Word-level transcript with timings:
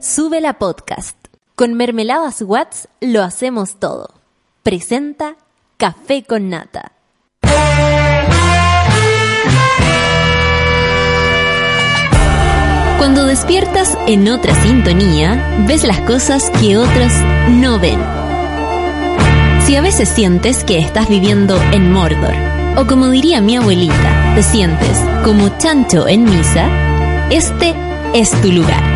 Sube 0.00 0.42
la 0.42 0.58
podcast. 0.58 1.16
Con 1.54 1.72
mermeladas 1.72 2.42
Watts 2.42 2.88
lo 3.00 3.22
hacemos 3.22 3.76
todo. 3.80 4.12
Presenta 4.62 5.36
Café 5.78 6.22
con 6.22 6.50
Nata. 6.50 6.92
Cuando 12.98 13.24
despiertas 13.24 13.96
en 14.06 14.28
otra 14.28 14.54
sintonía, 14.62 15.64
ves 15.66 15.84
las 15.84 16.00
cosas 16.00 16.50
que 16.60 16.76
otros 16.76 17.12
no 17.48 17.78
ven. 17.80 18.00
Si 19.64 19.76
a 19.76 19.80
veces 19.80 20.10
sientes 20.10 20.62
que 20.62 20.78
estás 20.78 21.08
viviendo 21.08 21.58
en 21.72 21.90
Mordor, 21.90 22.34
o 22.76 22.86
como 22.86 23.08
diría 23.08 23.40
mi 23.40 23.56
abuelita, 23.56 24.34
te 24.34 24.42
sientes 24.42 24.98
como 25.24 25.56
chancho 25.56 26.06
en 26.06 26.24
misa, 26.24 26.68
este 27.30 27.74
es 28.12 28.30
tu 28.42 28.52
lugar. 28.52 28.95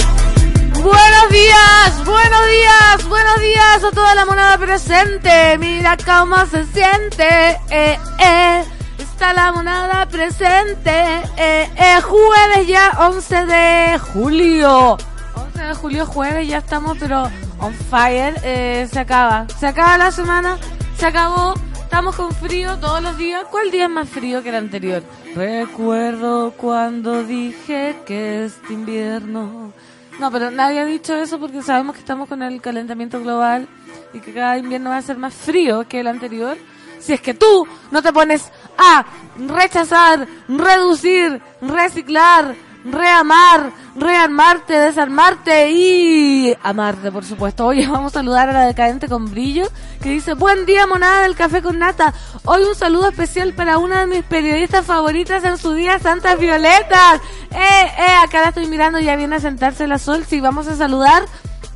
Buenos 0.83 1.29
días, 1.29 2.05
buenos 2.05 2.47
días, 2.49 3.07
buenos 3.07 3.39
días 3.39 3.83
a 3.83 3.91
toda 3.91 4.15
la 4.15 4.25
monada 4.25 4.57
presente. 4.57 5.55
Mira 5.59 5.95
cómo 6.03 6.43
se 6.47 6.65
siente. 6.65 7.59
Eh, 7.69 7.99
eh. 8.17 8.63
Está 8.97 9.31
la 9.33 9.51
monada 9.51 10.07
presente. 10.07 10.91
Eh, 11.37 11.69
eh. 11.77 12.01
Jueves 12.01 12.67
ya, 12.67 12.97
11 12.99 13.45
de 13.45 13.99
julio. 13.99 14.97
11 15.35 15.61
de 15.61 15.73
julio, 15.75 16.05
jueves, 16.07 16.47
ya 16.47 16.57
estamos, 16.57 16.97
pero 16.99 17.29
on 17.59 17.75
fire. 17.75 18.33
Eh, 18.43 18.87
se 18.91 18.99
acaba. 18.99 19.45
Se 19.59 19.67
acaba 19.67 19.99
la 19.99 20.11
semana. 20.11 20.57
Se 20.97 21.05
acabó. 21.05 21.53
Estamos 21.75 22.15
con 22.15 22.31
frío 22.31 22.77
todos 22.79 23.03
los 23.03 23.17
días. 23.17 23.43
¿Cuál 23.51 23.69
día 23.69 23.83
es 23.83 23.91
más 23.91 24.09
frío 24.09 24.41
que 24.41 24.49
el 24.49 24.55
anterior? 24.55 25.03
Recuerdo 25.35 26.53
cuando 26.57 27.23
dije 27.23 27.97
que 28.07 28.45
este 28.45 28.73
invierno 28.73 29.73
no, 30.21 30.29
pero 30.29 30.51
nadie 30.51 30.79
ha 30.79 30.85
dicho 30.85 31.15
eso 31.15 31.39
porque 31.39 31.63
sabemos 31.63 31.95
que 31.95 32.01
estamos 32.01 32.29
con 32.29 32.43
el 32.43 32.61
calentamiento 32.61 33.19
global 33.19 33.67
y 34.13 34.19
que 34.19 34.31
cada 34.31 34.55
invierno 34.59 34.91
va 34.91 34.97
a 34.97 35.01
ser 35.01 35.17
más 35.17 35.33
frío 35.33 35.87
que 35.87 35.99
el 35.99 36.05
anterior. 36.05 36.59
Si 36.99 37.13
es 37.13 37.21
que 37.21 37.33
tú 37.33 37.67
no 37.89 38.03
te 38.03 38.13
pones 38.13 38.51
a 38.77 39.03
rechazar, 39.47 40.27
reducir, 40.47 41.41
reciclar, 41.59 42.53
reamar, 42.83 43.71
rearmarte, 43.95 44.73
desarmarte 44.73 45.71
y 45.71 46.55
amarte, 46.63 47.11
por 47.11 47.25
supuesto. 47.25 47.65
Hoy 47.65 47.85
vamos 47.87 48.13
a 48.13 48.19
saludar 48.19 48.49
a 48.49 48.53
la 48.53 48.65
decadente 48.65 49.07
con 49.07 49.29
brillo 49.29 49.67
que 50.01 50.09
dice, 50.09 50.33
buen 50.33 50.65
día 50.65 50.87
monada 50.87 51.23
del 51.23 51.35
café 51.35 51.61
con 51.61 51.79
nata. 51.79 52.13
Hoy 52.45 52.63
un 52.63 52.75
saludo 52.75 53.09
especial 53.09 53.53
para 53.53 53.77
una 53.77 54.01
de 54.01 54.07
mis 54.07 54.23
periodistas 54.23 54.85
favoritas 54.85 55.43
en 55.43 55.57
su 55.57 55.73
día, 55.73 55.99
Santas 55.99 56.39
Violetas. 56.39 57.21
Eh, 57.51 57.57
eh, 57.57 58.15
acá 58.23 58.41
la 58.41 58.49
estoy 58.49 58.67
mirando, 58.67 58.99
ya 58.99 59.15
viene 59.15 59.35
a 59.35 59.39
sentarse 59.39 59.87
la 59.87 59.99
sol. 59.99 60.25
Sí, 60.27 60.41
vamos 60.41 60.67
a 60.67 60.75
saludar 60.75 61.23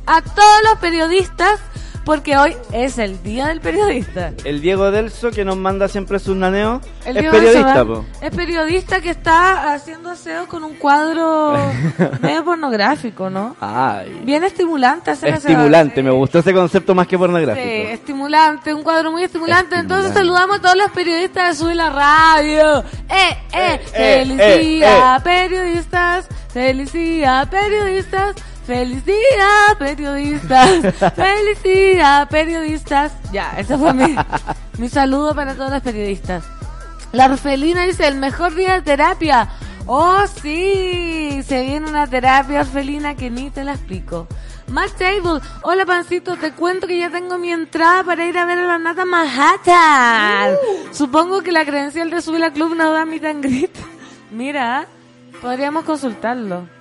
a 0.06 0.22
todos 0.22 0.62
los 0.64 0.78
periodistas 0.80 1.60
porque 2.06 2.36
hoy 2.36 2.56
es 2.72 2.98
el 2.98 3.20
día 3.24 3.48
del 3.48 3.60
periodista. 3.60 4.32
El 4.44 4.60
Diego 4.60 4.92
Delso 4.92 5.32
que 5.32 5.44
nos 5.44 5.56
manda 5.56 5.88
siempre 5.88 6.20
sus 6.20 6.36
naneos 6.36 6.80
El 7.04 7.16
es 7.16 7.22
Diego 7.24 7.36
periodista, 7.36 7.84
Delso. 7.84 8.04
Es 8.22 8.30
periodista 8.30 9.00
que 9.00 9.10
está 9.10 9.74
haciendo 9.74 10.10
aseo 10.10 10.46
con 10.46 10.62
un 10.62 10.74
cuadro 10.74 11.58
medio 12.20 12.44
pornográfico, 12.44 13.28
¿no? 13.28 13.56
Ay. 13.60 14.22
Bien 14.24 14.44
estimulante 14.44 15.10
hacer 15.10 15.34
aseo. 15.34 15.50
Estimulante, 15.50 15.96
Sí. 15.96 16.02
me 16.04 16.12
gustó 16.12 16.38
ese 16.38 16.54
concepto 16.54 16.94
más 16.94 17.08
que 17.08 17.16
Sí, 17.16 17.18
pornográfico. 17.18 17.66
estimulante, 17.90 18.72
un 18.72 18.84
cuadro 18.84 19.10
muy 19.10 19.24
estimulante. 19.24 19.74
Entonces 19.74 20.14
saludamos 20.14 20.58
a 20.58 20.62
todos 20.62 20.76
los 20.76 20.92
periodistas 20.92 21.58
de 21.58 21.64
Sube 21.64 21.74
la 21.74 21.90
Radio. 21.90 22.84
¡Eh, 23.10 23.36
eh! 23.52 23.56
Eh, 23.56 23.80
eh, 23.94 24.24
¡Feliz 24.24 24.40
eh, 24.40 24.58
día, 24.58 25.20
periodistas! 25.24 26.28
¡Feliz 26.52 26.92
día, 26.92 27.48
periodistas! 27.50 28.36
¡Feliz 28.66 29.04
día, 29.04 29.76
periodistas! 29.78 30.70
¡Feliz 31.14 31.62
día, 31.62 32.26
periodistas! 32.28 33.12
Ya, 33.32 33.54
ese 33.56 33.78
fue 33.78 33.94
mi, 33.94 34.16
mi 34.78 34.88
saludo 34.88 35.36
para 35.36 35.54
todos 35.54 35.70
los 35.70 35.82
periodistas. 35.82 36.42
La 37.12 37.26
Orfelina 37.26 37.84
dice, 37.84 38.08
el 38.08 38.16
mejor 38.16 38.56
día 38.56 38.74
de 38.74 38.82
terapia. 38.82 39.48
Oh, 39.86 40.24
sí, 40.42 41.42
se 41.46 41.62
viene 41.62 41.88
una 41.88 42.08
terapia 42.08 42.62
orfelina 42.62 43.14
que 43.14 43.30
ni 43.30 43.50
te 43.50 43.62
la 43.62 43.74
explico. 43.74 44.26
Matt 44.66 44.98
Table, 44.98 45.40
hola 45.62 45.86
pancito, 45.86 46.36
te 46.36 46.50
cuento 46.50 46.88
que 46.88 46.98
ya 46.98 47.08
tengo 47.08 47.38
mi 47.38 47.52
entrada 47.52 48.02
para 48.02 48.26
ir 48.26 48.36
a 48.36 48.46
ver 48.46 48.58
a 48.58 48.66
la 48.66 48.78
Nata 48.78 49.04
Manhattan. 49.04 50.56
Supongo 50.90 51.40
que 51.42 51.52
la 51.52 51.64
credencial 51.64 52.10
de 52.10 52.20
Subir 52.20 52.40
la 52.40 52.52
Club 52.52 52.74
nos 52.74 52.92
da 52.92 53.04
mi 53.04 53.24
and 53.24 53.44
greet. 53.44 53.70
Mira, 54.32 54.88
podríamos 55.40 55.84
consultarlo. 55.84 56.75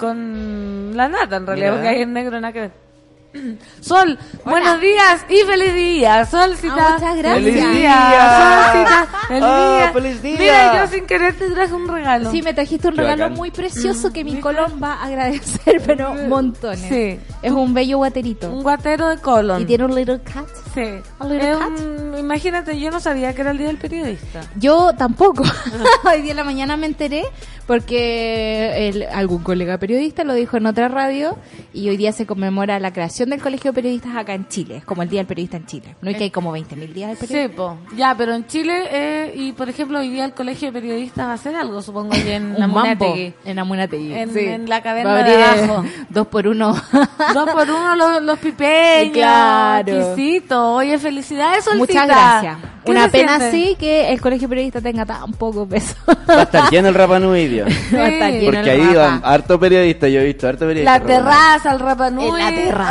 Con 0.00 0.96
la 0.96 1.08
Nata 1.08 1.36
en 1.36 1.46
realidad, 1.46 1.72
porque 1.74 1.88
hay 1.88 2.02
en 2.02 2.12
negro 2.14 2.40
nada 2.40 2.52
que 2.52 2.60
ver. 2.60 2.89
Sol, 3.80 4.18
buenos 4.44 4.80
días 4.80 5.24
y 5.28 5.46
feliz 5.46 5.74
día. 5.74 6.24
Solcita. 6.26 6.74
Ah, 6.78 6.92
muchas 6.98 7.16
gracias. 7.16 7.44
Feliz 7.44 7.54
¡Feliz 7.62 7.76
día. 7.76 8.70
Solcita, 8.72 9.08
feliz 9.28 9.42
Ah, 9.44 9.76
día. 9.78 9.92
feliz 9.92 10.22
día. 10.22 10.38
Mira, 10.38 10.84
yo 10.86 10.92
sin 10.92 11.06
querer 11.06 11.34
te 11.34 11.50
traje 11.50 11.72
un 11.74 11.86
regalo. 11.88 12.30
Sí, 12.30 12.42
me 12.42 12.54
trajiste 12.54 12.88
un 12.88 12.94
Qué 12.94 13.02
regalo 13.02 13.22
bacán. 13.24 13.38
muy 13.38 13.50
precioso 13.52 14.12
que 14.12 14.24
mi 14.24 14.40
colon 14.40 14.80
va 14.82 14.94
a 14.94 15.04
agradecer, 15.06 15.80
pero 15.86 16.14
montones. 16.14 16.80
Sí. 16.88 17.20
Es 17.42 17.52
un 17.52 17.72
bello 17.72 17.98
guaterito. 17.98 18.50
Un 18.50 18.62
guatero 18.62 19.08
de 19.08 19.18
colon. 19.18 19.62
Y 19.62 19.64
tiene 19.64 19.84
un 19.84 19.94
little 19.94 20.20
cat. 20.22 20.46
Sí. 20.74 20.82
A 21.20 21.24
little 21.26 21.50
Es 21.52 21.56
cat. 21.58 21.68
un- 21.80 22.18
imagínate, 22.18 22.78
yo 22.80 22.90
no 22.90 22.98
sabía 23.00 23.32
que 23.34 23.42
era 23.42 23.52
el 23.52 23.58
día 23.58 23.68
del 23.68 23.78
periodista. 23.78 24.40
Yo 24.56 24.92
tampoco. 24.94 25.44
Hoy 26.04 26.22
día 26.22 26.32
en 26.32 26.36
la 26.36 26.44
mañana 26.44 26.76
me 26.76 26.86
enteré 26.86 27.22
porque 27.66 28.88
el- 28.88 29.04
algún 29.12 29.42
colega 29.44 29.78
periodista 29.78 30.24
lo 30.24 30.34
dijo 30.34 30.56
en 30.56 30.66
otra 30.66 30.88
radio 30.88 31.36
y 31.72 31.88
hoy 31.88 31.96
día 31.96 32.10
se 32.12 32.26
conmemora 32.26 32.80
la 32.80 32.92
creación 32.92 33.19
del 33.28 33.40
Colegio 33.40 33.72
de 33.72 33.74
Periodistas 33.74 34.16
acá 34.16 34.34
en 34.34 34.48
Chile. 34.48 34.76
Es 34.78 34.84
como 34.84 35.02
el 35.02 35.08
Día 35.08 35.20
del 35.20 35.26
Periodista 35.26 35.56
en 35.58 35.66
Chile. 35.66 35.96
¿No 36.00 36.10
es 36.10 36.16
que 36.16 36.24
hay 36.24 36.30
como 36.30 36.56
20.000 36.56 36.92
días 36.92 37.08
del 37.10 37.18
Sí, 37.18 37.26
periodista? 37.26 37.56
po. 37.56 37.78
Ya, 37.96 38.14
pero 38.16 38.34
en 38.34 38.46
Chile, 38.46 38.84
eh, 38.90 39.32
y 39.36 39.52
por 39.52 39.68
ejemplo, 39.68 39.98
hoy 39.98 40.08
día 40.08 40.24
el 40.24 40.32
colegio 40.32 40.68
de 40.72 40.80
periodistas 40.80 41.26
va 41.26 41.30
a 41.32 41.34
hacer 41.34 41.54
algo, 41.56 41.82
supongo, 41.82 42.14
ahí 42.14 42.30
en 42.30 42.58
la 42.58 42.64
un 42.66 42.72
mambo 42.72 42.80
Munategui. 43.06 43.34
en 43.44 43.58
Amunategui. 43.58 44.12
En- 44.14 44.30
sí. 44.32 44.40
en 44.40 44.68
la 44.68 44.82
caverna 44.82 45.12
Va 45.12 45.18
a 45.18 45.20
abrir, 45.20 45.36
de 45.36 45.40
eh, 45.42 45.44
abajo. 45.64 45.84
Dos 46.08 46.26
por 46.28 46.46
uno. 46.48 46.74
Dos 47.34 47.50
por 47.50 47.68
uno 47.70 47.96
los, 47.96 48.22
los 48.22 48.38
pipeños. 48.38 49.12
Claro. 49.14 49.92
Exquisito. 49.92 50.74
Oye, 50.74 50.98
felicidades, 50.98 51.64
Solcita. 51.64 51.78
Muchas 51.78 52.06
gracias. 52.06 52.56
¿Qué 52.84 52.92
Una 52.92 53.08
pena 53.08 53.38
siente? 53.38 53.50
sí 53.68 53.76
que 53.78 54.08
el 54.10 54.20
colegio 54.22 54.48
periodista 54.48 54.80
tenga 54.80 55.04
tan 55.04 55.32
poco 55.32 55.68
peso. 55.68 55.94
Va 56.08 56.40
a 56.40 56.42
estar 56.44 56.70
lleno 56.70 56.88
el 56.88 56.94
Rapanui, 56.94 57.46
Dios. 57.46 57.68
Va 57.94 57.98
a 58.04 58.08
estar 58.08 58.30
lleno 58.32 58.44
Porque 58.46 58.58
el 58.72 58.80
ahí 58.80 58.86
Rapa. 58.94 58.98
van 59.00 59.20
harto 59.22 59.60
periodista, 59.60 60.08
yo 60.08 60.20
he 60.20 60.24
visto 60.24 60.48
harto 60.48 60.60
periodista. 60.66 60.98
La 60.98 61.04
terraza, 61.04 61.72
el 61.72 61.78
Rapanui. 61.80 62.26
En 62.26 62.38
la 62.38 62.50
terraza. 62.50 62.90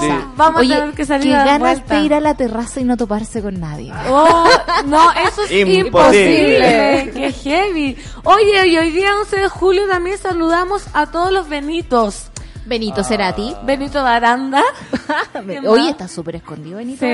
Sí. 0.00 0.08
Vamos 0.36 0.60
Oye, 0.60 0.74
a 0.74 0.78
tener 0.80 0.94
que 0.94 1.04
salir 1.06 1.28
qué 1.28 1.34
a 1.34 1.38
dar 1.38 1.46
ganas 1.46 1.60
vuelta. 1.78 1.94
de 1.94 2.00
ir 2.06 2.14
a 2.14 2.20
la 2.20 2.34
terraza 2.34 2.80
y 2.80 2.84
no 2.84 2.96
toparse 2.96 3.42
con 3.42 3.58
nadie. 3.60 3.92
Oh, 4.08 4.44
no, 4.86 5.10
eso 5.12 5.42
es 5.44 5.50
Imposible. 5.52 5.78
imposible. 5.78 7.10
Qué 7.14 7.32
heavy. 7.32 7.96
Oye, 8.24 8.66
y 8.68 8.78
hoy 8.78 8.90
día 8.90 9.16
11 9.18 9.36
de 9.36 9.48
julio 9.48 9.86
también 9.88 10.18
saludamos 10.18 10.84
a 10.92 11.06
todos 11.06 11.32
los 11.32 11.48
Benitos. 11.48 12.26
Benito 12.66 13.02
Cerati. 13.02 13.52
Benito 13.64 14.00
Baranda. 14.02 14.62
Hoy 15.66 15.88
está 15.88 16.06
súper 16.06 16.36
escondido 16.36 16.76
Benito. 16.78 17.04
Sí. 17.04 17.12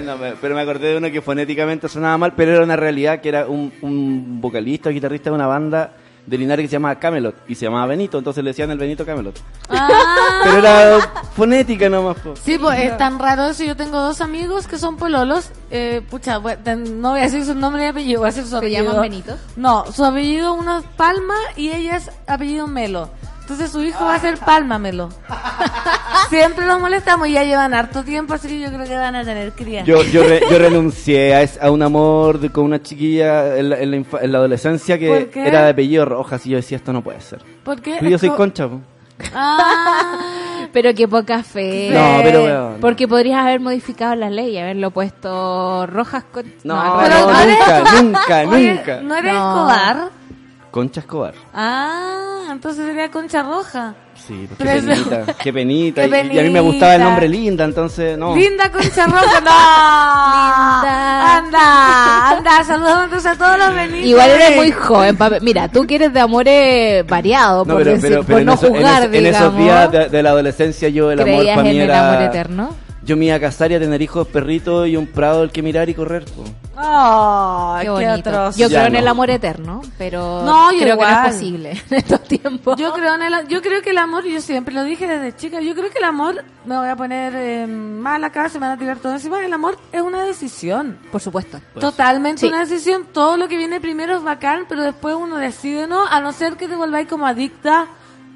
No, 0.04 0.16
me- 0.18 0.32
pero 0.32 0.54
me 0.54 0.60
acordé 0.60 0.88
de 0.88 0.96
uno 0.98 1.10
que 1.10 1.22
fonéticamente 1.22 1.88
sonaba 1.88 2.18
mal, 2.18 2.34
pero 2.34 2.52
era 2.52 2.62
una 2.64 2.76
realidad 2.76 3.20
que 3.20 3.28
era 3.30 3.46
un, 3.46 3.72
un 3.80 4.40
vocalista 4.40 4.90
o 4.90 4.92
guitarrista 4.92 5.30
de 5.30 5.36
una 5.36 5.46
banda 5.46 5.92
de 6.28 6.36
Linares 6.38 6.64
que 6.64 6.68
se 6.68 6.72
llamaba 6.76 6.96
Camelot 6.98 7.34
y 7.48 7.54
se 7.54 7.64
llamaba 7.64 7.86
Benito, 7.86 8.18
entonces 8.18 8.44
le 8.44 8.50
decían 8.50 8.70
el 8.70 8.78
Benito 8.78 9.06
Camelot. 9.06 9.40
Ah. 9.70 9.88
Pero 10.44 10.58
era 10.58 11.00
fonética 11.34 11.88
nomás. 11.88 12.18
po. 12.18 12.34
Sí, 12.36 12.58
pues 12.58 12.78
es 12.80 12.96
tan 12.98 13.18
raro 13.18 13.46
eso. 13.46 13.64
Yo 13.64 13.76
tengo 13.76 14.00
dos 14.00 14.20
amigos 14.20 14.66
que 14.66 14.78
son 14.78 14.96
pololos. 14.96 15.50
Eh, 15.70 16.02
pucha, 16.10 16.38
no 16.38 17.10
voy 17.10 17.20
a 17.20 17.22
decir 17.24 17.44
su 17.44 17.54
nombre 17.54 17.84
y 17.84 17.86
apellido, 17.86 18.20
voy 18.20 18.28
a 18.28 18.30
decir 18.32 18.44
su 18.44 18.50
¿Se 18.50 18.56
apellido. 18.58 18.84
llaman 18.84 19.02
Benito? 19.02 19.36
No, 19.56 19.90
su 19.90 20.04
apellido 20.04 20.54
uno 20.54 20.78
es 20.78 20.84
Palma 20.96 21.34
y 21.56 21.70
ella 21.70 21.96
es 21.96 22.10
apellido 22.26 22.66
Melo. 22.66 23.08
Entonces 23.48 23.70
su 23.70 23.82
hijo 23.82 24.04
va 24.04 24.16
a 24.16 24.18
ser 24.20 24.36
Palma 24.38 24.78
Melo. 24.78 25.08
Siempre 26.28 26.66
los 26.66 26.78
molestamos 26.80 27.28
y 27.28 27.32
ya 27.32 27.44
llevan 27.44 27.72
harto 27.72 28.02
tiempo, 28.04 28.34
así 28.34 28.46
que 28.48 28.60
yo 28.60 28.68
creo 28.68 28.84
que 28.84 28.94
van 28.94 29.16
a 29.16 29.24
tener 29.24 29.52
cría. 29.52 29.84
Yo, 29.84 30.02
yo, 30.04 30.22
re- 30.22 30.42
yo 30.50 30.58
renuncié 30.58 31.34
a, 31.34 31.40
es- 31.42 31.58
a 31.62 31.70
un 31.70 31.82
amor 31.82 32.38
de- 32.40 32.50
con 32.50 32.64
una 32.64 32.82
chiquilla 32.82 33.56
en 33.56 33.70
la, 33.70 33.78
en 33.80 33.90
la 33.90 33.96
infa- 33.96 34.18
en 34.22 34.32
la 34.32 34.38
adolescencia 34.38 34.98
¿Por 34.98 35.30
que 35.30 35.46
era 35.48 35.62
de 35.64 35.70
apellido 35.70 36.04
Rojas 36.04 36.44
y 36.44 36.50
yo 36.50 36.56
decía, 36.56 36.76
esto 36.76 36.92
no 36.92 37.02
puede 37.02 37.20
ser. 37.22 37.40
¿Por 37.64 37.80
qué? 37.80 37.96
Pero 37.98 38.10
yo 38.10 38.18
soy 38.18 38.28
co- 38.28 38.36
concha. 38.36 38.68
po. 38.68 38.80
Ah, 39.34 40.18
Pero 40.72 40.92
qué 40.94 41.08
poca 41.08 41.42
fe. 41.42 41.88
No, 41.90 42.20
pero 42.22 42.44
weón. 42.44 42.76
Porque 42.80 43.08
podrías 43.08 43.40
haber 43.40 43.58
modificado 43.60 44.14
la 44.14 44.28
ley 44.28 44.50
y 44.50 44.58
haberlo 44.58 44.90
puesto 44.90 45.86
rojas 45.86 46.24
con... 46.30 46.44
No, 46.62 46.76
no, 46.76 47.00
revés. 47.00 47.56
nunca, 47.56 48.02
nunca, 48.02 48.44
nunca. 48.44 49.00
¿No 49.00 49.16
eres 49.16 49.32
No. 49.32 49.48
Escobar? 49.48 50.10
Concha 50.70 51.00
Escobar. 51.00 51.34
Ah, 51.54 52.48
entonces 52.52 52.86
sería 52.86 53.10
Concha 53.10 53.42
Roja. 53.42 53.94
Sí, 54.14 54.48
pues 54.56 54.58
qué 54.70 54.76
eso- 54.78 54.86
penita, 55.10 55.34
qué 55.34 55.52
penita. 55.52 56.02
Qué 56.08 56.08
Y- 56.08 56.36
Y, 56.36 56.38
a 56.38 56.42
mí 56.42 56.50
me 56.50 56.60
gustaba 56.60 56.94
el 56.96 57.02
nombre 57.02 57.28
Linda, 57.28 57.64
entonces 57.64 58.18
no. 58.18 58.34
Linda 58.36 58.70
Concha 58.70 59.06
Roja, 59.06 59.40
no. 59.40 59.50
Linda. 60.34 61.36
Anda, 61.38 62.30
anda, 62.36 62.64
saludamos 62.64 63.04
entonces 63.04 63.32
a 63.32 63.36
todos 63.36 63.58
los 63.58 63.74
Benitos. 63.74 64.06
Igual 64.08 64.30
eres 64.30 64.56
muy 64.56 64.72
joven. 64.72 65.16
pa- 65.16 65.38
Mira, 65.40 65.68
tú 65.68 65.86
que 65.86 65.94
eres 65.96 66.12
de 66.12 66.20
amores 66.20 67.06
variados, 67.06 67.66
No, 67.66 67.74
por, 67.74 67.84
pero, 67.84 67.96
decir- 67.96 68.08
pero, 68.10 68.22
pero 68.24 68.34
por 68.34 68.40
en, 68.40 68.46
no 68.46 68.52
eso- 68.54 68.66
en 68.66 68.74
jugar, 68.76 68.94
eso- 69.02 69.04
en 69.04 69.12
digamos. 69.24 69.40
esos 69.40 69.56
días 69.58 69.90
de, 69.92 70.08
de 70.08 70.22
la 70.22 70.30
adolescencia 70.30 70.88
yo 70.88 71.10
el 71.10 71.20
amor 71.20 71.44
para 71.46 71.62
mí 71.62 71.70
en 71.70 71.76
el 71.76 71.82
era... 71.82 72.08
amor 72.10 72.22
eterno. 72.22 72.74
Yo 73.08 73.16
me 73.16 73.24
iba 73.24 73.36
a 73.36 73.40
casar 73.40 73.72
y 73.72 73.74
a 73.74 73.80
tener 73.80 74.02
hijos, 74.02 74.28
perritos 74.28 74.86
y 74.86 74.94
un 74.94 75.06
prado 75.06 75.40
al 75.40 75.50
que 75.50 75.62
mirar 75.62 75.88
y 75.88 75.94
correr. 75.94 76.26
po. 76.26 76.44
Ay, 76.76 77.80
Qué 77.80 77.84
qué, 77.86 77.90
bonito. 78.06 78.28
atroz. 78.30 78.56
Yo 78.58 78.68
Ya 78.68 78.80
creo 78.80 78.86
en 78.88 78.96
el 78.96 79.08
amor 79.08 79.30
eterno, 79.30 79.80
pero 79.96 80.42
No, 80.44 80.70
yo 80.72 80.78
creo 80.80 80.98
que 80.98 81.04
no 81.06 81.10
es 81.24 81.32
posible 81.32 81.70
en 81.90 81.96
estos 81.96 82.22
tiempos. 82.24 82.76
Yo 82.78 82.92
creo 82.92 83.14
en 83.14 83.22
el, 83.22 83.48
yo 83.48 83.62
creo 83.62 83.80
que 83.80 83.90
el 83.90 83.98
amor, 83.98 84.24
yo 84.24 84.42
siempre 84.42 84.74
lo 84.74 84.84
dije 84.84 85.06
desde 85.06 85.34
chica, 85.34 85.60
yo 85.62 85.74
creo 85.74 85.90
que 85.90 85.96
el 85.96 86.04
amor, 86.04 86.44
me 86.66 86.76
voy 86.76 86.88
a 86.88 86.96
poner 86.96 87.32
eh, 87.34 87.66
mal 87.66 88.22
acá, 88.24 88.50
se 88.50 88.58
me 88.60 88.66
van 88.66 88.76
a 88.76 88.78
tirar 88.78 88.98
todo 88.98 89.12
encima, 89.14 89.42
el 89.42 89.52
amor 89.54 89.78
es 89.90 90.02
una 90.02 90.22
decisión. 90.24 90.98
Por 91.10 91.22
supuesto. 91.22 91.58
Totalmente 91.80 92.40
Sí. 92.42 92.46
una 92.48 92.60
decisión, 92.60 93.06
todo 93.10 93.38
lo 93.38 93.48
que 93.48 93.56
viene 93.56 93.80
primero 93.80 94.14
es 94.16 94.22
bacán, 94.22 94.66
pero 94.68 94.82
después 94.82 95.14
uno 95.14 95.36
decide 95.36 95.86
no, 95.86 96.06
a 96.06 96.20
no 96.20 96.32
ser 96.32 96.58
que 96.58 96.68
te 96.68 96.76
volváis 96.76 97.08
como 97.08 97.26
adicta 97.26 97.86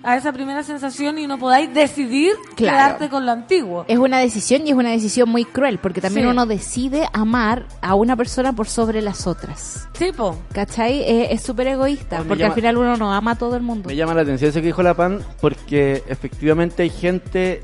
a 0.04 0.16
esa 0.16 0.32
primera 0.32 0.62
sensación 0.62 1.18
y 1.18 1.26
no 1.26 1.38
podáis 1.38 1.72
decidir 1.72 2.32
Claro. 2.56 2.76
quedarte 2.76 3.08
con 3.08 3.24
lo 3.26 3.32
antiguo. 3.32 3.84
Es 3.88 3.98
una 3.98 4.18
decisión 4.18 4.66
y 4.66 4.70
es 4.70 4.76
una 4.76 4.90
decisión 4.90 5.28
muy 5.28 5.44
cruel, 5.44 5.78
porque 5.78 6.00
también 6.00 6.26
Sí. 6.26 6.30
uno 6.30 6.46
decide 6.46 7.08
amar 7.12 7.66
a 7.80 7.94
una 7.94 8.16
persona 8.16 8.52
por 8.52 8.66
sobre 8.68 9.00
las 9.02 9.26
otras. 9.26 9.88
Tipo, 9.98 10.36
¿Cachai? 10.52 11.00
Eh, 11.02 11.28
Es 11.32 11.42
súper 11.42 11.68
egoísta, 11.68 12.18
porque 12.26 12.42
llama- 12.42 12.54
al 12.54 12.60
final 12.60 12.76
uno 12.78 12.96
no 12.96 13.12
ama 13.12 13.32
a 13.32 13.34
todo 13.36 13.56
el 13.56 13.62
mundo. 13.62 13.88
Me 13.88 13.96
llama 13.96 14.14
la 14.14 14.22
atención 14.22 14.50
eso 14.50 14.60
que 14.60 14.66
dijo 14.66 14.82
la 14.82 14.94
PAN 14.94 15.20
porque 15.40 16.02
efectivamente 16.08 16.82
hay 16.82 16.90
gente 16.90 17.62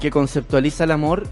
que 0.00 0.10
conceptualiza 0.10 0.84
el 0.84 0.90
amor 0.90 1.26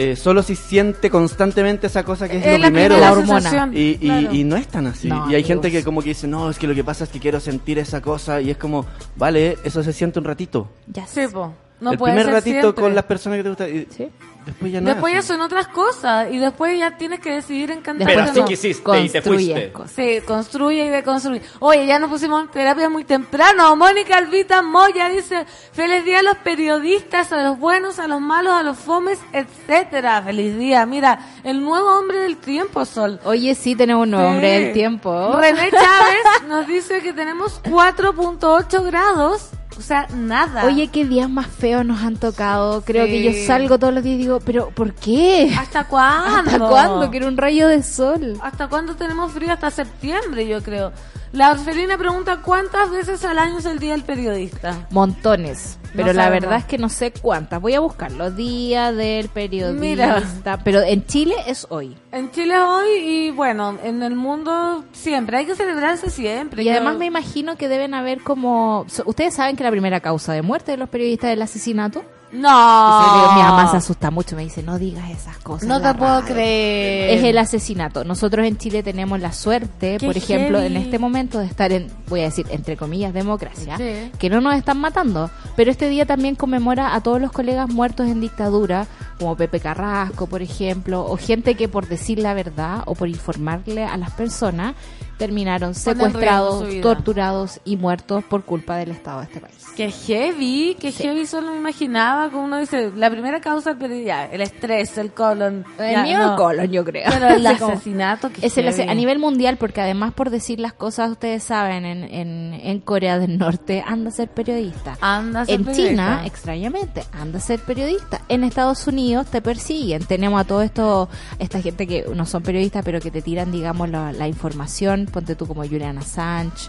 eh, 0.00 0.16
solo 0.16 0.42
si 0.42 0.54
siente 0.54 1.10
constantemente 1.10 1.88
esa 1.88 2.04
cosa 2.04 2.28
que 2.28 2.38
es, 2.38 2.46
es 2.46 2.52
lo 2.52 2.58
la 2.58 2.66
primero. 2.68 2.98
La 2.98 3.12
hormona. 3.12 3.68
Y, 3.72 3.80
y, 3.80 3.96
claro. 3.98 4.34
y 4.34 4.44
no 4.44 4.56
es 4.56 4.68
tan 4.68 4.86
así. 4.86 5.08
No, 5.08 5.30
y 5.30 5.34
hay 5.34 5.42
Dios. 5.42 5.48
gente 5.48 5.70
que 5.72 5.82
como 5.82 6.02
que 6.02 6.10
dice, 6.10 6.26
no, 6.28 6.48
es 6.50 6.58
que 6.58 6.66
lo 6.66 6.74
que 6.74 6.84
pasa 6.84 7.04
es 7.04 7.10
que 7.10 7.18
quiero 7.20 7.40
sentir 7.40 7.78
esa 7.78 8.00
cosa 8.00 8.40
y 8.40 8.50
es 8.50 8.56
como, 8.56 8.86
vale, 9.16 9.58
eso 9.64 9.82
se 9.82 9.92
siente 9.92 10.18
un 10.18 10.24
ratito. 10.24 10.68
Ya 10.86 11.06
Sí, 11.06 11.14
sé. 11.22 11.28
po. 11.28 11.52
No 11.80 11.92
el 11.92 11.98
puede 11.98 12.12
primer 12.14 12.26
ser 12.26 12.34
ratito 12.34 12.60
siempre. 12.60 12.82
con 12.82 12.94
las 12.94 13.04
personas 13.04 13.36
que 13.38 13.42
te 13.44 13.48
gustan 13.50 13.86
Sí. 13.96 14.08
Después 14.48 14.72
ya 14.72 14.80
no. 14.80 14.90
Después 14.90 15.14
ya 15.14 15.22
son 15.22 15.40
otras 15.40 15.68
cosas 15.68 16.28
y 16.30 16.38
después 16.38 16.78
ya 16.78 16.96
tienes 16.96 17.20
que 17.20 17.30
decidir 17.32 17.70
encantarte 17.70 18.14
Después 18.14 18.28
o 18.28 18.30
así 18.32 18.40
no. 18.40 18.46
quisiste 18.46 19.00
y 19.00 19.08
te 19.08 19.22
fuiste. 19.22 19.72
Se 19.94 20.22
construye 20.24 20.84
y 20.84 20.88
deconstruye. 20.88 21.42
Oye, 21.60 21.86
ya 21.86 21.98
nos 21.98 22.10
pusimos 22.10 22.42
en 22.42 22.48
terapia 22.48 22.88
muy 22.88 23.04
temprano. 23.04 23.74
Mónica 23.76 24.18
Albita 24.18 24.62
Moya 24.62 25.08
dice, 25.08 25.46
feliz 25.72 26.04
día 26.04 26.20
a 26.20 26.22
los 26.22 26.36
periodistas, 26.38 27.32
a 27.32 27.42
los 27.42 27.58
buenos, 27.58 27.98
a 27.98 28.06
los 28.08 28.20
malos, 28.20 28.52
a 28.52 28.62
los 28.62 28.76
fomes, 28.78 29.18
etcétera. 29.32 30.22
Feliz 30.22 30.58
día. 30.58 30.84
Mira, 30.86 31.18
el 31.44 31.62
nuevo 31.62 31.98
hombre 31.98 32.18
del 32.18 32.36
tiempo, 32.36 32.84
Sol. 32.84 33.20
Oye, 33.24 33.54
sí, 33.54 33.74
tenemos 33.76 34.04
un 34.04 34.10
nuevo 34.10 34.28
hombre 34.28 34.56
Sí. 34.58 34.64
del 34.64 34.72
tiempo. 34.72 35.36
René 35.38 35.70
Chávez 35.70 36.48
nos 36.48 36.66
dice 36.66 37.00
que 37.00 37.12
tenemos 37.12 37.60
4.8 37.64 38.82
grados. 38.84 39.50
O 39.78 39.80
sea, 39.80 40.08
nada. 40.12 40.64
Oye, 40.64 40.88
qué 40.88 41.04
días 41.04 41.30
más 41.30 41.46
feos 41.46 41.84
nos 41.86 42.02
han 42.02 42.16
tocado. 42.16 42.82
Creo 42.84 43.06
Sí. 43.06 43.12
que 43.12 43.22
yo 43.22 43.46
salgo 43.46 43.78
todos 43.78 43.94
los 43.94 44.02
días 44.02 44.16
y 44.16 44.18
digo, 44.18 44.40
pero 44.44 44.70
¿por 44.70 44.92
qué? 44.92 45.54
¿hasta 45.56 45.84
cuándo? 45.88 46.50
¿Hasta 46.50 46.58
cuándo? 46.58 47.10
Quiero 47.10 47.28
un 47.28 47.36
rayo 47.36 47.68
de 47.68 47.82
sol. 47.84 48.36
¿Hasta 48.42 48.68
cuándo 48.68 48.96
tenemos 48.96 49.30
frío? 49.32 49.52
Hasta 49.52 49.70
septiembre, 49.70 50.46
yo 50.48 50.60
creo. 50.62 50.92
La 51.32 51.52
orfelina 51.52 51.96
pregunta, 51.98 52.38
¿cuántas 52.42 52.90
veces 52.90 53.24
al 53.24 53.38
año 53.38 53.58
es 53.58 53.66
el 53.66 53.78
Día 53.78 53.92
del 53.92 54.02
Periodista? 54.02 54.86
Montones. 54.90 55.78
Pero 55.94 56.12
la 56.12 56.24
sabemos. 56.24 56.42
verdad 56.42 56.58
es 56.58 56.64
que 56.64 56.78
no 56.78 56.88
sé 56.88 57.12
cuántas. 57.12 57.60
Voy 57.60 57.74
a 57.74 57.80
buscarlo. 57.80 58.30
Día 58.30 58.92
del 58.92 59.28
periodista. 59.28 59.80
Mira. 59.80 60.22
Pero 60.64 60.82
en 60.82 61.04
Chile 61.06 61.34
es 61.46 61.66
hoy. 61.70 61.96
En 62.12 62.30
Chile 62.30 62.58
hoy 62.60 62.88
y 62.90 63.30
bueno, 63.30 63.78
en 63.82 64.02
el 64.02 64.14
mundo 64.14 64.84
siempre. 64.92 65.38
Hay 65.38 65.46
que 65.46 65.54
celebrarse 65.54 66.10
siempre. 66.10 66.62
Y 66.62 66.68
además 66.68 66.96
me 66.96 67.06
imagino 67.06 67.56
que 67.56 67.68
deben 67.68 67.94
haber 67.94 68.22
como... 68.22 68.86
¿Ustedes 69.06 69.34
saben 69.34 69.56
que 69.56 69.64
la 69.64 69.70
primera 69.70 70.00
causa 70.00 70.32
de 70.32 70.42
muerte 70.42 70.72
de 70.72 70.76
los 70.78 70.88
periodistas 70.88 71.28
es 71.30 71.34
el 71.34 71.42
asesinato? 71.42 72.02
No. 72.32 73.34
Mi 73.34 73.42
mamá 73.42 73.70
se 73.70 73.78
asusta 73.78 74.10
mucho. 74.10 74.36
Me 74.36 74.42
dice, 74.44 74.62
no 74.62 74.78
digas 74.78 75.10
esas 75.10 75.38
cosas. 75.38 75.68
No 75.68 75.80
te 75.80 75.94
puedo 75.94 76.20
radio". 76.20 76.34
creer. 76.34 77.18
Es 77.18 77.24
el 77.24 77.38
asesinato. 77.38 78.04
Nosotros 78.04 78.46
en 78.46 78.56
Chile 78.58 78.82
tenemos 78.82 79.18
la 79.20 79.32
suerte, 79.32 79.96
Qué 79.98 80.06
por 80.06 80.16
ejemplo, 80.16 80.60
en 80.60 80.76
este 80.76 80.98
momento 80.98 81.38
de 81.38 81.46
estar 81.46 81.72
en, 81.72 81.88
voy 82.08 82.20
a 82.20 82.24
decir, 82.24 82.46
entre 82.50 82.76
comillas, 82.76 83.14
democracia, 83.14 83.76
Sí. 83.78 84.12
que 84.18 84.28
no 84.30 84.40
nos 84.40 84.54
están 84.56 84.78
matando. 84.78 85.30
Pero 85.56 85.70
este 85.70 85.88
día 85.88 86.04
también 86.06 86.34
conmemora 86.34 86.94
a 86.94 87.00
todos 87.02 87.20
los 87.20 87.32
colegas 87.32 87.68
muertos 87.68 88.06
en 88.08 88.20
dictadura, 88.20 88.86
como 89.18 89.36
Pepe 89.36 89.58
Carrasco, 89.60 90.26
por 90.26 90.42
ejemplo, 90.42 91.04
o 91.04 91.16
gente 91.16 91.54
que 91.54 91.68
por 91.68 91.88
decir 91.88 92.18
la 92.18 92.34
verdad 92.34 92.82
o 92.86 92.94
por 92.94 93.08
informarle 93.08 93.84
a 93.84 93.96
las 93.96 94.10
personas 94.12 94.74
terminaron 95.18 95.74
secuestrados, 95.74 96.64
torturados 96.80 97.60
y 97.64 97.76
muertos 97.76 98.24
por 98.24 98.44
culpa 98.44 98.76
del 98.76 98.92
Estado 98.92 99.18
de 99.18 99.24
este 99.24 99.40
país. 99.40 99.66
Qué 99.76 99.90
heavy, 99.90 100.76
qué 100.80 100.92
heavy 100.92 101.26
solo 101.26 101.52
me 101.52 101.58
imaginaba, 101.58 102.30
como 102.30 102.44
uno 102.44 102.58
dice, 102.58 102.92
la 102.96 103.10
primera 103.10 103.40
causa 103.40 103.76
ya, 104.04 104.26
el 104.26 104.40
estrés, 104.40 104.96
el 104.98 105.12
colon. 105.12 105.64
El 105.78 105.92
ya, 105.92 106.02
mío 106.02 106.18
no. 106.18 106.30
el 106.30 106.36
colon, 106.36 106.70
yo 106.70 106.84
creo. 106.84 107.10
Pero 107.10 107.28
el 107.28 107.46
asesinato, 107.46 108.30
Es 108.40 108.56
el 108.56 108.68
a 108.68 108.94
nivel 108.94 109.18
mundial, 109.18 109.56
porque 109.56 109.80
además 109.80 110.12
por 110.14 110.30
decir 110.30 110.60
las 110.60 110.72
cosas, 110.72 111.10
ustedes 111.10 111.42
saben, 111.42 111.84
en, 111.84 112.04
en, 112.04 112.54
en 112.54 112.80
Corea 112.80 113.18
del 113.18 113.38
Norte 113.38 113.82
anda 113.86 114.10
a 114.10 114.12
ser 114.12 114.28
periodista. 114.28 114.96
Anda 115.00 115.42
a 115.42 115.46
ser 115.46 115.56
en 115.56 115.64
periodista. 115.64 115.90
China, 115.90 116.22
extrañamente, 116.26 117.02
anda 117.12 117.38
a 117.38 117.40
ser 117.40 117.60
periodista. 117.60 118.20
En 118.28 118.44
Estados 118.44 118.86
Unidos 118.86 119.26
te 119.26 119.42
persiguen. 119.42 120.04
Tenemos 120.04 120.40
a 120.40 120.44
todo 120.44 120.62
esto, 120.62 121.08
esta 121.38 121.60
gente 121.60 121.86
que 121.86 122.04
no 122.14 122.24
son 122.26 122.42
periodistas, 122.42 122.84
pero 122.84 123.00
que 123.00 123.10
te 123.10 123.22
tiran, 123.22 123.50
digamos, 123.50 123.88
la, 123.88 124.12
la 124.12 124.28
información. 124.28 125.07
Ponte 125.10 125.34
tú 125.34 125.46
como 125.46 125.62
Julian 125.64 125.98
Assange. 125.98 126.68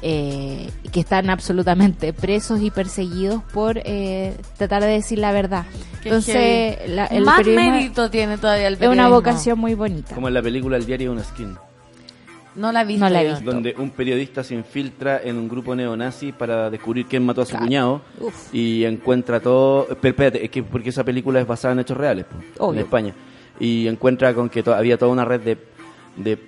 eh, 0.00 0.70
que 0.92 1.00
están 1.00 1.28
absolutamente 1.28 2.12
presos 2.12 2.60
y 2.62 2.70
perseguidos 2.70 3.42
por 3.52 3.78
eh, 3.84 4.32
tratar 4.56 4.82
de 4.82 4.90
decir 4.90 5.18
la 5.18 5.32
verdad. 5.32 5.64
Qué 6.04 6.10
Entonces, 6.10 6.78
la- 6.88 7.06
el 7.06 7.24
Más 7.24 7.44
mérito 7.44 8.08
tiene 8.08 8.38
todavía 8.38 8.68
el 8.68 8.74
es 8.74 8.78
periodismo. 8.78 9.06
una 9.06 9.12
vocación 9.12 9.58
muy 9.58 9.74
bonita. 9.74 10.14
Como 10.14 10.28
en 10.28 10.34
la 10.34 10.42
película 10.42 10.76
El 10.76 10.86
diario 10.86 11.08
de 11.10 11.16
una 11.16 11.24
skin. 11.24 11.56
No 12.54 12.70
la 12.70 12.82
he 12.82 12.84
visto. 12.84 13.04
No 13.04 13.10
la 13.10 13.22
he 13.22 13.26
yo. 13.26 13.34
visto. 13.34 13.50
donde 13.52 13.74
un 13.76 13.90
periodista 13.90 14.44
se 14.44 14.54
infiltra 14.54 15.20
en 15.22 15.36
un 15.36 15.48
grupo 15.48 15.74
neonazi 15.74 16.30
para 16.30 16.70
descubrir 16.70 17.06
quién 17.06 17.26
mató 17.26 17.42
a 17.42 17.44
su 17.44 17.50
Claro. 17.50 17.64
cuñado 17.66 18.02
Uf. 18.20 18.54
y 18.54 18.84
encuentra 18.84 19.40
todo. 19.40 19.86
Pero 20.00 20.10
espérate, 20.12 20.44
es 20.44 20.50
que 20.50 20.62
porque 20.62 20.90
esa 20.90 21.02
película 21.02 21.40
es 21.40 21.46
basada 21.46 21.72
en 21.74 21.80
hechos 21.80 21.96
reales 21.96 22.24
po, 22.56 22.72
en. 22.72 22.78
España 22.78 23.14
y 23.58 23.88
encuentra 23.88 24.32
con 24.32 24.48
que 24.48 24.62
to- 24.62 24.74
había 24.74 24.96
toda 24.96 25.10
una 25.10 25.24
red 25.24 25.40
de 25.40 25.58
de, 26.18 26.38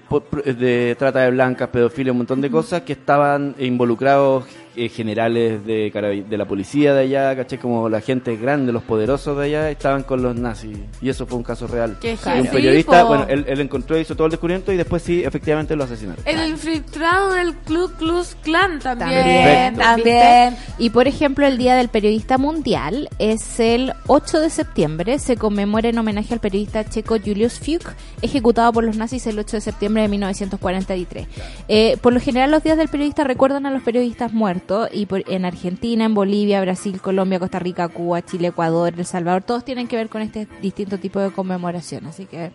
de 0.54 0.96
trata 0.98 1.20
de 1.20 1.30
blancas, 1.30 1.68
pedofilia, 1.68 2.12
un 2.12 2.18
montón 2.18 2.40
de 2.40 2.50
cosas 2.50 2.82
que 2.82 2.92
estaban 2.92 3.54
involucrados 3.58 4.44
eh, 4.76 4.88
generales 4.88 5.64
de, 5.66 5.90
la 6.30 6.46
policía 6.46 6.94
de 6.94 7.00
allá, 7.00 7.34
caché 7.34 7.58
como 7.58 7.88
la 7.88 8.00
gente 8.00 8.36
grande, 8.36 8.72
los 8.72 8.84
poderosos 8.84 9.36
de 9.36 9.46
allá, 9.46 9.70
estaban 9.70 10.04
con 10.04 10.22
los 10.22 10.36
nazis. 10.36 10.78
Y 11.02 11.08
eso 11.08 11.26
fue 11.26 11.38
un 11.38 11.44
caso 11.44 11.66
real. 11.66 11.98
Qué 12.00 12.16
Y 12.36 12.40
un 12.40 12.46
periodista, 12.46 13.02
bueno, 13.02 13.26
él, 13.28 13.44
él 13.48 13.60
encontró 13.60 13.98
y 13.98 14.02
hizo 14.02 14.14
todo 14.14 14.26
el 14.26 14.30
descubrimiento 14.30 14.72
y 14.72 14.76
después 14.76 15.02
sí, 15.02 15.24
efectivamente 15.24 15.74
lo 15.74 15.84
asesinaron. 15.84 16.22
El 16.24 16.48
infiltrado 16.48 17.34
del 17.34 17.54
Club 17.54 17.92
Klux 17.98 18.36
Klan 18.42 18.78
también. 18.78 19.10
También, 19.10 19.76
También. 19.76 20.56
Y 20.78 20.90
por 20.90 21.08
ejemplo, 21.08 21.46
el 21.46 21.58
Día 21.58 21.74
del 21.74 21.88
Periodista 21.88 22.38
Mundial 22.38 23.08
es 23.18 23.58
el 23.58 23.92
8 24.06 24.40
de 24.40 24.50
septiembre. 24.50 25.18
Se 25.18 25.36
conmemora 25.36 25.88
en 25.88 25.98
homenaje 25.98 26.32
al 26.32 26.40
periodista 26.40 26.88
checo 26.88 27.16
Julius 27.18 27.58
Fuchs, 27.58 27.94
ejecutado 28.22 28.72
por 28.72 28.84
los 28.84 28.96
nazis 28.96 29.26
el 29.26 29.38
8 29.38 29.56
de 29.56 29.60
septiembre 29.60 30.02
de 30.02 30.08
1943. 30.08 31.26
Eh, 31.68 31.96
por 32.00 32.12
lo 32.12 32.20
general, 32.20 32.50
los 32.52 32.62
días 32.62 32.78
del 32.78 32.88
periodista 32.88 33.24
recuerdan 33.24 33.66
a 33.66 33.70
los 33.70 33.82
periodistas 33.82 34.32
muertos 34.32 34.59
y 34.92 35.06
por- 35.06 35.22
en 35.30 35.44
Argentina, 35.44 36.04
en 36.04 36.14
Bolivia, 36.14 36.60
Brasil, 36.60 37.00
Colombia, 37.00 37.38
Costa 37.38 37.58
Rica, 37.58 37.88
Cuba, 37.88 38.22
Chile, 38.22 38.48
Ecuador, 38.48 38.92
El 38.96 39.06
Salvador, 39.06 39.42
todos 39.42 39.64
tienen 39.64 39.88
que 39.88 39.96
ver 39.96 40.08
con 40.08 40.22
este 40.22 40.46
distinto 40.62 40.98
tipo 40.98 41.20
de 41.20 41.30
conmemoración. 41.30 42.06
Así 42.06 42.26
que 42.26 42.52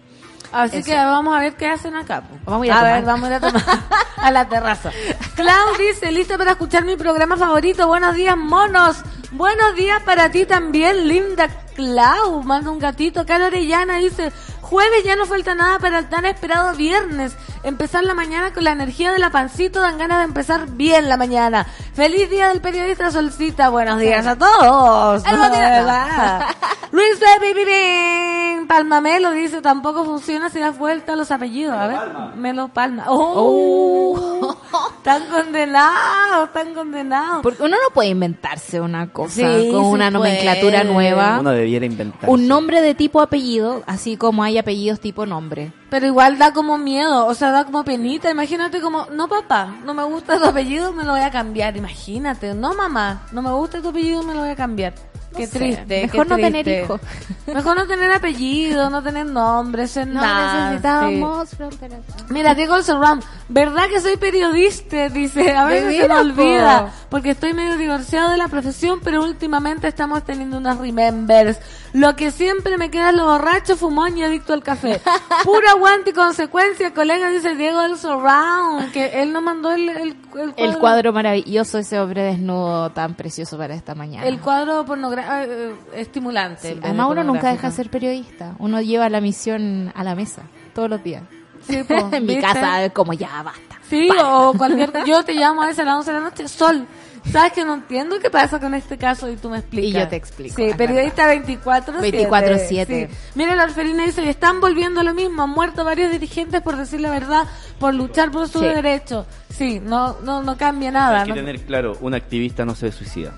Así 0.51 0.77
Eso. 0.77 0.85
que 0.91 0.95
vamos 0.95 1.35
a 1.35 1.39
ver 1.39 1.55
qué 1.55 1.67
hacen 1.67 1.95
acá. 1.95 2.21
Vamos 2.45 2.62
a 2.63 2.65
ir 2.67 2.71
a 2.71 2.83
ver, 2.83 3.03
vamos 3.03 3.24
a 3.25 3.27
ir 3.29 3.33
a 3.33 3.39
tomar 3.39 3.63
a 4.17 4.31
la 4.31 4.47
terraza. 4.47 4.91
Clau 5.35 5.75
dice, 5.77 6.12
lista 6.12 6.38
para 6.38 6.51
escuchar 6.51 6.85
mi 6.85 6.95
programa 6.95 7.35
favorito. 7.35 7.88
Buenos 7.88 8.15
días, 8.15 8.38
monos. 8.38 8.97
Buenos 9.31 9.75
días 9.75 10.01
para 10.03 10.29
ti 10.29 10.45
también, 10.45 11.07
linda 11.07 11.47
Clau. 11.75 12.43
Manda 12.43 12.69
un 12.69 12.77
gatito. 12.79 13.25
Carla 13.25 13.47
Orellana 13.47 13.97
dice, 13.97 14.31
Jueves 14.65 15.03
ya 15.03 15.15
no 15.15 15.27
falta 15.27 15.53
nada 15.53 15.77
para 15.77 16.00
el 16.00 16.10
tan 16.10 16.25
esperado 16.25 16.75
viernes. 16.75 17.36
Empezar 17.62 18.03
la 18.03 18.15
mañana 18.15 18.51
con 18.51 18.63
la 18.63 18.72
energía 18.72 19.12
de 19.12 19.19
la 19.19 19.29
pancito 19.29 19.79
dan 19.79 20.00
ganas 20.00 20.17
de 20.17 20.24
empezar 20.24 20.65
bien 20.72 21.07
la 21.07 21.17
mañana. 21.17 21.67
Feliz 21.93 22.31
día 22.31 22.48
del 22.50 22.62
periodista 22.62 23.12
Solcita. 23.12 23.69
Buenos 23.69 24.00
días 24.00 24.25
a 24.25 24.36
todos. 24.36 25.24
El. 25.24 25.36
Luis 26.91 27.19
Baby 27.19 27.63
Bing. 27.65 28.67
Palma 28.67 29.01
Melo 29.01 29.31
dice, 29.31 29.62
tampoco 29.62 30.03
funciona 30.05 30.50
si 30.50 30.60
das 30.60 30.77
vuelta 30.77 31.13
a 31.13 31.15
los 31.15 31.29
apellidos. 31.29 31.75
A 31.75 31.88
ver, 31.88 32.00
Melo 32.36 32.69
Palma. 32.69 33.03
Oh, 33.07 34.57
están 34.98 35.27
condenados, 35.27 36.48
están 36.48 36.74
condenados. 36.74 37.41
Porque 37.43 37.62
uno 37.62 37.75
no 37.75 37.93
puede 37.93 38.10
inventarse 38.10 38.81
una 38.81 39.12
cosa 39.12 39.36
Sí, 39.36 39.41
con 39.43 39.84
sí 39.84 39.89
una 39.91 40.10
nomenclatura 40.10 40.81
puede. 40.81 40.93
nueva. 40.93 41.38
Uno 41.39 41.51
debiera 41.51 41.86
inventar. 41.86 42.27
Un 42.29 42.48
nombre 42.48 42.81
de 42.81 42.95
tipo 42.95 43.22
apellido, 43.22 43.84
así 43.86 44.17
como 44.17 44.43
hay 44.43 44.54
apellidos 44.57 45.00
tipo 45.00 45.25
nombre. 45.25 45.74
Pero 45.89 46.05
igual 46.05 46.38
da 46.38 46.53
como 46.53 46.77
miedo, 46.77 47.25
o 47.25 47.33
sea, 47.33 47.51
da 47.51 47.65
como 47.65 47.83
penita. 47.83 48.29
Imagínate 48.29 48.81
como, 48.81 49.05
no 49.07 49.27
papá, 49.27 49.75
no 49.85 49.93
me 49.93 50.03
gusta 50.03 50.38
tu 50.38 50.45
apellido, 50.45 50.93
me 50.93 51.03
lo 51.03 51.12
voy 51.12 51.21
a 51.21 51.31
cambiar. 51.31 51.77
Imagínate, 51.77 52.53
no 52.53 52.74
mamá, 52.74 53.27
no 53.31 53.41
me 53.41 53.51
gusta 53.51 53.81
tu 53.81 53.89
apellido, 53.89 54.24
me 54.24 54.33
lo 54.33 54.41
voy 54.41 54.50
a 54.50 54.55
cambiar. 54.55 54.93
Qué 55.35 55.47
sé, 55.47 55.57
triste. 55.59 56.01
mejor 56.03 56.25
qué 56.25 56.29
no 56.29 56.35
tener 56.35 56.51
triste. 56.63 56.83
hijos. 56.83 57.01
Mejor 57.47 57.77
no 57.77 57.87
tener 57.87 58.11
apellido, 58.11 58.89
no 58.89 59.03
tener 59.03 59.25
nombre, 59.25 59.87
ser 59.87 60.07
No 60.07 60.21
nada. 60.21 60.69
necesitamos 60.71 61.49
fronteras. 61.51 61.99
Mira, 62.29 62.55
Diego 62.55 62.75
Ram, 62.99 63.21
¿verdad 63.49 63.87
que 63.89 63.99
soy 64.01 64.17
periodista? 64.17 65.09
Dice, 65.09 65.51
a 65.55 65.65
veces 65.65 65.95
se 66.01 66.07
me 66.07 66.15
olvida, 66.15 66.85
po. 66.87 66.91
porque 67.09 67.31
estoy 67.31 67.53
medio 67.53 67.77
divorciado 67.77 68.31
de 68.31 68.37
la 68.37 68.47
profesión, 68.47 68.99
pero 69.03 69.23
últimamente 69.23 69.87
estamos 69.87 70.23
teniendo 70.23 70.57
unas 70.57 70.77
remembers. 70.79 71.59
Lo 71.93 72.15
que 72.15 72.31
siempre 72.31 72.77
me 72.77 72.89
queda 72.91 73.11
es 73.11 73.15
lo 73.15 73.25
borracho, 73.25 73.77
fumón 73.77 74.17
y 74.17 74.23
adicto 74.23 74.53
al 74.53 74.63
café. 74.63 74.99
Pura 75.43 75.71
aguante 75.71 76.09
y 76.09 76.13
consecuencia, 76.13 76.93
colega, 76.93 77.29
dice 77.29 77.55
Diego 77.55 77.81
El 77.83 77.97
Surround, 77.97 78.91
que 78.91 79.21
él 79.21 79.31
nos 79.31 79.43
mandó 79.43 79.71
el, 79.71 79.87
el, 79.89 79.97
el 80.09 80.15
cuadro, 80.25 80.53
El 80.57 80.77
cuadro 80.77 81.13
maravilloso, 81.13 81.77
ese 81.77 81.99
hombre 81.99 82.23
desnudo 82.23 82.91
tan 82.91 83.13
precioso 83.13 83.57
para 83.57 83.75
esta 83.75 83.95
mañana. 83.95 84.25
el 84.27 84.39
cuadro 84.39 84.83
pornogra- 84.85 85.25
eh, 85.44 85.74
estimulante. 85.96 86.74
Sí, 86.74 86.79
Además 86.84 87.08
uno 87.12 87.24
nunca 87.24 87.51
deja 87.51 87.70
de 87.70 87.75
ser 87.75 87.89
periodista. 87.89 88.55
Uno 88.60 88.82
lleva 88.82 89.10
la 89.10 89.22
misión 89.22 89.91
a 89.96 90.03
la 90.03 90.15
mesa 90.15 90.44
todos 90.74 90.89
los 90.89 91.03
días. 91.03 91.24
Sí, 91.67 91.84
po, 91.84 91.94
en 92.12 92.25
mi 92.25 92.36
¿viste? 92.36 92.41
casa 92.41 92.89
como 92.91 93.13
ya 93.13 93.41
basta. 93.44 93.79
Sí, 93.89 94.10
o 94.24 94.53
cualquier... 94.58 94.91
Yo 95.05 95.24
te 95.24 95.34
llamo 95.34 95.62
a 95.63 95.67
veces 95.67 95.79
a 95.79 95.86
las 95.86 95.96
11 95.98 96.12
de 96.12 96.17
la 96.20 96.24
noche, 96.24 96.48
Sol. 96.48 96.88
¿Sabes 97.32 97.53
que 97.53 97.65
no 97.65 97.74
entiendo 97.74 98.20
qué 98.20 98.29
pasa 98.29 98.60
con 98.60 98.75
este 98.75 99.00
caso 99.00 99.27
y 99.32 99.36
tú 99.36 99.50
me 99.50 99.58
explicas? 99.58 99.89
Y 99.89 99.94
yo 99.94 100.08
te 100.08 100.15
explico, 100.15 100.55
Sí, 100.58 100.70
periodista 100.77 101.34
24-7. 101.34 102.29
24/7. 102.29 102.86
Sí. 103.10 103.15
Mira, 103.34 103.55
la 103.55 103.63
Alferina 103.63 104.05
dice, 104.05 104.29
están 104.29 104.62
volviendo 104.62 105.00
a 105.01 105.03
lo 105.03 105.15
mismo. 105.15 105.41
Han 105.41 105.50
muerto 105.50 105.84
varios 105.84 106.12
dirigentes 106.12 106.62
por 106.62 106.77
decir 106.77 107.01
la 107.01 107.10
verdad, 107.10 107.46
por 107.79 107.96
luchar 107.96 108.29
por 108.29 108.48
sus 108.48 108.62
Sí. 108.62 108.67
derechos. 108.67 109.25
Sí, 109.50 109.79
no, 109.84 110.17
no, 110.22 110.44
no 110.44 110.55
cambia 110.55 110.91
nada. 110.91 111.20
Hay 111.22 111.24
que 111.25 111.29
no- 111.29 111.36
tener 111.36 111.62
claro, 111.62 111.98
un 112.01 112.13
activista 112.13 112.63
no 112.63 112.75
se 112.75 112.91
suicida. 112.91 113.34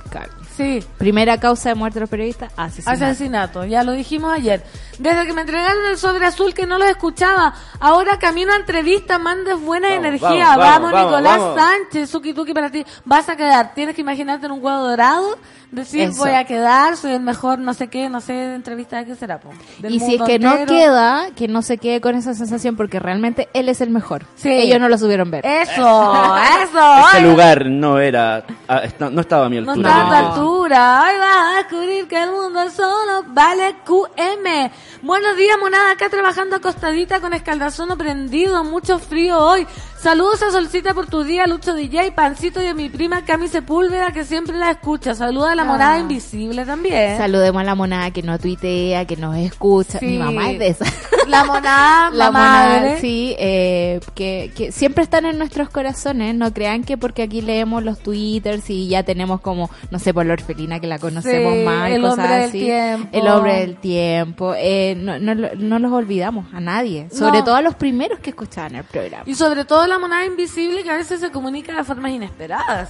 Sí, 0.58 0.84
Primera 0.98 1.40
causa 1.40 1.70
de 1.70 1.76
muerte 1.76 1.96
de 1.96 2.02
los 2.02 2.10
periodistas, 2.10 2.52
asesinato. 2.58 3.06
Asesinato, 3.06 3.66
ya 3.66 3.84
lo 3.84 3.92
dijimos 3.92 4.34
ayer. 4.34 4.64
Desde 4.98 5.28
que 5.28 5.34
me 5.34 5.42
entregaron 5.42 5.86
el 5.86 5.98
sobre 6.00 6.26
azul 6.26 6.56
que 6.56 6.66
no 6.66 6.80
los 6.80 6.90
escuchaba, 6.90 7.54
ahora 7.80 8.18
camino 8.18 8.52
a 8.52 8.56
entrevista, 8.56 9.20
mandes 9.20 9.62
buena 9.62 9.90
Vamos, 9.90 10.06
energía. 10.06 10.58
vamos, 10.58 10.58
Vamos, 10.58 10.66
vamos, 10.66 10.92
vamos, 10.94 11.12
Nicolás 11.12 11.40
vamos. 11.40 11.56
Sánchez, 11.62 12.10
Suki 12.10 12.34
Tuki 12.34 12.54
para 12.56 12.72
ti. 12.72 12.84
Vas 13.06 13.30
a 13.30 13.36
quedar, 13.36 13.76
tienes 13.76 13.94
que 13.94 14.02
imaginarte 14.02 14.48
en 14.48 14.54
un 14.54 14.64
huevo 14.66 14.80
dorado, 14.80 15.38
decir 15.72 16.02
Eso. 16.10 16.20
voy 16.20 16.32
a 16.32 16.46
quedar, 16.46 16.96
soy 16.98 17.12
el 17.14 17.22
mejor, 17.22 17.60
no 17.60 17.74
sé 17.74 17.88
qué, 17.90 18.10
no 18.10 18.22
sé 18.22 18.34
de 18.34 18.56
entrevista 18.56 18.98
de 18.98 19.06
qué 19.06 19.16
será. 19.16 19.40
po, 19.40 19.50
del 19.80 19.94
Y 19.96 20.00
si 20.00 20.16
es 20.16 20.22
que 20.22 20.40
no 20.40 20.66
queda, 20.66 21.30
que 21.36 21.48
no 21.48 21.62
se 21.62 21.78
quede 21.78 22.00
con 22.02 22.16
esa 22.16 22.34
sensación 22.34 22.76
porque 22.76 23.00
realmente 23.00 23.50
él 23.54 23.68
es 23.70 23.82
el 23.82 23.90
mejor. 23.90 24.26
Sí. 24.36 24.50
Ellos 24.50 24.80
no 24.80 24.88
lo 24.90 24.98
subieron 24.98 25.30
ver. 25.30 25.46
Eso, 25.46 25.72
eso. 26.64 26.98
Ese 27.00 27.18
ay, 27.18 27.24
lugar 27.24 27.66
no 27.66 28.00
era, 28.00 28.46
ah, 28.68 28.82
no 29.00 29.22
estaba 29.22 29.46
a 29.48 29.50
mi 29.50 29.60
No 29.62 29.72
altura. 29.72 29.90
está 29.90 30.02
a 30.02 30.10
tu 30.10 30.40
altura. 30.40 31.04
Hoy 31.04 31.20
vas 31.20 31.38
a 31.54 31.58
descubrir 31.58 32.08
que 32.08 32.24
el 32.24 32.32
mundo 32.32 32.70
solo 32.70 33.26
vale 33.28 33.76
QM. 33.86 34.72
Buenos 35.02 35.38
días, 35.38 35.58
monada. 35.60 35.92
Acá 35.92 36.10
trabajando 36.10 36.56
acostadita 36.56 37.20
con 37.20 37.34
escaldazono 37.34 37.98
prendido. 37.98 38.64
Mucho 38.64 39.00
frío 39.00 39.38
hoy. 39.38 39.68
Saludos 40.00 40.42
a 40.44 40.52
Solcita 40.52 40.94
por 40.94 41.08
tu 41.08 41.24
día, 41.24 41.48
Lucho 41.48 41.74
DJ, 41.74 42.12
Pancito 42.12 42.62
y 42.62 42.68
a 42.68 42.74
mi 42.76 42.88
prima 42.88 43.26
Cami 43.26 43.48
Sepúlveda 43.48 44.12
que 44.12 44.24
siempre 44.24 44.56
la 44.56 44.70
escucha. 44.72 45.16
Saluda 45.16 45.52
a 45.54 45.56
la 45.56 45.64
Ah. 45.64 45.66
monada 45.66 45.98
invisible 46.00 46.66
también. 46.66 47.18
Saludemos 47.18 47.62
a 47.62 47.66
la 47.66 47.74
monada 47.76 48.12
que 48.12 48.22
no 48.22 48.38
tuitea, 48.38 49.06
que 49.06 49.18
nos 49.18 49.36
escucha. 49.36 49.98
Sí. 50.00 50.06
Mi 50.06 50.18
mamá 50.20 50.52
es 50.52 50.60
de 50.60 50.68
esa. 50.70 50.86
La 51.28 51.44
monada, 51.44 52.10
La 52.14 52.28
monada, 52.32 52.80
madre. 52.80 53.00
sí, 53.02 53.36
eh, 53.40 54.00
que, 54.14 54.52
que 54.56 54.72
siempre 54.72 55.04
están 55.04 55.26
en 55.26 55.40
nuestros 55.40 55.70
corazones. 55.70 56.36
No 56.36 56.54
crean 56.54 56.84
que 56.84 56.96
porque 56.98 57.24
aquí 57.24 57.42
leemos 57.42 57.84
los 57.84 58.00
twitters 58.00 58.70
y 58.70 58.88
ya 58.88 59.02
tenemos 59.04 59.42
como, 59.42 59.70
no 59.90 59.98
sé, 60.00 60.14
por 60.14 60.26
la 60.28 60.34
orfelina 60.34 60.80
que 60.80 60.88
la 60.88 61.00
conocemos 61.00 61.54
Sí, 61.56 61.64
más, 61.66 61.90
y 61.90 61.94
el 61.94 62.02
cosas 62.02 62.20
hombre 62.20 62.38
del 62.40 62.52
tiempo. 62.52 63.10
El 63.18 63.28
hombre 63.28 63.60
del 63.62 63.76
tiempo. 63.78 64.54
Eh, 64.56 64.96
no, 64.96 65.18
no, 65.20 65.34
no 65.36 65.80
los 65.80 65.92
olvidamos 65.92 66.46
a 66.54 66.62
nadie. 66.62 67.10
Sobre 67.12 67.40
No. 67.40 67.44
todo 67.46 67.56
a 67.56 67.62
los 67.64 67.76
primeros 67.76 68.20
que 68.20 68.30
escuchaban 68.30 68.76
el 68.76 68.84
programa. 68.86 69.24
Y 69.26 69.34
sobre 69.36 69.66
todo 69.66 69.87
la 69.88 70.00
monada 70.00 70.26
invisible 70.26 70.84
que 70.84 70.92
a 70.92 70.96
veces 70.98 71.20
se 71.20 71.32
comunica 71.32 71.76
de 71.76 71.84
formas 71.84 72.12
inesperadas. 72.12 72.90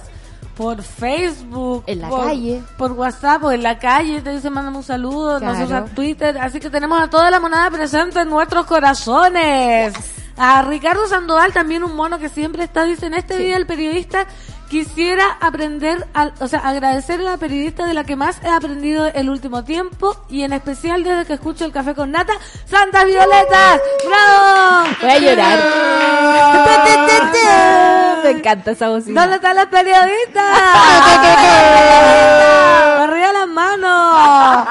Por 0.56 0.82
Facebook. 0.82 1.84
En 1.86 2.00
la 2.00 2.08
por- 2.08 2.26
calle. 2.26 2.60
Por 2.76 2.92
WhatsApp 2.92 3.44
o 3.44 3.52
en 3.52 3.62
la 3.62 3.78
calle 3.78 4.20
te 4.20 4.30
dicen 4.32 4.52
mándame 4.52 4.78
un 4.78 4.82
saludo. 4.82 5.38
Claro. 5.38 5.54
Nosotros 5.54 5.90
a 5.90 5.94
Twitter. 5.94 6.36
Así 6.38 6.58
que 6.58 6.68
tenemos 6.68 7.00
a 7.00 7.08
toda 7.08 7.30
la 7.30 7.38
monada 7.38 7.70
presente 7.70 8.20
en 8.20 8.28
nuestros 8.28 8.66
corazones. 8.66 9.94
A 10.38 10.62
Ricardo 10.62 11.06
Sandoval, 11.08 11.52
también 11.52 11.82
un 11.84 11.94
mono 11.96 12.18
que 12.18 12.28
siempre 12.28 12.62
está, 12.64 12.84
dice, 12.84 13.06
en 13.06 13.14
este 13.14 13.36
día 13.38 13.56
el 13.56 13.66
periodista 13.66 14.26
quisiera 14.70 15.24
aprender, 15.40 16.06
al- 16.14 16.32
o 16.40 16.46
sea, 16.46 16.60
agradecer 16.60 17.18
a 17.20 17.24
la 17.24 17.36
periodista 17.38 17.86
de 17.86 17.94
la 17.94 18.04
que 18.04 18.14
más 18.16 18.36
he 18.44 18.48
aprendido 18.48 19.06
el 19.06 19.30
último 19.30 19.64
tiempo 19.64 20.14
y 20.28 20.42
en 20.44 20.52
especial 20.52 21.02
desde 21.02 21.24
que 21.24 21.32
escucho 21.32 21.64
el 21.64 21.72
café 21.72 21.94
con 21.94 22.10
nata, 22.12 22.34
Santas 22.66 23.06
Violetas. 23.06 23.80
¡Bravo! 24.06 24.88
Voy 25.00 25.10
a 25.10 25.18
llorar. 25.18 25.58
Me 28.24 28.30
encanta 28.30 28.72
esa 28.72 28.88
voz. 28.90 29.06
¿Dónde 29.06 29.36
están 29.36 29.56
las 29.56 29.66
periodistas? 29.66 30.44
Arriba 33.00 33.32
las 33.32 33.48
manos. 33.48 34.68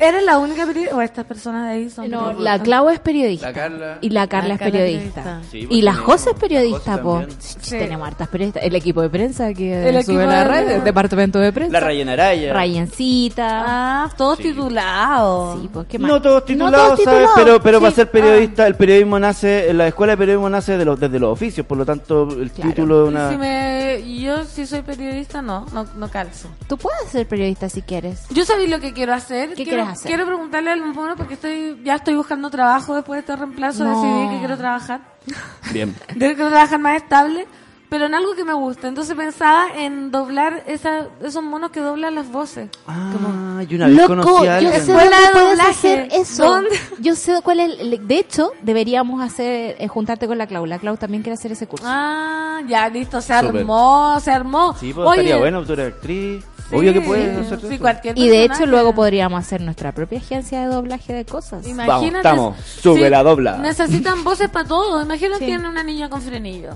¿Eres 0.00 0.24
la 0.24 0.38
única 0.38 0.66
periodista? 0.66 0.96
¿O 0.96 1.00
estas 1.02 1.24
personas 1.24 1.66
de 1.66 1.72
ahí 1.72 1.90
son 1.90 2.10
No, 2.10 2.18
periodistas? 2.28 2.44
la 2.58 2.62
Clau 2.62 2.88
es 2.90 3.00
periodista. 3.00 3.46
La 3.48 3.52
Carla. 3.52 3.98
Y 4.00 4.10
la 4.10 4.26
Carla 4.26 4.48
La 4.48 4.54
es 4.54 4.60
Carla 4.60 4.72
periodista. 4.72 5.22
periodista. 5.22 5.50
Sí, 5.50 5.66
y 5.70 5.82
la 5.82 5.92
tenemos- 5.92 6.06
José 6.12 6.30
es 6.30 6.36
periodista, 6.38 6.90
José 6.92 7.02
po. 7.02 7.18
también. 7.18 7.38
Sí. 7.40 7.70
Tenemos 7.70 8.06
hartas 8.08 8.28
periodistas. 8.28 8.62
El 8.62 8.74
equipo 8.74 9.02
de 9.02 9.10
prensa 9.10 9.52
que 9.54 9.88
El 9.88 10.04
sube 10.04 10.14
equipo 10.16 10.30
la 10.30 10.38
de- 10.38 10.44
red, 10.44 10.70
el 10.70 10.84
departamento 10.84 11.38
de 11.38 11.52
prensa. 11.52 11.72
La 11.72 11.86
Ryan 11.86 12.08
Araya. 12.10 12.52
Rayencita. 12.52 13.64
Ah, 13.66 14.10
todos 14.16 14.36
Sí. 14.38 14.44
titulados. 14.44 15.60
Sí, 15.62 15.70
pues 15.72 15.86
qué 15.88 15.98
más. 15.98 16.10
No 16.10 16.22
todos 16.22 16.44
titulados, 16.44 17.00
¿sabes? 17.02 17.28
Pero, 17.34 17.60
pero 17.62 17.78
Sí. 17.78 17.82
para 17.84 17.94
ser 17.94 18.10
periodista, 18.10 18.66
el 18.66 18.74
periodismo 18.74 19.18
nace, 19.18 19.72
la 19.72 19.88
escuela 19.88 20.12
de 20.12 20.16
periodismo 20.18 20.48
nace 20.50 20.76
de 20.76 20.84
los, 20.84 20.98
desde 21.00 21.18
los 21.18 21.32
oficios, 21.32 21.66
por 21.66 21.78
lo 21.78 21.84
tanto, 21.86 22.28
el 22.30 22.50
Claro. 22.50 22.70
título 22.70 22.98
de 23.00 23.04
Y 23.06 23.08
una... 23.08 23.30
Si 23.30 23.36
me, 23.36 24.20
yo 24.20 24.44
si 24.44 24.66
soy 24.66 24.82
periodista, 24.82 25.42
no, 25.42 25.66
no, 25.72 25.86
no 25.96 26.08
calzo. 26.08 26.48
Tú 26.68 26.76
puedes 26.76 27.08
ser 27.10 27.26
periodista 27.26 27.68
si 27.68 27.82
quieres. 27.82 28.24
Yo 28.30 28.44
sabía 28.44 28.68
lo 28.68 28.80
que 28.80 28.92
quiero 28.92 29.05
hacer. 29.12 29.50
¿Qué 29.50 29.64
quiero, 29.64 29.70
quieres 29.82 29.88
hacer? 29.88 30.06
Quiero 30.08 30.26
preguntarle 30.26 30.70
al 30.70 30.82
mono 30.84 31.16
porque 31.16 31.34
estoy, 31.34 31.80
ya 31.84 31.96
estoy 31.96 32.14
buscando 32.16 32.50
trabajo 32.50 32.94
después 32.94 33.16
de 33.16 33.20
este 33.20 33.36
reemplazo. 33.36 33.84
No. 33.84 33.90
Decidí 34.02 34.28
que 34.34 34.38
quiero 34.40 34.56
trabajar. 34.56 35.00
Bien. 35.72 35.94
Quiero 36.08 36.48
trabajar 36.48 36.78
más 36.78 36.96
estable, 36.96 37.46
pero 37.88 38.06
en 38.06 38.14
algo 38.14 38.34
que 38.34 38.44
me 38.44 38.52
gusta. 38.52 38.86
Entonces 38.88 39.14
pensaba 39.16 39.66
en 39.76 40.10
doblar 40.10 40.62
esa, 40.66 41.06
esos 41.22 41.42
monos 41.42 41.70
que 41.70 41.80
doblan 41.80 42.14
las 42.14 42.30
voces. 42.30 42.68
Ah, 42.86 43.62
y 43.68 43.74
una 43.74 43.86
vez 43.88 43.96
Loco, 43.96 44.08
conocí 44.08 44.46
a 44.46 44.60
yo 44.60 44.68
alguien. 44.68 44.72
sé 44.86 44.92
dónde 44.92 45.04
de 45.08 45.10
puedes 45.32 45.48
doblaje. 45.50 45.70
hacer 45.70 46.08
eso. 46.12 46.44
¿Dónde? 46.44 46.70
Yo 47.00 47.14
sé 47.16 47.40
cuál 47.42 47.60
es. 47.60 47.80
el- 47.80 48.06
De 48.06 48.18
hecho, 48.18 48.52
deberíamos 48.62 49.20
hacer 49.22 49.76
eh, 49.78 49.88
juntarte 49.88 50.26
con 50.28 50.38
la 50.38 50.46
Clau. 50.46 50.66
La 50.66 50.78
Clau 50.78 50.96
también 50.96 51.22
quiere 51.22 51.34
hacer 51.34 51.52
ese 51.52 51.66
curso. 51.66 51.84
Ah, 51.88 52.60
ya, 52.68 52.88
listo, 52.88 53.20
se 53.20 53.32
armó, 53.32 54.18
se 54.20 54.30
armó. 54.30 54.74
Sí, 54.78 54.92
pues 54.92 55.06
Oye, 55.08 55.20
estaría 55.22 55.38
bueno, 55.38 55.64
tú 55.64 55.72
eres 55.72 55.92
actriz. 55.94 56.44
Sí, 56.68 56.76
Obvio 56.76 56.92
que 56.92 57.00
puedes 57.00 57.38
hacer 57.52 57.60
sí, 57.68 57.78
cualquier 57.78 58.18
y 58.18 58.28
de 58.28 58.44
hecho, 58.44 58.66
luego 58.66 58.94
podríamos 58.94 59.38
hacer 59.40 59.60
nuestra 59.60 59.92
propia 59.92 60.18
agencia 60.18 60.60
de 60.60 60.66
doblaje 60.66 61.12
de 61.12 61.24
cosas. 61.24 61.66
Imagínate. 61.66 62.18
estamos. 62.18 62.56
Sube 62.64 63.08
la 63.10 63.22
dobla. 63.22 63.56
Necesitan 63.62 64.24
voces 64.24 64.48
para 64.48 64.66
todo. 64.66 65.02
Imagínate 65.02 65.40
Sí. 65.40 65.46
tiene 65.46 65.68
una 65.68 65.82
niña 65.82 66.08
con 66.08 66.20
frenillo. 66.22 66.74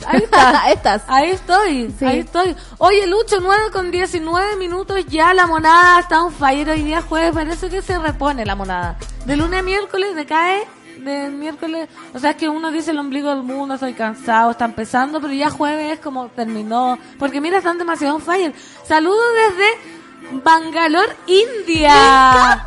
Ahí 0.06 0.20
está. 0.22 0.70
Estas. 0.72 1.02
Ahí 1.08 1.30
estoy, 1.30 1.92
Sí. 1.98 2.04
ahí 2.06 2.18
estoy. 2.20 2.56
Oye, 2.78 3.06
Lucho, 3.06 3.38
9 3.40 3.64
con 3.70 3.90
19 3.90 4.56
minutos, 4.56 5.04
ya 5.06 5.34
la 5.34 5.46
monada 5.46 6.00
está 6.00 6.22
un 6.22 6.32
fire. 6.32 6.70
Hoy 6.70 6.82
día 6.84 7.02
jueves 7.02 7.32
parece 7.34 7.68
que 7.68 7.82
se 7.82 7.98
repone 7.98 8.46
la 8.46 8.54
monada. 8.54 8.96
De 9.26 9.36
lunes 9.36 9.60
a 9.60 9.62
miércoles 9.62 10.16
decae, 10.16 10.62
de 11.00 11.28
miércoles, 11.30 11.88
o 12.14 12.18
sea, 12.18 12.30
es 12.30 12.36
que 12.36 12.48
uno 12.48 12.70
dice 12.70 12.90
el 12.92 12.98
ombligo 12.98 13.28
del 13.30 13.42
mundo, 13.42 13.74
estoy 13.74 13.94
cansado, 13.94 14.50
está 14.52 14.64
empezando, 14.64 15.20
pero 15.20 15.32
ya 15.32 15.50
jueves 15.50 15.92
es 15.94 16.00
como 16.00 16.28
terminó. 16.28 16.98
Porque 17.18 17.40
mira, 17.40 17.58
están 17.58 17.78
demasiado 17.78 18.16
on 18.16 18.22
fire. 18.22 18.52
Saludos 18.86 19.24
desde 19.48 20.40
Bangalore, 20.44 21.16
India. 21.26 22.66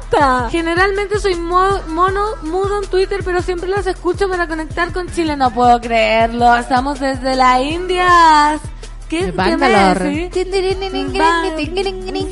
Generalmente 0.50 1.20
soy 1.20 1.36
mo- 1.36 1.82
mono, 1.88 2.22
mudo 2.44 2.82
en 2.84 2.90
Twitter, 2.90 3.22
pero 3.24 3.42
siempre 3.42 3.70
los 3.70 3.86
escucho 3.88 4.28
para 4.30 4.48
conectar 4.48 4.92
con 4.92 5.08
Chile. 5.10 5.36
No 5.38 5.52
puedo 5.52 5.80
creerlo. 5.80 6.56
Estamos 6.56 7.00
desde 7.00 7.36
la 7.36 7.62
India. 7.62 8.60
¿Qué, 9.08 9.26
De 9.28 9.32
qué 9.32 9.38
Bangalore. 9.38 9.60
me 10.10 10.30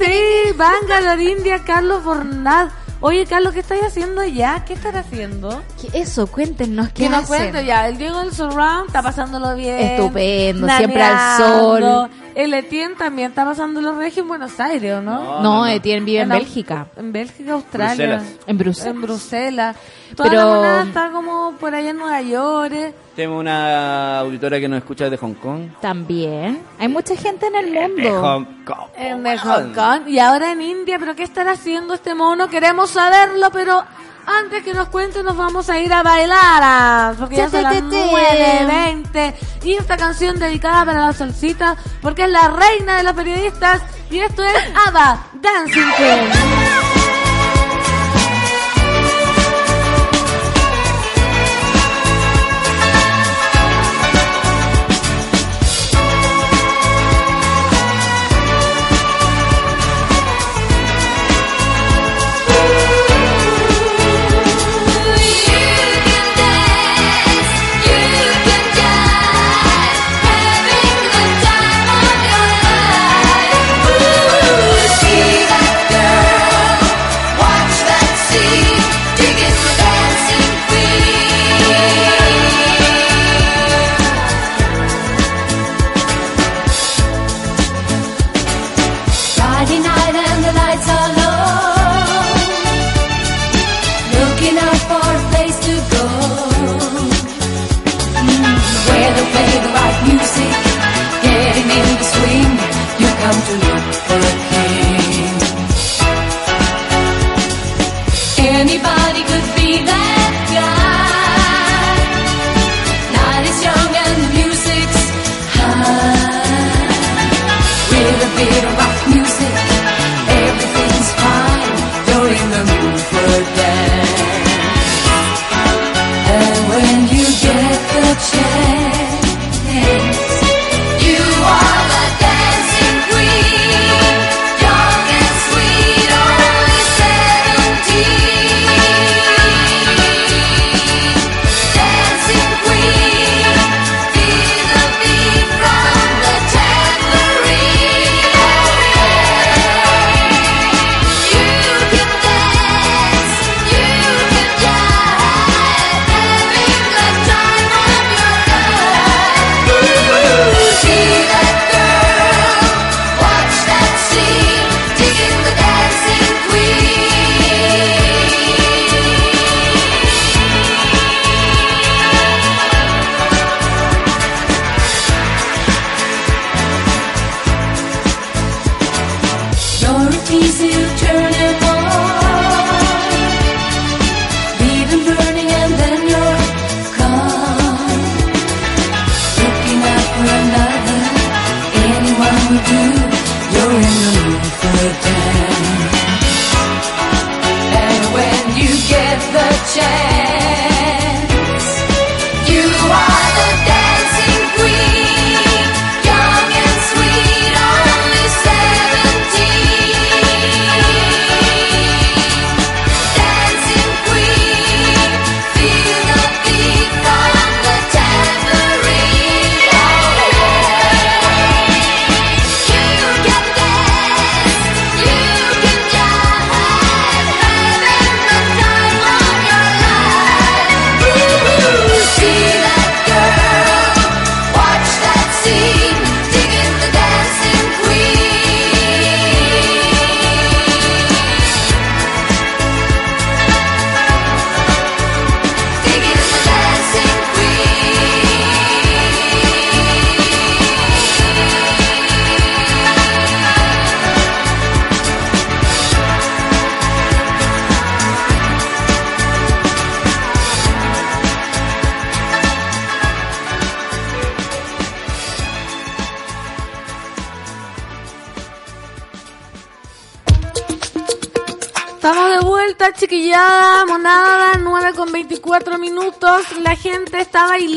Sí, 0.06 0.54
Bangalore, 0.58 1.24
India, 1.24 1.64
Carlos 1.64 2.02
Fornaz. 2.04 2.72
Oye, 3.04 3.26
Carlos, 3.26 3.54
¿qué 3.54 3.62
estáis 3.62 3.82
haciendo 3.84 4.24
ya? 4.24 4.64
¿Qué 4.64 4.74
estás 4.74 4.94
haciendo? 4.96 5.64
¿Qué- 5.82 6.00
Eso, 6.00 6.28
cuéntenos 6.28 6.90
qué 6.90 7.04
Que 7.04 7.10
nos 7.10 7.24
hacen? 7.24 7.28
cuente 7.52 7.66
ya. 7.66 7.88
El 7.88 7.98
Diego 7.98 8.20
del 8.20 8.32
Surround 8.32 8.88
está 8.88 9.02
pasándolo 9.02 9.56
bien. 9.56 9.80
Estupendo, 9.80 10.68
siempre 10.78 11.02
al 11.02 11.38
sol. 11.38 12.10
El 12.36 12.54
Etienne 12.54 12.96
también 12.96 13.30
está 13.30 13.46
pasándolo 13.46 13.96
regio 13.98 14.24
en 14.24 14.28
Buenos 14.30 14.60
Aires, 14.60 14.94
¿o 14.96 15.02
¿no? 15.02 15.24
No, 15.24 15.42
No, 15.42 15.58
no. 15.60 15.68
Etienne 15.68 16.06
vive 16.06 16.22
en 16.22 16.30
Au- 16.32 16.38
Bélgica. 16.38 16.88
En 16.96 17.12
Bélgica, 17.12 17.54
Australia. 17.54 18.06
Bruselas. 18.18 18.24
En 18.48 18.58
Bruselas. 18.58 18.88
En 18.96 19.02
Bruselas. 19.02 19.76
Toda 20.16 20.30
Pero- 20.30 20.42
la 20.42 20.56
monada 20.56 20.84
está 20.84 21.12
como 21.12 21.54
por 21.60 21.74
allá 21.76 21.90
en 21.92 21.98
Nueva 21.98 22.22
York. 22.22 22.72
eh. 22.74 22.94
Tenemos 23.16 23.40
una 23.42 24.20
auditora 24.20 24.60
que 24.60 24.68
nos 24.68 24.78
escucha 24.80 25.06
desde 25.06 25.18
Hong 25.18 25.34
Kong. 25.36 25.62
También. 25.82 26.60
Hay 26.80 26.88
mucha 26.88 27.16
gente 27.16 27.48
en 27.48 27.56
el 27.56 27.72
De 27.74 27.88
mundo. 27.88 28.22
Hong 28.22 28.46
Kong. 28.66 28.88
En 28.98 29.24
de 29.24 29.38
Hong 29.38 29.74
Kong. 29.74 30.08
Y 30.08 30.20
ahora 30.20 30.52
en 30.52 30.62
India. 30.62 30.98
¿Pero 31.00 31.16
qué 31.16 31.24
estará 31.24 31.52
haciendo 31.52 31.94
este 31.94 32.14
mono? 32.16 32.48
Queremos 32.50 32.90
saberlo, 32.92 33.50
pero... 33.52 33.84
Antes 34.26 34.64
que 34.64 34.74
nos 34.74 34.90
cuente, 34.90 35.24
nos 35.24 35.36
vamos 35.36 35.70
a 35.70 35.80
ir 35.80 35.92
a 35.94 36.04
bailar. 36.04 37.16
Porque 37.16 37.38
ya 37.38 37.50
son 37.50 37.64
las 37.64 37.74
Che, 37.74 37.82
che, 37.82 37.90
che, 37.90 38.10
che. 38.10 38.66
9.20. 39.12 39.34
Y 39.64 39.74
esta 39.74 39.98
canción 39.98 40.40
dedicada 40.40 40.86
para 40.86 41.06
la 41.08 41.14
solcita. 41.14 41.76
Porque 42.02 42.24
es 42.24 42.30
la 42.30 42.50
reina 42.50 42.98
de 42.98 43.04
los 43.04 43.14
periodistas. 43.14 43.82
Y 44.10 44.20
esto 44.20 44.44
es 44.44 44.56
Ava 44.88 45.26
Dancing 45.34 45.92
Queen. 45.98 47.01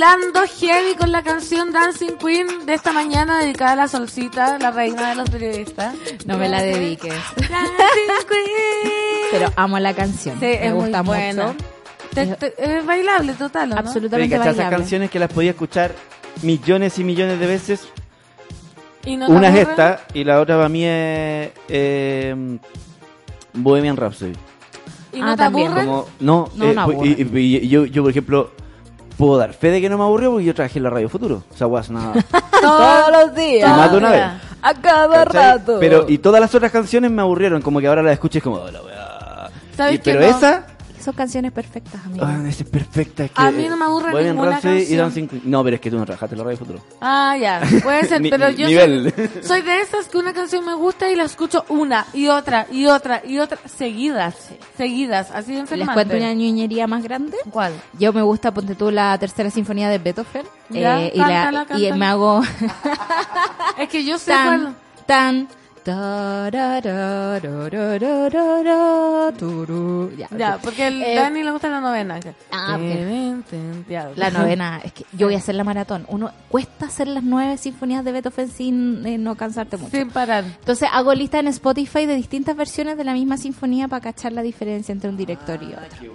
Bailando 0.09 0.40
heavy 0.59 0.95
con 0.97 1.12
la 1.12 1.23
canción 1.23 1.73
Dancing 1.73 2.17
Queen 2.19 2.67
de 2.67 2.75
esta 2.75 2.93
mañana 2.93 3.38
dedicada 3.38 3.73
a 3.73 3.77
la 3.77 3.88
solcita, 3.88 4.59
la 4.59 4.71
reina 4.71 5.11
de 5.11 5.14
los 5.17 5.31
periodistas. 5.31 5.95
No 6.27 6.37
me 6.37 6.49
la 6.49 6.61
dediques. 6.62 7.14
Dancing 7.37 8.27
Queen. 8.29 8.93
Pero 9.31 9.53
amo 9.57 9.79
la 9.79 9.95
canción. 9.95 10.35
Sí, 10.38 10.45
me 10.47 10.67
es 10.67 10.73
gusta 10.75 11.03
muy 11.03 11.17
buena. 11.17 11.47
mucho. 11.49 11.64
Te- 12.14 12.27
te- 12.37 12.55
es 12.79 12.85
bailable 12.87 13.33
total, 13.33 13.73
¿o 13.73 13.75
¿no? 13.75 13.81
Absolutamente 13.81 14.37
¿cachai? 14.37 14.49
esas 14.53 14.57
bailable. 14.59 14.77
canciones 14.79 15.11
que 15.11 15.19
las 15.19 15.33
podía 15.33 15.51
escuchar 15.51 15.95
millones 16.43 16.99
y 16.99 17.05
millones 17.05 17.40
de 17.40 17.47
veces. 17.47 17.88
¿Y 19.07 19.17
no 19.17 19.27
te 19.27 19.33
Una 19.33 19.49
es 19.49 19.69
esta 19.69 20.05
y 20.14 20.25
la 20.25 20.40
otra 20.40 20.57
para 20.57 20.69
mí 20.69 20.85
es 20.85 21.51
eh, 21.69 22.59
Bohemian 23.55 23.97
Rhapsody. 23.97 24.33
¿Y 25.12 25.21
no 25.21 25.29
Ah, 25.29 25.37
te 25.37 25.37
también. 25.45 25.69
aburren? 25.69 25.87
Como, 25.87 26.09
no, 26.21 26.51
No, 26.57 26.64
eh, 26.71 26.75
no 26.75 27.05
y- 27.05 27.23
y- 27.23 27.57
y 27.57 27.69
yo, 27.69 27.87
yo, 27.87 28.03
por 28.03 28.11
ejemplo, 28.11 28.51
puedo 29.16 29.37
dar 29.38 29.53
fe 29.53 29.70
de 29.70 29.81
que 29.81 29.88
no 29.88 29.96
me 29.98 30.05
aburrió 30.05 30.31
porque 30.31 30.44
yo 30.44 30.55
trabajé 30.55 30.79
en 30.79 30.83
la 30.85 30.90
Radio 30.90 31.09
Futuro. 31.09 31.42
O 31.53 31.57
sea, 31.57 31.66
guas, 31.66 31.90
nada. 31.90 32.14
Todos 32.61 33.11
los 33.12 33.35
días. 33.35 33.68
Y 33.70 33.72
más 33.72 33.90
de 33.90 33.96
una 33.98 34.11
vez. 34.11 34.22
A 34.62 34.74
cada 34.74 35.24
¿cachai? 35.24 35.42
rato. 35.59 35.77
Pero, 35.81 36.07
y 36.09 36.18
todas 36.18 36.40
las 36.40 36.55
otras 36.55 36.72
canciones 36.72 37.11
me 37.11 37.22
aburrieron, 37.22 37.61
como 37.62 37.81
que 37.81 37.87
ahora 37.87 38.03
las 38.03 38.14
escuches 38.14 38.42
como, 38.42 38.57
"Oh, 38.57 38.70
la 38.70 38.81
weá". 38.83 39.50
¿Sabes 39.77 39.96
Y- 39.96 39.98
Pero 39.98 40.20
no? 40.20 40.27
esa, 40.27 40.66
Son 41.05 41.12
canciones 41.14 41.53
perfectas, 41.53 42.05
amigo. 42.07 42.25
ah, 42.27 42.38
esa 42.49 42.62
es 42.62 42.69
perfecta. 42.71 43.25
es 43.25 43.31
que, 43.31 43.43
A 43.43 43.51
mí 43.51 43.67
no 43.69 43.77
me 43.77 43.85
aburre 43.85 44.11
Bohemian 44.12 44.37
ninguna 44.37 44.59
y 44.59 44.62
canción. 44.62 44.99
Dancing 44.99 45.27
Queen. 45.29 45.43
No, 45.45 45.62
pero 45.62 45.75
es 45.77 45.81
que 45.83 45.90
tú 45.90 45.99
no 45.99 46.05
trabajaste 46.07 46.35
en 46.35 46.38
la 46.38 46.45
Radio 46.45 46.57
Futuro. 46.59 46.79
Ah, 47.01 47.37
ya, 47.38 47.61
puede 47.83 48.05
ser, 48.07 48.23
pero 48.31 48.49
yo 48.51 48.67
soy, 48.69 49.12
soy 49.43 49.62
de 49.62 49.81
esas 49.83 50.09
que 50.09 50.17
una 50.19 50.33
canción 50.33 50.64
me 50.64 50.75
gusta 50.75 51.11
y 51.11 51.14
la 51.17 51.25
escucho 51.25 51.64
una 51.69 52.07
y 52.14 52.29
otra 52.29 52.67
y 52.73 52.87
otra 52.87 53.21
y 53.25 53.38
otra 53.38 53.59
seguidas, 53.67 54.35
seguidas, 54.79 55.31
así 55.33 55.49
de 55.53 55.53
¿Les 55.53 55.61
enfermante. 55.61 55.93
cuento 55.95 56.17
una 56.17 56.33
ñuñería 56.33 56.87
más 56.87 57.03
grande? 57.03 57.37
¿Cuál? 57.51 57.73
Yo 57.99 58.12
me 58.12 58.23
gusta, 58.23 58.53
ponte 58.55 58.75
tú, 58.75 58.90
la 58.90 59.19
tercera 59.19 59.51
sinfonía 59.51 59.88
de 59.90 59.99
Beethoven. 59.99 60.47
Ya, 60.71 61.03
eh, 61.03 61.12
y, 61.14 61.19
la- 61.19 61.27
cántala, 61.27 61.62
y 61.62 61.67
cántala. 61.67 61.97
me 61.97 62.07
hago 62.07 62.43
Es 63.79 63.88
que 63.88 64.05
yo 64.05 64.19
sé 64.19 64.33
cuál. 64.33 64.45
tan, 64.45 64.77
tan, 65.07 65.49
tararararararara, 65.49 65.49
turu. 65.49 65.63
Ya, 70.37 70.59
porque 70.62 70.87
el 70.87 71.01
Dani 71.14 71.42
le 71.42 71.51
gusta 71.51 71.68
la 71.68 71.81
novena. 71.81 72.18
La 74.16 74.31
novena, 74.31 74.81
es 74.83 74.92
que 74.92 75.05
yo 75.12 75.27
voy 75.27 75.35
a 75.35 75.38
hacer 75.38 75.55
la 75.55 75.64
maratón. 75.64 76.07
Uno 76.09 76.31
cuesta 76.49 76.87
hacer 76.87 77.09
las 77.09 77.23
nueve 77.23 77.59
sinfonías 77.59 78.05
de 78.05 78.12
Beethoven 78.12 78.49
sin 78.49 79.23
no 79.23 79.37
cansarte 79.37 79.77
mucho. 79.77 79.97
Sin 79.97 80.11
parar. 80.11 80.44
Entonces 80.44 80.88
hago 80.90 81.14
lista 81.14 81.38
en 81.38 81.49
Spotify 81.49 82.07
de 82.07 82.14
distintas 82.14 82.57
versiones 82.57 82.97
de 82.97 83.05
la 83.05 83.12
misma 83.12 83.37
sinfonía 83.37 83.87
para 83.88 84.01
cachar 84.01 84.33
la 84.33 84.42
diferencia 84.42 84.92
entre 84.92 85.11
un 85.11 85.16
director 85.16 85.62
y 85.62 85.75
otro. 85.75 86.14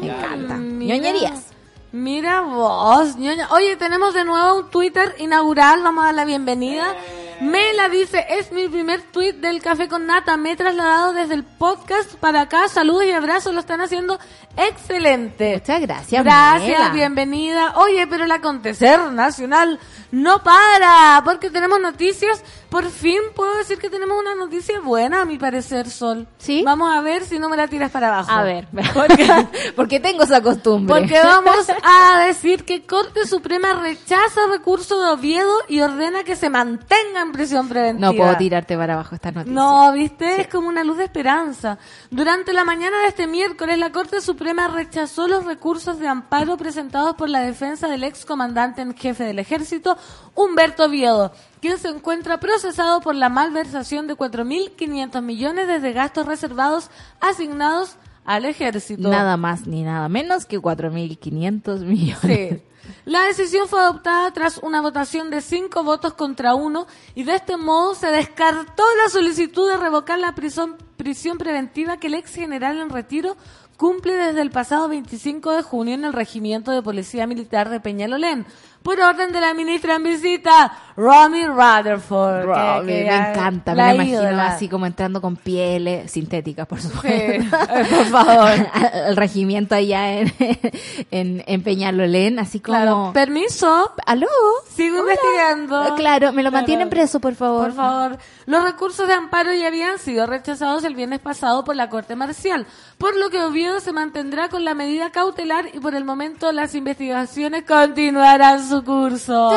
Me 0.00 0.08
encanta. 0.08 0.56
mira. 0.56 0.96
Ñoñerías. 0.96 1.58
Mira 1.90 2.42
vos, 2.42 3.16
ñoña. 3.16 3.48
Oye, 3.50 3.76
tenemos 3.76 4.12
de 4.12 4.24
nuevo 4.24 4.60
un 4.60 4.70
Twitter 4.70 5.14
inaugural, 5.18 5.82
vamos 5.82 6.02
a 6.02 6.06
dar 6.08 6.14
la 6.14 6.24
bienvenida. 6.26 6.94
Mela 7.40 7.88
dice, 7.88 8.26
es 8.30 8.50
mi 8.50 8.68
primer 8.68 9.00
tweet 9.00 9.34
del 9.34 9.62
Café 9.62 9.86
con 9.86 10.06
Nata, 10.06 10.36
me 10.36 10.52
he 10.52 10.56
trasladado 10.56 11.12
desde 11.12 11.34
el 11.34 11.44
podcast 11.44 12.14
para 12.16 12.40
acá, 12.42 12.66
saludos 12.66 13.04
y 13.04 13.12
abrazos, 13.12 13.54
lo 13.54 13.60
están 13.60 13.80
haciendo 13.80 14.18
excelente. 14.56 15.54
Muchas 15.54 15.80
gracias. 15.80 16.24
Gracias, 16.24 16.78
Mela. 16.80 16.90
bienvenida. 16.90 17.74
Oye, 17.76 18.08
pero 18.08 18.24
el 18.24 18.32
acontecer 18.32 18.98
nacional 19.12 19.78
no 20.10 20.42
para, 20.42 21.22
porque 21.24 21.50
tenemos 21.50 21.80
noticias. 21.80 22.42
Por 22.68 22.90
fin 22.90 23.18
puedo 23.34 23.56
decir 23.56 23.78
que 23.78 23.88
tenemos 23.88 24.18
una 24.20 24.34
noticia 24.34 24.78
buena, 24.80 25.22
a 25.22 25.24
mi 25.24 25.38
parecer, 25.38 25.88
Sol. 25.88 26.26
¿Sí? 26.36 26.62
Vamos 26.64 26.94
a 26.94 27.00
ver 27.00 27.24
si 27.24 27.38
no 27.38 27.48
me 27.48 27.56
la 27.56 27.66
tiras 27.66 27.90
para 27.90 28.08
abajo. 28.08 28.30
A 28.30 28.42
ver, 28.42 28.68
porque, 28.92 29.46
porque 29.74 30.00
tengo 30.00 30.24
esa 30.24 30.42
costumbre. 30.42 30.94
Porque 30.94 31.18
vamos 31.18 31.66
a 31.82 32.26
decir 32.26 32.64
que 32.64 32.84
Corte 32.84 33.26
Suprema 33.26 33.72
rechaza 33.72 34.40
recurso 34.50 35.02
de 35.02 35.12
Oviedo 35.12 35.52
y 35.68 35.80
ordena 35.80 36.24
que 36.24 36.36
se 36.36 36.50
mantenga 36.50 37.22
en 37.22 37.32
prisión 37.32 37.68
preventiva. 37.68 38.12
No 38.12 38.16
puedo 38.16 38.36
tirarte 38.36 38.76
para 38.76 38.94
abajo 38.94 39.14
esta 39.14 39.32
noticia. 39.32 39.54
No, 39.54 39.90
viste, 39.92 40.42
es 40.42 40.48
como 40.48 40.68
una 40.68 40.84
luz 40.84 40.98
de 40.98 41.04
esperanza. 41.04 41.78
Durante 42.10 42.52
la 42.52 42.64
mañana 42.64 43.00
de 43.00 43.08
este 43.08 43.26
miércoles, 43.26 43.78
la 43.78 43.92
Corte 43.92 44.20
Suprema 44.20 44.68
rechazó 44.68 45.26
los 45.26 45.46
recursos 45.46 45.98
de 45.98 46.08
amparo 46.08 46.58
presentados 46.58 47.14
por 47.16 47.30
la 47.30 47.40
defensa 47.40 47.88
del 47.88 48.04
ex 48.04 48.26
comandante 48.26 48.82
en 48.82 48.94
jefe 48.94 49.24
del 49.24 49.38
ejército, 49.38 49.96
Humberto 50.34 50.84
Oviedo, 50.84 51.32
quien 51.60 51.78
se 51.78 51.88
encuentra 51.88 52.40
procesado 52.40 53.00
por 53.00 53.14
la 53.14 53.28
malversación 53.28 54.06
de 54.06 54.16
4.500 54.16 55.22
millones 55.22 55.66
desde 55.66 55.92
gastos 55.92 56.26
reservados 56.26 56.90
asignados 57.20 57.96
al 58.24 58.44
ejército. 58.44 59.08
Nada 59.08 59.36
más 59.36 59.66
ni 59.66 59.82
nada 59.82 60.08
menos 60.08 60.44
que 60.44 60.58
4.500 60.58 61.80
millones. 61.80 62.20
Sí. 62.22 62.62
La 63.04 63.24
decisión 63.24 63.68
fue 63.68 63.80
adoptada 63.80 64.30
tras 64.32 64.58
una 64.58 64.80
votación 64.80 65.30
de 65.30 65.40
cinco 65.40 65.84
votos 65.84 66.14
contra 66.14 66.54
uno 66.54 66.86
y 67.14 67.24
de 67.24 67.36
este 67.36 67.56
modo 67.56 67.94
se 67.94 68.08
descartó 68.08 68.82
la 69.02 69.10
solicitud 69.10 69.68
de 69.68 69.76
revocar 69.76 70.18
la 70.18 70.34
prisión, 70.34 70.76
prisión 70.96 71.38
preventiva 71.38 71.98
que 71.98 72.06
el 72.06 72.14
ex 72.14 72.34
general 72.34 72.80
en 72.80 72.90
retiro 72.90 73.36
cumple 73.76 74.14
desde 74.14 74.42
el 74.42 74.50
pasado 74.50 74.88
25 74.88 75.52
de 75.52 75.62
junio 75.62 75.94
en 75.94 76.04
el 76.04 76.12
Regimiento 76.12 76.72
de 76.72 76.82
Policía 76.82 77.26
Militar 77.26 77.70
de 77.70 77.80
Peñalolén, 77.80 78.44
por 78.88 78.98
orden 79.00 79.32
de 79.32 79.40
la 79.42 79.52
ministra 79.52 79.96
en 79.96 80.02
visita, 80.04 80.72
Romy 80.96 81.44
Rutherford. 81.46 82.40
que- 82.40 82.46
Romy, 82.46 82.86
que 82.86 83.04
me 83.04 83.16
encanta, 83.16 83.72
me 83.72 83.76
la 83.76 83.94
imagino 83.94 84.22
ídola. 84.22 84.46
así 84.46 84.66
como 84.66 84.86
entrando 84.86 85.20
con 85.20 85.36
pieles 85.36 86.10
sintéticas, 86.10 86.66
por 86.66 86.80
Sí, 86.80 86.88
supuesto. 86.88 87.56
por 87.96 88.04
favor. 88.06 88.50
Al 89.08 89.14
regimiento 89.16 89.74
allá 89.74 90.10
en, 90.20 90.32
en, 91.10 91.44
en 91.46 91.62
Peñalolén, 91.62 92.38
así 92.38 92.60
como... 92.60 92.78
Claro, 92.78 93.10
permiso, 93.12 93.92
¿Aló? 94.06 94.26
sigo 94.74 95.00
Hola. 95.02 95.12
investigando. 95.12 95.94
Claro, 95.96 96.32
me 96.32 96.42
lo 96.42 96.48
Claro. 96.48 96.52
mantienen 96.62 96.88
preso, 96.88 97.20
por 97.20 97.34
favor. 97.34 97.64
Por 97.66 97.74
favor. 97.74 98.18
Los 98.46 98.64
recursos 98.64 99.06
de 99.06 99.12
amparo 99.12 99.52
ya 99.52 99.66
habían 99.66 99.98
sido 99.98 100.24
rechazados 100.26 100.82
el 100.84 100.94
viernes 100.94 101.20
pasado 101.20 101.62
por 101.62 101.76
la 101.76 101.90
Corte 101.90 102.16
Marcial, 102.16 102.66
por 102.96 103.14
lo 103.16 103.28
que 103.28 103.42
Oviedo 103.42 103.80
se 103.80 103.92
mantendrá 103.92 104.48
con 104.48 104.64
la 104.64 104.72
medida 104.72 105.10
cautelar 105.10 105.66
y 105.74 105.78
por 105.78 105.94
el 105.94 106.06
momento 106.06 106.50
las 106.52 106.74
investigaciones 106.74 107.64
continuarán 107.64 108.66
su 108.66 108.77
curso. 108.84 109.50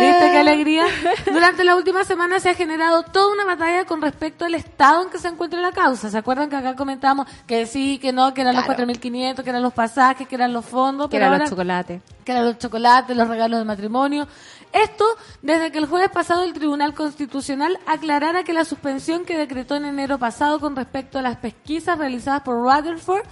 ¿Viste 0.00 0.30
qué 0.30 0.38
alegría? 0.38 0.84
Durante 1.32 1.64
la 1.64 1.76
última 1.76 2.04
semana 2.04 2.40
se 2.40 2.50
ha 2.50 2.54
generado 2.54 3.02
toda 3.04 3.32
una 3.32 3.44
batalla 3.44 3.84
con 3.84 4.00
respecto 4.02 4.44
al 4.44 4.54
estado 4.54 5.02
en 5.02 5.10
que 5.10 5.18
se 5.18 5.28
encuentra 5.28 5.60
la 5.60 5.72
causa. 5.72 6.10
¿Se 6.10 6.18
acuerdan 6.18 6.48
que 6.50 6.56
acá 6.56 6.76
comentamos 6.76 7.26
que 7.46 7.66
sí, 7.66 7.98
que 7.98 8.12
no, 8.12 8.32
que 8.34 8.40
eran 8.42 8.54
Claro. 8.54 8.68
los 8.68 8.76
4.500, 8.76 9.42
que 9.42 9.50
eran 9.50 9.62
los 9.62 9.72
pasajes, 9.72 10.26
que 10.28 10.34
eran 10.34 10.52
los 10.52 10.64
fondos? 10.64 11.08
Que 11.08 11.16
eran 11.16 11.38
los 11.38 11.48
chocolates. 11.50 12.00
que 12.24 12.32
eran 12.32 12.44
los 12.44 12.58
chocolates, 12.58 13.16
los 13.16 13.28
regalos 13.28 13.58
de 13.58 13.64
matrimonio. 13.64 14.26
Esto 14.72 15.04
desde 15.42 15.70
que 15.72 15.78
el 15.78 15.86
jueves 15.86 16.10
pasado 16.10 16.42
el 16.42 16.52
Tribunal 16.52 16.92
Constitucional 16.92 17.78
aclarara 17.86 18.42
que 18.44 18.52
la 18.52 18.64
suspensión 18.64 19.24
que 19.24 19.38
decretó 19.38 19.76
en 19.76 19.84
enero 19.86 20.18
pasado 20.18 20.58
con 20.60 20.74
respecto 20.76 21.18
a 21.18 21.22
las 21.22 21.36
pesquisas 21.36 21.96
realizadas 21.98 22.42
por 22.42 22.56
Rutherford 22.56 23.22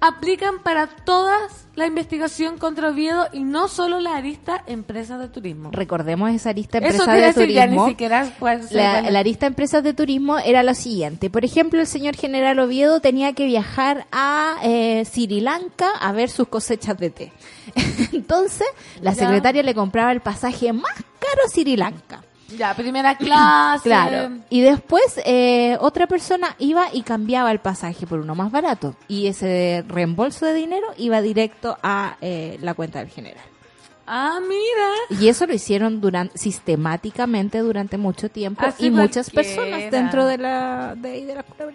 aplican 0.00 0.60
para 0.62 0.86
toda 0.86 1.36
la 1.76 1.86
investigación 1.86 2.58
contra 2.58 2.88
Oviedo 2.90 3.28
y 3.32 3.44
no 3.44 3.68
solo 3.68 4.00
la 4.00 4.16
arista 4.16 4.62
empresas 4.66 5.18
de 5.20 5.28
turismo. 5.28 5.70
Recordemos 5.72 6.30
esa 6.30 6.52
lista 6.52 6.78
Eso 6.78 6.86
empresas 6.86 7.08
a 7.08 7.12
de 7.12 7.20
decir, 7.20 7.48
ya 7.50 7.66
ni 7.66 7.76
turismo. 7.76 7.88
siquiera 7.88 8.32
La, 8.70 9.02
la 9.10 9.22
de 9.22 9.46
empresas 9.46 9.82
de 9.84 9.94
turismo 9.94 10.38
era 10.38 10.62
lo 10.62 10.74
siguiente. 10.74 11.30
Por 11.30 11.44
ejemplo, 11.44 11.80
el 11.80 11.86
señor 11.86 12.16
general 12.16 12.58
Oviedo 12.58 13.00
tenía 13.00 13.32
que 13.34 13.46
viajar 13.46 14.06
a 14.12 14.56
eh, 14.62 15.04
Sri 15.04 15.40
Lanka 15.40 15.90
a 16.00 16.12
ver 16.12 16.28
sus 16.30 16.48
cosechas 16.48 16.98
de 16.98 17.10
té. 17.10 17.32
Entonces, 18.12 18.66
la 19.00 19.12
Ya. 19.12 19.26
secretaria 19.26 19.62
le 19.62 19.74
compraba 19.74 20.12
el 20.12 20.20
pasaje 20.20 20.72
más 20.72 20.94
caro 20.94 21.42
a 21.46 21.48
Sri 21.48 21.76
Lanka. 21.76 22.22
Ya, 22.56 22.74
primera 22.74 23.16
clase. 23.18 23.84
Claro. 23.88 24.38
Y 24.50 24.60
después 24.60 25.20
eh, 25.24 25.76
otra 25.80 26.06
persona 26.06 26.54
iba 26.58 26.86
y 26.92 27.02
cambiaba 27.02 27.50
el 27.52 27.58
pasaje 27.60 28.06
por 28.06 28.20
uno 28.20 28.34
más 28.34 28.50
barato. 28.52 28.94
Y 29.08 29.26
ese 29.26 29.84
reembolso 29.88 30.46
de 30.46 30.54
dinero 30.54 30.86
iba 30.96 31.20
directo 31.20 31.78
a 31.82 32.16
eh, 32.20 32.58
la 32.60 32.74
cuenta 32.74 32.98
del 33.00 33.08
general. 33.08 33.44
Ah, 34.06 34.40
mira. 34.40 35.20
Y 35.20 35.28
eso 35.28 35.46
lo 35.46 35.54
hicieron 35.54 36.00
durante, 36.00 36.36
sistemáticamente 36.36 37.58
durante 37.58 37.96
mucho 37.96 38.28
tiempo 38.28 38.62
Así 38.64 38.86
y 38.86 38.90
muchas 38.90 39.30
cualquiera. 39.30 39.62
personas 39.62 39.90
dentro 39.92 40.26
de 40.26 40.38
la 40.38 40.94
de, 40.96 41.24
de 41.26 41.34
la 41.34 41.40
escuela. 41.42 41.72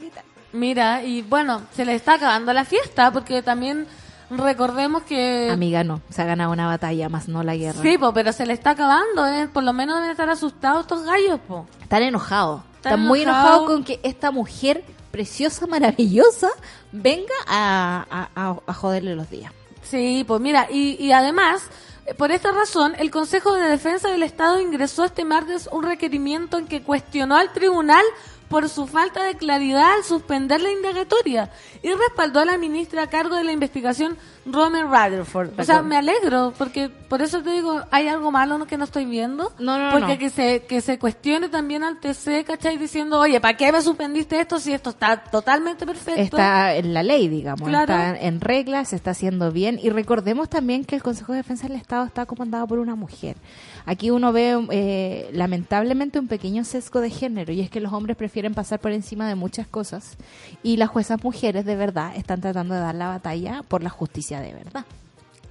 Mira, 0.52 1.04
y 1.04 1.22
bueno, 1.22 1.62
se 1.74 1.86
le 1.86 1.96
está 1.96 2.14
acabando 2.16 2.52
la 2.54 2.66
fiesta 2.66 3.12
porque 3.12 3.42
también 3.42 3.88
recordemos 4.30 5.04
que... 5.04 5.50
Amiga, 5.52 5.84
no, 5.84 6.02
se 6.10 6.22
ha 6.22 6.26
ganado 6.26 6.52
una 6.52 6.68
batalla, 6.68 7.10
más 7.10 7.28
no 7.28 7.44
la 7.44 7.56
guerra. 7.56 7.82
Sí, 7.82 7.98
po, 7.98 8.14
pero 8.14 8.32
se 8.34 8.46
le 8.46 8.54
está 8.54 8.72
acabando, 8.72 9.26
¿eh? 9.28 9.48
Por 9.52 9.64
lo 9.64 9.74
menos 9.74 9.96
deben 9.98 10.12
estar 10.12 10.30
asustados 10.30 10.82
estos 10.82 11.04
gallos, 11.04 11.40
po. 11.48 11.66
Están 11.82 12.04
enojados. 12.04 12.62
Están 12.78 12.94
Están 12.94 13.08
muy 13.08 13.22
enojados. 13.22 13.48
enojados 13.50 13.70
con 13.72 13.84
que 13.84 14.00
esta 14.04 14.32
mujer 14.32 14.84
preciosa, 15.12 15.66
maravillosa, 15.68 16.50
venga 16.92 17.34
a, 17.48 18.06
a, 18.10 18.30
a- 18.50 18.60
a 18.66 18.74
joderle 18.74 19.16
los 19.16 19.30
días. 19.30 19.52
Sí, 19.84 20.24
pues 20.28 20.42
mira, 20.42 20.68
y, 20.72 20.98
y 21.04 21.12
además, 21.12 21.64
eh, 22.06 22.14
por 22.16 22.32
esta 22.32 22.52
razón, 22.52 22.94
el 22.98 23.12
Consejo 23.12 23.54
de 23.54 23.70
Defensa 23.70 24.10
del 24.10 24.24
Estado 24.24 24.60
ingresó 24.60 25.06
este 25.06 25.24
martes 25.26 25.70
un 25.72 25.84
requerimiento 25.84 26.58
en 26.58 26.68
que 26.68 26.82
cuestionó 26.82 27.36
al 27.38 27.54
tribunal 27.54 28.04
por 28.50 28.70
su 28.70 28.88
falta 28.88 29.24
de 29.24 29.36
claridad 29.36 29.94
al 29.98 30.04
suspender 30.04 30.62
la 30.62 30.72
indagatoria 30.72 31.50
y 31.82 31.92
respaldó 31.94 32.40
a 32.40 32.46
la 32.46 32.58
ministra 32.58 33.04
a 33.04 33.08
cargo 33.08 33.36
de 33.36 33.44
la 33.44 33.52
investigación, 33.52 34.18
Romer 34.46 34.86
Rutherford. 34.86 35.60
O 35.60 35.64
sea, 35.64 35.82
me 35.82 35.98
alegro, 35.98 36.54
porque 36.58 36.90
por 36.90 37.22
eso 37.22 37.42
te 37.42 37.50
digo, 37.52 37.82
hay 37.92 38.08
algo 38.08 38.32
malo 38.32 38.66
que 38.68 38.78
no 38.78 38.84
estoy 38.86 39.06
viendo. 39.06 39.52
No, 39.60 39.78
no, 39.78 39.86
no, 39.86 39.92
Porque 39.92 40.14
no. 40.14 40.20
que 40.20 40.30
se, 40.30 40.64
que 40.66 40.82
se 40.82 41.00
cuestione 41.00 41.50
también 41.50 41.84
al 41.84 42.00
TC, 42.00 42.44
¿cachai? 42.46 42.78
Diciendo, 42.78 43.20
oye, 43.20 43.40
¿para 43.42 43.58
qué 43.58 43.72
me 43.72 43.82
suspendiste 43.82 44.40
esto 44.40 44.60
si 44.60 44.74
esto 44.74 44.92
está 44.92 45.18
totalmente 45.24 45.86
perfecto? 45.86 46.22
Está 46.22 46.76
en 46.76 46.94
la 46.94 47.02
ley, 47.04 47.28
digamos, 47.28 47.68
Claro. 47.68 47.94
está 47.94 48.18
en 48.20 48.40
regla, 48.42 48.86
se 48.86 48.96
está 48.96 49.12
haciendo 49.12 49.52
bien. 49.52 49.80
Y 49.82 49.90
recordemos 49.90 50.50
también 50.50 50.86
que 50.86 50.96
el 50.96 51.04
Consejo 51.04 51.32
de 51.34 51.40
Defensa 51.40 51.68
del 51.68 51.78
Estado 51.78 52.06
está 52.06 52.26
comandado 52.26 52.68
por 52.68 52.80
una 52.80 52.96
mujer. 52.96 53.36
Aquí 53.86 54.10
uno 54.10 54.32
ve, 54.34 54.58
eh, 54.72 55.30
lamentablemente, 55.34 56.20
un 56.20 56.28
pequeño 56.28 56.64
sesgo 56.64 57.02
de 57.02 57.10
género, 57.10 57.54
y 57.54 57.62
es 57.62 57.70
que 57.70 57.80
los 57.80 57.94
hombres 57.94 58.18
prefieren 58.18 58.54
pasar 58.54 58.80
por 58.80 58.92
encima 58.92 59.28
de 59.28 59.36
muchas 59.36 59.68
cosas. 59.68 60.18
Y 60.64 60.78
las 60.78 60.90
juezas 60.90 61.24
mujeres, 61.24 61.66
de 61.66 61.76
verdad, 61.76 62.16
están 62.16 62.42
tratando 62.42 62.74
de 62.74 62.80
dar 62.82 62.96
la 62.96 63.08
batalla 63.10 63.64
por 63.68 63.84
la 63.84 63.90
justicia 63.90 64.40
de 64.42 64.54
verdad. 64.54 64.86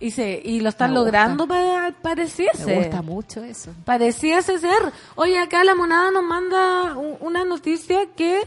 Y, 0.01 0.11
se, 0.11 0.43
y 0.45 0.61
lo 0.61 0.69
están 0.71 0.91
Me 0.91 0.97
logrando 0.97 1.47
para 1.47 1.93
parecerse. 2.03 2.67
Me 2.67 2.77
gusta 2.79 3.01
mucho 3.03 3.45
eso. 3.45 3.71
Pareciese 3.85 4.59
ser. 4.59 4.93
Oye, 5.15 5.39
acá 5.39 5.63
la 5.65 5.75
monada 5.77 6.11
nos 6.11 6.25
manda 6.25 6.97
una 7.21 7.45
noticia 7.45 8.01
que 8.17 8.41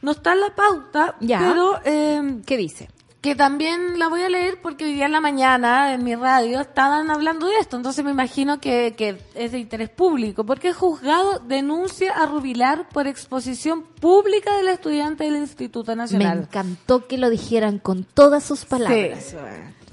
no 0.00 0.12
está 0.12 0.32
en 0.32 0.40
la 0.40 0.54
pauta, 0.54 1.16
Ya. 1.20 1.40
pero 1.40 1.80
eh, 1.84 2.40
¿Qué 2.46 2.56
dice? 2.56 2.88
Que 3.22 3.36
también 3.36 4.00
la 4.00 4.08
voy 4.08 4.20
a 4.22 4.28
leer 4.28 4.58
porque 4.60 4.84
hoy 4.84 4.94
día 4.94 5.06
en 5.06 5.12
la 5.12 5.20
mañana 5.20 5.94
en 5.94 6.02
mi 6.02 6.16
radio 6.16 6.60
estaban 6.60 7.08
hablando 7.08 7.46
de 7.46 7.56
esto, 7.60 7.76
entonces 7.76 8.04
me 8.04 8.10
imagino 8.10 8.60
que, 8.60 8.94
que 8.96 9.16
es 9.36 9.52
de 9.52 9.60
interés 9.60 9.90
público, 9.90 10.44
porque 10.44 10.68
el 10.68 10.74
juzgado 10.74 11.38
denuncia 11.38 12.12
a 12.12 12.26
Rubilar 12.26 12.88
por 12.88 13.06
exposición 13.06 13.84
pública 13.84 14.56
del 14.56 14.68
estudiante 14.68 15.22
del 15.22 15.36
Instituto 15.36 15.92
Me 15.92 15.96
Nacional. 15.96 16.38
encantó 16.40 17.06
que 17.06 17.16
lo 17.16 17.30
dijeran 17.30 17.78
con 17.78 18.02
todas 18.02 18.42
sus 18.42 18.64
palabras. 18.64 19.24
Sí. 19.30 19.36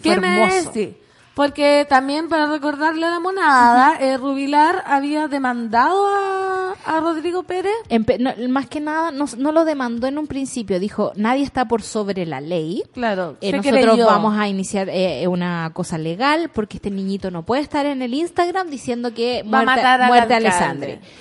¿Qué 0.02 0.20
me 0.20 0.48
decís? 0.48 0.96
Porque 1.40 1.86
también 1.88 2.28
para 2.28 2.48
recordarle 2.48 3.06
a 3.06 3.12
la 3.12 3.22
monada, 3.22 3.96
eh, 4.02 4.18
Rubilar 4.18 4.84
había 4.86 5.30
demandado 5.30 6.06
a, 6.06 6.74
a 6.86 7.00
Rodrigo 7.00 7.44
Pérez. 7.44 7.72
Empe- 7.90 8.20
no, 8.20 8.34
más 8.50 8.68
que 8.68 8.82
nada, 8.82 9.12
no, 9.12 9.24
no 9.38 9.54
lo 9.54 9.64
demandó 9.64 10.08
en 10.08 10.18
un 10.18 10.28
principio. 10.28 10.82
Dijo, 10.82 11.14
nadie 11.16 11.46
está 11.46 11.66
por 11.66 11.82
sobre 11.82 12.26
la 12.26 12.42
ley. 12.42 12.84
Claro, 12.94 13.38
Eh, 13.40 13.54
nosotros 13.54 13.82
creyó. 13.86 14.06
vamos 14.06 14.38
a 14.38 14.50
iniciar 14.50 14.90
eh, 14.90 15.26
una 15.30 15.72
cosa 15.74 15.98
legal 15.98 16.52
porque 16.54 16.76
este 16.76 16.92
niñito 16.92 17.32
no 17.32 17.44
puede 17.44 17.62
estar 17.62 17.86
en 17.86 18.02
el 18.02 18.14
Instagram 18.14 18.70
diciendo 18.70 19.14
que 19.14 19.44
Va 19.44 19.62
a 19.62 19.64
matar 19.64 20.02
al 20.02 20.08
muerte 20.10 20.34
a. 20.46 20.76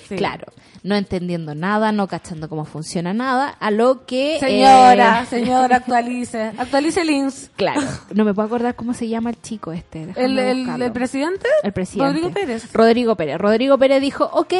Sí. 0.09 0.15
Claro, 0.17 0.47
no 0.83 0.95
entendiendo 0.95 1.55
nada, 1.55 1.91
no 1.91 2.07
cachando 2.07 2.49
cómo 2.49 2.65
funciona 2.65 3.13
nada, 3.13 3.49
a 3.59 3.71
lo 3.71 4.05
que... 4.05 4.37
Señora, 4.39 5.23
eh, 5.23 5.25
señora, 5.25 5.75
actualice. 5.77 6.51
Actualice 6.57 7.01
el 7.01 7.09
INS. 7.09 7.51
Claro, 7.55 7.81
no 8.13 8.25
me 8.25 8.33
puedo 8.33 8.47
acordar 8.47 8.75
cómo 8.75 8.93
se 8.93 9.07
llama 9.07 9.29
el 9.31 9.41
chico 9.41 9.71
este. 9.71 10.13
¿El, 10.15 10.37
el, 10.39 10.91
presidente? 10.91 11.47
El 11.63 11.73
presidente. 11.73 12.07
Rodrigo 12.13 12.31
Pérez. 12.31 12.73
Rodrigo 12.73 13.15
Pérez. 13.15 13.37
Rodrigo 13.37 13.77
Pérez 13.77 14.01
dijo, 14.01 14.29
ok, 14.33 14.53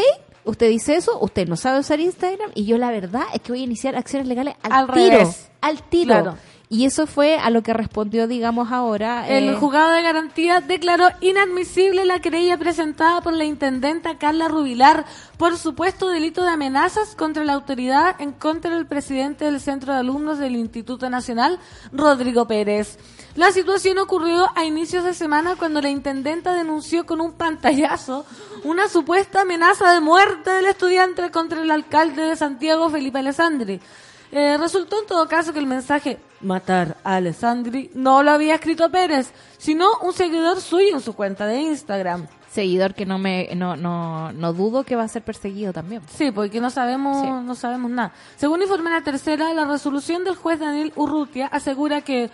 usted 0.45 0.69
dice 0.69 0.95
eso, 0.95 1.17
usted 1.19 1.47
no 1.47 1.55
sabe 1.55 1.79
usar 1.79 1.99
Instagram 1.99 2.51
y 2.55 2.65
yo 2.65 2.77
la 2.77 2.91
verdad 2.91 3.23
es 3.33 3.41
que 3.41 3.51
voy 3.51 3.61
a 3.61 3.65
iniciar 3.65 3.95
acciones 3.95 4.27
legales 4.27 4.55
al, 4.63 4.71
Al 4.71 4.87
tiro. 4.87 5.17
revés. 5.17 5.49
Al 5.61 5.83
tiro. 5.83 6.07
Claro. 6.07 6.37
Y 6.71 6.85
eso 6.85 7.07
fue 7.07 7.39
a 7.39 7.49
lo 7.49 7.63
que 7.63 7.73
respondió, 7.73 8.27
digamos, 8.27 8.71
ahora. 8.71 9.27
El 9.27 9.49
eh, 9.49 9.55
juzgado 9.55 9.89
de 9.89 10.03
garantía 10.03 10.61
declaró 10.61 11.07
inadmisible 11.19 12.05
la 12.05 12.19
querella 12.19 12.59
presentada 12.59 13.21
por 13.21 13.33
la 13.33 13.43
intendenta 13.43 14.19
Carla 14.19 14.47
Rubilar 14.47 15.03
por 15.37 15.57
supuesto 15.57 16.09
delito 16.09 16.43
de 16.43 16.49
amenazas 16.49 17.15
contra 17.15 17.43
la 17.43 17.53
autoridad 17.53 18.15
en 18.21 18.33
contra 18.33 18.75
del 18.75 18.85
presidente 18.85 19.45
del 19.45 19.59
Centro 19.59 19.93
de 19.93 19.99
Alumnos 20.01 20.37
del 20.37 20.55
Instituto 20.55 21.09
Nacional, 21.09 21.57
Rodrigo 21.91 22.45
Pérez. 22.45 22.99
La 23.35 23.51
situación 23.51 23.97
ocurrió 23.97 24.47
a 24.55 24.63
inicios 24.63 25.03
de 25.03 25.15
semana 25.15 25.55
cuando 25.55 25.81
la 25.81 25.89
intendenta 25.89 26.53
denunció 26.53 27.07
con 27.07 27.19
un 27.19 27.31
pantallazo 27.31 28.27
una 28.63 28.89
supuesta 28.89 29.41
amenaza 29.41 29.91
de 29.91 30.01
muerte 30.01 30.51
del 30.51 30.65
estudiante 30.65 31.31
contra 31.31 31.61
el 31.61 31.71
alcalde 31.71 32.21
de 32.21 32.35
Santiago, 32.35 32.91
Felipe 32.91 33.19
Alessandri. 33.19 33.79
Eh, 34.31 34.57
resultó 34.57 34.99
en 34.99 35.07
todo 35.07 35.27
caso 35.27 35.53
que 35.53 35.59
el 35.59 35.65
mensaje 35.65 36.19
matar 36.41 36.97
a 37.03 37.15
Alessandri 37.15 37.89
no 37.95 38.21
lo 38.21 38.31
había 38.31 38.55
escrito 38.55 38.89
Pérez, 38.91 39.31
sino 39.57 39.87
un 40.03 40.13
seguidor 40.13 40.61
suyo 40.61 40.95
en 40.95 41.01
su 41.01 41.13
cuenta 41.13 41.47
de 41.47 41.59
Instagram. 41.61 42.27
Seguidor 42.51 42.93
que 42.93 43.05
no 43.05 43.17
me 43.19 43.49
no, 43.55 43.75
no, 43.75 44.31
no 44.31 44.53
dudo 44.53 44.83
que 44.83 44.95
va 44.95 45.03
a 45.03 45.07
ser 45.07 45.23
perseguido 45.23 45.73
también. 45.73 46.01
Sí, 46.15 46.31
porque 46.31 46.59
no 46.61 46.69
sabemos, 46.69 47.21
Sí. 47.21 47.29
no 47.29 47.55
sabemos 47.55 47.89
nada. 47.91 48.11
Según 48.37 48.61
informa 48.61 48.89
la 48.91 49.01
tercera, 49.03 49.53
la 49.53 49.65
resolución 49.65 50.23
del 50.23 50.35
juez 50.35 50.59
Daniel 50.59 50.93
Urrutia 50.95 51.47
asegura 51.47 52.01
que 52.01 52.29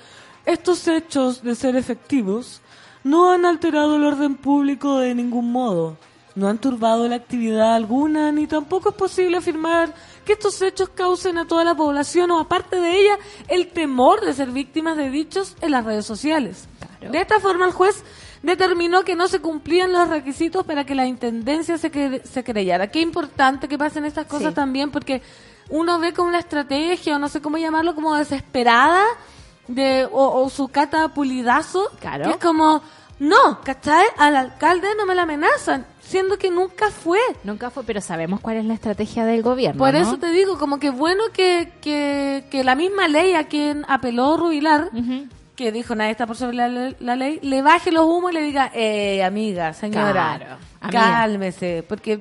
estos 0.45 0.87
hechos, 0.87 1.43
de 1.43 1.55
ser 1.55 1.75
efectivos, 1.75 2.61
no 3.03 3.31
han 3.31 3.45
alterado 3.45 3.95
el 3.95 4.03
orden 4.03 4.35
público 4.35 4.97
de 4.99 5.15
ningún 5.15 5.51
modo. 5.51 5.97
No 6.35 6.49
han 6.49 6.57
turbado 6.57 7.07
la 7.07 7.15
actividad 7.15 7.75
alguna, 7.75 8.31
ni 8.31 8.45
tampoco 8.47 8.89
es 8.89 8.95
posible 8.95 9.37
afirmar 9.37 9.93
que 10.25 10.33
estos 10.33 10.61
hechos 10.61 10.89
causen 10.89 11.37
a 11.37 11.47
toda 11.47 11.63
la 11.63 11.75
población 11.75 12.31
o 12.31 12.39
aparte 12.39 12.79
de 12.79 12.99
ella 12.99 13.17
el 13.47 13.67
temor 13.67 14.21
de 14.25 14.33
ser 14.33 14.49
víctimas 14.49 14.97
de 14.97 15.09
dichos 15.09 15.55
en 15.61 15.71
las 15.71 15.85
redes 15.85 16.05
sociales. 16.05 16.67
Claro. 16.99 17.11
De 17.11 17.21
esta 17.21 17.39
forma 17.39 17.65
el 17.65 17.71
juez 17.71 18.03
determinó 18.43 19.03
que 19.03 19.15
no 19.15 19.27
se 19.27 19.39
cumplían 19.39 19.91
los 19.93 20.09
requisitos 20.09 20.65
para 20.65 20.83
que 20.85 20.93
la 20.95 21.05
intendencia 21.07 21.77
se, 21.77 21.91
cre- 21.91 22.23
se 22.23 22.43
creyera. 22.43 22.91
Qué 22.91 22.99
importante 23.01 23.67
que 23.67 23.77
pasen 23.77 24.05
estas 24.05 24.27
cosas 24.27 24.49
Sí. 24.49 24.55
también 24.55 24.91
porque 24.91 25.21
uno 25.69 25.97
ve 25.99 26.13
como 26.13 26.27
una 26.29 26.39
estrategia 26.39 27.15
o 27.15 27.19
no 27.19 27.27
sé 27.27 27.41
cómo 27.41 27.57
llamarlo 27.57 27.95
como 27.95 28.13
desesperada 28.15 29.03
de 29.67 30.05
o, 30.11 30.43
o 30.43 30.49
su 30.49 30.67
cata 30.67 31.07
pulidazo 31.09 31.89
Claro. 31.99 32.25
que 32.25 32.31
es 32.31 32.37
como 32.37 32.81
no, 33.17 33.61
¿cachai? 33.63 34.05
Al 34.17 34.35
alcalde 34.35 34.89
no 34.97 35.05
me 35.05 35.15
la 35.15 35.23
amenazan, 35.23 35.87
siendo 36.05 36.37
que 36.37 36.51
nunca 36.51 36.89
fue. 36.91 37.19
Nunca 37.43 37.69
fue, 37.69 37.83
pero 37.83 37.99
sabemos 38.01 38.39
cuál 38.39 38.57
es 38.57 38.65
la 38.65 38.73
estrategia 38.75 39.25
del 39.25 39.41
gobierno. 39.41 39.79
Por 39.79 39.93
¿no? 39.93 39.99
eso 39.99 40.17
te 40.17 40.31
digo, 40.31 40.57
como 40.57 40.79
que 40.79 40.89
bueno 40.91 41.23
que, 41.33 41.71
que, 41.81 42.45
que 42.51 42.63
la 42.63 42.75
misma 42.75 43.07
ley 43.07 43.33
a 43.33 43.45
quien 43.45 43.85
apeló 43.87 44.37
Rubilar, 44.37 44.89
que 45.55 45.71
dijo 45.71 45.95
nadie 45.95 46.11
está 46.11 46.27
por 46.27 46.35
sobre 46.35 46.57
la, 46.57 46.67
le- 46.67 46.95
la 46.99 47.15
ley, 47.15 47.39
le 47.41 47.61
baje 47.61 47.91
los 47.91 48.05
humos 48.05 48.31
y 48.31 48.33
le 48.35 48.41
diga, 48.41 48.71
eh, 48.73 49.23
amiga, 49.23 49.73
señora, 49.73 50.11
Claro, 50.37 50.57
amiga. 50.81 50.99
cálmese, 51.01 51.83
porque 51.87 52.19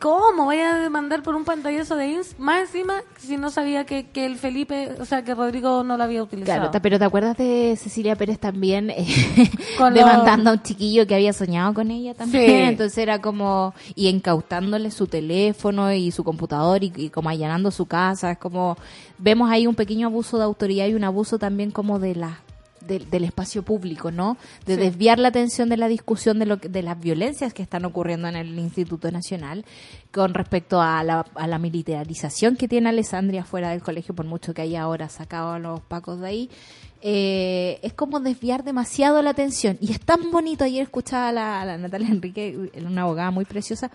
¿cómo 0.00 0.44
voy 0.44 0.58
a 0.58 0.76
demandar 0.76 1.22
por 1.22 1.34
un 1.34 1.44
pantallazo 1.44 1.96
de 1.96 2.08
INS? 2.08 2.38
Más 2.38 2.60
encima, 2.60 2.94
si 3.18 3.36
no 3.36 3.50
sabía 3.50 3.84
que, 3.84 4.06
que 4.06 4.26
el 4.26 4.36
Felipe, 4.36 4.90
o 5.00 5.04
sea, 5.04 5.22
que 5.22 5.34
Rodrigo 5.34 5.82
no 5.84 5.96
lo 5.96 6.04
había 6.04 6.22
utilizado. 6.22 6.70
Claro, 6.70 6.82
pero 6.82 6.98
¿te 6.98 7.04
acuerdas 7.04 7.36
de 7.36 7.76
Cecilia 7.76 8.16
Pérez 8.16 8.38
también 8.38 8.90
eh, 8.90 9.06
demandando 9.94 10.50
a 10.50 10.52
un 10.54 10.62
chiquillo 10.62 11.06
que 11.06 11.14
había 11.14 11.32
soñado 11.32 11.74
con 11.74 11.90
ella 11.90 12.14
también? 12.14 12.46
Sí. 12.46 12.52
Entonces 12.68 12.98
era 12.98 13.20
como, 13.20 13.74
y 13.94 14.08
incautándole 14.08 14.90
su 14.90 15.06
teléfono 15.06 15.92
y 15.92 16.10
su 16.10 16.24
computador 16.24 16.84
y, 16.84 16.92
y 16.96 17.10
como 17.10 17.28
allanando 17.28 17.70
su 17.70 17.86
casa, 17.86 18.32
es 18.32 18.38
como, 18.38 18.76
vemos 19.18 19.50
ahí 19.50 19.66
un 19.66 19.74
pequeño 19.74 20.08
abuso 20.08 20.38
de 20.38 20.44
autoridad 20.44 20.86
y 20.86 20.94
un 20.94 21.04
abuso 21.04 21.38
también 21.38 21.70
como 21.70 21.98
de 21.98 22.14
la 22.14 22.40
del- 22.86 23.10
del 23.10 23.24
espacio 23.24 23.62
público, 23.62 24.10
¿no? 24.10 24.36
De 24.64 24.74
Sí. 24.76 24.80
desviar 24.80 25.18
la 25.18 25.28
atención 25.28 25.68
de 25.68 25.76
la 25.76 25.88
discusión 25.88 26.38
de 26.38 26.46
lo 26.46 26.58
que- 26.58 26.68
de 26.68 26.82
las 26.82 26.98
violencias 26.98 27.52
que 27.52 27.62
están 27.62 27.84
ocurriendo 27.84 28.28
en 28.28 28.36
el 28.36 28.58
Instituto 28.58 29.10
Nacional 29.10 29.64
con 30.12 30.34
respecto 30.34 30.80
a 30.80 31.02
la, 31.04 31.26
a 31.34 31.46
la 31.46 31.58
militarización 31.58 32.56
que 32.56 32.68
tiene 32.68 32.88
Alessandria 32.88 33.44
fuera 33.44 33.70
del 33.70 33.82
colegio, 33.82 34.14
por 34.14 34.26
mucho 34.26 34.54
que 34.54 34.62
haya 34.62 34.82
ahora 34.82 35.08
sacado 35.08 35.52
a 35.52 35.58
los 35.58 35.80
pacos 35.80 36.20
de 36.20 36.26
ahí. 36.28 36.50
Eh, 37.02 37.78
es 37.82 37.92
como 37.92 38.20
desviar 38.20 38.64
demasiado 38.64 39.20
la 39.22 39.30
atención. 39.30 39.76
Y 39.80 39.92
es 39.92 40.00
tan 40.00 40.30
bonito, 40.32 40.64
ayer 40.64 40.82
escuchaba 40.82 41.28
a 41.28 41.32
la, 41.32 41.60
a 41.60 41.64
la 41.64 41.78
Natalia 41.78 42.08
Enrique, 42.08 42.70
una 42.84 43.02
abogada 43.02 43.30
muy 43.30 43.44
preciosa, 43.44 43.90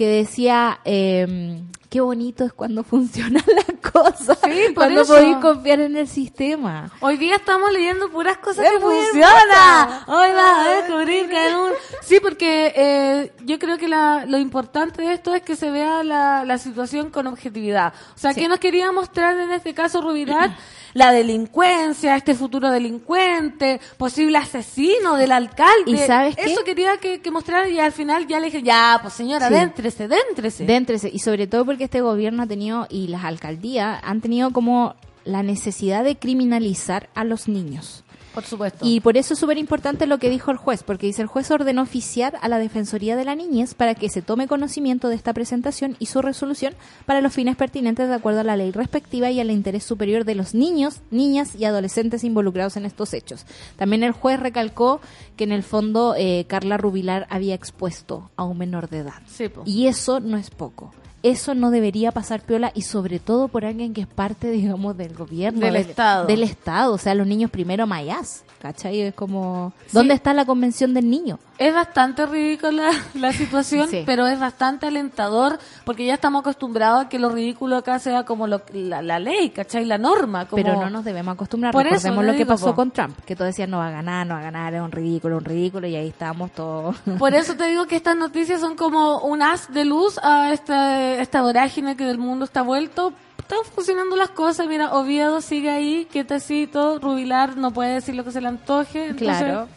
que 0.00 0.06
decía, 0.06 0.80
eh, 0.86 1.60
qué 1.90 2.00
bonito 2.00 2.42
es 2.46 2.54
cuando 2.54 2.82
funcionan 2.92 3.44
las 3.54 3.92
cosas, 3.92 4.38
Sí, 4.44 4.72
cuando 4.74 5.02
eso. 5.02 5.12
podéis 5.12 5.36
confiar 5.36 5.80
en 5.80 5.94
el 5.94 6.08
sistema. 6.08 6.90
Hoy 7.00 7.18
día 7.18 7.36
estamos 7.36 7.70
leyendo 7.70 8.08
puras 8.10 8.38
cosas 8.38 8.64
que 8.70 8.80
funcionan. 8.80 9.88
Hoy 10.06 10.32
vas 10.32 10.66
a 10.66 10.70
descubrir 10.76 11.28
que 11.28 11.48
en 11.48 11.54
un... 11.54 11.70
Sí, 12.00 12.18
porque 12.18 12.72
eh, 12.74 13.32
yo 13.44 13.58
creo 13.58 13.76
que 13.76 13.88
la- 13.88 14.24
lo 14.26 14.38
importante 14.38 15.02
de 15.02 15.12
esto 15.12 15.34
es 15.34 15.42
que 15.42 15.54
se 15.54 15.70
vea 15.70 16.02
la, 16.02 16.46
la 16.46 16.56
situación 16.56 17.10
con 17.10 17.26
objetividad. 17.26 17.92
O 18.16 18.18
sea, 18.18 18.32
Sí. 18.32 18.40
¿qué 18.40 18.48
nos 18.48 18.58
quería 18.58 18.90
mostrar 18.92 19.36
en 19.38 19.52
este 19.52 19.74
caso 19.74 20.00
Rubilar? 20.00 20.56
La 20.94 21.12
delincuencia, 21.12 22.16
este 22.16 22.34
futuro 22.34 22.70
delincuente, 22.70 23.80
posible 23.96 24.38
asesino 24.38 25.16
del 25.16 25.32
alcalde. 25.32 25.90
¿Y 25.92 25.96
sabes 25.98 26.36
qué? 26.36 26.52
Eso 26.52 26.64
quería 26.64 26.96
que, 26.98 27.20
que 27.20 27.30
mostrara 27.30 27.68
y 27.68 27.78
al 27.78 27.92
final 27.92 28.26
ya 28.26 28.40
le 28.40 28.46
dije, 28.46 28.62
ya, 28.62 28.98
pues 29.02 29.14
señora, 29.14 29.48
Sí. 29.48 29.54
déntrese, 29.54 30.08
déntrese. 30.08 30.64
Déntrese. 30.64 31.10
Y 31.12 31.18
sobre 31.20 31.46
todo 31.46 31.64
porque 31.64 31.84
este 31.84 32.00
gobierno 32.00 32.42
ha 32.42 32.46
tenido, 32.46 32.86
y 32.90 33.08
las 33.08 33.24
alcaldías 33.24 34.00
han 34.02 34.20
tenido 34.20 34.50
como 34.52 34.94
la 35.24 35.42
necesidad 35.42 36.02
de 36.02 36.16
criminalizar 36.16 37.08
a 37.14 37.24
los 37.24 37.46
niños. 37.48 38.04
Por 38.34 38.44
supuesto. 38.44 38.86
Y 38.86 39.00
por 39.00 39.16
eso 39.16 39.34
es 39.34 39.40
súper 39.40 39.58
importante 39.58 40.06
lo 40.06 40.18
que 40.18 40.30
dijo 40.30 40.50
el 40.50 40.56
juez, 40.56 40.82
porque 40.82 41.06
dice 41.06 41.22
el 41.22 41.28
juez 41.28 41.50
ordenó 41.50 41.82
oficiar 41.82 42.38
a 42.40 42.48
la 42.48 42.58
Defensoría 42.58 43.16
de 43.16 43.24
la 43.24 43.34
Niñez 43.34 43.74
para 43.74 43.94
que 43.94 44.08
se 44.08 44.22
tome 44.22 44.46
conocimiento 44.46 45.08
de 45.08 45.16
esta 45.16 45.32
presentación 45.32 45.96
y 45.98 46.06
su 46.06 46.22
resolución 46.22 46.74
para 47.06 47.20
los 47.20 47.32
fines 47.32 47.56
pertinentes 47.56 48.08
de 48.08 48.14
acuerdo 48.14 48.40
a 48.40 48.44
la 48.44 48.56
ley 48.56 48.70
respectiva 48.70 49.30
y 49.30 49.40
al 49.40 49.50
interés 49.50 49.84
superior 49.84 50.24
de 50.24 50.34
los 50.34 50.54
niños, 50.54 51.00
niñas 51.10 51.54
y 51.56 51.64
adolescentes 51.64 52.24
involucrados 52.24 52.76
en 52.76 52.86
estos 52.86 53.14
hechos. 53.14 53.46
También 53.76 54.02
el 54.02 54.12
juez 54.12 54.38
recalcó 54.38 55.00
que 55.36 55.44
en 55.44 55.52
el 55.52 55.62
fondo 55.62 56.14
eh, 56.16 56.44
Carla 56.48 56.76
Rubilar 56.76 57.26
había 57.30 57.54
expuesto 57.54 58.30
a 58.36 58.44
un 58.44 58.58
menor 58.58 58.88
de 58.88 58.98
edad. 58.98 59.22
Sí. 59.26 59.50
Y 59.64 59.86
eso 59.86 60.20
no 60.20 60.36
es 60.36 60.50
poco. 60.50 60.92
Eso 61.22 61.54
no 61.54 61.70
debería 61.70 62.12
pasar 62.12 62.40
piola 62.40 62.72
y 62.74 62.82
sobre 62.82 63.18
todo 63.18 63.48
por 63.48 63.64
alguien 63.66 63.92
que 63.92 64.00
es 64.02 64.06
parte, 64.06 64.50
digamos, 64.50 64.96
del 64.96 65.14
gobierno. 65.14 65.60
Del 65.60 65.76
Estado. 65.76 66.26
Del 66.26 66.42
Estado. 66.42 66.94
O 66.94 66.98
sea, 66.98 67.14
los 67.14 67.26
niños 67.26 67.50
primero 67.50 67.86
mayas. 67.86 68.42
¿Cachai? 68.60 69.00
Es 69.00 69.14
como... 69.14 69.72
¿Dónde 69.92 70.14
Sí. 70.14 70.16
está 70.16 70.32
la 70.34 70.44
convención 70.46 70.94
del 70.94 71.10
niño? 71.10 71.38
Es 71.60 71.74
bastante 71.74 72.24
ridícula 72.24 72.90
la 73.14 73.32
situación, 73.34 73.86
Sí. 73.90 74.02
pero 74.06 74.26
es 74.26 74.40
bastante 74.40 74.86
alentador 74.86 75.58
porque 75.84 76.06
ya 76.06 76.14
estamos 76.14 76.40
acostumbrados 76.40 77.04
a 77.04 77.08
que 77.10 77.18
lo 77.18 77.28
ridículo 77.28 77.76
acá 77.76 77.98
sea 77.98 78.24
como 78.24 78.46
lo- 78.46 78.62
la, 78.72 79.02
la 79.02 79.18
ley, 79.18 79.50
¿cachai? 79.50 79.84
La 79.84 79.98
norma. 79.98 80.46
Como... 80.48 80.62
Pero 80.62 80.80
no 80.80 80.88
nos 80.88 81.04
debemos 81.04 81.34
acostumbrar. 81.34 81.72
Por 81.74 81.86
eso 81.86 81.96
Recordemos 81.96 82.24
le 82.24 82.32
lo 82.32 82.38
que 82.38 82.46
pasó 82.46 82.66
po. 82.70 82.76
con 82.76 82.90
Trump. 82.92 83.18
Que 83.26 83.36
todos 83.36 83.48
decían, 83.50 83.68
no 83.70 83.76
va 83.76 83.88
a 83.88 83.90
ganar, 83.90 84.26
no 84.26 84.34
va 84.34 84.40
a 84.40 84.42
ganar, 84.44 84.72
es 84.74 84.80
un 84.80 84.90
ridículo, 84.90 85.36
un 85.36 85.44
ridículo. 85.44 85.86
Y 85.86 85.96
ahí 85.96 86.08
estábamos 86.08 86.50
todos... 86.52 86.96
Por 87.18 87.34
eso 87.34 87.54
te 87.56 87.66
digo 87.66 87.86
que 87.86 87.96
estas 87.96 88.16
noticias 88.16 88.58
son 88.62 88.74
como 88.74 89.18
un 89.18 89.42
haz 89.42 89.70
de 89.70 89.84
luz 89.84 90.18
a 90.22 90.54
esta, 90.54 91.16
esta 91.20 91.42
vorágine 91.42 91.94
que 91.94 92.04
del 92.06 92.16
mundo 92.16 92.46
está 92.46 92.62
vuelto. 92.62 93.12
Están 93.38 93.58
funcionando 93.74 94.16
las 94.16 94.30
cosas. 94.30 94.66
Mira, 94.66 94.94
Oviedo 94.94 95.42
sigue 95.42 95.68
ahí, 95.68 96.08
quietecito. 96.10 96.98
Rubilar 97.00 97.58
no 97.58 97.70
puede 97.70 97.92
decir 97.94 98.14
lo 98.14 98.24
que 98.24 98.32
se 98.32 98.40
le 98.40 98.48
antoje. 98.48 99.08
Entonces, 99.08 99.38
Claro. 99.42 99.68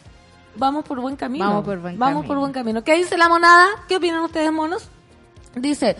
Vamos 0.56 0.84
por 0.84 1.00
buen 1.00 1.16
camino. 1.16 1.44
Vamos 1.46 1.64
por 1.64 1.78
buen 1.78 1.98
Vamos 1.98 2.14
camino. 2.22 2.28
por 2.28 2.38
buen 2.38 2.52
camino. 2.52 2.84
¿Qué 2.84 2.94
dice 2.96 3.16
la 3.16 3.28
monada? 3.28 3.66
¿Qué 3.88 3.96
opinan 3.96 4.22
ustedes, 4.22 4.52
monos? 4.52 4.88
Dice, 5.54 5.96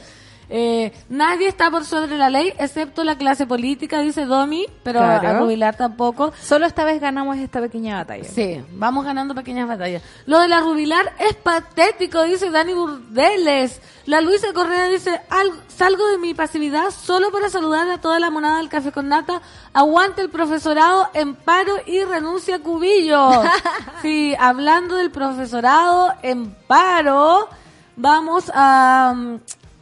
eh, 0.50 0.92
nadie 1.08 1.48
está 1.48 1.70
por 1.70 1.84
sobre 1.84 2.16
la 2.18 2.28
ley, 2.30 2.52
excepto 2.58 3.02
la 3.04 3.16
clase 3.16 3.46
política, 3.46 4.00
dice 4.00 4.24
Domi, 4.26 4.66
pero 4.82 5.00
Claro. 5.00 5.28
a 5.28 5.38
Rubilar 5.40 5.76
tampoco. 5.76 6.32
Solo 6.40 6.66
esta 6.66 6.84
vez 6.84 7.00
ganamos 7.00 7.36
esta 7.38 7.60
pequeña 7.60 7.96
batalla. 7.96 8.24
Sí, 8.24 8.62
vamos 8.72 9.04
ganando 9.04 9.34
pequeñas 9.34 9.66
batallas. 9.68 10.02
Lo 10.26 10.38
de 10.40 10.48
la 10.48 10.60
Rubilar 10.60 11.12
es 11.18 11.34
patético, 11.34 12.22
dice 12.22 12.50
Dani 12.50 12.74
Burdeles. 12.74 13.80
La 14.06 14.20
Luisa 14.20 14.52
Correa 14.52 14.86
dice, 14.88 15.20
"Al- 15.30 15.52
salgo 15.68 16.06
de 16.08 16.18
mi 16.18 16.34
pasividad 16.34 16.90
solo 16.90 17.30
para 17.32 17.48
saludar 17.48 17.88
a 17.90 17.98
toda 18.00 18.18
la 18.18 18.30
monada 18.30 18.58
del 18.58 18.68
café 18.68 18.92
con 18.92 19.08
nata. 19.08 19.40
Aguante 19.72 20.20
el 20.20 20.28
profesorado 20.30 21.08
en 21.14 21.34
paro 21.34 21.72
y 21.86 22.04
renuncia 22.04 22.56
a 22.56 22.58
Cubillo. 22.58 23.30
sí, 24.02 24.34
hablando 24.38 24.96
del 24.96 25.10
profesorado 25.10 26.12
en 26.22 26.54
paro, 26.66 27.48
vamos 27.96 28.50
a... 28.54 29.14
mm, 29.16 29.36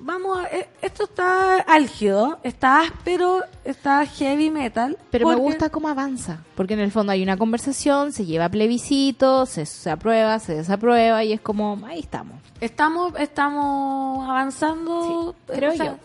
Vamos 0.05 0.39
a... 0.39 0.45
eh, 0.49 0.69
Esto 0.83 1.05
está 1.05 1.59
álgido, 1.61 2.39
está 2.43 2.81
áspero, 2.81 3.41
está 3.65 4.05
heavy 4.05 4.51
metal. 4.51 4.99
Pero 5.11 5.29
me 5.29 5.37
gusta 5.37 5.71
cómo 5.71 5.89
avanza, 5.89 6.41
porque 6.57 6.75
en 6.75 6.81
el 6.81 6.91
fondo 6.91 7.13
hay 7.13 7.23
una 7.23 7.37
conversación, 7.37 8.13
se 8.13 8.27
lleva 8.27 8.49
plebiscito, 8.49 9.47
se, 9.47 9.65
se 9.65 9.91
aprueba, 9.91 10.39
se 10.41 10.57
desaprueba 10.57 11.23
y 11.25 11.33
es 11.33 11.41
como, 11.41 11.79
ahí 11.87 12.01
estamos. 12.01 12.37
Estamos, 12.61 13.13
estamos 13.19 14.29
avanzando. 14.29 15.35
Sí, 15.49 15.55
creo 15.55 15.73
o 15.73 15.77
sea, 15.77 15.87
yo. 15.87 15.97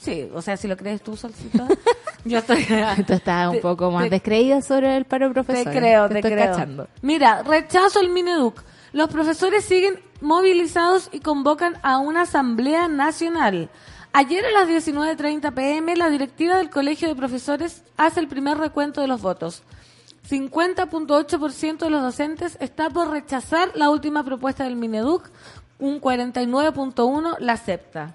Sí, 0.00 0.28
o 0.32 0.40
sea, 0.42 0.56
si 0.56 0.68
lo 0.68 0.76
crees 0.76 1.02
tú, 1.02 1.16
Salsita. 1.16 1.66
yo 2.24 2.38
estoy. 2.38 2.64
Tú 3.06 3.12
estás 3.12 3.48
un 3.48 3.54
Te- 3.56 3.60
poco 3.60 3.90
más 3.90 4.04
te- 4.04 4.10
descreída 4.10 4.62
sobre 4.62 4.96
el 4.96 5.04
paro 5.04 5.28
Te 5.28 5.34
profesor. 5.34 5.72
creo, 5.72 6.08
te, 6.08 6.16
estoy 6.18 6.32
creo. 6.32 6.46
cachando. 6.52 6.88
Mira, 7.02 7.42
rechazo 7.42 8.00
el 8.00 8.10
Mineduc. 8.10 8.62
Los 8.92 9.10
profesores 9.10 9.64
siguen 9.64 10.00
movilizados 10.20 11.08
y 11.12 11.20
convocan 11.20 11.76
a 11.82 11.98
una 11.98 12.22
asamblea 12.22 12.88
nacional. 12.88 13.70
Ayer 14.12 14.44
a 14.44 14.50
las 14.50 14.68
19.30 14.68 15.52
pm, 15.54 15.96
la 15.96 16.10
directiva 16.10 16.56
del 16.56 16.70
Colegio 16.70 17.08
de 17.08 17.14
Profesores 17.14 17.84
hace 17.96 18.20
el 18.20 18.28
primer 18.28 18.58
recuento 18.58 19.00
de 19.00 19.08
los 19.08 19.20
votos. 19.20 19.62
50.8% 20.28 21.78
de 21.78 21.90
los 21.90 22.02
docentes 22.02 22.58
está 22.60 22.90
por 22.90 23.10
rechazar 23.10 23.70
la 23.74 23.90
última 23.90 24.24
propuesta 24.24 24.64
del 24.64 24.76
Mineduc, 24.76 25.30
un 25.78 26.00
49.1% 26.00 27.36
la 27.38 27.52
acepta. 27.52 28.14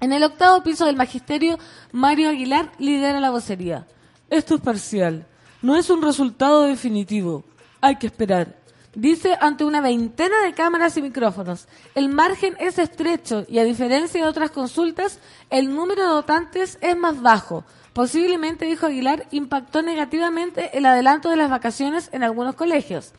En 0.00 0.12
el 0.12 0.22
octavo 0.22 0.62
piso 0.62 0.86
del 0.86 0.96
magisterio, 0.96 1.58
Mario 1.92 2.28
Aguilar 2.28 2.70
lidera 2.78 3.20
la 3.20 3.30
vocería. 3.30 3.86
Esto 4.30 4.56
es 4.56 4.60
parcial. 4.60 5.26
No 5.62 5.76
es 5.76 5.88
un 5.90 6.02
resultado 6.02 6.62
definitivo. 6.62 7.44
Hay 7.80 7.96
que 7.96 8.06
esperar. 8.06 8.63
Dice 8.94 9.36
ante 9.40 9.64
una 9.64 9.80
veintena 9.80 10.42
de 10.42 10.54
cámaras 10.54 10.96
y 10.96 11.02
micrófonos. 11.02 11.66
El 11.94 12.08
margen 12.08 12.56
es 12.60 12.78
estrecho 12.78 13.44
y 13.48 13.58
a 13.58 13.64
diferencia 13.64 14.22
de 14.22 14.28
otras 14.28 14.50
consultas, 14.50 15.18
el 15.50 15.74
número 15.74 16.06
de 16.06 16.12
votantes 16.12 16.78
es 16.80 16.96
más 16.96 17.20
bajo. 17.20 17.64
Posiblemente, 17.92 18.66
dijo 18.66 18.86
Aguilar, 18.86 19.26
impactó 19.30 19.82
negativamente 19.82 20.76
el 20.76 20.86
adelanto 20.86 21.30
de 21.30 21.36
las 21.36 21.50
vacaciones 21.50 22.08
en 22.12 22.22
algunos 22.22 22.54
colegios. 22.54 23.12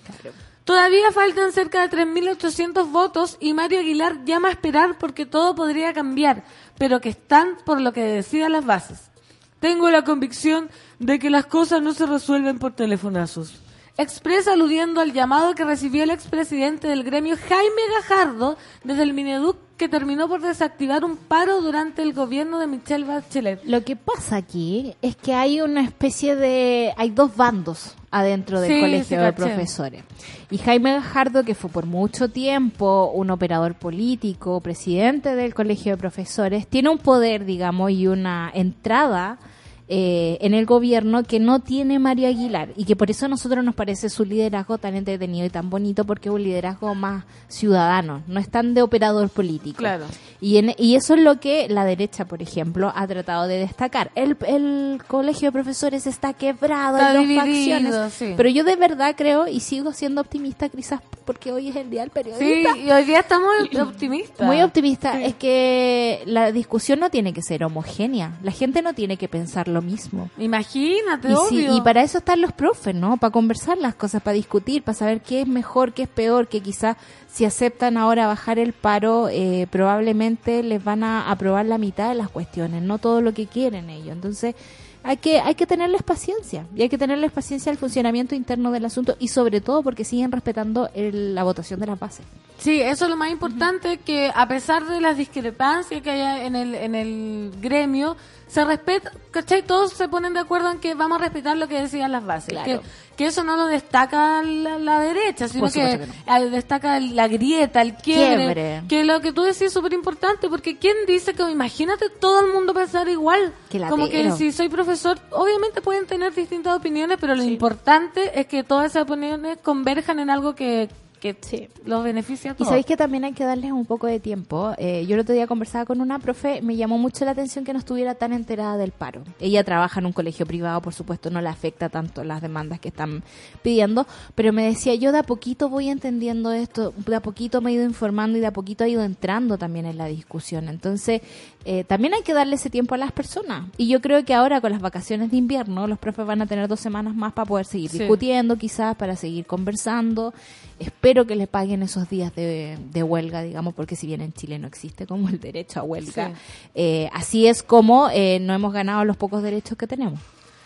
Todavía 0.66 1.12
faltan 1.12 1.52
cerca 1.52 1.88
de 1.88 1.96
3.800 1.96 2.92
votos 2.92 3.38
y 3.40 3.54
Mario 3.54 3.80
Aguilar 3.80 4.26
llama 4.26 4.48
a 4.48 4.52
esperar 4.52 4.98
porque 4.98 5.26
todo 5.26 5.56
podría 5.56 5.94
cambiar, 5.94 6.44
pero 6.78 7.00
que 7.02 7.10
están 7.10 7.58
por 7.66 7.80
lo 7.80 7.94
que 7.94 8.02
decidan 8.02 8.54
las 8.54 8.66
bases. 8.66 9.12
Tengo 9.60 9.90
la 9.92 10.04
convicción 10.04 10.70
de 11.00 11.20
que 11.20 11.30
las 11.30 11.46
cosas 11.46 11.82
no 11.82 11.94
se 11.94 12.06
resuelven 12.06 12.60
por 12.60 12.74
telefonazos. 12.74 13.62
Expresa 13.98 14.54
aludiendo 14.54 15.00
al 15.00 15.14
llamado 15.14 15.56
que 15.56 15.64
recibió 15.64 16.04
el 16.04 16.10
expresidente 16.10 16.90
del 16.90 17.04
gremio 17.04 17.38
Jaime 17.38 17.82
Gajardo 17.96 18.58
desde 18.84 19.04
el 19.04 19.14
Mineduc 19.14 19.56
que 19.78 19.88
terminó 19.88 20.28
por 20.28 20.42
desactivar 20.42 21.06
un 21.06 21.16
paro 21.16 21.62
durante 21.62 22.02
el 22.02 22.14
gobierno 22.14 22.60
de 22.60 22.68
Michelle 22.68 23.06
Bachelet. 23.06 23.64
Lo 23.64 23.84
que 23.86 23.96
pasa 23.96 24.36
aquí 24.36 24.96
es 25.02 25.16
que 25.16 25.34
hay 25.34 25.62
una 25.62 25.82
especie 25.82 26.36
de... 26.36 26.94
Hay 26.98 27.12
dos 27.12 27.36
bandos 27.38 27.96
adentro 28.12 28.60
del 28.60 28.72
Sí, 28.72 28.82
colegio 28.82 29.22
de 29.22 29.34
profesores. 29.34 30.04
Y 30.50 30.58
Jaime 30.58 30.94
Gajardo, 30.94 31.44
que 31.44 31.56
fue 31.56 31.70
por 31.70 31.86
mucho 31.86 32.30
tiempo 32.30 33.12
un 33.14 33.32
operador 33.32 33.76
político, 33.76 34.60
presidente 34.60 35.36
del 35.36 35.54
colegio 35.54 35.94
de 35.94 35.98
profesores, 35.98 36.68
tiene 36.68 36.90
un 36.90 36.98
poder, 36.98 37.46
digamos, 37.46 37.92
y 37.92 38.08
una 38.08 38.52
entrada 38.54 39.40
eh, 39.88 40.38
en 40.42 40.54
el 40.56 40.66
gobierno 40.66 41.24
que 41.24 41.40
no 41.40 41.60
tiene 41.60 42.00
Mario 42.00 42.28
Aguilar 42.28 42.70
y 42.76 42.86
que 42.86 42.96
por 42.96 43.12
eso 43.12 43.26
a 43.28 43.30
nosotros 43.30 43.64
nos 43.64 43.76
parece 43.76 44.10
su 44.10 44.26
liderazgo 44.26 44.78
tan 44.80 44.96
entretenido 44.96 45.46
y 45.46 45.50
tan 45.50 45.70
bonito 45.70 46.06
porque 46.06 46.30
es 46.30 46.36
un 46.36 46.44
liderazgo 46.44 46.96
más 46.96 47.24
ciudadano, 47.48 48.24
no 48.28 48.40
es 48.40 48.50
tan 48.50 48.74
de 48.74 48.82
operador 48.82 49.30
político. 49.30 49.78
Claro. 49.78 50.06
Y, 50.42 50.58
en- 50.58 50.74
y 50.78 50.96
eso 50.96 51.14
es 51.14 51.22
lo 51.22 51.40
que 51.40 51.68
la 51.70 51.86
derecha, 51.86 52.26
por 52.26 52.42
ejemplo, 52.42 52.92
ha 52.96 53.08
tratado 53.08 53.48
de 53.48 53.58
destacar. 53.60 54.12
El, 54.16 54.36
el 54.48 55.02
colegio 55.08 55.50
de 55.50 55.52
profesores 55.54 56.08
está 56.08 56.34
quebrado, 56.34 56.98
Está 56.98 57.12
hay 57.12 57.18
dos 57.18 57.28
dividido, 57.28 57.80
facciones. 57.80 58.14
sí. 58.14 58.34
Pero 58.36 58.50
yo 58.50 58.64
de 58.64 58.76
verdad 58.76 59.14
creo 59.16 59.48
y 59.48 59.60
sigo 59.60 59.94
siendo 59.94 60.22
optimista, 60.22 60.68
quizás 60.70 61.00
porque 61.26 61.52
hoy 61.52 61.70
es 61.70 61.76
el 61.76 61.90
día 61.90 62.02
del 62.02 62.10
Sí, 62.10 62.14
periodista. 62.14 62.78
y 62.78 62.92
hoy 62.92 63.04
día 63.06 63.20
estamos 63.20 63.50
optimistas. 63.82 64.46
Muy 64.48 64.62
optimista. 64.62 65.22
Es 65.22 65.36
que 65.36 66.22
la 66.26 66.52
discusión 66.52 67.00
no 67.00 67.10
tiene 67.10 67.34
que 67.34 67.42
ser 67.42 67.64
homogénea. 67.64 68.38
La 68.44 68.52
gente 68.52 68.82
no 68.82 68.94
tiene 68.94 69.18
que 69.18 69.28
pensar 69.28 69.68
lo 69.76 69.82
mismo. 69.84 70.30
Imagínate, 70.40 71.32
Y, 71.32 71.36
sí, 71.50 71.68
y 71.70 71.82
para 71.82 72.02
eso 72.02 72.18
están 72.18 72.42
los 72.42 72.52
profes, 72.54 72.96
¿no? 72.96 73.18
Para 73.18 73.32
conversar 73.32 73.78
las 73.78 73.94
cosas, 73.94 74.24
para 74.24 74.34
discutir, 74.34 74.82
para 74.82 74.98
saber 74.98 75.22
qué 75.22 75.42
es 75.42 75.48
mejor, 75.48 75.94
qué 75.94 76.04
es 76.04 76.10
peor, 76.10 76.48
que 76.48 76.62
quizás 76.62 76.98
si 77.32 77.46
aceptan 77.46 77.98
ahora 77.98 78.28
bajar 78.28 78.58
el 78.58 78.74
paro, 78.74 79.28
eh, 79.30 79.68
probablemente 79.70 80.64
les 80.64 80.84
van 80.84 81.04
a 81.04 81.30
aprobar 81.30 81.66
la 81.66 81.78
mitad 81.78 82.10
de 82.10 82.16
las 82.16 82.30
cuestiones, 82.30 82.82
no 82.82 82.98
todo 82.98 83.22
lo 83.22 83.34
que 83.34 83.46
quieren 83.46 83.90
ellos. 83.90 84.14
Entonces, 84.14 84.56
hay 85.04 85.18
que, 85.18 85.40
hay 85.40 85.54
que 85.54 85.68
tenerles 85.68 86.02
paciencia, 86.02 86.66
y 86.76 86.82
hay 86.82 86.90
que 86.90 86.98
tenerles 86.98 87.32
paciencia 87.32 87.72
al 87.72 87.78
funcionamiento 87.78 88.34
interno 88.34 88.72
del 88.72 88.86
asunto, 88.86 89.16
y 89.20 89.28
sobre 89.28 89.62
todo 89.62 89.84
porque 89.84 90.04
siguen 90.04 90.32
respetando 90.32 90.90
el- 90.96 91.36
la 91.36 91.44
votación 91.44 91.80
de 91.80 91.86
las 91.86 92.00
bases. 92.00 92.26
Sí, 92.58 92.82
eso 92.82 93.04
es 93.06 93.12
lo 93.12 93.18
más 93.18 93.30
importante, 93.30 93.98
que 93.98 94.32
a 94.34 94.48
pesar 94.48 94.88
de 94.88 95.00
las 95.02 95.16
discrepancias 95.18 96.02
que 96.02 96.10
haya 96.10 96.46
en 96.46 96.56
el, 96.56 96.74
en 96.74 96.96
el 96.96 97.52
gremio, 97.62 98.16
se 98.48 98.64
respeta, 98.64 99.12
¿cachai? 99.32 99.64
Todos 99.64 99.94
se 99.94 100.08
ponen 100.08 100.34
de 100.34 100.40
acuerdo 100.40 100.72
en 100.72 100.80
que 100.80 100.94
vamos 100.94 101.20
a 101.20 101.24
respetar 101.24 101.58
lo 101.58 101.68
que 101.68 101.82
decían 101.82 102.12
las 102.12 102.26
bases. 102.26 102.50
Claro. 102.50 102.66
Que, 102.66 102.88
que 103.16 103.26
eso 103.28 103.44
no 103.44 103.56
lo 103.56 103.68
destaca 103.68 104.42
la, 104.44 104.78
la 104.78 105.00
derecha, 105.00 105.48
sino 105.48 105.70
que, 105.70 105.94
eh, 105.94 106.50
destaca 106.52 107.00
la 107.00 107.28
grieta, 107.28 107.82
el 107.82 107.96
quiebre, 107.96 108.36
Quiebre. 108.36 108.84
Que 108.88 109.04
lo 109.04 109.22
que 109.22 109.32
tú 109.32 109.44
decís 109.44 109.64
es 109.64 109.74
súper 109.74 109.94
importante, 109.94 110.50
porque 110.50 110.78
¿quién 110.78 110.96
dice 111.08 111.34
que, 111.34 111.50
imagínate 111.50 112.10
todo 112.10 112.46
el 112.46 112.54
mundo 112.54 112.74
pensar 112.74 113.08
igual? 113.08 113.54
Como 113.90 114.10
que 114.10 114.32
si 114.34 114.52
soy 114.52 114.70
profesor, 114.70 115.18
obviamente 115.32 115.82
pueden 115.82 116.06
tener 116.06 116.34
distintas 116.34 116.76
opiniones, 116.78 117.18
pero 117.20 117.36
lo 117.36 117.44
importante 117.44 118.40
es 118.40 118.48
que 118.48 118.64
todas 118.64 118.92
esas 118.92 119.04
opiniones 119.04 119.58
converjan 119.62 120.20
en 120.20 120.30
algo 120.30 120.56
que, 120.56 120.90
porque 121.34 121.70
los 121.86 122.04
beneficia 122.04 122.52
a 122.52 122.56
Y 122.58 122.66
sabéis 122.66 122.86
que 122.86 122.98
también 122.98 123.24
hay 123.24 123.34
que 123.34 123.44
darles 123.44 123.72
un 123.72 123.86
poco 123.86 124.08
de 124.08 124.20
tiempo. 124.20 124.74
Eh, 124.78 125.06
yo 125.08 125.16
el 125.16 125.22
otro 125.22 125.34
día 125.34 125.48
conversaba 125.48 125.86
con 125.86 126.02
una 126.02 126.20
profe, 126.20 126.62
me 126.62 126.76
llamó 126.76 126.98
mucho 126.98 127.26
la 127.26 127.32
atención 127.32 127.66
que 127.66 127.74
no 127.74 127.80
estuviera 127.80 128.16
tan 128.16 128.34
enterada 128.34 128.78
del 128.78 128.92
paro. 128.92 129.24
Ella 129.40 129.64
trabaja 129.64 130.00
en 130.00 130.06
un 130.06 130.14
colegio 130.14 130.46
privado, 130.46 130.82
por 130.82 130.94
supuesto, 130.94 131.30
no 131.30 131.42
le 131.42 131.50
afecta 131.50 131.90
tanto 131.90 132.24
las 132.24 132.42
demandas 132.42 132.80
que 132.80 132.90
están 132.90 133.24
pidiendo, 133.64 134.06
pero 134.36 134.54
me 134.54 134.66
decía, 134.66 134.96
yo 134.96 135.12
de 135.12 135.20
a 135.20 135.24
poquito 135.24 135.70
voy 135.70 135.90
entendiendo 135.90 136.52
esto, 136.52 136.94
de 137.06 137.16
a 137.16 137.22
poquito 137.22 137.62
me 137.62 137.72
he 137.72 137.74
ido 137.74 137.84
informando 137.84 138.38
y 138.38 138.42
de 138.42 138.48
a 138.48 138.54
poquito 138.54 138.84
he 138.84 138.90
ido 138.90 139.04
entrando 139.04 139.58
también 139.58 139.86
en 139.86 139.98
la 139.98 140.06
discusión. 140.06 140.70
Entonces, 140.70 141.22
eh, 141.66 141.84
también 141.84 142.14
hay 142.14 142.22
que 142.22 142.34
darle 142.34 142.56
ese 142.56 142.70
tiempo 142.70 142.94
a 142.96 142.98
las 142.98 143.12
personas. 143.12 143.66
Y 143.78 143.88
yo 143.88 144.00
creo 144.00 144.24
que 144.24 144.34
ahora 144.34 144.62
con 144.62 144.72
las 144.72 144.82
vacaciones 144.82 145.32
de 145.32 145.38
invierno, 145.38 145.88
los 145.88 145.98
profes 146.00 146.26
van 146.26 146.42
a 146.42 146.46
tener 146.46 146.68
dos 146.68 146.80
semanas 146.80 147.16
más 147.16 147.34
para 147.34 147.46
poder 147.48 147.66
seguir 147.66 147.90
Sí. 147.90 147.98
discutiendo, 148.00 148.56
quizás, 148.58 148.96
para 148.96 149.16
seguir 149.16 149.46
conversando. 149.46 150.34
Espero 150.80 151.26
que 151.26 151.36
les 151.36 151.48
paguen 151.48 151.82
esos 151.84 152.10
días 152.10 152.36
de, 152.36 152.78
de 152.92 153.04
huelga, 153.04 153.42
digamos, 153.42 153.74
porque 153.74 153.96
si 153.96 154.08
bien 154.08 154.22
en 154.22 154.34
Chile 154.34 154.60
no 154.60 154.68
existe 154.68 155.08
como 155.08 155.28
el 155.30 155.40
derecho 155.40 155.80
a 155.80 155.84
huelga, 155.84 156.30
Sí. 156.30 156.34
eh, 156.76 157.10
así 157.14 157.48
es 157.48 157.64
como 157.64 158.10
eh, 158.14 158.40
no 158.42 158.54
hemos 158.54 158.72
ganado 158.74 159.04
los 159.06 159.18
pocos 159.18 159.42
derechos 159.42 159.78
que 159.78 159.88
tenemos. 159.88 160.20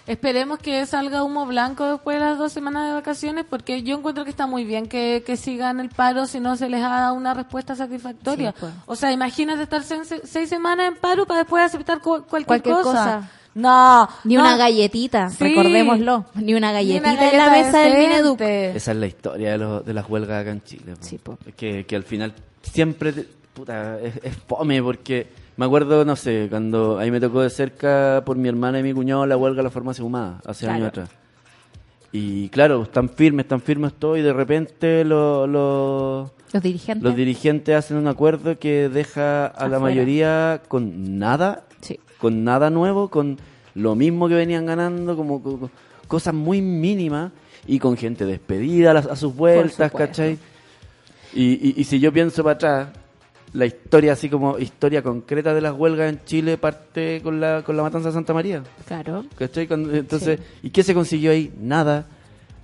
Esperemos 0.09 0.57
que 0.57 0.85
salga 0.87 1.23
humo 1.23 1.45
blanco 1.45 1.85
después 1.91 2.17
de 2.19 2.25
las 2.25 2.37
dos 2.39 2.51
semanas 2.51 2.87
de 2.87 2.93
vacaciones, 2.95 3.45
porque 3.47 3.83
yo 3.83 3.95
encuentro 3.97 4.23
que 4.23 4.31
está 4.31 4.47
muy 4.47 4.63
bien 4.65 4.87
que, 4.87 5.23
que 5.25 5.37
sigan 5.37 5.79
el 5.79 5.89
paro 5.89 6.25
si 6.25 6.39
no 6.39 6.55
se 6.55 6.67
les 6.67 6.83
ha 6.83 6.89
dado 6.89 7.13
una 7.13 7.33
respuesta 7.35 7.75
satisfactoria. 7.75 8.51
Sí, 8.51 8.57
pues. 8.59 8.73
O 8.87 8.95
sea, 8.95 9.11
imagínate 9.11 9.61
estar 9.63 9.83
seis, 9.83 10.13
seis 10.23 10.49
semanas 10.49 10.87
en 10.87 10.95
paro 10.95 11.25
para 11.27 11.41
después 11.41 11.63
aceptar 11.63 11.99
cu- 12.01 12.23
cualquier, 12.23 12.45
Cualquier 12.45 12.75
cosa. 12.75 12.91
cosa. 12.91 13.29
No, 13.53 14.07
Ni 14.23 14.35
no. 14.35 14.41
una 14.41 14.57
galletita, 14.57 15.29
Sí. 15.29 15.43
recordémoslo, 15.43 16.25
ni 16.35 16.53
una 16.55 16.69
Ni 16.69 16.73
galletita 16.73 17.11
una 17.13 17.29
en 17.31 17.37
la 17.37 17.49
mesa 17.51 17.79
del 17.79 17.91
decente. 17.93 18.07
Mineduc. 18.07 18.41
Esa 18.41 18.91
es 18.91 18.97
la 18.97 19.07
historia 19.07 19.51
de, 19.51 19.57
los- 19.59 19.85
de 19.85 19.93
las 19.93 20.09
huelgas 20.09 20.41
acá 20.41 20.51
en 20.51 20.63
Chile. 20.63 20.95
po. 20.95 21.03
Sí, 21.05 21.17
po. 21.17 21.37
Que, 21.55 21.85
que 21.85 21.95
al 21.95 22.03
final 22.03 22.33
siempre, 22.63 23.13
te- 23.13 23.27
puta, 23.53 23.99
es, 23.99 24.15
es 24.23 24.35
fome 24.47 24.81
porque 24.81 25.27
me 25.59 25.65
acuerdo, 25.65 26.05
no 26.05 26.15
sé, 26.15 26.47
cuando 26.49 26.97
ahí 26.99 27.11
me 27.11 27.19
tocó 27.19 27.41
de 27.41 27.49
cerca 27.49 28.23
por 28.25 28.37
mi 28.37 28.47
hermana 28.47 28.79
y 28.79 28.83
mi 28.83 28.93
cuñado 28.93 29.25
la 29.25 29.35
huelga 29.35 29.57
de 29.57 29.63
la 29.63 29.69
farmacia 29.69 30.05
humada, 30.05 30.39
hace 30.45 30.65
Claro. 30.65 30.75
años 30.77 30.87
atrás. 30.87 31.09
Y 32.13 32.47
claro, 32.47 32.83
están 32.83 33.09
firmes, 33.09 33.43
están 33.43 33.59
firmes 33.61 33.91
todo 33.93 34.15
y 34.15 34.21
de 34.21 34.31
repente 34.31 35.03
lo- 35.03 35.45
lo- 35.45 36.31
Los 36.53 36.63
dirigentes. 36.63 37.03
los 37.03 37.13
dirigentes 37.15 37.75
hacen 37.75 37.97
un 37.97 38.07
acuerdo 38.07 38.57
que 38.57 38.87
deja 38.87 39.47
a 39.47 39.67
la 39.67 39.79
mayoría 39.79 40.61
con 40.69 41.19
nada, 41.19 41.65
Sí. 41.81 41.99
con 42.19 42.45
nada 42.45 42.69
nuevo, 42.69 43.09
con 43.09 43.37
lo 43.75 43.95
mismo 43.95 44.27
que 44.29 44.35
venían 44.35 44.65
ganando, 44.65 45.15
como 45.17 45.43
co- 45.43 45.59
co- 45.59 45.71
cosas 46.07 46.33
muy 46.33 46.61
mínimas 46.61 47.31
y 47.67 47.79
con 47.79 47.97
gente 47.97 48.25
despedida 48.25 48.91
a, 48.91 48.93
las- 48.93 49.05
a 49.07 49.15
sus 49.17 49.35
vueltas. 49.35 49.91
¿cachai? 49.91 50.37
Y, 51.33 51.43
y, 51.69 51.73
y 51.77 51.83
si 51.83 51.99
yo 51.99 52.11
pienso 52.13 52.43
para 52.43 52.53
atrás, 52.55 52.87
la 53.53 53.65
historia 53.65 54.13
así 54.13 54.29
como 54.29 54.57
historia 54.59 55.01
concreta 55.01 55.53
de 55.53 55.61
las 55.61 55.73
huelgas 55.73 56.09
en 56.09 56.23
Chile 56.25 56.57
parte 56.57 57.21
con 57.23 57.39
la, 57.39 57.63
con 57.63 57.75
la 57.77 57.83
matanza 57.83 58.09
de 58.09 58.13
Santa 58.13 58.33
María. 58.33 58.63
Claro. 58.87 59.25
Entonces, 59.39 60.39
¿y 60.61 60.69
qué 60.69 60.83
se 60.83 60.93
consiguió 60.93 61.31
ahí? 61.31 61.51
Nada 61.59 62.07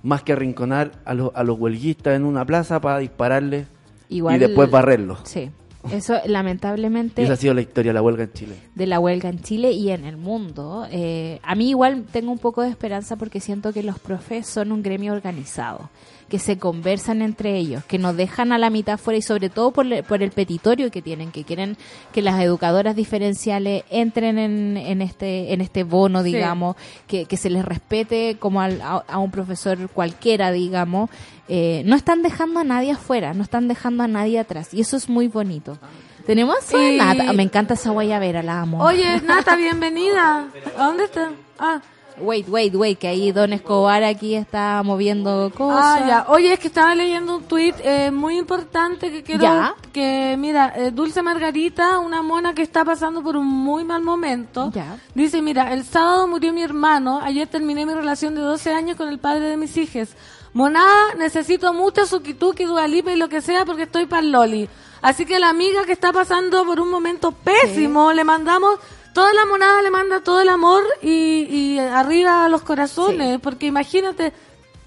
más 0.02 0.22
que 0.22 0.32
arrinconar 0.32 0.92
a 1.04 1.14
los, 1.14 1.30
a 1.34 1.42
los 1.42 1.58
huelguistas 1.58 2.14
en 2.16 2.24
una 2.24 2.44
plaza 2.44 2.80
para 2.80 2.98
dispararles 2.98 3.66
Igual- 4.08 4.36
y 4.36 4.38
después 4.38 4.70
barrerlos. 4.70 5.18
Sí. 5.24 5.50
Eso 5.92 6.16
lamentablemente 6.26 7.22
esa 7.24 7.34
ha 7.34 7.36
sido 7.36 7.54
la 7.54 7.60
historia 7.60 7.90
de 7.90 7.94
la 7.94 8.02
huelga 8.02 8.24
en 8.24 8.32
Chile. 8.32 8.56
de 8.74 8.86
la 8.86 8.98
huelga 8.98 9.28
en 9.28 9.40
Chile 9.40 9.70
y 9.72 9.90
en 9.90 10.04
el 10.04 10.16
mundo. 10.16 10.86
Eh, 10.90 11.38
a 11.42 11.54
mí 11.54 11.70
igual 11.70 12.04
tengo 12.10 12.32
un 12.32 12.38
poco 12.38 12.62
de 12.62 12.68
esperanza 12.70 13.16
porque 13.16 13.40
siento 13.40 13.72
que 13.72 13.82
los 13.84 13.98
profes 13.98 14.46
son 14.48 14.72
un 14.72 14.82
gremio 14.82 15.12
organizado, 15.12 15.90
que 16.28 16.38
se 16.40 16.58
conversan 16.58 17.22
entre 17.22 17.56
ellos, 17.56 17.84
que 17.84 17.98
nos 17.98 18.16
dejan 18.16 18.50
a 18.52 18.58
la 18.58 18.68
mitad 18.68 18.98
fuera 18.98 19.16
y 19.18 19.22
sobre 19.22 19.48
todo 19.48 19.70
por, 19.70 19.86
le- 19.86 20.02
por 20.02 20.22
el 20.24 20.32
petitorio 20.32 20.90
que 20.90 21.00
tienen, 21.00 21.30
que 21.30 21.44
quieren 21.44 21.76
que 22.12 22.20
las 22.20 22.40
educadoras 22.42 22.96
diferenciales 22.96 23.84
entren 23.90 24.36
en, 24.38 24.76
en 24.76 25.02
este 25.02 25.52
en 25.52 25.60
este 25.60 25.84
bono, 25.84 26.22
Sí. 26.24 26.32
digamos, 26.32 26.74
que, 27.06 27.26
que 27.26 27.36
se 27.36 27.48
les 27.50 27.64
respete 27.64 28.36
como 28.40 28.60
al- 28.60 28.80
a, 28.82 29.04
a 29.06 29.18
un 29.18 29.30
profesor 29.30 29.88
cualquiera, 29.90 30.50
digamos. 30.50 31.10
Eh, 31.48 31.82
no 31.86 31.94
están 31.94 32.22
dejando 32.22 32.58
a 32.58 32.64
nadie 32.64 32.90
afuera, 32.90 33.32
no 33.32 33.44
están 33.44 33.68
dejando 33.68 34.02
a 34.02 34.08
nadie 34.08 34.40
atrás 34.40 34.74
y 34.74 34.80
eso 34.80 34.96
es 34.96 35.08
muy 35.08 35.28
bonito. 35.28 35.78
Tenemos 36.26 36.56
a 36.74 36.82
Y- 36.92 36.96
Nata. 36.96 37.32
Me 37.34 37.44
encanta 37.44 37.74
esa 37.74 37.90
guayabera, 37.90 38.42
la 38.42 38.60
amo. 38.62 38.82
Oye, 38.82 39.20
Nata, 39.24 39.54
bienvenida. 39.54 40.48
¿A 40.76 40.86
dónde 40.86 41.04
está? 41.04 41.30
Ah, 41.56 41.80
Wait, 42.18 42.48
wait, 42.48 42.74
wait, 42.74 42.98
que 42.98 43.08
ahí 43.08 43.30
Don 43.30 43.52
Escobar 43.52 44.02
aquí 44.02 44.34
está 44.34 44.82
moviendo 44.82 45.52
cosas. 45.54 45.84
Ah, 45.84 46.04
ya. 46.06 46.26
Oye, 46.28 46.52
es 46.54 46.58
que 46.58 46.68
estaba 46.68 46.94
leyendo 46.94 47.36
un 47.36 47.42
tuit 47.44 47.74
eh, 47.84 48.10
muy 48.10 48.38
importante 48.38 49.10
que 49.10 49.22
quiero... 49.22 49.42
Ya. 49.42 49.74
Que, 49.92 50.34
mira, 50.38 50.72
eh, 50.76 50.90
Dulce 50.92 51.20
Margarita, 51.22 51.98
una 51.98 52.22
mona 52.22 52.54
que 52.54 52.62
está 52.62 52.84
pasando 52.86 53.22
por 53.22 53.36
un 53.36 53.46
muy 53.46 53.84
mal 53.84 54.02
momento, 54.02 54.70
Ya. 54.72 54.98
dice, 55.14 55.42
mira, 55.42 55.72
el 55.74 55.84
sábado 55.84 56.26
murió 56.26 56.52
mi 56.54 56.62
hermano, 56.62 57.20
ayer 57.22 57.46
terminé 57.48 57.84
mi 57.84 57.92
relación 57.92 58.34
de 58.34 58.40
12 58.40 58.72
años 58.72 58.96
con 58.96 59.08
el 59.08 59.18
padre 59.18 59.48
de 59.50 59.56
mis 59.58 59.76
hijas. 59.76 60.16
Monada, 60.54 61.14
necesito 61.18 61.74
mucho 61.74 62.06
Sukituki, 62.06 62.64
Dualipa 62.64 63.12
y 63.12 63.16
lo 63.16 63.28
que 63.28 63.42
sea 63.42 63.66
porque 63.66 63.82
estoy 63.82 64.06
para 64.06 64.22
Loli. 64.22 64.70
Así 65.02 65.26
que 65.26 65.38
la 65.38 65.50
amiga 65.50 65.84
que 65.84 65.92
está 65.92 66.14
pasando 66.14 66.64
por 66.64 66.80
un 66.80 66.88
momento 66.90 67.32
pésimo, 67.32 68.12
le 68.14 68.24
mandamos... 68.24 68.78
Toda 69.16 69.32
la 69.32 69.46
monada 69.46 69.80
le 69.80 69.90
manda 69.90 70.20
todo 70.20 70.42
el 70.42 70.48
amor 70.50 70.82
y, 71.00 71.46
y 71.48 71.78
arriba 71.78 72.44
a 72.44 72.48
los 72.50 72.60
corazones, 72.60 73.40
porque 73.40 73.64
imagínate, 73.64 74.30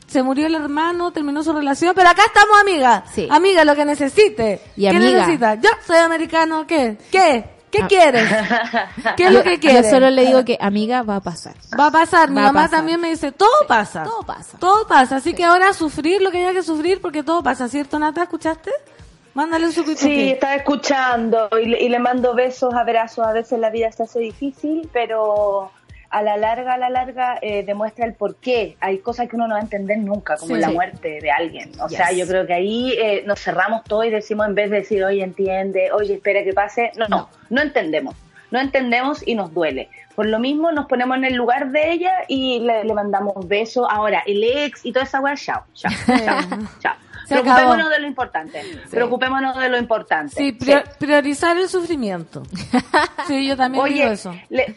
se 0.08 0.22
murió 0.22 0.46
el 0.46 0.54
hermano, 0.54 1.12
terminó 1.12 1.42
su 1.42 1.52
relación, 1.52 1.94
pero 1.96 2.10
acá 2.10 2.22
estamos 2.28 2.56
amiga. 2.62 3.04
Sí. 3.12 3.28
Amiga, 3.32 3.66
lo 3.66 3.76
que 3.76 3.86
necesite. 3.86 4.62
Y 4.78 4.82
¿Qué 4.84 4.90
amiga. 4.90 5.20
necesita? 5.22 5.56
Yo 5.56 5.70
soy 5.86 5.98
americano, 5.98 6.68
¿qué? 6.68 6.98
¿Qué? 7.12 7.44
¿Qué 7.72 7.80
Ah. 7.84 7.88
quieres? 7.88 8.30
¿Qué 9.18 9.26
es 9.26 9.32
lo 9.32 9.42
que 9.42 9.56
Yo 9.56 9.60
quieres? 9.62 9.90
solo 9.90 10.12
le 10.12 10.26
digo 10.28 10.46
que, 10.46 10.58
amiga, 10.62 11.02
va 11.02 11.16
a 11.16 11.22
pasar. 11.22 11.56
Va 11.80 11.88
a 11.88 11.92
pasar. 11.92 12.30
Mi 12.30 12.36
Va 12.36 12.42
mamá 12.44 12.62
pasar. 12.66 12.78
también 12.80 13.02
me 13.02 13.10
dice, 13.10 13.32
todo 13.32 13.50
pasa. 13.68 14.04
todo 14.04 14.22
pasa. 14.24 14.58
Todo 14.60 14.88
pasa. 14.88 15.16
Así 15.16 15.34
que 15.34 15.44
ahora 15.44 15.74
sufrir 15.74 16.22
lo 16.22 16.30
que 16.30 16.38
haya 16.38 16.54
que 16.54 16.62
sufrir 16.64 17.02
porque 17.02 17.24
todo 17.24 17.42
pasa, 17.42 17.68
¿cierto, 17.68 17.98
Nata? 17.98 18.22
¿Escuchaste? 18.24 18.72
Mándale 19.34 19.66
un 19.68 19.72
suquito. 19.72 19.98
Sí, 20.00 20.30
estaba 20.32 20.56
escuchando 20.56 21.50
y 21.62 21.66
le, 21.66 21.82
y 21.84 21.90
le 21.90 22.00
mando 22.00 22.34
besos, 22.34 22.74
abrazos. 22.74 23.26
A 23.26 23.34
veces 23.34 23.60
la 23.60 23.70
vida 23.70 23.92
se 23.92 24.04
hace 24.04 24.20
difícil, 24.20 24.90
pero 24.92 25.72
a 26.10 26.24
la 26.24 26.38
larga, 26.38 26.74
a 26.74 26.78
la 26.78 26.90
larga, 26.90 27.38
eh, 27.42 27.64
demuestra 27.64 28.06
el 28.06 28.16
por 28.16 28.36
qué. 28.38 28.76
Hay 28.80 28.98
cosas 28.98 29.30
que 29.30 29.36
uno 29.36 29.48
no 29.48 29.54
va 29.54 29.60
a 29.60 29.64
entender 29.64 30.00
nunca, 30.00 30.38
como 30.38 30.56
Sí. 30.56 30.62
la 30.62 30.68
Sí. 30.70 30.74
muerte 30.74 31.20
de 31.22 31.30
alguien. 31.32 31.72
O 31.80 31.88
Yes. 31.88 31.98
sea, 31.98 32.12
yo 32.12 32.26
creo 32.28 32.48
que 32.48 32.54
ahí 32.54 32.94
eh, 33.00 33.24
nos 33.28 33.40
cerramos 33.40 33.84
todo 33.84 34.04
y 34.04 34.10
decimos, 34.10 34.48
en 34.48 34.56
vez 34.56 34.72
de 34.72 34.78
decir, 34.78 35.04
oye, 35.04 35.24
entiende, 35.24 35.92
oye, 35.92 36.16
espera 36.16 36.44
que 36.44 36.52
pase, 36.54 36.92
no, 36.98 37.08
no, 37.08 37.30
no 37.52 37.62
entendemos. 37.62 38.16
No 38.52 38.60
entendemos 38.60 39.22
y 39.28 39.36
nos 39.36 39.54
duele. 39.54 39.90
Por 40.16 40.26
lo 40.26 40.40
mismo 40.40 40.72
nos 40.72 40.88
ponemos 40.88 41.16
en 41.18 41.26
el 41.26 41.36
lugar 41.36 41.70
de 41.70 41.92
ella 41.92 42.14
y 42.28 42.60
le, 42.62 42.84
le 42.84 42.94
mandamos 42.96 43.48
besos. 43.48 43.86
Ahora, 43.88 44.24
el 44.26 44.44
ex 44.44 44.84
y 44.88 44.92
toda 44.92 45.06
esa 45.06 45.20
weá, 45.22 45.36
chao, 45.36 45.64
chao, 45.76 45.92
chao, 46.26 46.60
chao. 46.82 46.94
Se 47.30 47.36
Preocupémonos 47.36 47.76
acabó. 47.76 47.90
de 47.90 48.00
lo 48.00 48.08
importante. 48.08 48.62
Preocupémonos 48.90 49.58
de 49.58 49.70
lo 49.70 49.78
importante. 49.78 50.36
Sí, 50.36 50.52
prior- 50.52 50.84
priorizar 50.98 51.56
el 51.58 51.70
sufrimiento. 51.70 52.44
Sí, 53.28 53.48
yo 53.48 53.56
también 53.56 53.86
digo 53.86 53.96
Oye, 54.04 54.12
eso. 54.14 54.34
le- 54.50 54.76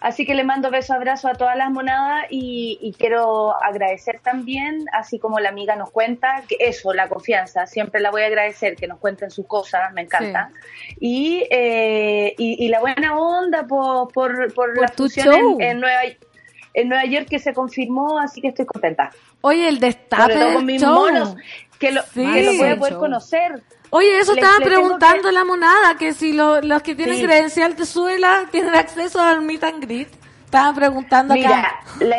así 0.00 0.26
que 0.26 0.34
le 0.34 0.42
mando 0.44 0.70
beso, 0.70 0.92
abrazo 0.92 1.28
a 1.28 1.34
todas 1.34 1.56
las 1.56 1.70
monadas 1.70 2.24
y, 2.28 2.78
y 2.82 2.92
quiero 2.92 3.54
agradecer 3.62 4.18
también, 4.20 4.84
así 4.92 5.18
como 5.20 5.38
la 5.38 5.48
amiga 5.50 5.76
nos 5.76 5.90
cuenta, 5.90 6.42
que 6.48 6.56
eso, 6.58 6.92
la 6.92 7.08
confianza, 7.08 7.66
siempre 7.66 8.00
la 8.00 8.10
voy 8.10 8.22
a 8.22 8.26
agradecer, 8.26 8.74
que 8.76 8.86
nos 8.88 8.98
cuenten 8.98 9.30
sus 9.30 9.46
cosas, 9.46 9.92
me 9.94 10.02
encanta. 10.02 10.50
Y, 11.00 11.46
eh, 11.50 12.34
y, 12.36 12.64
y 12.64 12.68
la 12.68 12.80
buena 12.80 13.16
onda 13.16 13.66
por, 13.66 14.12
por, 14.12 14.52
por, 14.52 14.76
la 14.78 14.88
show. 15.08 15.56
en, 15.60 15.62
en 15.70 15.80
Nueva, 15.80 16.00
en 16.74 16.88
Nueva 16.88 17.04
York 17.04 17.28
que 17.30 17.38
se 17.38 17.54
confirmó, 17.54 18.18
así 18.18 18.40
que 18.40 18.48
estoy 18.48 18.66
contenta. 18.66 19.10
Oye, 19.42 19.68
el 19.68 19.76
Sobre 19.76 19.86
destape 19.88 20.34
todo 20.34 20.54
con 20.54 20.66
mis 20.66 20.82
show. 20.82 20.94
monos, 20.94 21.36
que 21.78 21.92
lo, 21.92 22.02
Sí. 22.02 22.24
que 22.32 22.42
lo 22.42 22.52
voy 22.54 22.68
a 22.70 22.76
poder 22.76 22.94
conocer. 22.94 23.62
Oye, 23.90 24.18
eso 24.18 24.34
Le- 24.34 24.40
estaba 24.40 24.58
le 24.58 24.66
preguntando 24.66 25.28
que- 25.28 25.32
la 25.34 25.44
monada, 25.44 25.96
que 25.98 26.12
si 26.14 26.32
lo- 26.32 26.60
los 26.60 26.82
que 26.82 26.94
tienen 26.94 27.16
Sí. 27.16 27.22
credencial 27.24 27.76
de 27.76 27.86
suela 27.86 28.44
tienen 28.50 28.74
acceso 28.74 29.20
al 29.20 29.42
meet 29.42 29.62
and 29.64 29.82
greet. 29.84 30.08
Estaban 30.44 30.74
preguntando 30.76 31.34
Mira, 31.34 31.58
acá. 31.58 31.80
la, 32.00 32.16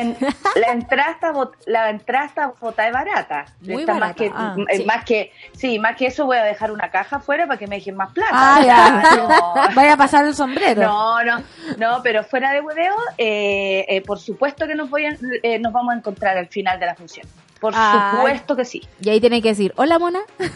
la 0.56 0.68
entrada 0.74 1.12
está 1.12 1.32
la 1.68 1.89
entrada 1.89 2.26
está 2.26 2.47
botada 2.60 2.89
es 2.89 2.93
barata. 2.93 3.45
Muy 3.62 3.82
Está 3.84 3.93
barata. 3.93 4.08
Más 4.08 4.16
que, 4.16 4.32
Ah, 4.36 4.56
eh, 4.70 4.78
sí. 4.78 4.84
más 4.86 5.06
que, 5.06 5.32
sí, 5.53 5.80
más 5.80 5.95
que 5.95 6.08
eso 6.08 6.26
voy 6.26 6.36
a 6.38 6.43
dejar 6.43 6.72
una 6.72 6.89
caja 6.91 7.16
afuera 7.18 7.47
para 7.47 7.58
que 7.58 7.68
me 7.68 7.78
dejen 7.78 7.95
más 7.95 8.12
plata. 8.12 8.32
Ah, 8.34 8.62
ya. 8.62 9.03
No. 9.18 9.53
Vaya 9.76 9.93
a 9.93 9.97
pasar 9.97 10.26
el 10.26 10.36
sombrero. 10.36 10.82
No, 10.82 11.24
no, 11.24 11.41
no, 11.78 12.01
pero 12.03 12.26
fuera 12.26 12.51
de 12.51 12.60
hueveo, 12.60 12.95
eh, 13.18 13.86
eh, 13.88 14.01
por 14.01 14.20
supuesto 14.20 14.68
que 14.68 14.76
nos, 14.76 14.89
voy 14.89 15.06
a- 15.06 15.18
eh, 15.43 15.58
nos 15.60 15.72
vamos 15.72 15.93
a 15.93 15.97
encontrar 15.97 16.38
al 16.38 16.47
final 16.47 16.78
de 16.78 16.86
la 16.88 16.95
función. 16.95 17.26
Por 17.60 17.74
supuesto 17.74 18.56
que 18.56 18.66
sí. 18.66 18.82
Y 19.01 19.10
ahí 19.10 19.20
tiene 19.22 19.41
que 19.41 19.49
decir, 19.49 19.74
hola 19.78 19.97
mona. 19.99 20.20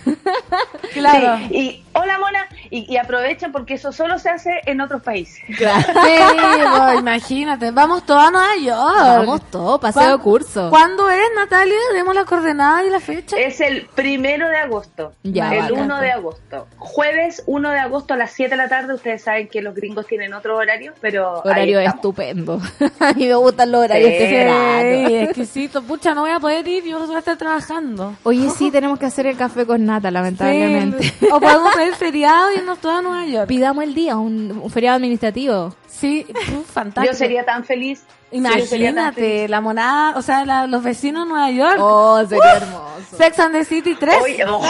Claro. 0.93 1.37
Sí, 1.49 1.55
Y 1.55 1.85
hola 1.93 2.17
Mona, 2.17 2.47
y, 2.71 2.91
y 2.91 2.97
aprovechen 2.97 3.51
porque 3.51 3.75
eso 3.75 3.91
solo 3.91 4.17
se 4.17 4.29
hace 4.29 4.49
en 4.65 4.81
otros 4.81 5.01
países. 5.03 5.39
Sí, 5.49 5.55
pues, 5.55 6.99
imagínate. 6.99 7.71
Vamos 7.71 8.05
todos 8.05 8.23
a 8.23 8.31
Nueva 8.31 8.55
York. 8.57 8.95
Vamos 8.97 9.41
todo, 9.51 9.79
paseo 9.79 10.01
¿Cuán- 10.01 10.17
de 10.17 10.23
curso. 10.23 10.69
¿Cuándo 10.69 11.09
es, 11.09 11.21
Natalia? 11.35 11.75
Demos 11.93 12.15
las 12.15 12.25
coordenadas 12.25 12.85
y 12.87 12.89
la 12.89 12.99
fecha. 12.99 13.37
Es 13.37 13.61
el 13.61 13.85
primero 13.93 14.47
de 14.49 14.57
agosto. 14.57 15.13
Ya, 15.23 15.53
el 15.53 15.61
bacán. 15.73 15.81
1 15.83 15.97
de 16.01 16.11
agosto. 16.11 16.67
Jueves 16.77 17.43
1 17.45 17.69
de 17.69 17.79
agosto 17.79 18.13
a 18.13 18.17
las 18.17 18.31
7 18.31 18.49
de 18.51 18.57
la 18.57 18.67
tarde. 18.69 18.93
Ustedes 18.93 19.21
saben 19.23 19.47
que 19.47 19.61
los 19.61 19.75
gringos 19.75 20.07
tienen 20.07 20.33
otro 20.33 20.57
horario, 20.57 20.93
pero. 21.01 21.41
Horario 21.43 21.79
estupendo. 21.79 22.59
a 22.99 23.13
mí 23.13 23.27
me 23.27 23.35
gustan 23.35 23.71
los 23.71 23.83
horarios 23.83 24.09
Sí. 24.09 25.07
Sí, 25.07 25.15
exquisito. 25.17 25.81
Pucha, 25.83 26.13
no 26.15 26.21
voy 26.21 26.31
a 26.31 26.39
poder 26.39 26.67
ir, 26.67 26.83
yo 26.89 27.05
voy 27.05 27.15
a 27.15 27.19
estar 27.19 27.37
trabajando. 27.37 28.15
Oye, 28.23 28.49
sí, 28.49 28.71
tenemos 28.71 28.99
que 28.99 29.05
hacer 29.05 29.25
el 29.27 29.37
café 29.37 29.65
con 29.65 29.85
nata, 29.85 30.11
lamentablemente. 30.11 31.03
Sí, 31.03 31.27
o 31.31 31.39
podemos 31.39 31.73
pedir 31.75 31.93
feriado 31.95 32.51
y 32.51 32.57
irnos 32.57 32.79
todos 32.79 32.95
a 32.99 33.01
Nueva 33.01 33.25
York. 33.25 33.47
Pidamos 33.47 33.83
el 33.83 33.93
día, 33.93 34.17
un, 34.17 34.59
un 34.63 34.69
feriado 34.71 34.95
administrativo. 34.97 35.75
Sí, 35.87 36.25
fantástico. 36.73 37.11
Yo 37.13 37.17
sería 37.17 37.45
tan 37.45 37.63
feliz. 37.63 38.03
Sería 38.31 38.43
tan 38.51 38.59
Imagínate, 38.59 39.21
feliz. 39.21 39.49
la 39.49 39.59
monada, 39.59 40.15
o 40.15 40.21
sea, 40.21 40.45
la- 40.45 40.67
los 40.67 40.83
vecinos 40.83 41.25
de 41.25 41.29
Nueva 41.33 41.49
York. 41.49 41.77
Oh, 41.79 42.23
sería 42.27 42.57
hermoso. 42.57 43.17
Sex 43.17 43.39
and 43.39 43.53
the 43.55 43.65
City 43.65 43.95
3. 43.95 44.15
Oye, 44.21 44.45
oh, 44.47 44.61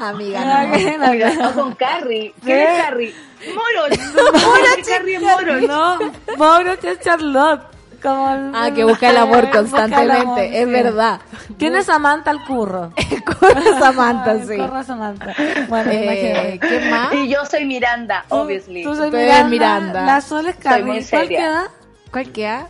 Amiga, 0.00 0.44
no. 0.44 0.64
Imagínate. 0.64 1.10
cuidado 1.34 1.52
con 1.62 1.74
Carrie. 1.74 2.34
¿Quién 2.42 2.56
¿Qué? 2.58 2.64
es 2.78 2.82
Carrie? 2.84 3.14
Moro. 3.54 3.96
Moro, 4.32 4.64
Carrie 4.88 5.16
es 5.16 5.22
Moro. 5.22 5.60
No, 5.60 5.98
Mauro 6.38 6.72
es 6.72 7.00
Charlotte. 7.00 7.62
Como 8.02 8.30
el- 8.30 8.52
Ah, 8.54 8.70
que 8.74 8.84
busca 8.84 9.10
el 9.10 9.16
amor 9.18 9.44
Busca 9.44 9.58
el 9.58 9.64
constantemente, 9.66 10.20
amor, 10.22 10.38
es 10.40 10.64
sí. 10.64 10.70
verdad. 10.72 11.20
¿Quién 11.58 11.76
es 11.76 11.86
Samantha 11.86 12.30
el 12.32 12.42
curro? 12.44 12.92
Con 13.38 13.78
Samantha, 13.78 14.30
Ay, 14.32 14.44
sí. 14.48 14.56
Corra 14.56 14.82
Samantha. 14.84 15.34
Bueno, 15.68 15.90
Eh, 15.90 16.04
imagínate. 16.04 16.58
¿Qué 16.60 16.90
más? 16.90 17.12
Y 17.14 17.28
yo 17.28 17.44
soy 17.46 17.64
Miranda, 17.66 18.24
Tú- 18.28 18.36
obviously. 18.36 18.82
Tú, 18.82 18.94
soy 18.96 19.10
Miranda, 19.10 19.48
Miranda. 19.48 20.02
La 20.06 20.20
Sol 20.20 20.46
es 20.46 20.56
muy 20.56 20.82
¿Cuál 20.82 21.04
seria. 21.04 21.38
queda? 21.38 21.68
¿Cuál 22.10 22.32
queda? 22.32 22.66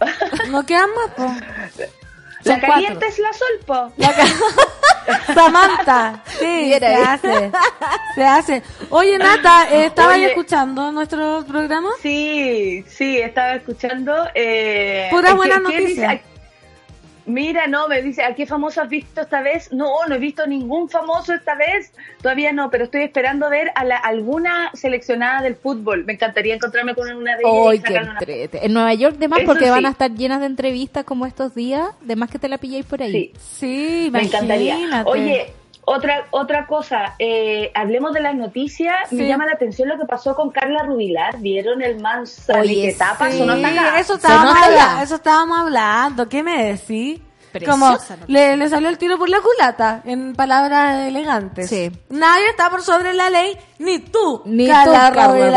No 0.50 0.66
quedan 0.66 0.88
más, 0.96 1.14
po. 1.16 1.24
La 2.42 2.52
Son 2.52 2.60
caliente 2.60 2.92
cuatro. 2.98 3.08
es 3.08 3.18
la 3.18 3.32
sol, 3.34 3.48
po. 3.66 3.92
La 3.98 4.12
ca- 4.14 4.24
Samantha. 5.34 6.22
Sí, 6.38 6.74
se 6.78 6.86
hace. 6.86 7.50
Se 8.14 8.24
hace. 8.24 8.62
Oye, 8.90 9.18
Nata, 9.18 9.64
¿estabas 9.70 10.16
Oye. 10.16 10.26
escuchando 10.28 10.92
nuestro 10.92 11.44
programa? 11.46 11.88
Sí, 12.02 12.84
sí, 12.88 13.18
estaba 13.18 13.54
escuchando. 13.54 14.14
Eh, 14.34 15.08
Puras 15.10 15.30
¿qué- 15.32 15.36
buenas 15.36 15.56
qué 15.58 15.62
noticias. 15.62 15.88
dice? 15.88 16.06
Ay, 16.06 16.20
Mira, 17.30 17.66
no, 17.66 17.88
me 17.88 18.02
dice, 18.02 18.22
¿a 18.22 18.34
qué 18.34 18.46
famoso 18.46 18.82
has 18.82 18.88
visto 18.88 19.20
esta 19.20 19.42
vez? 19.42 19.72
No, 19.72 19.88
no 20.08 20.14
he 20.14 20.18
visto 20.18 20.46
ningún 20.46 20.88
famoso 20.88 21.32
esta 21.32 21.54
vez. 21.54 21.92
Todavía 22.20 22.52
no, 22.52 22.70
pero 22.70 22.84
estoy 22.84 23.02
esperando 23.02 23.48
ver 23.48 23.70
a 23.74 23.84
la, 23.84 23.96
alguna 23.96 24.70
seleccionada 24.74 25.42
del 25.42 25.56
fútbol. 25.56 26.04
Me 26.04 26.14
encantaría 26.14 26.54
encontrarme 26.54 26.94
con 26.94 27.10
una 27.14 27.36
de 27.36 27.42
ellas 27.44 27.54
y 27.54 27.68
¡Ay, 27.68 27.80
qué 27.80 27.96
entrete! 27.96 28.66
En 28.66 28.72
Nueva 28.74 28.94
York, 28.94 29.16
de 29.16 29.28
más, 29.28 29.40
Eso 29.40 29.46
porque 29.46 29.70
van 29.70 29.86
a 29.86 29.90
estar 29.90 30.12
llenas 30.12 30.40
de 30.40 30.46
entrevistas 30.46 31.04
como 31.04 31.26
estos 31.26 31.54
días. 31.54 31.88
De 32.02 32.16
más 32.16 32.30
que 32.30 32.38
te 32.38 32.48
la 32.48 32.58
pilláis 32.58 32.84
por 32.84 33.02
ahí. 33.02 33.32
Sí, 33.38 33.60
Sí, 33.60 34.08
me 34.10 34.22
encantaría. 34.22 35.04
Oye, 35.06 35.52
otra 35.84 36.26
otra 36.30 36.66
cosa, 36.66 37.14
eh, 37.18 37.70
hablemos 37.74 38.12
de 38.12 38.20
las 38.20 38.34
noticias. 38.34 39.08
Sí. 39.08 39.16
Me 39.16 39.26
llama 39.26 39.46
la 39.46 39.52
atención 39.52 39.88
lo 39.88 39.98
que 39.98 40.04
pasó 40.06 40.34
con 40.36 40.50
Carla 40.50 40.82
Rubilar. 40.84 41.38
¿Vieron 41.38 41.82
el 41.82 42.00
mansa 42.00 42.60
Oye, 42.60 42.88
que 42.90 42.92
tapa? 42.94 43.30
sí. 43.30 43.36
Eso 43.98 44.14
estábamos, 44.14 44.54
nota 44.54 44.66
habla- 44.66 44.76
ya. 44.76 45.02
eso 45.02 45.14
estábamos 45.16 45.58
hablando. 45.58 46.28
¿Qué 46.28 46.42
me 46.42 46.64
decís? 46.72 47.20
Preciosa 47.52 48.14
Como 48.16 48.26
le, 48.28 48.56
le 48.56 48.68
salió 48.68 48.88
el 48.88 48.98
tiro 48.98 49.18
por 49.18 49.28
la 49.28 49.38
culata, 49.40 50.02
en 50.04 50.34
palabras 50.34 51.06
elegantes. 51.08 51.68
Sí. 51.68 51.90
Nadie 52.08 52.48
está 52.48 52.70
por 52.70 52.82
sobre 52.82 53.12
la 53.14 53.28
ley, 53.30 53.56
ni 53.78 53.98
tú, 53.98 54.42
Ni 54.44 54.66
tú, 54.66 54.72
Carla 54.72 55.10
Carla 55.12 55.26
Rubilar. 55.28 55.50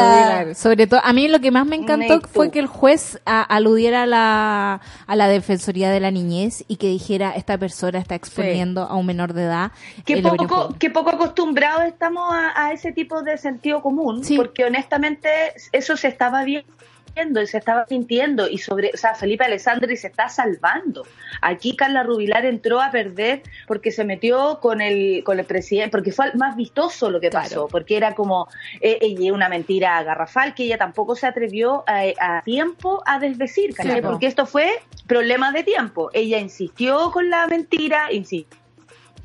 Rubilar. 0.44 0.56
Sobre 0.56 0.88
todo, 0.88 1.02
a 1.04 1.14
mí 1.14 1.28
lo 1.28 1.40
que 1.40 1.52
más 1.52 1.66
me 1.66 1.76
encantó 1.76 2.16
Ni 2.16 2.22
tú. 2.22 2.28
fue 2.34 2.52
que 2.52 2.60
el 2.60 2.68
juez 2.68 3.20
a- 3.26 3.42
aludiera 3.44 4.04
a 4.04 4.06
la, 4.06 4.82
a 5.08 5.16
la 5.16 5.28
Defensoría 5.28 5.92
de 5.92 6.00
la 6.00 6.10
Niñez 6.12 6.64
y 6.68 6.78
que 6.78 6.88
dijera, 6.88 7.32
esta 7.32 7.58
persona 7.58 8.00
está 8.00 8.16
exponiendo 8.16 8.82
a 8.84 8.96
un 8.96 9.06
menor 9.06 9.34
de 9.34 9.44
edad. 9.44 9.72
Qué 10.06 10.18
poco, 10.22 10.34
videojuego". 10.36 10.76
qué 10.80 10.90
poco 10.90 11.10
acostumbrados 11.12 11.84
estamos 11.86 12.34
a, 12.34 12.54
a 12.66 12.72
ese 12.74 12.92
tipo 12.92 13.22
de 13.22 13.38
sentido 13.38 13.82
común, 13.82 14.24
Sí. 14.24 14.36
porque 14.38 14.66
honestamente 14.66 15.30
eso 15.72 15.96
se 15.98 16.08
estaba 16.08 16.44
viendo 16.44 16.68
y 17.16 17.48
se 17.48 17.58
estaba 17.58 17.86
sintiendo 17.86 18.48
y 18.50 18.58
sobre, 18.58 18.92
o 18.94 18.98
sea, 18.98 19.14
Felipe 19.14 19.44
Alessandri 19.46 19.96
se 19.98 20.08
está 20.08 20.30
salvando. 20.30 21.06
Aquí 21.42 21.76
Carla 21.76 22.04
Rubilar 22.04 22.46
entró 22.46 22.82
a 22.82 22.92
perder 22.92 23.44
porque 23.68 23.92
se 23.92 24.04
metió 24.04 24.60
con 24.60 24.82
el 24.82 25.24
con 25.24 25.40
el 25.40 25.46
presidente, 25.46 25.92
porque 25.92 26.12
fue 26.12 26.34
más 26.34 26.56
vistoso 26.56 27.10
lo 27.12 27.20
que 27.20 27.30
Claro. 27.30 27.44
pasó, 27.50 27.68
porque 27.68 27.98
era 27.98 28.16
como 28.16 28.48
eh, 28.82 28.98
ella 29.02 29.34
una 29.34 29.50
mentira 29.50 30.02
garrafal 30.04 30.54
que 30.56 30.64
ella 30.64 30.78
tampoco 30.78 31.16
se 31.16 31.28
atrevió 31.28 31.84
a, 31.88 32.04
a 32.20 32.42
tiempo 32.44 33.04
a 33.06 33.20
desdecir, 33.20 33.76
porque 34.02 34.28
esto 34.28 34.46
fue 34.46 34.70
problema 35.08 35.52
de 35.52 35.64
tiempo. 35.64 36.10
Ella 36.14 36.40
insistió 36.40 37.12
con 37.12 37.30
la 37.30 37.48
mentira, 37.48 38.12
insistió 38.12 38.63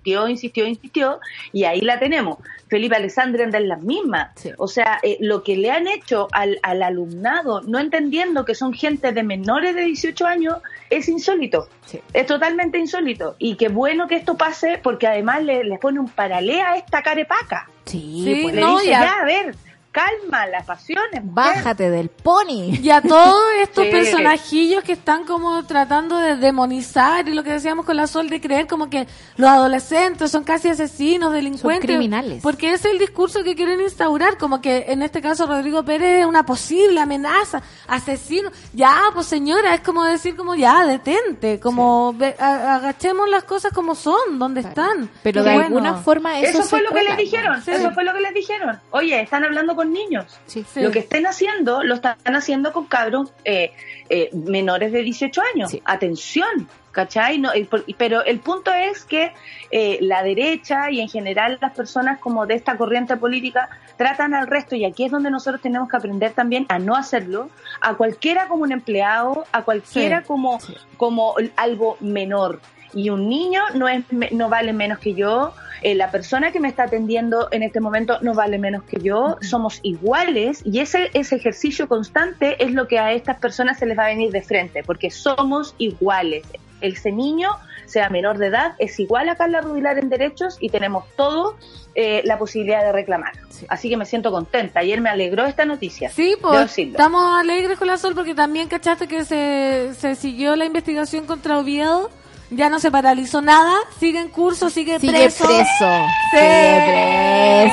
insistió, 0.08 0.28
insistió, 0.28 0.66
insistió, 0.66 1.20
y 1.52 1.64
ahí 1.64 1.80
la 1.80 1.98
tenemos. 1.98 2.38
Felipe 2.68 2.96
Alessandri 2.96 3.42
anda 3.42 3.58
en 3.58 3.68
las 3.68 3.82
mismas. 3.82 4.30
Sí. 4.36 4.50
O 4.58 4.68
sea, 4.68 4.98
eh, 5.02 5.16
lo 5.20 5.42
que 5.42 5.56
le 5.56 5.70
han 5.70 5.88
hecho 5.88 6.28
al, 6.32 6.58
al 6.62 6.82
alumnado, 6.82 7.62
no 7.62 7.78
entendiendo 7.78 8.44
que 8.44 8.54
son 8.54 8.72
gente 8.74 9.12
de 9.12 9.22
menores 9.22 9.74
de 9.74 9.82
18 9.82 10.26
años, 10.26 10.56
es 10.90 11.08
insólito. 11.08 11.68
Sí. 11.86 12.00
Es 12.12 12.26
totalmente 12.26 12.78
insólito. 12.78 13.36
Y 13.38 13.56
qué 13.56 13.68
bueno 13.68 14.06
que 14.06 14.16
esto 14.16 14.36
pase, 14.36 14.78
porque 14.82 15.06
además 15.06 15.42
le, 15.44 15.64
le 15.64 15.78
pone 15.78 15.98
un 15.98 16.08
paralé 16.08 16.60
a 16.60 16.76
esta 16.76 17.02
carepaca. 17.02 17.70
Sí, 17.86 18.22
Sí, 18.24 18.40
pues, 18.42 18.54
Le 18.54 18.66
dice, 18.66 18.86
ya. 18.86 19.00
ya, 19.00 19.12
a 19.22 19.24
ver, 19.24 19.54
calma 19.98 20.46
las 20.46 20.64
pasiones. 20.64 21.24
mujer". 21.24 21.32
bájate 21.34 21.90
del 21.90 22.08
pony. 22.08 22.74
Y 22.82 22.90
a 22.90 23.00
todos 23.02 23.42
estos 23.62 23.84
Sí. 23.84 23.90
personajillos 23.90 24.84
que 24.84 24.92
están 24.92 25.24
como 25.24 25.64
tratando 25.66 26.18
de 26.18 26.36
demonizar 26.36 27.28
y 27.28 27.34
lo 27.34 27.42
que 27.42 27.52
decíamos 27.52 27.84
con 27.86 27.96
la 27.96 28.06
Sol 28.06 28.28
de 28.28 28.40
creer 28.40 28.66
como 28.66 28.88
que 28.90 29.06
los 29.36 29.48
adolescentes 29.48 30.30
son 30.30 30.44
casi 30.44 30.68
asesinos, 30.68 31.32
delincuentes. 31.32 31.86
criminales. 31.88 32.42
Porque 32.42 32.72
ese 32.72 32.88
es 32.88 32.94
el 32.94 32.98
discurso 32.98 33.42
que 33.44 33.54
quieren 33.54 33.80
instaurar, 33.80 34.36
como 34.38 34.60
que 34.60 34.86
en 34.88 35.02
este 35.02 35.20
caso 35.20 35.46
Rodrigo 35.46 35.82
Pérez 35.84 36.20
es 36.20 36.26
una 36.26 36.44
posible 36.44 37.00
amenaza, 37.00 37.62
asesino. 37.86 38.50
Ya, 38.72 38.94
pues 39.14 39.26
señora, 39.26 39.74
es 39.74 39.80
como 39.80 40.04
decir 40.04 40.36
como 40.36 40.54
ya, 40.54 40.84
detente, 40.86 41.58
como 41.60 42.12
ve- 42.14 42.36
a- 42.38 42.76
agachemos 42.76 43.28
las 43.28 43.44
cosas 43.44 43.72
como 43.72 43.94
son, 43.94 44.38
donde 44.38 44.60
están. 44.60 45.10
Pero 45.22 45.42
de 45.42 45.50
bueno. 45.50 45.66
alguna 45.66 45.94
forma 45.96 46.38
eso, 46.38 46.62
fue 46.62 46.82
lo 46.82 46.90
que 46.90 47.02
les 47.02 47.16
dijeron, 47.16 47.62
Sí. 47.62 47.70
eso 47.72 47.90
fue 47.92 48.04
lo 48.04 48.12
que 48.12 48.20
les 48.20 48.34
dijeron. 48.34 48.78
Oye, 48.90 49.20
están 49.20 49.44
hablando 49.44 49.74
con 49.76 49.87
niños. 49.88 50.38
Sí. 50.46 50.64
Sí. 50.72 50.80
Lo 50.82 50.90
que 50.90 51.00
estén 51.00 51.26
haciendo, 51.26 51.82
lo 51.82 51.94
están 51.94 52.16
haciendo 52.26 52.72
con 52.72 52.86
cabros 52.86 53.32
eh, 53.44 53.72
eh, 54.08 54.30
menores 54.32 54.92
de 54.92 55.02
18 55.02 55.40
años. 55.54 55.70
Sí. 55.70 55.82
Atención, 55.84 56.68
¿cachai? 56.92 57.38
No, 57.38 57.52
eh, 57.52 57.64
por- 57.64 57.84
pero 57.96 58.24
el 58.24 58.40
punto 58.40 58.72
es 58.72 59.04
que 59.04 59.32
eh, 59.70 59.98
la 60.00 60.22
derecha 60.22 60.90
y 60.90 61.00
en 61.00 61.08
general 61.08 61.58
las 61.60 61.74
personas 61.74 62.18
como 62.18 62.46
de 62.46 62.54
esta 62.54 62.76
corriente 62.76 63.16
política 63.16 63.68
tratan 63.96 64.32
al 64.34 64.46
resto, 64.46 64.76
y 64.76 64.84
aquí 64.84 65.04
es 65.04 65.10
donde 65.10 65.30
nosotros 65.30 65.60
tenemos 65.60 65.88
que 65.88 65.96
aprender 65.96 66.32
también 66.32 66.66
a 66.68 66.78
no 66.78 66.94
hacerlo, 66.96 67.50
a 67.80 67.94
cualquiera 67.94 68.46
como 68.48 68.62
un 68.62 68.72
empleado, 68.72 69.44
a 69.52 69.62
cualquiera 69.62 70.20
Sí. 70.20 70.26
como, 70.26 70.60
Sí. 70.60 70.74
como 70.96 71.34
algo 71.56 71.96
menor. 72.00 72.60
Y 72.94 73.10
un 73.10 73.28
niño 73.28 73.60
no, 73.74 73.86
es, 73.88 74.10
me- 74.12 74.30
no 74.30 74.48
vale 74.48 74.72
menos 74.72 74.98
que 74.98 75.12
yo, 75.14 75.52
eh, 75.82 75.94
la 75.94 76.10
persona 76.10 76.52
que 76.52 76.60
me 76.60 76.68
está 76.68 76.84
atendiendo 76.84 77.48
en 77.50 77.62
este 77.62 77.80
momento 77.80 78.18
no 78.20 78.34
vale 78.34 78.58
menos 78.58 78.82
que 78.84 79.00
yo, 79.00 79.36
somos 79.40 79.80
iguales 79.82 80.62
y 80.64 80.80
ese, 80.80 81.10
ese 81.14 81.36
ejercicio 81.36 81.88
constante 81.88 82.62
es 82.62 82.72
lo 82.72 82.88
que 82.88 82.98
a 82.98 83.12
estas 83.12 83.38
personas 83.38 83.78
se 83.78 83.86
les 83.86 83.98
va 83.98 84.04
a 84.04 84.08
venir 84.08 84.32
de 84.32 84.42
frente, 84.42 84.82
porque 84.82 85.10
somos 85.10 85.74
iguales. 85.78 86.44
Ese 86.80 87.10
niño, 87.10 87.50
sea 87.86 88.08
menor 88.08 88.38
de 88.38 88.46
edad, 88.46 88.74
es 88.78 89.00
igual 89.00 89.28
a 89.28 89.36
Carla 89.36 89.60
Rubilar 89.60 89.98
en 89.98 90.08
derechos 90.08 90.58
y 90.60 90.68
tenemos 90.70 91.04
todo 91.16 91.56
eh, 91.94 92.22
la 92.24 92.38
posibilidad 92.38 92.82
de 92.84 92.92
reclamar. 92.92 93.32
Sí. 93.48 93.66
Así 93.68 93.88
que 93.88 93.96
me 93.96 94.06
siento 94.06 94.30
contenta. 94.30 94.80
Ayer 94.80 95.00
me 95.00 95.10
alegró 95.10 95.46
esta 95.46 95.64
noticia. 95.64 96.10
Sí, 96.10 96.36
pues 96.40 96.78
estamos 96.78 97.38
alegres 97.40 97.78
con 97.78 97.88
la 97.88 97.96
Sol 97.96 98.14
porque 98.14 98.34
también 98.34 98.68
cachaste 98.68 99.08
que 99.08 99.24
se, 99.24 99.94
se 99.94 100.14
siguió 100.14 100.54
la 100.54 100.64
investigación 100.64 101.26
contra 101.26 101.58
Oviedo. 101.58 102.10
Ya 102.50 102.70
no 102.70 102.78
se 102.80 102.90
paralizó 102.90 103.42
nada, 103.42 103.74
sigue 104.00 104.20
en 104.20 104.28
curso, 104.28 104.70
sigue, 104.70 104.98
Sigue 104.98 105.12
preso. 105.12 105.44
preso. 105.44 106.06
Sí. 106.32 106.38
Sigue 106.38 107.70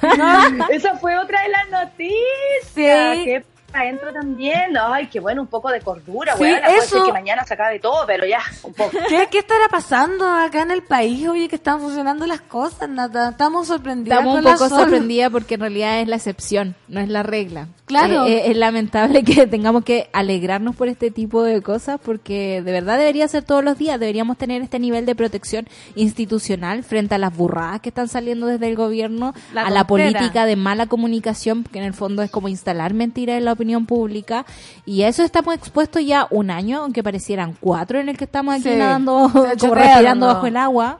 preso. 0.00 0.16
No, 0.18 0.66
Esa 0.70 0.96
fue 0.98 1.16
otra 1.18 1.42
de 1.42 1.48
las 1.50 1.68
noticias. 1.70 3.16
Sí. 3.16 3.24
Qué 3.24 3.44
adentro 3.74 4.12
también. 4.12 4.76
Ay, 4.80 5.06
qué 5.08 5.20
bueno, 5.20 5.42
un 5.42 5.48
poco 5.48 5.70
de 5.70 5.80
cordura, 5.80 6.32
Sí. 6.34 6.38
Puede 6.38 6.60
ser 6.60 6.78
eso. 6.78 7.04
que 7.04 7.12
mañana 7.12 7.44
se 7.44 7.54
acabe 7.54 7.78
todo, 7.78 8.04
pero 8.06 8.26
ya, 8.26 8.40
un 8.62 8.72
poco. 8.74 8.90
¿Qué, 9.08 9.28
¿Qué 9.30 9.38
estará 9.38 9.68
pasando 9.68 10.26
acá 10.28 10.62
en 10.62 10.70
el 10.70 10.82
país? 10.82 11.26
Oye, 11.28 11.48
que 11.48 11.56
están 11.56 11.80
funcionando 11.80 12.26
las 12.26 12.40
cosas, 12.40 12.88
Nata. 12.88 13.30
Estamos 13.30 13.66
sorprendidas. 13.68 14.18
Estamos 14.18 14.38
un 14.38 14.44
la 14.44 14.52
poco 14.52 14.68
sorprendidas 14.68 15.30
porque 15.30 15.54
en 15.54 15.60
realidad 15.60 16.00
es 16.00 16.08
la 16.08 16.16
excepción, 16.16 16.74
no 16.88 17.00
es 17.00 17.08
la 17.08 17.22
regla. 17.22 17.68
Claro. 17.86 18.24
Eh, 18.26 18.32
eh, 18.36 18.50
es 18.50 18.56
lamentable 18.56 19.24
que 19.24 19.46
tengamos 19.46 19.84
que 19.84 20.08
alegrarnos 20.12 20.74
por 20.76 20.88
este 20.88 21.10
tipo 21.10 21.42
de 21.42 21.60
cosas 21.62 22.00
porque 22.02 22.62
de 22.62 22.72
verdad 22.72 22.98
debería 22.98 23.26
ser 23.28 23.42
todos 23.44 23.62
los 23.64 23.76
días. 23.78 23.98
Deberíamos 24.00 24.38
tener 24.38 24.62
este 24.62 24.78
nivel 24.78 25.04
de 25.06 25.14
protección 25.14 25.66
institucional 25.94 26.84
frente 26.84 27.14
a 27.14 27.18
las 27.18 27.36
burradas 27.36 27.80
que 27.80 27.88
están 27.88 28.08
saliendo 28.08 28.46
desde 28.46 28.68
el 28.68 28.76
gobierno, 28.76 29.34
La 29.52 29.62
a 29.62 29.70
la 29.70 29.84
tontera. 29.84 30.10
política 30.12 30.46
de 30.46 30.56
mala 30.56 30.86
comunicación, 30.86 31.64
que 31.64 31.78
en 31.78 31.84
el 31.84 31.94
fondo 31.94 32.22
es 32.22 32.30
como 32.30 32.48
instalar 32.48 32.94
mentiras 32.94 33.36
en 33.38 33.44
la 33.44 33.52
opinión 33.52 33.63
pública. 33.86 34.44
Y 34.86 35.02
a 35.02 35.08
eso 35.08 35.22
estamos 35.22 35.54
expuestos 35.54 36.04
ya 36.04 36.26
un 36.30 36.50
año, 36.50 36.82
aunque 36.82 37.02
parecieran 37.02 37.56
cuatro 37.60 37.98
en 38.00 38.08
el 38.08 38.16
que 38.16 38.24
estamos 38.24 38.54
aquí 38.54 38.64
Sí. 38.70 38.76
nadando, 38.76 39.30
como 39.60 39.74
respirando 39.74 40.26
bajo 40.26 40.46
el 40.46 40.56
agua. 40.56 40.98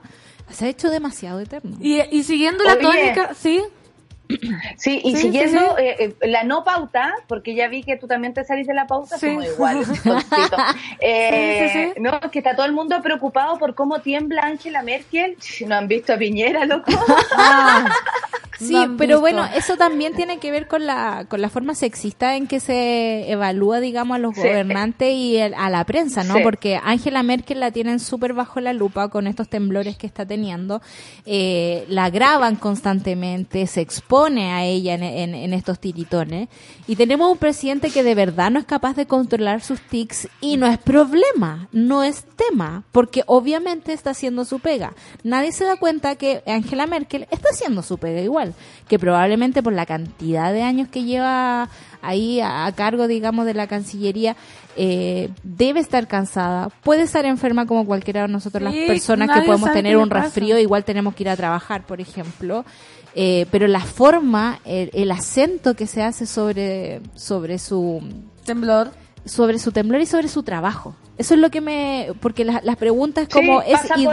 Se 0.50 0.66
ha 0.66 0.68
hecho 0.68 0.90
demasiado 0.90 1.40
eterno. 1.40 1.76
Y, 1.80 2.00
y 2.10 2.22
siguiendo 2.22 2.62
la 2.64 2.74
Oye. 2.74 2.82
tónica, 2.82 3.34
sí. 3.34 3.62
Sí, 4.78 5.00
y 5.04 5.14
Sí, 5.16 5.22
siguiendo 5.22 5.58
sí, 5.60 5.66
sí. 5.76 5.82
eh, 5.84 6.16
eh, 6.22 6.28
la 6.28 6.44
no 6.44 6.64
pauta, 6.64 7.12
porque 7.28 7.54
ya 7.54 7.68
vi 7.68 7.82
que 7.82 7.96
tú 7.98 8.06
también 8.06 8.32
te 8.32 8.42
salís 8.42 8.66
de 8.66 8.72
la 8.72 8.86
pauta, 8.86 9.16
iguales, 9.26 9.86
tontito. 10.02 10.56
Eh, 10.98 11.68
Sí, 11.68 11.78
sí, 11.78 11.92
sí. 11.94 12.00
No, 12.00 12.18
que 12.30 12.38
está 12.38 12.56
todo 12.56 12.64
el 12.66 12.72
mundo 12.72 13.00
preocupado 13.02 13.58
por 13.58 13.74
cómo 13.74 14.00
tiembla 14.00 14.42
Angela 14.42 14.82
Merkel. 14.82 15.36
¿No 15.66 15.74
han 15.76 15.88
visto 15.88 16.14
a 16.14 16.16
Piñera, 16.16 16.64
loco? 16.64 16.90
Sí, 18.58 18.74
pero 18.98 19.16
visto. 19.16 19.20
bueno, 19.20 19.44
eso 19.56 19.76
también 19.76 20.14
tiene 20.14 20.38
que 20.38 20.50
ver 20.50 20.68
con 20.68 20.86
la, 20.86 21.26
con 21.28 21.40
la 21.40 21.48
forma 21.48 21.74
sexista 21.74 22.36
en 22.36 22.46
que 22.46 22.60
se 22.60 23.30
evalúa, 23.30 23.80
digamos, 23.80 24.14
a 24.14 24.18
los 24.18 24.34
Sí. 24.34 24.40
gobernantes 24.42 25.12
y 25.12 25.36
el- 25.36 25.54
a 25.54 25.70
la 25.70 25.84
prensa, 25.84 26.22
¿no? 26.24 26.34
Sí. 26.36 26.40
Porque 26.42 26.78
Angela 26.82 27.22
Merkel 27.22 27.60
la 27.60 27.70
tienen 27.70 28.00
súper 28.00 28.32
bajo 28.32 28.60
la 28.60 28.72
lupa 28.72 29.08
con 29.08 29.26
estos 29.26 29.48
temblores 29.48 29.96
que 29.96 30.06
está 30.06 30.26
teniendo, 30.26 30.82
eh, 31.26 31.84
la 31.88 32.10
graban 32.10 32.56
constantemente, 32.56 33.66
se 33.66 33.80
expone 33.80 34.52
a 34.52 34.64
ella 34.64 34.94
en, 34.94 35.02
en- 35.02 35.34
en 35.34 35.52
estos 35.52 35.78
tiritones 35.78 36.48
y 36.86 36.96
tenemos 36.96 37.30
un 37.32 37.38
presidente 37.38 37.90
que 37.90 38.02
de 38.02 38.14
verdad 38.14 38.50
no 38.50 38.58
es 38.58 38.64
capaz 38.66 38.94
de 38.94 39.06
controlar 39.06 39.62
sus 39.62 39.80
tics 39.80 40.28
y 40.40 40.56
no 40.58 40.66
es 40.66 40.78
problema, 40.78 41.68
no 41.72 42.02
es 42.02 42.24
tema, 42.36 42.84
porque 42.92 43.22
obviamente 43.26 43.92
está 43.92 44.10
haciendo 44.10 44.44
su 44.44 44.58
pega. 44.60 44.92
Nadie 45.22 45.52
se 45.52 45.64
da 45.64 45.76
cuenta 45.76 46.16
que 46.16 46.42
Angela 46.46 46.86
Merkel 46.86 47.26
está 47.30 47.48
haciendo 47.52 47.82
su 47.82 47.96
pega 47.98 48.20
igual, 48.20 48.43
que 48.88 48.98
probablemente 48.98 49.62
por 49.62 49.72
la 49.72 49.86
cantidad 49.86 50.52
de 50.52 50.62
años 50.62 50.88
que 50.88 51.04
lleva 51.04 51.68
ahí 52.02 52.40
a, 52.40 52.70
cargo, 52.76 53.08
digamos, 53.08 53.46
de 53.46 53.54
la 53.54 53.66
Cancillería, 53.66 54.36
eh, 54.76 55.30
debe 55.42 55.80
estar 55.80 56.06
cansada, 56.06 56.68
puede 56.82 57.02
estar 57.02 57.24
enferma 57.24 57.66
como 57.66 57.86
cualquiera 57.86 58.22
de 58.22 58.28
nosotros, 58.28 58.72
Sí, 58.72 58.80
las 58.80 58.88
personas 58.88 59.30
que 59.30 59.46
podemos 59.46 59.72
tener 59.72 59.96
un 59.96 60.10
resfrío, 60.10 60.58
igual 60.58 60.84
tenemos 60.84 61.14
que 61.14 61.22
ir 61.22 61.28
a 61.28 61.36
trabajar, 61.36 61.86
por 61.86 62.00
ejemplo. 62.00 62.64
Eh, 63.16 63.46
pero 63.52 63.68
la 63.68 63.80
forma, 63.80 64.58
el, 64.64 64.90
el 64.92 65.10
acento 65.12 65.74
que 65.74 65.86
se 65.86 66.02
hace 66.02 66.26
sobre, 66.26 67.00
sobre 67.14 67.60
su 67.60 68.02
Temblor. 68.44 68.90
Sobre 69.24 69.58
su 69.58 69.72
temblor 69.72 70.00
y 70.00 70.06
sobre 70.06 70.28
su 70.28 70.42
trabajo. 70.42 70.94
Eso 71.16 71.34
es 71.34 71.40
lo 71.40 71.50
que 71.50 71.60
me... 71.60 72.08
Porque 72.20 72.44
la- 72.44 72.60
las 72.64 72.76
preguntas 72.76 73.28
como, 73.32 73.60
Sí, 73.62 73.68
¿es 73.72 73.80
pasa 73.80 73.94
por- 73.94 74.04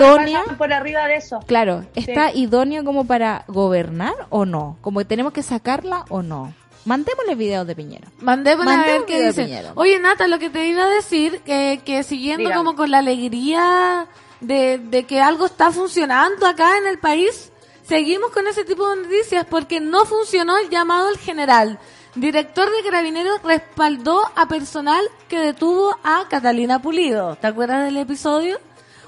pasa 0.43 0.57
por 0.57 0.73
arriba 0.73 1.07
de 1.07 1.15
eso. 1.15 1.39
Claro, 1.47 1.85
¿está 1.95 2.31
idóneo 2.33 2.83
como 2.85 3.05
para 3.05 3.43
gobernar 3.47 4.13
o 4.29 4.45
no? 4.45 4.77
Como 4.81 4.99
que 4.99 5.05
tenemos 5.05 5.33
que 5.33 5.41
sacarla 5.43 6.05
o 6.09 6.21
no. 6.21 6.53
Mandémosle 6.85 7.35
videos 7.35 7.67
de 7.67 7.75
Piñera. 7.75 8.07
Mandémosle 8.21 8.71
a 8.71 8.77
Mandemos 8.77 9.07
ver 9.07 9.33
qué. 9.35 9.69
Oye, 9.75 9.99
Nata, 9.99 10.27
lo 10.27 10.39
que 10.39 10.49
te 10.49 10.65
iba 10.67 10.83
a 10.83 10.89
decir, 10.89 11.41
que, 11.41 11.81
que 11.85 12.03
siguiendo 12.03 12.43
Dígame. 12.49 12.55
como 12.55 12.75
con 12.75 12.89
la 12.91 12.99
alegría 12.99 14.07
de, 14.39 14.79
de 14.79 15.03
que 15.03 15.21
algo 15.21 15.45
está 15.45 15.71
funcionando 15.71 16.45
acá 16.47 16.77
en 16.77 16.87
el 16.87 16.97
país, 16.97 17.51
seguimos 17.83 18.31
con 18.31 18.47
ese 18.47 18.63
tipo 18.65 18.89
de 18.89 19.03
noticias 19.03 19.45
porque 19.49 19.79
no 19.79 20.05
funcionó 20.05 20.57
el 20.57 20.69
llamado 20.69 21.09
al 21.09 21.17
general. 21.17 21.79
Director 22.15 22.69
de 22.69 22.83
Carabineros 22.83 23.41
respaldó 23.41 24.21
a 24.35 24.45
personal 24.49 25.01
que 25.29 25.39
detuvo 25.39 25.97
a 26.03 26.25
Catalina 26.29 26.81
Pulido. 26.81 27.37
¿Te 27.37 27.47
acuerdas 27.47 27.85
del 27.85 27.95
episodio? 27.95 28.59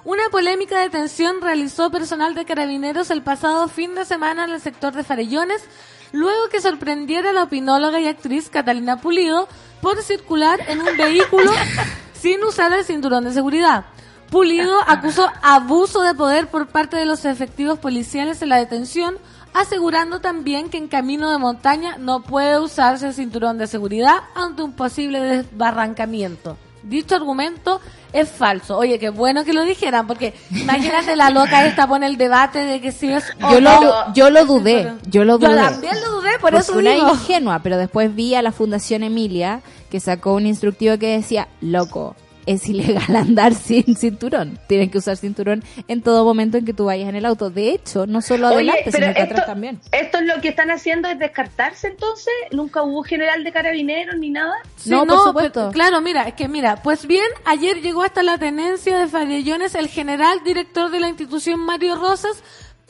Una 0.05 0.29
polémica 0.31 0.79
detención 0.79 1.41
realizó 1.41 1.91
personal 1.91 2.33
de 2.33 2.45
carabineros 2.45 3.09
el 3.11 3.21
pasado 3.21 3.67
fin 3.67 3.93
de 3.93 4.05
semana 4.05 4.45
en 4.45 4.51
el 4.51 4.61
sector 4.61 4.93
de 4.93 5.03
Farellones, 5.03 5.65
luego 6.13 6.47
que 6.49 6.61
sorprendiera 6.61 7.31
a 7.31 7.33
la 7.33 7.43
opinóloga 7.43 7.99
y 7.99 8.07
actriz 8.07 8.49
Catalina 8.49 9.01
Pulido 9.01 9.49
por 9.81 10.01
circular 10.01 10.61
en 10.69 10.79
un 10.79 10.95
vehículo 10.95 11.51
sin 12.13 12.41
usar 12.41 12.71
el 12.71 12.85
cinturón 12.85 13.25
de 13.25 13.33
seguridad. 13.33 13.83
Pulido 14.29 14.77
acusó 14.87 15.29
abuso 15.41 16.03
de 16.03 16.15
poder 16.15 16.47
por 16.47 16.67
parte 16.67 16.95
de 16.95 17.05
los 17.05 17.25
efectivos 17.25 17.79
policiales 17.79 18.41
en 18.41 18.49
la 18.49 18.57
detención, 18.57 19.17
asegurando 19.53 20.19
también 20.19 20.69
que 20.69 20.77
en 20.77 20.87
camino 20.87 21.31
de 21.31 21.37
montaña 21.37 21.97
no 21.97 22.21
puede 22.21 22.59
usarse 22.59 23.07
el 23.07 23.13
cinturón 23.13 23.57
de 23.57 23.67
seguridad 23.67 24.17
ante 24.35 24.61
un 24.63 24.73
posible 24.73 25.19
desbarrancamiento. 25.21 26.57
Dicho 26.83 27.15
argumento 27.15 27.79
es 28.11 28.29
falso. 28.29 28.77
Oye, 28.77 28.99
qué 28.99 29.09
bueno 29.09 29.45
que 29.45 29.53
lo 29.53 29.63
dijeran, 29.63 30.05
porque 30.05 30.33
imagínate 30.51 31.15
la 31.15 31.29
loca 31.29 31.65
esta 31.65 31.87
pone 31.87 32.05
el 32.07 32.17
debate 32.17 32.59
de 32.59 32.81
que 32.81 32.91
si 32.91 33.09
es 33.11 33.23
o 33.41 33.51
Yo 33.53 33.61
no. 33.61 33.81
lo, 33.81 34.13
yo 34.13 34.29
lo 34.29 34.45
dudé, 34.45 34.93
yo 35.07 35.23
lo 35.23 35.39
Yo 35.39 35.47
dudé. 35.47 35.61
también 35.61 35.95
lo 36.01 36.11
dudé, 36.19 36.31
por 36.33 36.51
Porque 36.51 36.57
eso 36.57 36.77
una 36.77 36.91
digo. 36.91 37.09
ingenua, 37.11 37.59
pero 37.59 37.77
después 37.77 38.13
vi 38.13 38.35
a 38.35 38.41
la 38.41 38.51
Fundación 38.51 39.01
Emilia 39.03 39.61
que 39.89 40.01
sacó 40.01 40.33
un 40.33 40.45
instructivo 40.45 40.97
que 40.97 41.15
decía, 41.15 41.47
loco, 41.61 42.15
es 42.45 42.67
ilegal 42.67 43.15
andar 43.15 43.53
sin 43.53 43.95
cinturón. 43.95 44.59
Tienen 44.67 44.89
que 44.89 44.97
usar 44.97 45.17
cinturón 45.17 45.63
en 45.87 46.01
todo 46.01 46.23
momento 46.25 46.57
en 46.57 46.65
que 46.65 46.73
tú 46.73 46.85
vayas 46.85 47.09
en 47.09 47.15
el 47.15 47.25
auto. 47.25 47.49
De 47.49 47.71
hecho, 47.71 48.05
no 48.05 48.21
solo 48.21 48.47
Oye, 48.47 48.55
adelante, 48.55 48.81
pero 48.91 48.97
sino 49.05 49.13
que 49.15 49.21
esto, 49.21 49.33
atrás 49.33 49.45
también. 49.47 49.79
esto 49.91 50.17
es 50.19 50.25
lo 50.25 50.41
que 50.41 50.49
están 50.49 50.71
haciendo 50.71 51.07
es 51.09 51.19
descartarse 51.19 51.87
entonces. 51.87 52.33
Nunca 52.51 52.83
hubo 52.83 53.03
general 53.03 53.43
de 53.43 53.51
carabineros 53.51 54.15
ni 54.17 54.29
nada. 54.29 54.53
Sí, 54.77 54.89
No, 54.89 55.05
por 55.05 55.19
supuesto. 55.23 55.51
pero- 55.61 55.71
claro, 55.71 56.01
mira, 56.01 56.23
es 56.27 56.33
que 56.33 56.47
mira, 56.47 56.81
pues 56.83 57.05
bien, 57.07 57.25
ayer 57.45 57.81
llegó 57.81 58.03
hasta 58.03 58.23
la 58.23 58.37
tenencia 58.37 58.97
de 58.97 59.07
Farellones 59.07 59.75
el 59.75 59.87
general 59.87 60.39
director 60.43 60.89
de 60.91 60.99
la 60.99 61.09
institución 61.09 61.59
Mario 61.59 61.95
Rosas, 61.95 62.43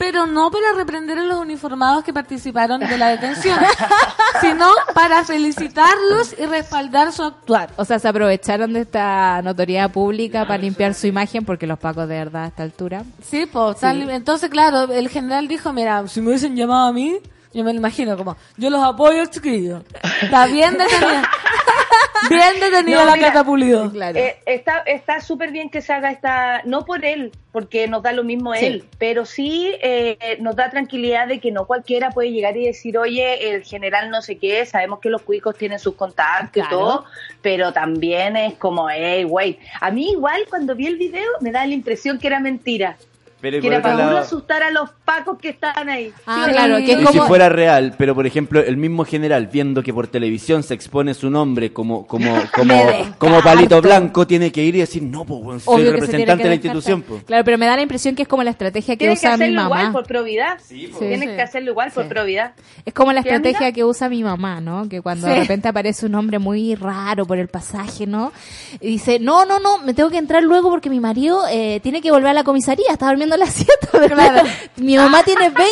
pero 0.06 0.26
no 0.26 0.50
para 0.50 0.72
reprender 0.76 1.18
a 1.18 1.22
los 1.22 1.38
uniformados 1.38 2.04
que 2.04 2.12
participaron 2.12 2.78
de 2.78 2.98
la 2.98 3.08
detención, 3.08 3.58
sino 4.42 4.66
para 4.92 5.24
felicitarlos 5.24 6.34
y 6.38 6.44
respaldar 6.44 7.10
su 7.10 7.22
actuar. 7.22 7.70
O 7.76 7.86
sea, 7.86 7.98
se 7.98 8.06
aprovecharon 8.08 8.74
de 8.74 8.80
esta 8.82 9.40
notoriedad 9.42 9.90
pública 9.90 10.42
para 10.46 10.58
limpiar 10.58 10.92
su 10.92 11.06
imagen 11.06 11.46
porque 11.46 11.66
los 11.66 11.78
pacos 11.78 12.06
de 12.06 12.16
verdad 12.18 12.44
a 12.44 12.46
esta 12.48 12.62
altura. 12.64 13.04
Sí, 13.22 13.46
pues, 13.50 13.78
tal- 13.78 14.10
entonces 14.10 14.50
claro, 14.50 14.92
el 14.92 15.08
general 15.08 15.48
dijo, 15.48 15.72
mira, 15.72 16.06
si 16.06 16.20
me 16.20 16.28
hubiesen 16.28 16.54
llamado 16.54 16.88
a 16.88 16.92
mí, 16.92 17.18
yo 17.54 17.64
me 17.64 17.72
lo 17.72 17.78
imagino 17.78 18.16
como, 18.16 18.36
yo 18.56 18.68
los 18.70 18.82
apoyo, 18.82 19.24
chiquillos. 19.26 19.82
Está 20.22 20.46
bien 20.46 20.72
detenido. 20.76 21.22
bien 22.30 22.60
detenido 22.60 23.00
No, 23.00 23.06
la 23.06 23.16
mira, 23.16 23.28
catapulido. 23.28 23.90
Claro. 23.90 24.18
Eh, 24.18 24.36
está 24.46 24.78
está 24.80 25.20
súper 25.20 25.50
bien 25.52 25.70
que 25.70 25.80
se 25.80 25.92
haga 25.92 26.10
esta, 26.10 26.62
no 26.64 26.84
por 26.84 27.04
él, 27.04 27.32
porque 27.52 27.86
nos 27.86 28.02
da 28.02 28.12
lo 28.12 28.24
mismo 28.24 28.54
Sí. 28.54 28.64
él, 28.66 28.84
pero 28.98 29.24
sí 29.26 29.72
eh, 29.82 30.36
nos 30.40 30.56
da 30.56 30.70
tranquilidad 30.70 31.28
de 31.28 31.38
que 31.40 31.52
no 31.52 31.66
cualquiera 31.66 32.10
puede 32.10 32.32
llegar 32.32 32.56
y 32.56 32.66
decir, 32.66 32.98
oye, 32.98 33.50
el 33.54 33.62
general 33.62 34.10
no 34.10 34.22
sé 34.22 34.36
qué, 34.38 34.64
sabemos 34.66 35.00
que 35.00 35.10
los 35.10 35.22
cuicos 35.22 35.56
tienen 35.56 35.78
sus 35.78 35.94
contactos 35.94 36.50
Claro. 36.52 36.68
y 36.68 36.70
todo, 36.70 37.04
pero 37.42 37.72
también 37.72 38.36
es 38.36 38.54
como, 38.54 38.88
hey, 38.90 39.24
wait. 39.24 39.58
A 39.80 39.90
mí 39.90 40.10
igual 40.12 40.44
cuando 40.48 40.74
vi 40.74 40.86
el 40.86 40.96
video 40.96 41.30
me 41.40 41.50
da 41.52 41.66
la 41.66 41.74
impresión 41.74 42.18
que 42.18 42.26
era 42.26 42.40
mentira, 42.40 42.96
Pero 43.44 43.58
y 43.58 43.60
que 43.60 43.66
por 43.66 43.72
era 43.74 43.78
otro 43.80 43.90
para 43.90 43.94
uno 44.04 44.12
lado, 44.14 44.24
asustar 44.24 44.62
a 44.62 44.70
los 44.70 44.88
pacos 45.04 45.36
que 45.38 45.50
estaban 45.50 45.90
ahí. 45.90 46.10
Ah, 46.26 46.44
Sí, 46.46 46.52
claro, 46.52 46.76
que 46.78 46.92
es 46.92 47.00
y 47.00 47.04
como... 47.04 47.12
si 47.22 47.28
fuera 47.28 47.50
real, 47.50 47.94
pero 47.98 48.14
por 48.14 48.26
ejemplo, 48.26 48.60
el 48.60 48.78
mismo 48.78 49.04
general, 49.04 49.48
viendo 49.48 49.82
que 49.82 49.92
por 49.92 50.06
televisión 50.06 50.62
se 50.62 50.72
expone 50.72 51.12
su 51.12 51.28
nombre 51.28 51.72
como 51.74 52.06
como 52.06 52.34
como, 52.54 52.74
como 53.18 53.42
palito 53.42 53.82
blanco, 53.82 54.26
tiene 54.26 54.50
que 54.50 54.62
ir 54.64 54.76
y 54.76 54.78
decir, 54.78 55.02
no, 55.02 55.26
pues 55.26 55.42
bueno, 55.42 55.60
soy 55.60 55.84
que 55.84 55.90
representante 55.92 56.36
que 56.38 56.42
de 56.44 56.48
la 56.48 56.54
institución. 56.54 57.02
Pues. 57.02 57.24
Claro, 57.24 57.44
pero 57.44 57.58
me 57.58 57.66
da 57.66 57.76
la 57.76 57.82
impresión 57.82 58.14
que 58.14 58.22
es 58.22 58.28
como 58.28 58.42
la 58.42 58.50
estrategia 58.50 58.94
que 58.94 58.98
Tienen 59.00 59.16
que 59.16 59.26
usa 59.26 59.36
mi 59.36 59.44
hacerlo 59.44 59.62
mamá. 59.62 59.76
igual 59.80 59.92
por 59.92 60.06
probidad. 60.06 60.58
Sí, 60.64 60.86
pues. 60.88 60.98
Tienen 61.00 61.28
Sí. 61.28 61.36
que 61.36 61.42
hacerlo 61.42 61.70
igual 61.72 61.90
por 61.92 62.04
Sí. 62.04 62.08
probidad. 62.08 62.52
Es 62.86 62.94
como 62.94 63.12
la 63.12 63.20
¿Sí, 63.22 63.28
estrategia 63.28 63.58
amiga? 63.58 63.72
que 63.72 63.84
usa 63.84 64.08
mi 64.08 64.22
mamá, 64.24 64.62
¿no? 64.62 64.88
Que 64.88 65.02
cuando 65.02 65.26
de 65.26 65.34
Sí. 65.34 65.40
repente 65.40 65.68
aparece 65.68 66.06
un 66.06 66.12
nombre 66.12 66.38
muy 66.38 66.74
raro 66.76 67.26
por 67.26 67.36
el 67.38 67.48
pasaje, 67.48 68.06
¿no? 68.06 68.32
Y 68.80 68.86
dice, 68.92 69.18
no, 69.18 69.44
no, 69.44 69.58
no, 69.58 69.78
me 69.78 69.92
tengo 69.92 70.08
que 70.08 70.18
entrar 70.18 70.42
luego 70.42 70.70
porque 70.70 70.88
mi 70.88 71.00
marido 71.00 71.42
eh, 71.50 71.80
tiene 71.82 72.00
que 72.00 72.10
volver 72.10 72.28
a 72.30 72.32
la 72.34 72.44
comisaría, 72.44 72.86
está 72.90 73.06
durmiendo 73.08 73.33
haciendo 73.34 73.36
la 73.36 73.46
siete. 73.46 74.14
Claro. 74.14 74.48
Mi 74.76 74.96
mamá 74.96 75.22
tiene 75.22 75.50
20 75.50 75.64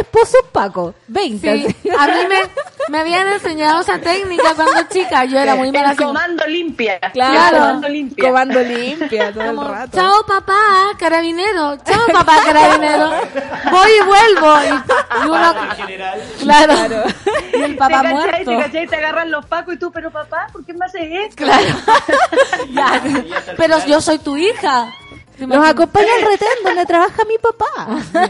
esposos 0.00 0.40
Paco. 0.52 0.94
20. 1.08 1.68
Sí, 1.68 1.76
a 1.98 2.06
mí 2.06 2.12
me, 2.28 2.40
me 2.88 2.98
habían 2.98 3.28
enseñado 3.28 3.80
esa 3.80 3.98
técnica 3.98 4.54
cuando 4.54 4.82
chica. 4.90 5.24
Yo 5.24 5.38
era 5.38 5.54
muy 5.54 5.72
mala. 5.72 5.92
El 5.92 5.96
comando 5.96 6.46
limpia. 6.46 7.00
Claro. 7.12 7.58
Comando 7.58 7.88
limpia. 7.88 8.24
Comando 8.28 8.60
limpia 8.60 9.32
todo 9.32 9.42
el 9.42 9.56
Como, 9.56 9.68
rato. 9.68 9.96
Chao 9.96 10.26
papá, 10.26 10.90
carabinero. 10.98 11.76
Chao 11.84 12.06
papá, 12.12 12.36
carabinero. 12.46 13.10
Voy 13.70 13.90
y 13.90 14.04
vuelvo. 14.04 14.54
Y, 14.62 15.24
y 15.24 15.28
uno, 15.28 15.54
claro. 16.40 17.04
Y 17.54 17.62
el 17.62 17.76
papá 17.76 18.02
te 18.02 18.02
cachai, 18.04 18.12
muerto. 18.14 18.50
te 18.50 18.56
cachai, 18.58 18.86
te 18.86 18.96
agarran 18.96 19.30
los 19.30 19.46
pacos 19.46 19.74
y 19.74 19.78
tú, 19.78 19.90
pero 19.92 20.10
papá, 20.10 20.46
¿por 20.52 20.64
qué 20.64 20.72
me 20.74 20.84
haces 20.86 21.02
esto? 21.10 21.36
Claro. 21.44 21.66
Ya, 22.70 23.00
Pero 23.56 23.84
yo 23.86 24.00
soy 24.00 24.18
tu 24.18 24.36
hija. 24.36 24.92
¿Te 25.38 25.46
Los 25.46 25.54
imaginas? 25.56 25.70
acompaña 25.70 26.08
al 26.20 26.26
retén 26.26 26.48
donde 26.64 26.86
trabaja 26.86 27.22
mi 27.24 27.38
papá. 27.38 28.28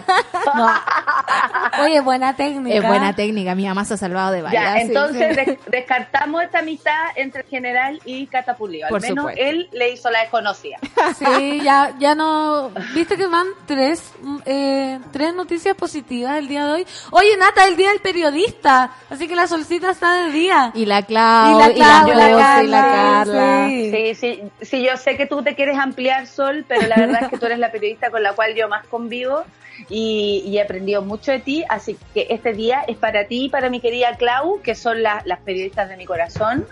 No. 0.54 1.82
Oye, 1.84 2.00
buena 2.00 2.34
técnica. 2.36 2.76
Es 2.76 2.86
buena 2.86 3.12
técnica, 3.14 3.54
mi 3.54 3.66
mamá 3.66 3.84
se 3.84 3.94
ha 3.94 3.96
salvado 3.96 4.32
de 4.32 4.42
varias. 4.42 4.62
Ya, 4.62 4.78
entonces 4.80 5.36
sí. 5.36 5.44
des- 5.44 5.58
descartamos 5.66 6.42
esta 6.42 6.58
amistad 6.60 6.92
entre 7.16 7.42
el 7.42 7.46
general 7.48 8.00
y 8.04 8.26
Catapulio. 8.26 8.86
Al 8.86 8.90
Por 8.90 9.00
menos 9.02 9.16
supuesto. 9.30 9.42
él 9.42 9.68
le 9.72 9.90
hizo 9.92 10.10
la 10.10 10.20
desconocida. 10.20 10.78
Sí, 11.18 11.60
ya, 11.62 11.94
ya 11.98 12.14
no. 12.14 12.70
Viste 12.94 13.16
que 13.16 13.26
van 13.26 13.46
tres, 13.66 14.02
mm, 14.22 14.38
eh, 14.46 15.00
tres 15.12 15.34
noticias 15.34 15.74
positivas 15.76 16.36
el 16.38 16.48
día 16.48 16.66
de 16.66 16.72
hoy. 16.72 16.86
Oye, 17.10 17.36
Nata, 17.38 17.66
el 17.66 17.76
día 17.76 17.90
del 17.90 18.00
periodista. 18.00 18.90
Así 19.10 19.26
que 19.28 19.34
la 19.36 19.46
solcita 19.46 19.90
está 19.90 20.24
de 20.24 20.30
día. 20.32 20.72
Y 20.74 20.84
la 20.86 21.02
Clau, 21.02 21.56
Y 21.56 21.58
la 21.68 21.74
Clau, 21.74 22.08
y 22.08 22.10
la 22.14 22.28
la 22.28 22.34
José, 22.54 22.64
y 22.64 22.66
la 22.68 22.80
Carla, 22.82 23.24
Carla. 23.24 23.66
sí. 23.68 23.90
Sí, 23.90 24.14
sí, 24.14 24.42
sí, 24.60 24.82
yo 24.86 24.96
sé 24.96 25.16
que 25.16 25.26
tú 25.26 25.42
te 25.42 25.54
quieres 25.54 25.78
ampliar, 25.78 26.26
Sol, 26.26 26.64
pero 26.68 26.86
la 26.86 26.96
verdad 27.06 27.22
es 27.24 27.28
que 27.28 27.38
tú 27.38 27.46
eres 27.46 27.58
la 27.58 27.70
periodista 27.72 28.10
con 28.10 28.22
la 28.22 28.32
cual 28.32 28.54
yo 28.54 28.68
más 28.68 28.86
convivo 28.86 29.42
y, 29.88 30.42
y 30.46 30.58
he 30.58 30.62
aprendido 30.62 31.02
mucho 31.02 31.30
de 31.32 31.38
ti, 31.40 31.64
así 31.68 31.96
que 32.14 32.26
este 32.30 32.52
día 32.52 32.82
es 32.88 32.96
para 32.96 33.26
ti 33.26 33.44
y 33.44 33.48
para 33.48 33.70
mi 33.70 33.80
querida 33.80 34.16
Clau, 34.16 34.60
que 34.62 34.74
son 34.74 35.02
la- 35.02 35.22
las 35.24 35.38
periodistas 35.40 35.88
de 35.88 35.96
mi 35.96 36.04
corazón. 36.04 36.66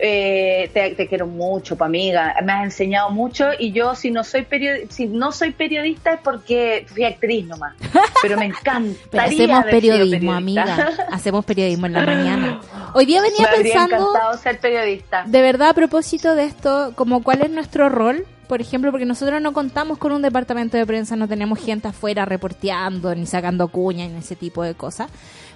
Eh, 0.00 0.70
te, 0.74 0.94
te 0.94 1.08
quiero 1.08 1.26
mucho, 1.26 1.76
pa' 1.76 1.86
amiga, 1.86 2.32
me 2.44 2.52
has 2.52 2.62
enseñado 2.62 3.10
mucho 3.10 3.48
y 3.58 3.72
yo 3.72 3.96
si 3.96 4.12
no 4.12 4.22
soy 4.22 4.46
si 4.90 5.08
no 5.08 5.32
soy 5.32 5.50
periodista 5.50 6.12
es 6.12 6.20
porque 6.22 6.86
fui 6.88 7.02
actriz 7.02 7.44
nomás, 7.46 7.74
pero 8.22 8.36
me 8.38 8.44
encanta. 8.52 9.24
Hacemos 9.24 9.64
periodismo, 9.64 10.32
amiga. 10.34 10.90
Hacemos 11.10 11.44
periodismo 11.44 11.86
en 11.86 11.94
la 11.94 12.02
mañana. 12.02 12.60
Hoy 12.94 13.06
día 13.06 13.20
Me 13.20 13.28
venía 13.30 13.46
habría 13.48 13.62
pensando, 13.74 13.96
encantado 14.10 14.38
ser 14.38 14.60
periodista. 14.60 15.24
de 15.26 15.42
verdad, 15.42 15.70
a 15.70 15.74
propósito 15.74 16.36
de 16.36 16.44
esto, 16.44 16.92
como 16.94 17.24
cuál 17.24 17.42
es 17.42 17.50
nuestro 17.50 17.88
rol, 17.88 18.24
por 18.48 18.60
ejemplo, 18.60 18.90
porque 18.90 19.04
nosotros 19.04 19.40
no 19.42 19.52
contamos 19.52 19.98
con 19.98 20.12
un 20.12 20.22
departamento 20.22 20.76
de 20.76 20.86
prensa, 20.86 21.16
no 21.16 21.28
tenemos 21.28 21.58
gente 21.58 21.88
afuera 21.88 22.24
reporteando, 22.24 23.14
ni 23.14 23.26
sacando 23.26 23.68
cuñas, 23.68 24.10
ni 24.10 24.18
ese 24.18 24.36
tipo 24.36 24.62
de 24.62 24.74
cosas. 24.74 25.10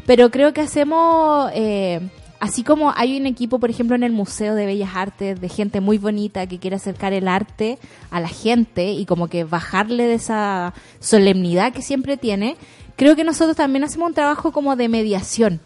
Pero 0.07 0.31
creo 0.31 0.53
que 0.53 0.61
hacemos, 0.61 1.51
eh, 1.55 2.01
así 2.39 2.63
como 2.63 2.93
hay 2.95 3.19
un 3.19 3.27
equipo, 3.27 3.59
por 3.59 3.71
ejemplo, 3.71 3.97
en 3.97 4.03
el 4.03 4.13
Museo 4.13 4.55
de 4.55 4.67
Bellas 4.67 4.91
Artes, 4.95 5.41
de 5.41 5.49
gente 5.49 5.81
muy 5.81 5.97
bonita 5.97 6.47
que 6.47 6.59
quiere 6.59 6.77
acercar 6.77 7.13
el 7.13 7.29
arte 7.29 7.79
a 8.11 8.21
la 8.21 8.29
gente 8.29 8.93
y 8.93 9.07
como 9.07 9.29
que 9.29 9.45
bajarle 9.45 10.05
de 10.05 10.15
esa 10.15 10.75
solemnidad 11.01 11.73
que 11.73 11.83
siempre 11.83 12.17
tiene, 12.19 12.57
creo 12.97 13.17
que 13.17 13.25
nosotros 13.25 13.57
también 13.57 13.85
hacemos 13.85 14.09
un 14.09 14.15
trabajo 14.15 14.53
como 14.53 14.77
de 14.77 14.89
mediación. 14.89 15.61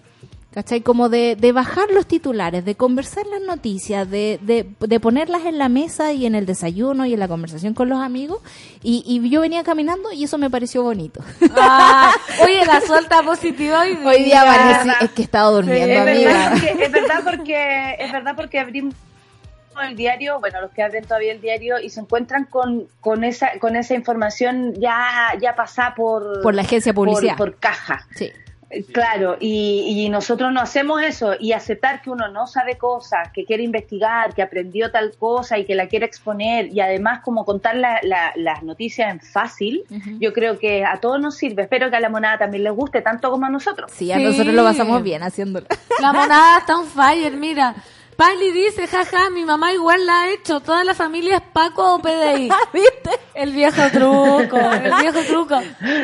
¿Cachai? 0.56 0.80
Como 0.80 1.10
de, 1.10 1.36
de 1.36 1.52
bajar 1.52 1.90
los 1.90 2.06
titulares, 2.06 2.64
de 2.64 2.74
conversar 2.76 3.26
las 3.26 3.42
noticias, 3.42 4.08
de, 4.08 4.38
de, 4.40 4.66
de 4.80 5.00
ponerlas 5.00 5.44
en 5.44 5.58
la 5.58 5.68
mesa 5.68 6.14
y 6.14 6.24
en 6.24 6.34
el 6.34 6.46
desayuno 6.46 7.04
y 7.04 7.12
en 7.12 7.20
la 7.20 7.28
conversación 7.28 7.74
con 7.74 7.90
los 7.90 7.98
amigos. 8.00 8.40
Y, 8.82 9.02
y 9.06 9.28
yo 9.28 9.42
venía 9.42 9.62
caminando 9.64 10.10
y 10.12 10.24
eso 10.24 10.38
me 10.38 10.48
pareció 10.48 10.82
bonito. 10.82 11.20
Ah, 11.54 12.10
oye, 12.42 12.64
la 12.64 12.80
suelta 12.80 13.22
positiva 13.22 13.82
hoy 13.82 13.96
día. 13.96 14.08
Hoy 14.08 14.24
día 14.24 14.40
amanecí, 14.40 15.04
es 15.04 15.10
que 15.10 15.20
he 15.20 15.24
estado 15.26 15.56
durmiendo, 15.56 15.92
es 15.92 16.00
amiga. 16.00 16.30
verdad, 16.32 16.52
porque, 16.52 16.84
es 16.84 16.90
verdad 16.92 17.20
porque 17.22 17.96
es 17.98 18.12
verdad 18.12 18.34
porque 18.34 18.58
abrimos 18.58 18.94
el 19.86 19.94
diario, 19.94 20.40
bueno, 20.40 20.62
los 20.62 20.70
que 20.70 20.82
abren 20.82 21.04
todavía 21.04 21.32
el 21.32 21.42
diario 21.42 21.78
y 21.78 21.90
se 21.90 22.00
encuentran 22.00 22.46
con, 22.46 22.88
con 23.02 23.24
esa 23.24 23.58
con 23.60 23.76
esa 23.76 23.92
información 23.92 24.72
ya 24.80 25.34
ya 25.38 25.54
pasada 25.54 25.94
por 25.94 26.40
Por 26.40 26.54
la 26.54 26.62
agencia 26.62 26.94
por- 26.94 27.08
publicidad. 27.08 27.36
por, 27.36 27.56
caja. 27.58 28.06
Sí. 28.14 28.32
Eh, 28.70 28.84
Claro, 28.92 29.36
y, 29.38 29.84
y 30.04 30.08
nosotros 30.08 30.52
no 30.52 30.60
hacemos 30.60 31.00
eso 31.02 31.34
y 31.38 31.52
aceptar 31.52 32.02
que 32.02 32.10
uno 32.10 32.28
no 32.28 32.46
sabe 32.48 32.76
cosas, 32.76 33.28
que 33.32 33.44
quiere 33.44 33.62
investigar, 33.62 34.34
que 34.34 34.42
aprendió 34.42 34.90
tal 34.90 35.12
cosa 35.16 35.56
y 35.58 35.64
que 35.64 35.74
la 35.76 35.86
quiere 35.86 36.04
exponer 36.06 36.66
y 36.72 36.80
además 36.80 37.20
como 37.24 37.44
contar 37.44 37.76
la- 37.76 38.00
la- 38.02 38.32
las 38.34 38.62
noticias 38.64 39.10
en 39.12 39.20
fácil, 39.20 39.84
yo 40.20 40.32
creo 40.32 40.58
que 40.58 40.84
a 40.84 40.98
todos 41.00 41.20
nos 41.20 41.36
sirve. 41.36 41.62
Espero 41.62 41.90
que 41.90 41.96
a 41.96 42.00
la 42.00 42.08
monada 42.08 42.38
también 42.38 42.64
les 42.64 42.72
guste 42.72 43.02
tanto 43.02 43.30
como 43.30 43.46
a 43.46 43.50
nosotros. 43.50 43.90
Sí, 43.94 44.10
a 44.10 44.16
Sí. 44.16 44.24
nosotros 44.24 44.54
lo 44.54 44.64
pasamos 44.64 45.02
bien 45.02 45.22
haciéndolo. 45.22 45.66
La 46.00 46.12
monada 46.12 46.58
está 46.58 46.76
on 46.76 46.86
fire, 46.86 47.36
mira. 47.36 47.74
Pali 48.16 48.50
dice, 48.50 48.86
jaja, 48.86 49.28
mi 49.28 49.44
mamá 49.44 49.74
igual 49.74 50.06
la 50.06 50.22
ha 50.22 50.30
hecho. 50.30 50.60
Toda 50.60 50.84
la 50.84 50.94
familia 50.94 51.36
es 51.36 51.42
Paco 51.52 51.94
o 51.94 51.98
PDI. 52.00 52.48
¿Viste? 52.72 53.10
El 53.34 53.52
viejo 53.52 53.82
truco, 53.92 54.56
el 54.56 54.94
viejo 55.02 55.20
truco. 55.26 55.60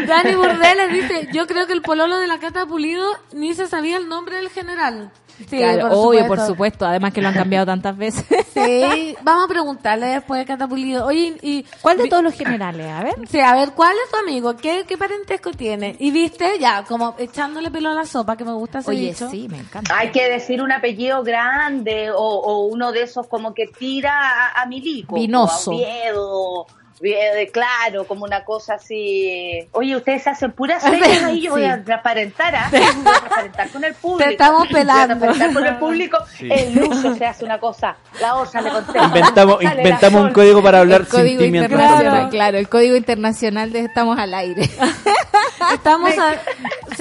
Dani 0.06 0.34
Burdeles 0.34 0.92
dice, 0.92 1.28
yo 1.32 1.46
creo 1.46 1.66
que 1.66 1.72
el 1.72 1.80
pololo 1.80 2.18
de 2.18 2.26
la 2.26 2.38
Cata 2.38 2.66
Pulido 2.66 3.06
ni 3.32 3.54
se 3.54 3.66
sabía 3.66 3.96
el 3.96 4.08
nombre 4.08 4.36
del 4.36 4.50
general. 4.50 5.10
Sí, 5.38 5.58
claro, 5.58 5.88
por 5.88 5.92
obvio, 5.92 6.26
por 6.26 6.40
supuesto. 6.40 6.86
Además 6.86 7.12
que 7.12 7.20
lo 7.20 7.28
han 7.28 7.34
cambiado 7.34 7.66
tantas 7.66 7.96
veces. 7.96 8.24
Sí, 8.52 9.16
vamos 9.22 9.46
a 9.46 9.48
preguntarle 9.48 10.06
después 10.06 10.38
de 10.38 10.44
Cata 10.44 10.68
Pulido. 10.68 11.06
Oye, 11.06 11.36
y... 11.40 11.64
¿Cuál 11.80 11.96
de 11.96 12.08
todos 12.08 12.22
los 12.22 12.34
generales? 12.34 12.86
A 12.86 13.02
ver. 13.02 13.14
Sí, 13.28 13.40
a 13.40 13.54
ver, 13.54 13.70
¿cuál 13.72 13.96
es 14.04 14.10
tu 14.10 14.18
amigo? 14.18 14.56
¿Qué, 14.56 14.84
qué 14.86 14.98
parentesco 14.98 15.50
tiene? 15.52 15.96
Y 15.98 16.10
viste, 16.10 16.58
ya, 16.60 16.84
como 16.84 17.14
echándole 17.18 17.70
pelo 17.70 17.88
a 17.88 17.94
la 17.94 18.04
sopa, 18.04 18.36
que 18.36 18.44
me 18.44 18.52
gusta 18.52 18.80
ese 18.80 18.90
Oye, 18.90 19.08
dicho. 19.08 19.28
sí, 19.30 19.48
me 19.48 19.58
encanta. 19.58 19.96
Hay 19.98 20.10
que 20.10 20.28
decir 20.28 20.62
un 20.62 20.70
apellido 20.70 21.22
grande 21.24 22.10
o, 22.10 22.18
o 22.18 22.66
uno 22.66 22.92
de 22.92 23.02
esos 23.02 23.26
como 23.26 23.54
que 23.54 23.66
tira 23.66 24.12
a, 24.50 24.62
a 24.62 24.66
Milico. 24.66 25.14
Vinoso. 25.14 25.70
O 25.70 25.74
a 25.74 25.76
Oviedo, 25.76 26.66
Oviedo, 27.02 27.50
claro, 27.52 28.06
como 28.06 28.24
una 28.24 28.44
cosa 28.44 28.74
así. 28.74 29.66
Oye, 29.72 29.96
ustedes 29.96 30.22
se 30.22 30.30
hacen 30.30 30.52
puras 30.52 30.82
señas 30.84 31.24
ahí, 31.24 31.40
yo 31.40 31.50
voy 31.50 31.64
a 31.64 31.82
transparentar, 31.82 32.54
¿ah? 32.54 32.68
Voy 32.70 32.80
a 32.80 32.92
transparentar 32.92 33.70
con 33.70 33.84
el 33.84 33.94
público. 33.94 34.24
Te 34.28 34.32
estamos 34.34 34.58
Voy 34.60 34.68
a 34.68 34.70
pelando. 34.78 35.06
transparentar 35.18 35.52
con 35.52 35.66
el 35.66 35.76
público. 35.78 36.18
El 36.40 36.74
lucho 36.74 37.14
se 37.16 37.26
hace 37.26 37.44
una 37.44 37.58
cosa, 37.58 37.96
la 38.20 38.36
osa 38.36 38.60
le 38.60 38.70
contesta. 38.70 39.04
Inventamos, 39.04 39.62
inventamos 39.62 40.22
un 40.26 40.32
código 40.32 40.62
para 40.62 40.78
hablar 40.78 41.00
el 41.00 41.06
sin 41.08 41.52
ti 41.52 41.58
contamos. 41.60 42.30
claro, 42.30 42.58
el 42.58 42.68
código 42.68 42.94
internacional 42.96 43.72
de 43.72 43.80
estamos 43.80 44.16
al 44.18 44.32
aire. 44.34 44.70
Estamos 45.72 46.10
a... 46.18 46.32
Sí, 46.32 46.38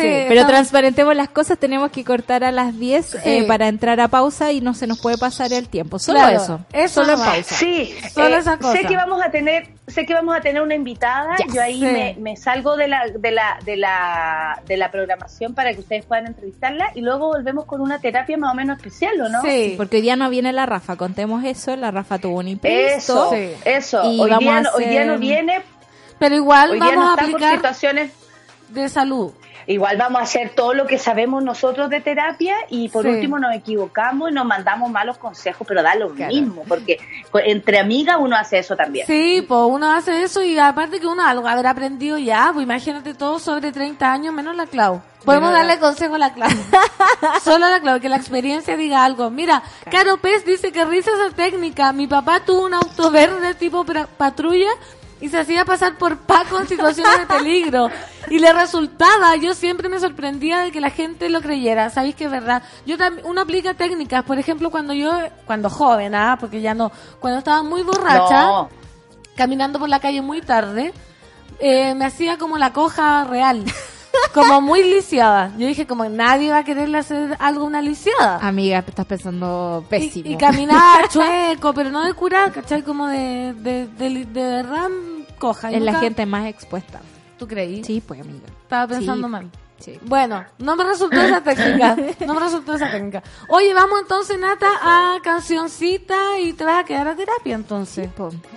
Pero 0.03 0.23
estamos- 0.33 0.47
transparentemos 0.51 1.15
las 1.15 1.29
cosas, 1.29 1.57
tenemos 1.57 1.91
que 1.91 2.03
cortar 2.05 2.43
a 2.43 2.51
las 2.51 2.77
10 2.77 3.15
eh, 3.25 3.43
para 3.47 3.67
entrar 3.67 3.99
a 3.99 4.07
pausa 4.07 4.51
y 4.51 4.61
no 4.61 4.73
se 4.75 4.85
nos 4.87 4.99
puede 5.01 5.17
pasar 5.17 5.51
el 5.51 5.67
tiempo. 5.67 5.97
Solo 5.99 6.19
Claro, 6.19 6.37
eso. 6.37 6.59
eso 6.71 7.01
Solo 7.01 7.13
en 7.13 7.19
pausa. 7.19 7.55
Sí, 7.55 7.95
Solo 8.13 8.35
eh, 8.35 8.39
esa 8.39 8.57
cosa. 8.57 8.73
sé 8.73 8.85
que 8.85 8.95
vamos 8.95 9.19
a 9.23 9.31
tener, 9.31 9.67
sé 9.91 10.05
que 10.05 10.13
vamos 10.13 10.35
a 10.35 10.41
tener 10.41 10.61
una 10.61 10.73
invitada. 10.75 11.35
Ya 11.37 11.53
Yo 11.53 11.61
ahí 11.61 11.81
me, 11.81 12.15
me 12.19 12.35
salgo 12.37 12.75
de 12.77 12.87
la, 12.87 13.03
de 13.07 13.31
la, 13.31 13.59
de 13.63 13.77
la, 13.77 14.61
de 14.65 14.77
la 14.77 14.89
programación 14.91 15.53
para 15.53 15.73
que 15.73 15.81
ustedes 15.81 16.05
puedan 16.05 16.27
entrevistarla 16.27 16.91
y 16.95 17.01
luego 17.01 17.27
volvemos 17.27 17.65
con 17.65 17.81
una 17.81 17.99
terapia 17.99 18.37
más 18.37 18.51
o 18.51 18.55
menos 18.55 18.77
especial, 18.77 19.19
¿o 19.21 19.29
no? 19.29 19.41
Sí. 19.41 19.75
Porque 19.77 19.97
hoy 19.97 20.01
día 20.01 20.15
no 20.15 20.29
viene 20.29 20.51
la 20.53 20.65
Rafa, 20.65 20.95
contemos 20.95 21.43
eso, 21.43 21.75
la 21.75 21.91
Rafa 21.91 22.17
tuvo 22.17 22.39
un 22.39 22.47
imprevisto. 22.47 22.95
Eso, 22.97 23.29
Sí. 23.31 23.51
eso. 23.65 24.01
Y 24.11 24.19
Hoy 24.19 24.29
vamos 24.29 24.39
día, 24.43 24.57
a 24.71 24.75
hoy 24.75 24.85
día 24.85 25.05
no 25.05 25.17
viene, 25.19 25.61
Pero 26.19 26.35
igual 26.35 26.71
hoy 26.71 26.79
día 26.79 26.89
vamos 26.89 27.03
no 27.05 27.09
a 27.11 27.13
aplicar 27.13 27.55
situaciones. 27.55 28.11
de 28.69 28.89
salud. 28.89 29.31
Igual 29.67 29.97
vamos 29.97 30.19
a 30.21 30.23
hacer 30.23 30.51
todo 30.55 30.73
lo 30.73 30.87
que 30.87 30.97
sabemos 30.97 31.43
nosotros 31.43 31.89
de 31.89 32.01
terapia 32.01 32.55
y 32.69 32.89
por 32.89 33.03
Sí. 33.03 33.09
último 33.09 33.39
nos 33.39 33.53
equivocamos 33.53 34.31
y 34.31 34.33
nos 34.33 34.45
mandamos 34.45 34.89
malos 34.89 35.17
consejos, 35.17 35.65
pero 35.67 35.83
da 35.83 35.95
lo 35.95 36.09
mismo, 36.09 36.63
porque 36.67 36.99
entre 37.45 37.79
amigas 37.79 38.17
uno 38.19 38.35
hace 38.35 38.57
eso 38.59 38.75
también. 38.75 39.05
Sí, 39.07 39.45
pues 39.47 39.61
uno 39.67 39.91
hace 39.91 40.23
eso 40.23 40.43
y 40.43 40.57
aparte 40.59 40.99
que 40.99 41.07
uno 41.07 41.25
algo 41.25 41.47
habrá 41.47 41.71
aprendido 41.71 42.17
ya, 42.17 42.49
pues 42.53 42.63
imagínate 42.63 43.13
todo 43.13 43.39
sobre 43.39 43.71
30 43.71 44.11
años 44.11 44.33
menos 44.33 44.55
la 44.55 44.65
Clau. 44.65 45.01
Podemos 45.25 45.51
darle 45.51 45.77
consejo 45.77 46.15
a 46.15 46.17
la 46.17 46.33
Clau. 46.33 46.49
Solo 47.43 47.67
a 47.67 47.69
la 47.69 47.79
Clau, 47.79 47.99
que 47.99 48.09
la 48.09 48.15
experiencia 48.17 48.75
diga 48.75 49.03
algo. 49.05 49.29
Mira, 49.29 49.61
Caro 49.91 50.17
Pez 50.17 50.45
dice 50.45 50.71
que 50.71 50.83
risa 50.85 51.11
esa 51.11 51.35
técnica. 51.35 51.93
Mi 51.93 52.07
papá 52.07 52.39
tuvo 52.39 52.65
un 52.65 52.73
auto 52.73 53.11
verde 53.11 53.53
tipo 53.53 53.85
patrulla 54.17 54.69
y 55.21 55.29
se 55.29 55.39
hacía 55.39 55.63
pasar 55.65 55.97
por 55.97 56.17
Paco 56.17 56.59
en 56.59 56.67
situaciones 56.67 57.19
de 57.19 57.25
peligro. 57.27 57.89
Y 58.29 58.39
le 58.39 58.51
resultaba, 58.51 59.35
yo 59.35 59.53
siempre 59.53 59.87
me 59.87 59.99
sorprendía 59.99 60.59
de 60.59 60.71
que 60.71 60.81
la 60.81 60.89
gente 60.89 61.29
lo 61.29 61.41
creyera. 61.41 61.89
¿Sabéis 61.91 62.15
que 62.15 62.25
es 62.25 62.31
verdad? 62.31 62.63
Yo 62.85 62.97
también, 62.97 63.25
uno 63.27 63.41
aplica 63.41 63.73
técnicas, 63.75 64.23
por 64.23 64.39
ejemplo, 64.39 64.71
cuando 64.71 64.93
yo, 64.93 65.11
cuando 65.45 65.69
joven, 65.69 66.15
ah, 66.15 66.37
porque 66.39 66.59
ya 66.61 66.73
no, 66.73 66.91
cuando 67.19 67.39
estaba 67.39 67.61
muy 67.63 67.83
borracha 67.83 68.43
No. 68.47 68.69
caminando 69.35 69.79
por 69.79 69.89
la 69.89 69.99
calle 69.99 70.21
muy 70.21 70.41
tarde, 70.41 70.91
eh, 71.59 71.93
me 71.95 72.05
hacía 72.05 72.37
como 72.37 72.57
la 72.57 72.73
coja 72.73 73.23
real, 73.25 73.63
como 74.33 74.61
muy 74.61 74.83
lisiada. 74.83 75.51
Yo 75.57 75.67
dije 75.67 75.85
como 75.87 76.07
nadie 76.09 76.51
va 76.51 76.59
a 76.59 76.63
quererle 76.63 76.97
hacer 76.97 77.35
algo 77.39 77.63
a 77.63 77.67
una 77.67 77.81
lisiada. 77.81 78.37
Amiga, 78.37 78.79
estás 78.79 79.05
pensando 79.05 79.85
pésimo. 79.89 80.29
Y, 80.29 80.33
y 80.33 80.37
caminaba 80.37 81.07
chueco, 81.09 81.73
pero 81.73 81.89
no 81.91 82.03
de 82.03 82.13
curar, 82.13 82.51
¿cachai? 82.51 82.83
Como 82.83 83.07
de, 83.07 83.53
de, 83.53 83.87
de, 83.87 84.25
de 84.25 84.63
ram 84.63 85.25
coja. 85.37 85.71
Es 85.71 85.81
la 85.81 85.99
gente 85.99 86.25
más 86.25 86.47
expuesta. 86.47 87.01
¿Tú 87.37 87.47
creí? 87.47 87.83
Sí, 87.83 88.01
pues 88.05 88.21
amiga. 88.21 88.45
Estaba 88.63 88.87
pensando 88.87 89.27
mal. 89.27 89.49
Sí. 89.79 89.99
Bueno, 90.03 90.45
no 90.59 90.75
me 90.75 90.83
resultó 90.83 91.19
esa 91.19 91.41
técnica. 91.41 91.97
No 92.27 92.35
me 92.35 92.39
resultó 92.39 92.75
esa 92.75 92.91
técnica. 92.91 93.23
Oye, 93.47 93.73
vamos 93.73 94.01
entonces, 94.01 94.37
Nata, 94.37 94.69
a 94.81 95.17
cancioncita 95.23 96.39
y 96.39 96.53
te 96.53 96.63
vas 96.63 96.83
a 96.83 96.83
quedar 96.83 97.07
a 97.07 97.15
terapia 97.15 97.55
entonces. 97.55 98.09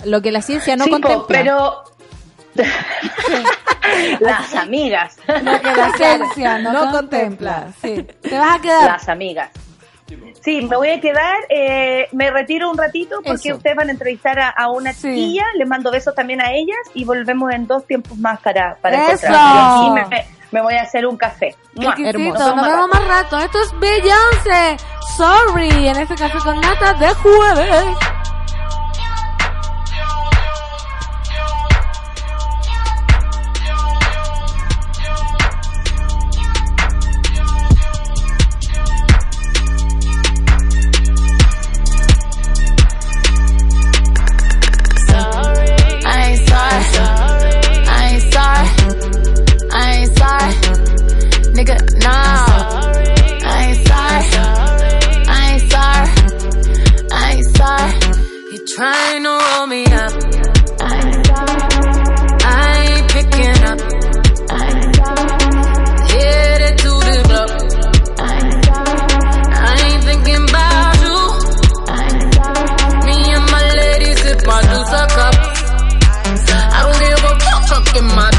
Lo 0.05 0.21
que 0.21 0.31
la 0.31 0.43
ciencia 0.43 0.77
no 0.77 0.85
sí, 0.85 0.91
contempla. 0.91 1.25
Pero 1.27 1.85
las 4.21 4.55
amigas. 4.55 5.17
Lo 5.27 5.61
que 5.61 5.75
la 5.75 5.89
esencia 5.89 6.59
no, 6.59 6.73
no 6.73 6.91
contempla. 6.91 7.69
Sí. 7.83 8.07
Te 8.23 8.39
vas 8.39 8.59
a 8.59 8.63
quedar. 8.63 8.85
Las 8.85 9.09
amigas. 9.09 9.51
Sí, 10.43 10.61
me 10.63 10.77
voy 10.77 10.91
a 10.91 11.01
quedar, 11.01 11.37
eh, 11.49 12.09
me 12.13 12.31
retiro 12.31 12.71
un 12.71 12.77
ratito 12.77 13.17
porque 13.25 13.49
Eso. 13.49 13.57
ustedes 13.57 13.75
van 13.75 13.89
a 13.89 13.93
entrevistar 13.93 14.39
a, 14.39 14.51
a 14.51 14.69
una 14.69 14.93
sí. 14.93 15.09
chiquilla, 15.09 15.45
les 15.57 15.67
mando 15.67 15.91
besos 15.91 16.15
también 16.15 16.43
a 16.43 16.53
ellas 16.53 16.77
y 16.93 17.07
volvemos 17.07 17.51
en 17.53 17.67
dos 17.67 17.87
tiempos 17.87 18.19
más 18.19 18.39
para, 18.41 18.77
para 18.83 19.11
Eso. 19.11 19.27
Y 19.27 19.91
me, 19.93 20.05
me, 20.53 20.61
voy 20.61 20.75
a 20.75 20.83
hacer 20.83 21.07
un 21.07 21.17
café. 21.17 21.57
Hermoso. 21.75 22.39
Nos, 22.39 22.57
Nos 22.57 22.67
vemos 22.67 22.89
más 22.89 23.09
rato. 23.09 23.39
rato. 23.39 23.39
Esto 23.39 23.63
es 23.63 23.81
Beyoncé. 23.81 24.77
Sorry, 25.17 25.89
en 25.89 25.97
este 25.97 26.15
café 26.15 26.39
con 26.39 26.61
nata 26.61 26.93
de 26.95 27.09
jueves. 27.15 27.85
sorry. 50.53 50.77
Nigga, 51.55 51.77
nah. 52.03 52.93
I 53.45 53.65
ain't 53.67 53.87
sorry. 53.89 54.25
I 55.29 55.53
ain't 55.53 55.71
sorry. 55.71 56.09
I 57.13 57.33
ain't 57.33 57.49
sorry. 57.57 57.93
You 58.53 58.59
trying 58.75 59.23
to 59.23 59.31
roll 59.31 59.67
me 59.67 59.85
up. 59.87 60.13
I 60.81 60.95
ain't 61.05 61.27
sorry. 61.27 61.57
I 62.45 62.71
ain't 62.89 63.07
picking 63.15 63.65
up. 63.71 63.79
I 64.51 64.63
ain't 64.71 64.97
sorry. 64.97 65.29
Headed 66.11 66.79
to 66.79 66.93
the. 67.31 67.43
I 68.19 68.33
ain't. 68.41 68.69
I 69.55 69.73
ain't 69.87 70.03
thinking 70.05 70.45
about 70.49 70.95
you. 71.05 71.19
I 71.89 72.03
ain't. 72.13 73.07
Me 73.07 73.17
and 73.35 73.47
my 73.51 73.65
ladies 73.81 74.21
sip 74.21 74.47
my 74.47 74.61
loose 74.61 74.95
cup. 75.15 75.35
I 76.57 76.83
don't 76.83 76.99
give 77.01 77.25
a 77.25 77.33
fuck, 77.69 78.03
my 78.17 78.34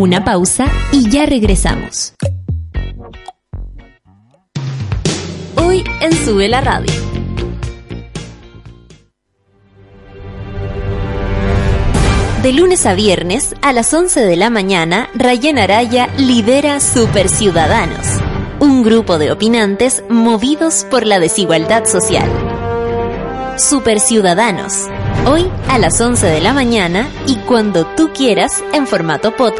Una 0.00 0.24
pausa 0.24 0.66
y 0.92 1.10
ya 1.10 1.26
regresamos. 1.26 2.14
Hoy 5.56 5.84
en 6.00 6.12
Sube 6.24 6.48
la 6.48 6.62
Radio. 6.62 6.90
De 12.42 12.52
lunes 12.54 12.86
a 12.86 12.94
viernes 12.94 13.54
a 13.60 13.74
las 13.74 13.92
11 13.92 14.24
de 14.24 14.36
la 14.36 14.48
mañana, 14.48 15.10
Rayen 15.14 15.58
Araya 15.58 16.08
lidera 16.16 16.80
Super 16.80 17.28
Ciudadanos, 17.28 18.06
un 18.58 18.82
grupo 18.82 19.18
de 19.18 19.30
opinantes 19.30 20.02
movidos 20.08 20.86
por 20.90 21.04
la 21.04 21.20
desigualdad 21.20 21.84
social. 21.84 22.30
Super 23.58 24.00
Ciudadanos, 24.00 24.86
hoy 25.26 25.46
a 25.68 25.78
las 25.78 26.00
11 26.00 26.26
de 26.26 26.40
la 26.40 26.54
mañana 26.54 27.06
y 27.26 27.36
cuando 27.36 27.84
tú 27.84 28.08
quieras 28.14 28.64
en 28.72 28.86
formato 28.86 29.36
podcast 29.36 29.59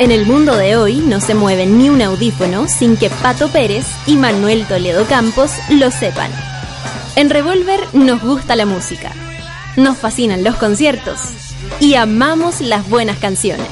En 0.00 0.12
el 0.12 0.26
mundo 0.26 0.56
de 0.56 0.76
hoy 0.76 0.98
no 0.98 1.20
se 1.20 1.34
mueve 1.34 1.66
ni 1.66 1.88
un 1.90 2.00
audífono 2.00 2.68
sin 2.68 2.96
que 2.96 3.10
Pato 3.10 3.48
Pérez 3.48 3.84
y 4.06 4.16
Manuel 4.16 4.64
Toledo 4.66 5.04
Campos 5.06 5.50
lo 5.70 5.90
sepan. 5.90 6.30
En 7.16 7.30
Revolver 7.30 7.80
nos 7.94 8.22
gusta 8.22 8.54
la 8.54 8.64
música, 8.64 9.10
nos 9.76 9.98
fascinan 9.98 10.44
los 10.44 10.54
conciertos 10.54 11.18
y 11.80 11.96
amamos 11.96 12.60
las 12.60 12.88
buenas 12.88 13.18
canciones. 13.18 13.66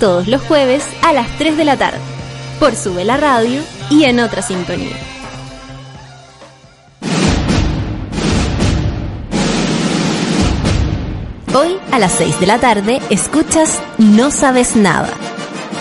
Todos 0.00 0.26
los 0.26 0.42
jueves 0.42 0.84
a 1.02 1.12
las 1.12 1.28
3 1.38 1.56
de 1.56 1.64
la 1.64 1.76
tarde, 1.76 2.00
por 2.58 2.74
Sube 2.74 3.04
la 3.04 3.16
Radio 3.16 3.62
y 3.88 4.04
en 4.04 4.18
otra 4.18 4.42
sintonía. 4.42 5.09
A 11.92 11.98
las 11.98 12.12
6 12.12 12.40
de 12.40 12.46
la 12.46 12.58
tarde 12.58 13.00
escuchas 13.10 13.80
No 13.98 14.30
Sabes 14.30 14.76
Nada. 14.76 15.12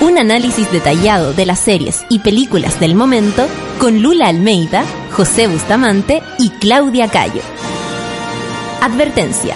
Un 0.02 0.18
análisis 0.18 0.72
detallado 0.72 1.34
de 1.34 1.46
las 1.46 1.60
series 1.60 2.06
y 2.10 2.20
películas 2.20 2.80
del 2.80 2.96
momento 2.96 3.48
con 3.80 4.02
Lula 4.02 4.28
Almeida, 4.28 4.84
José 5.12 5.48
Bustamante 5.48 6.22
y 6.38 6.50
Claudia 6.52 7.10
Cayo. 7.10 7.42
Advertencia. 8.82 9.56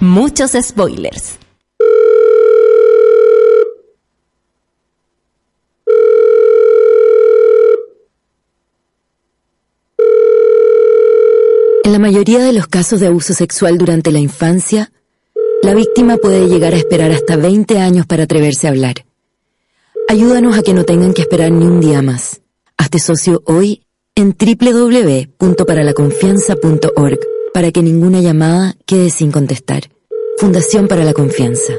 Muchos 0.00 0.52
spoilers. 0.60 1.38
En 11.84 11.92
la 11.92 11.98
mayoría 11.98 12.38
de 12.38 12.52
los 12.52 12.68
casos 12.68 13.00
de 13.00 13.08
abuso 13.08 13.34
sexual 13.34 13.76
durante 13.76 14.12
la 14.12 14.20
infancia, 14.20 14.92
la 15.62 15.74
víctima 15.74 16.16
puede 16.16 16.48
llegar 16.48 16.74
a 16.74 16.76
esperar 16.76 17.12
hasta 17.12 17.36
20 17.36 17.78
años 17.78 18.04
para 18.06 18.24
atreverse 18.24 18.66
a 18.66 18.70
hablar. 18.70 19.06
Ayúdanos 20.08 20.58
a 20.58 20.62
que 20.62 20.74
no 20.74 20.82
tengan 20.84 21.14
que 21.14 21.22
esperar 21.22 21.52
ni 21.52 21.64
un 21.64 21.80
día 21.80 22.02
más. 22.02 22.42
Hazte 22.76 22.98
socio 22.98 23.42
hoy 23.46 23.84
en 24.14 24.36
www.paralaconfianza.org 24.38 27.18
para 27.54 27.70
que 27.70 27.82
ninguna 27.82 28.20
llamada 28.20 28.74
quede 28.86 29.08
sin 29.10 29.30
contestar. 29.30 29.84
Fundación 30.36 30.88
para 30.88 31.04
la 31.04 31.12
Confianza. 31.12 31.74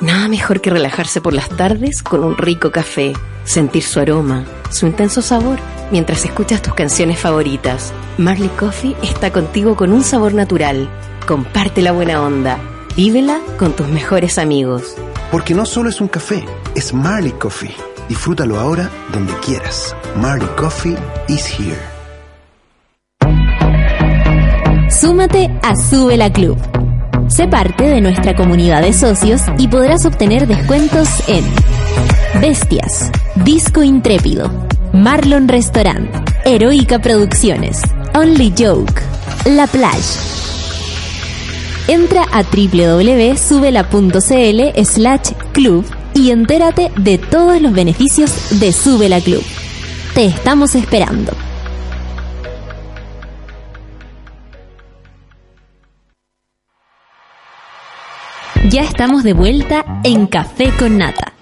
Nada 0.00 0.28
mejor 0.28 0.62
que 0.62 0.70
relajarse 0.70 1.20
por 1.20 1.34
las 1.34 1.50
tardes 1.50 2.02
con 2.02 2.24
un 2.24 2.38
rico 2.38 2.70
café, 2.70 3.12
sentir 3.44 3.82
su 3.82 4.00
aroma, 4.00 4.46
su 4.70 4.86
intenso 4.86 5.20
sabor, 5.20 5.58
mientras 5.90 6.24
escuchas 6.24 6.62
tus 6.62 6.72
canciones 6.72 7.18
favoritas. 7.18 7.92
Marley 8.16 8.48
Coffee 8.48 8.96
está 9.02 9.30
contigo 9.30 9.76
con 9.76 9.92
un 9.92 10.02
sabor 10.02 10.32
natural. 10.32 10.88
Comparte 11.30 11.80
la 11.80 11.92
buena 11.92 12.20
onda. 12.22 12.58
Vívela 12.96 13.38
con 13.56 13.76
tus 13.76 13.86
mejores 13.86 14.36
amigos. 14.36 14.96
Porque 15.30 15.54
no 15.54 15.64
solo 15.64 15.88
es 15.88 16.00
un 16.00 16.08
café, 16.08 16.44
es 16.74 16.92
Marley 16.92 17.30
Coffee. 17.30 17.72
Disfrútalo 18.08 18.58
ahora 18.58 18.90
donde 19.12 19.32
quieras. 19.34 19.94
Marley 20.16 20.48
Coffee 20.56 20.96
is 21.28 21.46
here. 21.56 21.78
Súmate 24.90 25.48
a 25.62 25.76
Sube 25.76 26.16
la 26.16 26.32
Club. 26.32 26.58
Sé 27.28 27.46
parte 27.46 27.84
de 27.84 28.00
nuestra 28.00 28.34
comunidad 28.34 28.82
de 28.82 28.92
socios 28.92 29.42
y 29.56 29.68
podrás 29.68 30.04
obtener 30.06 30.48
descuentos 30.48 31.08
en 31.28 31.44
Bestias, 32.40 33.12
Disco 33.36 33.84
Intrépido, 33.84 34.50
Marlon 34.92 35.46
Restaurant, 35.46 36.10
Heroica 36.44 36.98
Producciones, 36.98 37.82
Only 38.14 38.52
Joke, 38.58 39.00
La 39.44 39.68
Plage. 39.68 40.49
Entra 41.90 42.22
a 42.30 42.44
www.subela.cl 42.44 43.34
slash 44.84 45.32
club 45.52 45.84
y 46.14 46.30
entérate 46.30 46.92
de 46.96 47.18
todos 47.18 47.60
los 47.60 47.72
beneficios 47.72 48.60
de 48.60 48.72
Sube 48.72 49.08
la 49.08 49.20
Club. 49.20 49.42
Te 50.14 50.26
estamos 50.26 50.76
esperando. 50.76 51.32
Ya 58.68 58.82
estamos 58.82 59.24
de 59.24 59.32
vuelta 59.32 59.84
en 60.04 60.28
Café 60.28 60.70
con 60.78 60.96
Nata. 60.96 61.32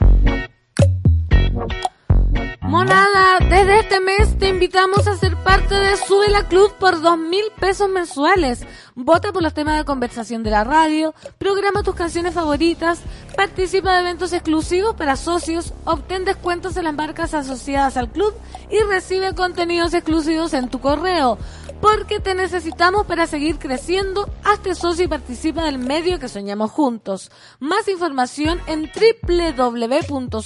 Monada, 2.62 3.38
desde 3.48 3.80
este 3.80 4.00
mes 4.00 4.36
te 4.38 4.48
invitamos 4.50 5.08
a 5.08 5.16
ser 5.16 5.34
parte 5.42 5.74
de 5.74 5.96
Sube 5.96 6.28
la 6.28 6.46
Club 6.48 6.70
por 6.78 7.00
dos 7.00 7.16
mil 7.18 7.44
pesos 7.58 7.88
mensuales. 7.88 8.66
Vota 9.00 9.32
por 9.32 9.44
los 9.44 9.54
temas 9.54 9.78
de 9.78 9.84
conversación 9.84 10.42
de 10.42 10.50
la 10.50 10.64
radio, 10.64 11.14
programa 11.38 11.84
tus 11.84 11.94
canciones 11.94 12.34
favoritas, 12.34 12.98
participa 13.36 13.94
de 13.94 14.00
eventos 14.00 14.32
exclusivos 14.32 14.96
para 14.96 15.14
socios, 15.14 15.72
obtén 15.84 16.24
descuentos 16.24 16.76
en 16.76 16.82
las 16.82 16.94
marcas 16.94 17.32
asociadas 17.32 17.96
al 17.96 18.10
club 18.10 18.34
y 18.68 18.80
recibe 18.90 19.36
contenidos 19.36 19.94
exclusivos 19.94 20.52
en 20.52 20.68
tu 20.68 20.80
correo. 20.80 21.38
Porque 21.80 22.18
te 22.18 22.34
necesitamos 22.34 23.06
para 23.06 23.28
seguir 23.28 23.60
creciendo. 23.60 24.28
Hazte 24.42 24.74
socio 24.74 25.04
y 25.04 25.08
participa 25.08 25.62
del 25.62 25.78
medio 25.78 26.18
que 26.18 26.28
soñamos 26.28 26.72
juntos. 26.72 27.30
Más 27.60 27.86
información 27.86 28.58
en 28.66 28.90
www.subela.cl 29.28 30.42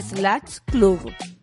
slash 0.00 0.58
club. 0.64 1.33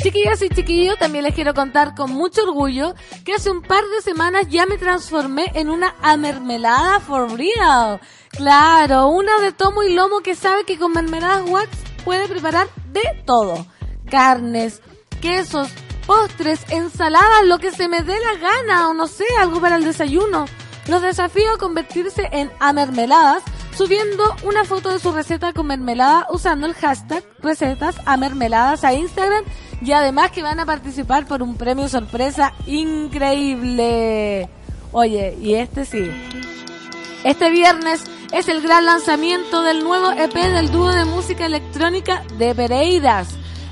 Chiquillas 0.00 0.40
y 0.42 0.48
chiquillos, 0.48 0.96
también 0.96 1.24
les 1.24 1.34
quiero 1.34 1.54
contar 1.54 1.96
con 1.96 2.12
mucho 2.12 2.44
orgullo 2.44 2.94
que 3.24 3.34
hace 3.34 3.50
un 3.50 3.62
par 3.62 3.82
de 3.84 4.00
semanas 4.00 4.46
ya 4.48 4.64
me 4.64 4.78
transformé 4.78 5.50
en 5.54 5.68
una 5.68 5.92
amermelada 6.02 7.00
for 7.00 7.36
real. 7.36 8.00
Claro, 8.30 9.08
una 9.08 9.40
de 9.40 9.50
tomo 9.50 9.82
y 9.82 9.92
lomo 9.92 10.20
que 10.20 10.36
sabe 10.36 10.62
que 10.64 10.78
con 10.78 10.92
mermeladas 10.92 11.50
wax 11.50 11.68
puede 12.04 12.28
preparar 12.28 12.68
de 12.92 13.02
todo. 13.26 13.66
Carnes, 14.08 14.82
quesos, 15.20 15.68
postres, 16.06 16.60
ensaladas, 16.70 17.44
lo 17.44 17.58
que 17.58 17.72
se 17.72 17.88
me 17.88 18.02
dé 18.02 18.14
la 18.20 18.36
gana 18.36 18.88
o 18.88 18.94
no 18.94 19.08
sé, 19.08 19.24
algo 19.40 19.60
para 19.60 19.76
el 19.76 19.84
desayuno. 19.84 20.46
Los 20.86 21.02
desafío 21.02 21.52
a 21.52 21.58
convertirse 21.58 22.28
en 22.30 22.52
amermeladas 22.60 23.42
subiendo 23.78 24.24
una 24.42 24.64
foto 24.64 24.90
de 24.90 24.98
su 24.98 25.12
receta 25.12 25.52
con 25.52 25.68
mermelada 25.68 26.26
usando 26.30 26.66
el 26.66 26.74
hashtag 26.74 27.22
recetas 27.38 27.94
a 28.06 28.16
mermeladas 28.16 28.82
a 28.82 28.92
Instagram 28.92 29.44
y 29.80 29.92
además 29.92 30.32
que 30.32 30.42
van 30.42 30.58
a 30.58 30.66
participar 30.66 31.26
por 31.26 31.44
un 31.44 31.56
premio 31.56 31.88
sorpresa 31.88 32.52
increíble. 32.66 34.48
Oye, 34.90 35.38
y 35.40 35.54
este 35.54 35.84
sí. 35.84 36.10
Este 37.22 37.50
viernes 37.50 38.02
es 38.32 38.48
el 38.48 38.62
gran 38.62 38.84
lanzamiento 38.84 39.62
del 39.62 39.84
nuevo 39.84 40.10
EP 40.10 40.34
del 40.34 40.72
dúo 40.72 40.90
de 40.90 41.04
música 41.04 41.46
electrónica 41.46 42.24
de 42.36 42.56
Pereiras. 42.56 43.28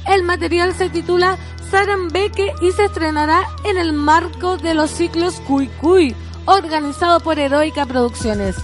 El 0.07 0.23
material 0.23 0.73
se 0.77 0.89
titula 0.89 1.37
Sarambeque 1.69 2.53
y 2.63 2.71
se 2.71 2.85
estrenará 2.85 3.43
en 3.65 3.77
el 3.77 3.93
marco 3.93 4.57
de 4.57 4.75
los 4.75 4.93
ciclos 4.93 5.41
Cuy 5.49 5.67
Cuy, 5.81 6.15
organizado 6.45 7.19
por 7.19 7.41
Heroica 7.41 7.87
Producciones. 7.87 8.55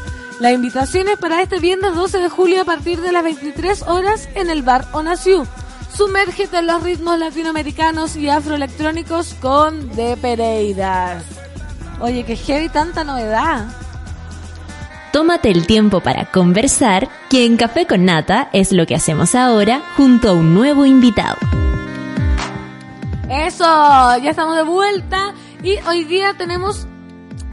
La 0.41 0.53
invitación 0.53 1.09
es 1.09 1.19
para 1.19 1.43
este 1.43 1.61
viernes 1.61 1.95
12 1.95 2.19
de 2.19 2.29
julio 2.29 2.63
a 2.63 2.65
partir 2.65 3.01
de 3.01 3.13
las 3.13 3.23
23 3.23 3.83
horas 3.83 4.29
en 4.35 4.51
el 4.51 4.63
bar 4.63 4.87
Onasiu. 4.93 5.47
Sumérgete 5.95 6.59
en 6.59 6.67
los 6.67 6.83
ritmos 6.83 7.19
latinoamericanos 7.19 8.17
y 8.17 8.29
afroelectrónicos 8.29 9.35
con 9.35 9.95
De 9.95 10.17
Pereiras. 10.17 11.25
Oye, 12.01 12.25
que 12.25 12.37
heavy 12.37 12.69
tanta 12.69 13.05
novedad. 13.05 13.67
Tómate 15.13 15.51
el 15.51 15.67
tiempo 15.67 16.01
para 16.01 16.31
conversar, 16.31 17.09
que 17.29 17.45
en 17.45 17.59
Café 17.59 17.87
con 17.87 18.07
Nata 18.07 18.49
es 18.53 18.73
lo 18.73 18.87
que 18.87 18.95
hacemos 18.95 19.35
ahora 19.35 19.83
junto 19.97 20.31
a 20.31 20.33
un 20.33 20.55
nuevo 20.55 20.87
invitado. 20.87 21.37
Eso, 23.29 23.65
ya 24.23 24.31
estamos 24.31 24.57
de 24.57 24.63
vuelta 24.63 25.35
y 25.63 25.77
hoy 25.87 26.05
día 26.05 26.35
tenemos, 26.37 26.87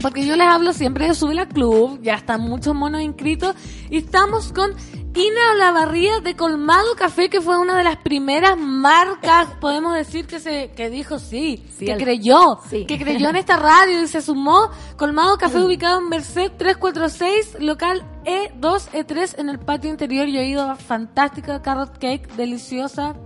porque 0.00 0.24
yo 0.24 0.36
les 0.36 0.46
hablo 0.46 0.72
siempre 0.72 1.06
de 1.06 1.14
Sube 1.14 1.34
la 1.34 1.46
Club, 1.46 2.00
ya 2.02 2.14
están 2.14 2.40
muchos 2.40 2.74
monos 2.74 3.02
inscritos 3.02 3.54
y 3.90 3.98
estamos 3.98 4.52
con 4.52 4.72
Ina 5.14 5.52
Olavarría 5.54 6.20
de 6.20 6.36
Colmado 6.36 6.94
Café, 6.96 7.28
que 7.28 7.40
fue 7.40 7.58
una 7.58 7.76
de 7.76 7.84
las 7.84 7.96
primeras 7.96 8.56
marcas, 8.56 9.48
podemos 9.60 9.94
decir 9.94 10.26
que 10.26 10.38
se 10.38 10.70
que 10.70 10.88
dijo 10.88 11.18
sí, 11.18 11.64
Sí, 11.78 11.86
que 11.86 11.96
creyó, 11.96 12.60
sí. 12.70 12.86
que 12.86 12.98
creyó 12.98 13.28
en 13.28 13.36
esta 13.36 13.56
radio 13.56 14.02
y 14.02 14.06
se 14.06 14.22
sumó. 14.22 14.70
Colmado 14.96 15.36
Café 15.36 15.58
ubicado 15.58 15.98
en 15.98 16.08
Merced 16.08 16.52
346, 16.56 17.56
local 17.60 18.04
E2, 18.24 18.90
E3 18.92 19.38
en 19.38 19.48
el 19.48 19.58
patio 19.58 19.90
interior. 19.90 20.28
Yo 20.28 20.40
he 20.40 20.46
ido, 20.46 20.76
fantástica 20.76 21.60
carrot 21.60 21.98
cake, 21.98 22.32
deliciosa. 22.36 23.16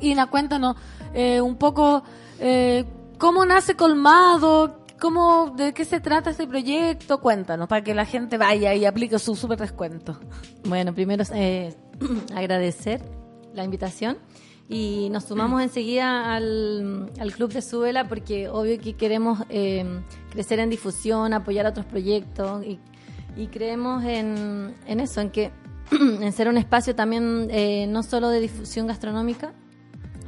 Ina, 0.00 0.26
cuéntanos 0.26 0.76
eh, 1.14 1.40
un 1.40 1.56
poco 1.56 2.02
eh, 2.38 2.84
cómo 3.18 3.46
nace 3.46 3.74
Colmado, 3.76 4.83
cómo, 5.00 5.54
de 5.56 5.72
qué 5.72 5.84
se 5.84 6.00
trata 6.00 6.30
este 6.30 6.46
proyecto. 6.46 7.20
Cuéntanos 7.20 7.68
para 7.68 7.82
que 7.82 7.94
la 7.94 8.04
gente 8.04 8.38
vaya 8.38 8.74
y 8.74 8.84
aplique 8.84 9.18
su 9.18 9.34
super 9.36 9.58
descuento. 9.58 10.18
Bueno, 10.64 10.94
primero 10.94 11.24
eh, 11.34 11.74
agradecer 12.34 13.02
la 13.54 13.64
invitación 13.64 14.18
y 14.68 15.08
nos 15.10 15.24
sumamos 15.24 15.62
enseguida 15.62 16.34
al, 16.34 17.10
al 17.18 17.32
Club 17.32 17.52
de 17.52 17.62
Súbela 17.62 18.08
porque 18.08 18.48
obvio 18.48 18.78
que 18.78 18.94
queremos 18.94 19.40
eh, 19.48 19.84
crecer 20.30 20.60
en 20.60 20.70
difusión, 20.70 21.32
apoyar 21.32 21.66
a 21.66 21.70
otros 21.70 21.86
proyectos 21.86 22.64
y, 22.64 22.78
y 23.36 23.48
creemos 23.48 24.04
en, 24.04 24.74
en 24.86 25.00
eso, 25.00 25.20
en 25.20 25.30
que 25.30 25.52
en 25.90 26.32
ser 26.32 26.48
un 26.48 26.56
espacio 26.56 26.94
también 26.94 27.48
eh, 27.50 27.86
no 27.88 28.02
solo 28.02 28.28
de 28.28 28.40
difusión 28.40 28.86
gastronómica, 28.86 29.52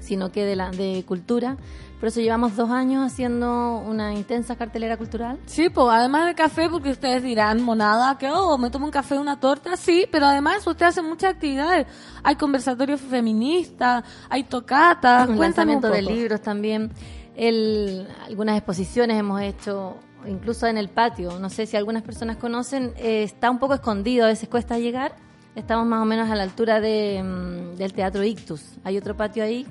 sino 0.01 0.31
que 0.31 0.45
de, 0.45 0.57
la, 0.57 0.71
de 0.71 1.05
cultura. 1.07 1.57
Por 1.99 2.09
eso 2.09 2.21
llevamos 2.21 2.57
dos 2.57 2.71
años 2.71 3.11
haciendo 3.11 3.79
una 3.79 4.13
intensa 4.13 4.55
cartelera 4.57 4.99
cultural. 4.99 5.39
Sí, 5.47 5.71
pues 5.71 5.87
además 5.91 6.27
de 6.27 6.35
café, 6.35 6.69
porque 6.69 6.91
ustedes 6.91 7.23
dirán, 7.23 7.63
monada, 7.63 8.19
que 8.19 8.29
oh, 8.31 8.59
me 8.59 8.69
tomo 8.71 8.85
un 8.85 8.93
café, 8.93 9.19
una 9.19 9.41
torta, 9.41 9.77
sí, 9.79 10.07
pero 10.13 10.27
además 10.27 10.67
ustedes 10.67 10.91
hacen 10.91 11.07
muchas 11.07 11.33
actividades. 11.35 11.87
Hay 12.23 12.37
conversatorios 12.37 13.01
feministas, 13.01 14.05
hay 14.29 14.45
tocatas, 14.45 15.27
un 15.29 15.41
lanzamiento 15.41 15.87
un 15.87 15.95
de 15.95 16.03
libros 16.03 16.43
también. 16.43 16.93
El, 17.35 18.07
algunas 18.27 18.59
exposiciones 18.59 19.19
hemos 19.19 19.41
hecho, 19.41 19.97
incluso 20.27 20.67
en 20.67 20.77
el 20.77 20.91
patio. 20.91 21.39
No 21.39 21.49
sé 21.49 21.65
si 21.65 21.79
algunas 21.79 22.03
personas 22.03 22.37
conocen, 22.37 22.93
eh, 22.99 23.23
está 23.23 23.51
un 23.51 23.59
poco 23.59 23.73
escondido, 23.73 24.27
a 24.27 24.29
veces 24.29 24.51
cuesta 24.51 24.79
llegar. 24.79 25.17
Estamos 25.55 25.87
más 25.87 26.03
o 26.03 26.05
menos 26.05 26.29
a 26.31 26.35
la 26.35 26.43
altura 26.43 26.79
de, 26.79 27.23
mm, 27.23 27.77
del 27.77 27.95
Teatro 27.95 28.23
Ictus. 28.23 28.63
Hay 28.85 28.99
otro 28.99 29.17
patio 29.17 29.43
ahí. 29.43 29.67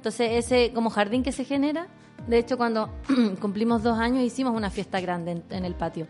Entonces, 0.00 0.30
ese 0.32 0.72
como 0.72 0.88
jardín 0.88 1.22
que 1.22 1.30
se 1.30 1.44
genera, 1.44 1.88
de 2.26 2.38
hecho, 2.38 2.56
cuando 2.56 2.90
cumplimos 3.40 3.82
dos 3.82 3.98
años 3.98 4.22
hicimos 4.22 4.56
una 4.56 4.70
fiesta 4.70 5.00
grande 5.00 5.32
en, 5.32 5.44
en 5.50 5.64
el 5.64 5.74
patio. 5.74 6.06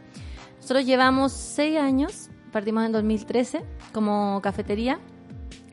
Nosotros 0.56 0.86
llevamos 0.86 1.32
seis 1.32 1.78
años, 1.78 2.30
partimos 2.52 2.84
en 2.84 2.92
2013 2.92 3.64
como 3.92 4.40
cafetería 4.42 5.00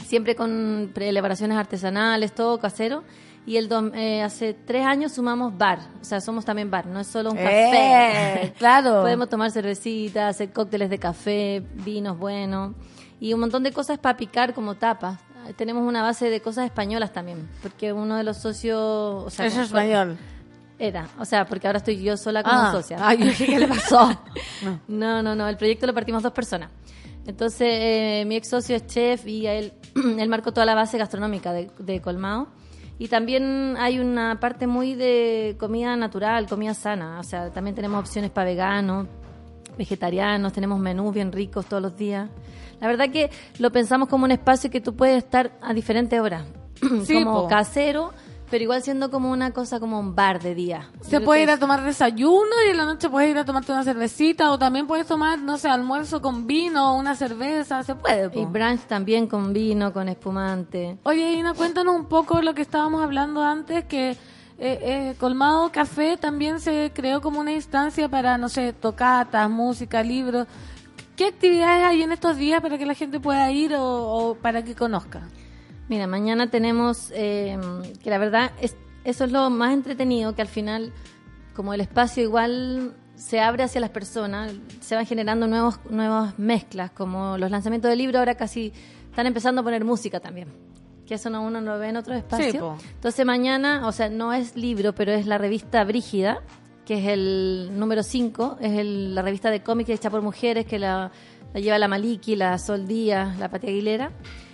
siempre 0.08 0.36
con 0.36 0.92
elaboraciones 0.96 1.58
artesanales, 1.58 2.34
todo 2.34 2.58
casero. 2.60 3.04
Y 3.46 3.56
el 3.56 3.70
eh, 3.94 4.24
hace 4.24 4.54
tres 4.54 4.86
años 4.86 5.14
sumamos 5.14 5.58
bar, 5.58 5.80
o 6.02 6.04
sea, 6.04 6.20
somos 6.20 6.44
también 6.44 6.70
bar, 6.70 6.86
no 6.86 7.00
es 7.00 7.08
solo 7.08 7.32
un 7.32 7.38
café. 7.38 8.44
Eh, 8.44 8.54
claro. 8.58 9.02
Podemos 9.02 9.30
tomar 9.30 9.52
cervecitas, 9.52 10.36
hacer 10.36 10.52
cócteles 10.52 10.90
de 10.90 10.98
café, 10.98 11.64
vinos 11.76 12.18
buenos 12.18 12.76
y 13.22 13.34
un 13.34 13.40
montón 13.40 13.64
de 13.64 13.72
cosas 13.72 14.00
para 14.00 14.18
picar 14.18 14.54
como 14.54 14.76
tapas. 14.76 15.20
Tenemos 15.56 15.84
una 15.88 16.02
base 16.02 16.30
de 16.30 16.42
cosas 16.42 16.66
españolas 16.66 17.14
también, 17.14 17.48
porque 17.62 17.94
uno 17.94 18.18
de 18.18 18.24
los 18.24 18.38
socios... 18.38 18.78
O 19.26 19.30
sea, 19.30 19.46
Es 19.46 19.58
español. 19.58 20.18
Era, 20.80 21.08
o 21.18 21.26
sea, 21.26 21.46
porque 21.46 21.66
ahora 21.68 21.78
estoy 21.80 22.02
yo 22.04 22.18
sola 22.18 22.44
como 22.44 22.56
Ah, 22.56 22.72
socia. 22.72 22.98
ay, 23.02 23.18
¿qué 23.38 23.60
le 23.60 23.68
pasó? 23.68 24.10
No, 24.88 25.22
no, 25.24 25.34
no, 25.36 25.48
el 25.48 25.58
proyecto 25.58 25.88
lo 25.88 25.94
partimos 25.94 26.22
dos 26.22 26.34
personas. 26.34 26.70
Entonces, 27.26 27.68
eh, 27.70 28.24
mi 28.28 28.36
ex 28.36 28.50
socio 28.50 28.76
es 28.76 28.86
chef 28.88 29.26
y 29.28 29.48
a 29.48 29.54
él, 29.54 29.74
él 30.20 30.30
marcó 30.30 30.54
toda 30.54 30.66
la 30.66 30.76
base 30.76 30.98
gastronómica 30.98 31.52
de, 31.52 31.70
de 31.80 32.00
Colmado. 32.02 32.48
Y 33.00 33.08
también 33.10 33.76
hay 33.78 34.00
una 34.00 34.40
parte 34.40 34.66
muy 34.66 34.96
de 34.96 35.56
comida 35.60 35.96
natural, 35.96 36.48
comida 36.48 36.74
sana. 36.74 37.20
O 37.20 37.24
sea, 37.24 37.52
también 37.52 37.76
tenemos 37.76 38.00
opciones 38.00 38.32
para 38.32 38.46
veganos, 38.46 39.08
vegetarianos, 39.78 40.54
tenemos 40.54 40.80
menús 40.80 41.14
bien 41.14 41.32
ricos 41.32 41.66
todos 41.66 41.82
los 41.84 41.96
días. 41.98 42.30
La 42.80 42.88
verdad 42.88 43.10
que 43.10 43.30
lo 43.60 43.72
pensamos 43.72 44.08
como 44.10 44.26
un 44.26 44.32
espacio 44.32 44.70
que 44.70 44.82
tú 44.82 44.96
puedes 44.96 45.18
estar 45.24 45.52
a 45.62 45.74
diferentes 45.74 46.20
horas. 46.20 46.46
Sí, 47.06 47.24
como 47.24 47.44
po. 47.44 47.48
casero, 47.48 48.14
pero 48.52 48.64
igual 48.64 48.82
siendo 48.82 49.10
como 49.10 49.32
una 49.32 49.52
cosa 49.52 49.80
como 49.80 50.00
un 50.00 50.16
bar 50.16 50.42
de 50.42 50.56
día. 50.56 50.90
Yo 51.04 51.10
Se 51.10 51.22
puede 51.22 51.44
ir 51.44 51.50
a 51.50 51.58
tomar 51.58 51.84
desayuno 51.84 52.56
y 52.66 52.70
en 52.70 52.78
la 52.78 52.86
noche 52.86 53.10
puedes 53.10 53.30
ir 53.32 53.38
a 53.38 53.46
tomarte 53.46 53.72
una 53.72 53.84
cervecita 53.84 54.52
o 54.52 54.60
también 54.60 54.88
puedes 54.88 55.08
tomar, 55.08 55.40
no 55.40 55.58
sé, 55.58 55.70
almuerzo 55.70 56.22
con 56.22 56.48
vino 56.48 56.94
o 56.94 56.98
una 57.00 57.16
cerveza, 57.16 57.84
se 57.84 57.96
puede. 57.96 58.30
po. 58.30 58.40
Y 58.40 58.46
brunch 58.46 58.82
también 58.82 59.28
con 59.28 59.54
vino, 59.54 59.92
con 59.92 60.08
espumante. 60.08 60.98
Oye, 61.04 61.34
Ina, 61.34 61.54
cuéntanos 61.56 61.96
un 61.96 62.06
poco 62.06 62.42
lo 62.42 62.54
que 62.54 62.62
estábamos 62.62 63.04
hablando 63.04 63.42
antes, 63.42 63.86
que 63.86 64.12
eh, 64.12 64.18
eh, 64.60 65.16
Colmado 65.20 65.72
Café 65.72 66.18
también 66.18 66.60
se 66.60 66.92
creó 66.94 67.22
como 67.22 67.40
una 67.40 67.52
instancia 67.52 68.08
para, 68.10 68.38
no 68.38 68.50
sé, 68.50 68.72
tocatas, 68.74 69.50
música, 69.50 70.02
libros. 70.04 70.48
¿Qué 71.18 71.26
actividades 71.26 71.84
hay 71.84 72.04
en 72.04 72.12
estos 72.12 72.38
días 72.38 72.62
para 72.62 72.78
que 72.78 72.86
la 72.86 72.94
gente 72.94 73.20
pueda 73.20 73.52
ir 73.52 73.74
o, 73.74 73.84
o 73.84 74.36
para 74.36 74.64
que 74.64 74.76
conozca? 74.76 75.28
Mira, 75.90 76.06
mañana 76.06 76.52
tenemos, 76.52 77.12
eh, 77.16 77.58
que 78.04 78.10
la 78.12 78.20
verdad, 78.20 78.52
es, 78.62 78.76
eso 79.04 79.24
es 79.24 79.32
lo 79.32 79.50
más 79.50 79.74
entretenido, 79.74 80.36
que 80.36 80.44
al 80.44 80.48
final, 80.48 80.94
como 81.56 81.74
el 81.74 81.82
espacio 81.82 82.22
igual 82.22 82.94
se 83.16 83.40
abre 83.40 83.64
hacia 83.64 83.82
las 83.82 83.90
personas, 83.90 84.54
se 84.80 84.94
van 84.94 85.08
generando 85.08 85.48
nuevos, 85.48 85.80
nuevas 85.90 86.38
mezclas, 86.38 86.92
como 86.92 87.36
los 87.40 87.50
lanzamientos 87.50 87.90
de 87.90 87.96
libros 87.96 88.20
ahora 88.20 88.36
casi 88.36 88.72
están 89.10 89.26
empezando 89.26 89.62
a 89.62 89.64
poner 89.64 89.84
música 89.84 90.20
también. 90.20 90.50
Que 91.08 91.16
eso 91.16 91.32
no, 91.32 91.42
uno 91.42 91.62
no 91.62 91.74
lo 91.74 91.80
ve 91.80 91.90
en 91.90 91.98
otros 91.98 92.16
espacios. 92.16 92.58
po. 92.58 92.78
Entonces 92.94 93.26
mañana, 93.26 93.88
o 93.88 93.92
sea, 93.92 94.10
no 94.10 94.34
es 94.34 94.56
libro, 94.56 94.94
pero 94.94 95.14
es 95.14 95.26
la 95.26 95.40
revista 95.40 95.84
Brígida, 95.84 96.42
que 96.88 97.00
es 97.00 97.08
el 97.10 97.70
número 97.78 98.02
5, 98.02 98.58
es 98.62 98.80
el- 98.80 99.14
la 99.14 99.22
revista 99.22 99.52
de 99.52 99.62
cómics 99.62 99.90
hecha 99.90 100.10
por 100.10 100.22
mujeres 100.22 100.66
que 100.66 100.80
la, 100.80 101.12
la 101.54 101.60
lleva 101.60 101.78
la 101.78 101.90
Maliki, 101.90 102.38
la 102.38 102.58
Sol 102.58 102.88
Díaz, 102.88 103.38
la 103.38 103.50
Pati 103.50 103.68
Aguilera. 103.68 104.12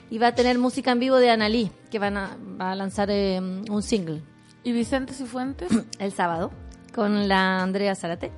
Y 0.10 0.18
va 0.18 0.28
a 0.28 0.36
tener 0.36 0.58
música 0.58 0.92
en 0.92 1.00
vivo 1.00 1.18
de 1.18 1.30
Analí, 1.30 1.70
que 1.92 2.00
van 2.00 2.18
a, 2.18 2.36
va 2.60 2.72
a 2.72 2.76
lanzar 2.76 3.10
eh, 3.12 3.40
un 3.40 3.82
single 3.84 4.22
¿Y 4.64 4.72
Vicente 4.72 5.14
Cifuentes? 5.14 5.70
el 6.00 6.12
sábado 6.12 6.52
con 6.96 7.28
la 7.28 7.62
Andrea 7.62 7.94
Zarate. 7.94 8.32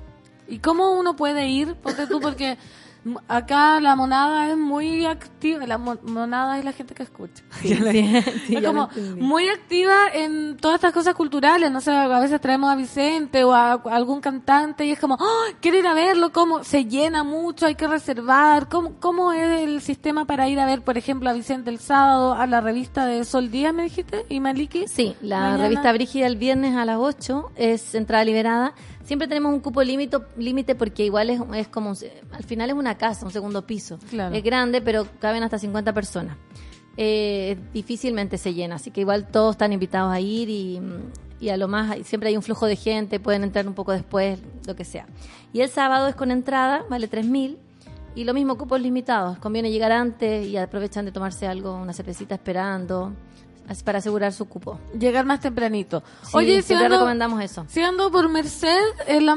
¿Y 0.46 0.58
cómo 0.58 0.92
uno 0.98 1.16
puede 1.16 1.48
ir? 1.48 1.74
Ponte 1.76 2.06
tú, 2.06 2.20
porque 2.20 2.58
acá 3.28 3.80
la 3.80 3.94
monada 3.96 4.50
es 4.50 4.56
muy 4.56 5.06
activa. 5.06 5.66
La 5.66 5.78
mo- 5.78 5.98
monada 6.02 6.58
es 6.58 6.64
la 6.64 6.72
gente 6.72 6.94
que 6.94 7.02
escucha. 7.02 7.42
Sí, 7.62 7.74
sí, 7.74 8.22
sí, 8.46 8.54
es 8.56 8.60
ya 8.60 8.60
lo 8.60 8.68
como 8.68 8.88
muy 9.18 9.48
activa 9.48 9.94
en 10.12 10.56
todas 10.56 10.76
estas 10.76 10.92
cosas 10.92 11.14
culturales. 11.14 11.70
No 11.70 11.80
sé, 11.80 11.90
a 11.92 12.20
veces 12.20 12.40
traemos 12.40 12.70
a 12.70 12.76
Vicente 12.76 13.44
o 13.44 13.52
a, 13.54 13.72
a 13.72 13.80
algún 13.92 14.20
cantante 14.20 14.84
y 14.86 14.90
es 14.92 14.98
como, 14.98 15.14
¡oh! 15.20 15.44
quiero 15.60 15.78
ir 15.78 15.86
a 15.86 15.94
verlo. 15.94 16.32
¿Cómo? 16.32 16.64
Se 16.64 16.84
llena 16.84 17.24
mucho, 17.24 17.66
hay 17.66 17.74
que 17.74 17.86
reservar. 17.86 18.68
¿Cómo, 18.68 18.94
¿Cómo 19.00 19.32
es 19.32 19.60
el 19.62 19.80
sistema 19.80 20.24
para 20.24 20.48
ir 20.48 20.60
a 20.60 20.66
ver, 20.66 20.82
por 20.82 20.98
ejemplo, 20.98 21.30
a 21.30 21.32
Vicente 21.32 21.70
el 21.70 21.78
sábado 21.78 22.34
a 22.34 22.46
la 22.46 22.60
revista 22.60 23.06
de 23.06 23.24
Sol 23.24 23.50
Díaz, 23.50 23.72
me 23.74 23.84
dijiste? 23.84 24.24
¿Y 24.28 24.40
Maliki? 24.40 24.86
Sí, 24.88 25.14
la 25.22 25.40
Mañana. 25.40 25.62
revista 25.64 25.92
Brígida 25.92 26.26
el 26.26 26.36
viernes 26.36 26.76
a 26.76 26.84
las 26.84 26.98
8 26.98 27.52
es 27.56 27.94
entrada 27.94 28.24
liberada. 28.24 28.74
Siempre 29.06 29.26
tenemos 29.28 29.54
un 29.54 29.60
cupo 29.60 29.82
límite 29.82 30.18
límite 30.36 30.74
porque 30.74 31.04
igual 31.06 31.30
es, 31.30 31.40
es 31.54 31.68
como, 31.68 31.90
un- 31.90 31.96
al 32.32 32.44
final 32.44 32.68
es 32.68 32.76
una 32.76 32.98
casa, 32.98 33.24
un 33.24 33.32
segundo 33.32 33.64
piso. 33.66 33.98
Claro. 34.10 34.34
Es 34.34 34.42
grande, 34.44 34.82
pero 34.82 35.06
caben 35.20 35.42
hasta 35.42 35.58
50 35.58 35.94
personas. 35.94 36.36
Eh, 36.98 37.56
difícilmente 37.72 38.36
se 38.38 38.52
llena, 38.54 38.76
así 38.76 38.90
que 38.90 39.02
igual 39.02 39.28
todos 39.28 39.52
están 39.54 39.72
invitados 39.72 40.12
a 40.12 40.18
ir 40.20 40.48
y, 40.48 40.80
y 41.40 41.50
a 41.50 41.56
lo 41.56 41.68
más, 41.68 41.96
siempre 42.06 42.30
hay 42.30 42.36
un 42.36 42.42
flujo 42.42 42.66
de 42.66 42.74
gente, 42.76 43.20
pueden 43.20 43.44
entrar 43.44 43.68
un 43.68 43.74
poco 43.74 43.92
después, 43.92 44.38
lo 44.66 44.74
que 44.74 44.84
sea. 44.84 45.06
Y 45.52 45.60
el 45.60 45.68
sábado 45.68 46.08
es 46.08 46.14
con 46.14 46.30
entrada, 46.30 46.84
vale 46.90 47.08
3.000. 47.08 47.58
Y 48.14 48.24
lo 48.24 48.32
mismo, 48.32 48.56
cupos 48.56 48.80
limitados. 48.80 49.36
Conviene 49.38 49.70
llegar 49.70 49.92
antes 49.92 50.46
y 50.48 50.56
aprovechan 50.56 51.04
de 51.04 51.12
tomarse 51.12 51.46
algo, 51.46 51.74
una 51.76 51.92
cervecita 51.92 52.34
esperando, 52.34 53.12
así 53.68 53.82
para 53.82 53.98
asegurar 53.98 54.32
su 54.32 54.46
cupo. 54.46 54.78
Llegar 54.98 55.24
más 55.24 55.40
tempranito. 55.40 56.02
Sí, 56.22 56.30
Oye, 56.34 56.62
siempre 56.62 56.86
ando- 56.88 56.94
recomendamos 56.96 57.42
eso. 57.42 57.64
Si 57.68 57.82
ando 57.82 58.10
por 58.10 58.28
Merced, 58.28 58.68
en 59.06 59.26
la 59.26 59.36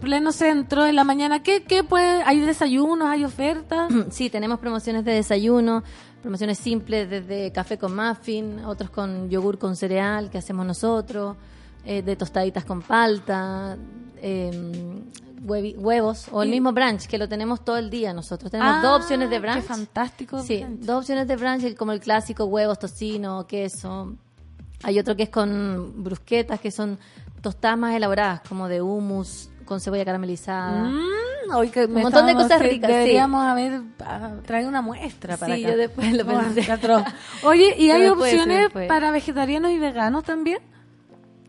pleno 0.00 0.32
centro, 0.32 0.86
en 0.86 0.96
la 0.96 1.04
mañana, 1.04 1.42
¿qué, 1.42 1.62
qué 1.64 1.82
puede? 1.84 2.22
¿Hay 2.24 2.40
desayunos, 2.40 3.08
hay 3.08 3.24
ofertas? 3.24 3.92
Sí, 4.10 4.30
tenemos 4.30 4.58
promociones 4.60 5.04
de 5.04 5.12
desayuno, 5.12 5.82
promociones 6.22 6.58
simples 6.58 7.08
desde 7.10 7.50
café 7.52 7.76
con 7.78 7.94
muffin, 7.96 8.60
otros 8.64 8.90
con 8.90 9.28
yogur 9.28 9.58
con 9.58 9.76
cereal 9.76 10.30
que 10.30 10.38
hacemos 10.38 10.64
nosotros, 10.66 11.36
eh, 11.84 12.02
de 12.02 12.16
tostaditas 12.16 12.64
con 12.64 12.80
palta, 12.82 13.76
eh, 14.22 15.02
huevi- 15.44 15.76
huevos 15.76 16.26
o 16.32 16.42
el 16.42 16.48
mismo 16.50 16.72
brunch 16.72 17.06
que 17.06 17.18
lo 17.18 17.28
tenemos 17.28 17.64
todo 17.64 17.76
el 17.76 17.90
día 17.90 18.12
nosotros. 18.12 18.50
Tenemos 18.50 18.76
Ah, 18.76 18.82
dos 18.82 19.02
opciones 19.02 19.30
de 19.30 19.36
qué 19.36 19.40
brunch. 19.42 19.62
fantástico. 19.64 20.42
Sí, 20.42 20.58
brunch. 20.64 20.80
dos 20.80 20.98
opciones 20.98 21.28
de 21.28 21.36
brunch, 21.36 21.74
como 21.76 21.92
el 21.92 22.00
clásico, 22.00 22.44
huevos, 22.44 22.78
tocino, 22.78 23.46
queso. 23.46 24.14
Hay 24.82 24.98
otro 24.98 25.16
que 25.16 25.24
es 25.24 25.30
con 25.30 26.02
brusquetas, 26.02 26.60
que 26.60 26.70
son 26.70 26.98
tostadas 27.40 27.78
más 27.78 27.94
elaboradas, 27.94 28.40
como 28.48 28.68
de 28.68 28.82
hummus, 28.82 29.48
con 29.64 29.80
cebolla 29.80 30.04
caramelizada. 30.04 30.84
Mm, 30.84 31.00
Hoy 31.54 31.68
que 31.68 31.86
me 31.86 31.96
Un 31.96 32.02
montón 32.04 32.26
de 32.26 32.32
cosas 32.34 32.58
ricas, 32.60 32.88
sí. 32.90 32.96
Deberíamos 32.96 33.44
haber 33.44 33.82
ah, 34.00 34.32
traído 34.46 34.68
una 34.70 34.80
muestra 34.80 35.36
para 35.36 35.54
Sí, 35.54 35.62
acá. 35.62 35.72
yo 35.72 35.78
después 35.78 36.12
lo 36.14 36.24
pensé. 36.24 36.62
qué. 36.62 37.04
Oye, 37.46 37.74
¿y 37.78 37.90
hay 37.90 38.06
opciones 38.08 38.70
para 38.88 39.10
vegetarianos 39.10 39.70
y 39.70 39.78
veganos 39.78 40.24
también? 40.24 40.58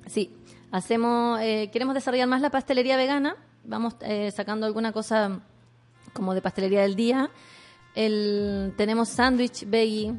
Sí, 0.06 0.36
hacemos, 0.72 1.39
eh, 1.41 1.70
queremos 1.72 1.96
desarrollar 1.96 2.28
más 2.28 2.41
la 2.41 2.50
pastelería 2.50 2.98
vegana. 2.98 3.36
Vamos 3.68 3.95
eh, 4.01 4.32
sacando 4.32 4.66
alguna 4.66 4.91
cosa 4.91 5.41
como 6.13 6.34
de 6.34 6.41
pastelería 6.41 6.82
del 6.82 6.95
día. 6.95 7.30
El, 7.95 8.74
tenemos 8.78 9.09
sándwich 9.09 9.68
veggie. 9.68 10.13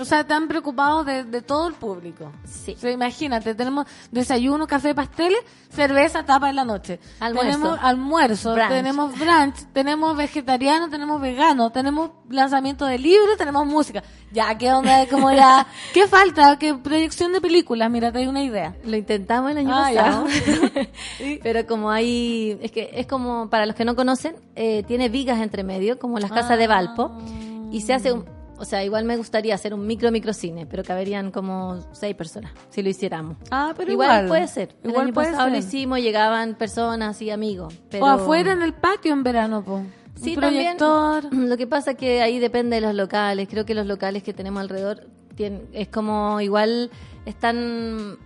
O 0.00 0.04
sea, 0.04 0.20
están 0.20 0.48
preocupados 0.48 1.04
de, 1.06 1.24
de 1.24 1.42
todo 1.42 1.68
el 1.68 1.74
público. 1.74 2.30
Sí. 2.44 2.74
O 2.76 2.78
sea, 2.78 2.90
imagínate, 2.90 3.54
tenemos 3.54 3.86
desayuno, 4.10 4.66
café, 4.66 4.94
pasteles, 4.94 5.40
cerveza, 5.70 6.24
tapa 6.24 6.50
en 6.50 6.56
la 6.56 6.64
noche. 6.64 7.00
Almuerzo. 7.20 7.50
Tenemos 7.50 7.78
almuerzo, 7.82 8.54
Brunch. 8.54 8.68
tenemos 8.68 9.18
brunch, 9.18 9.54
tenemos 9.72 10.16
vegetariano, 10.16 10.88
tenemos 10.88 11.20
vegano, 11.20 11.70
tenemos 11.70 12.10
lanzamiento 12.30 12.86
de 12.86 12.98
libros, 12.98 13.36
tenemos 13.36 13.66
música. 13.66 14.02
Ya, 14.30 14.56
¿qué 14.56 14.72
onda? 14.72 15.06
Como 15.08 15.32
ya, 15.32 15.66
¿qué 15.94 16.06
falta? 16.06 16.58
¿Qué 16.58 16.74
proyección 16.74 17.32
de 17.32 17.40
películas? 17.40 17.90
Mira, 17.90 18.12
te 18.12 18.18
doy 18.18 18.26
una 18.28 18.42
idea. 18.42 18.76
Lo 18.84 18.96
intentamos 18.96 19.50
el 19.50 19.58
año 19.58 19.74
Ah, 19.74 19.90
pasado. 19.94 20.26
Pero 21.42 21.66
como 21.66 21.90
hay, 21.90 22.58
es 22.62 22.70
que 22.72 22.90
es 22.92 23.06
como, 23.06 23.48
para 23.50 23.66
los 23.66 23.74
que 23.74 23.84
no 23.84 23.96
conocen, 23.96 24.36
eh, 24.54 24.82
tiene 24.86 25.08
vigas 25.08 25.40
entre 25.40 25.64
medio, 25.64 25.98
como 25.98 26.18
las 26.18 26.30
casas 26.30 26.58
de 26.58 26.66
Valpo. 26.66 27.16
Y 27.70 27.82
se 27.82 27.92
hace 27.92 28.12
un, 28.12 28.24
o 28.58 28.64
sea, 28.64 28.84
igual 28.84 29.04
me 29.04 29.16
gustaría 29.16 29.54
hacer 29.54 29.72
un 29.74 29.86
micro 29.86 30.10
microcine, 30.10 30.66
pero 30.66 30.82
caberían 30.84 31.30
como 31.30 31.78
seis 31.92 32.14
personas, 32.14 32.52
si 32.70 32.82
lo 32.82 32.88
hiciéramos. 32.88 33.36
Ah, 33.50 33.72
pero 33.76 33.92
igual, 33.92 34.08
igual. 34.08 34.28
puede 34.28 34.48
ser. 34.48 34.74
El 34.82 34.90
Igual 34.90 35.06
año 35.06 35.14
puede 35.14 35.30
pasado 35.30 35.48
lo 35.48 35.54
ser. 35.54 35.64
hicimos, 35.64 35.98
llegaban 36.00 36.54
personas 36.56 37.20
y 37.22 37.30
amigos. 37.30 37.74
Pero... 37.90 38.04
O 38.04 38.08
afuera 38.08 38.52
en 38.52 38.62
el 38.62 38.74
patio 38.74 39.12
en 39.12 39.22
verano, 39.22 39.64
po. 39.64 39.82
Sí, 40.16 40.34
un 40.34 40.40
también. 40.40 40.76
Lo 41.48 41.56
que 41.56 41.66
pasa 41.68 41.92
es 41.92 41.96
que 41.96 42.22
ahí 42.22 42.40
depende 42.40 42.76
de 42.76 42.82
los 42.82 42.94
locales. 42.94 43.46
Creo 43.48 43.64
que 43.64 43.74
los 43.74 43.86
locales 43.86 44.22
que 44.24 44.32
tenemos 44.34 44.60
alrededor 44.60 45.06
tienen, 45.36 45.68
es 45.72 45.86
como 45.88 46.40
igual 46.40 46.90
están 47.24 48.18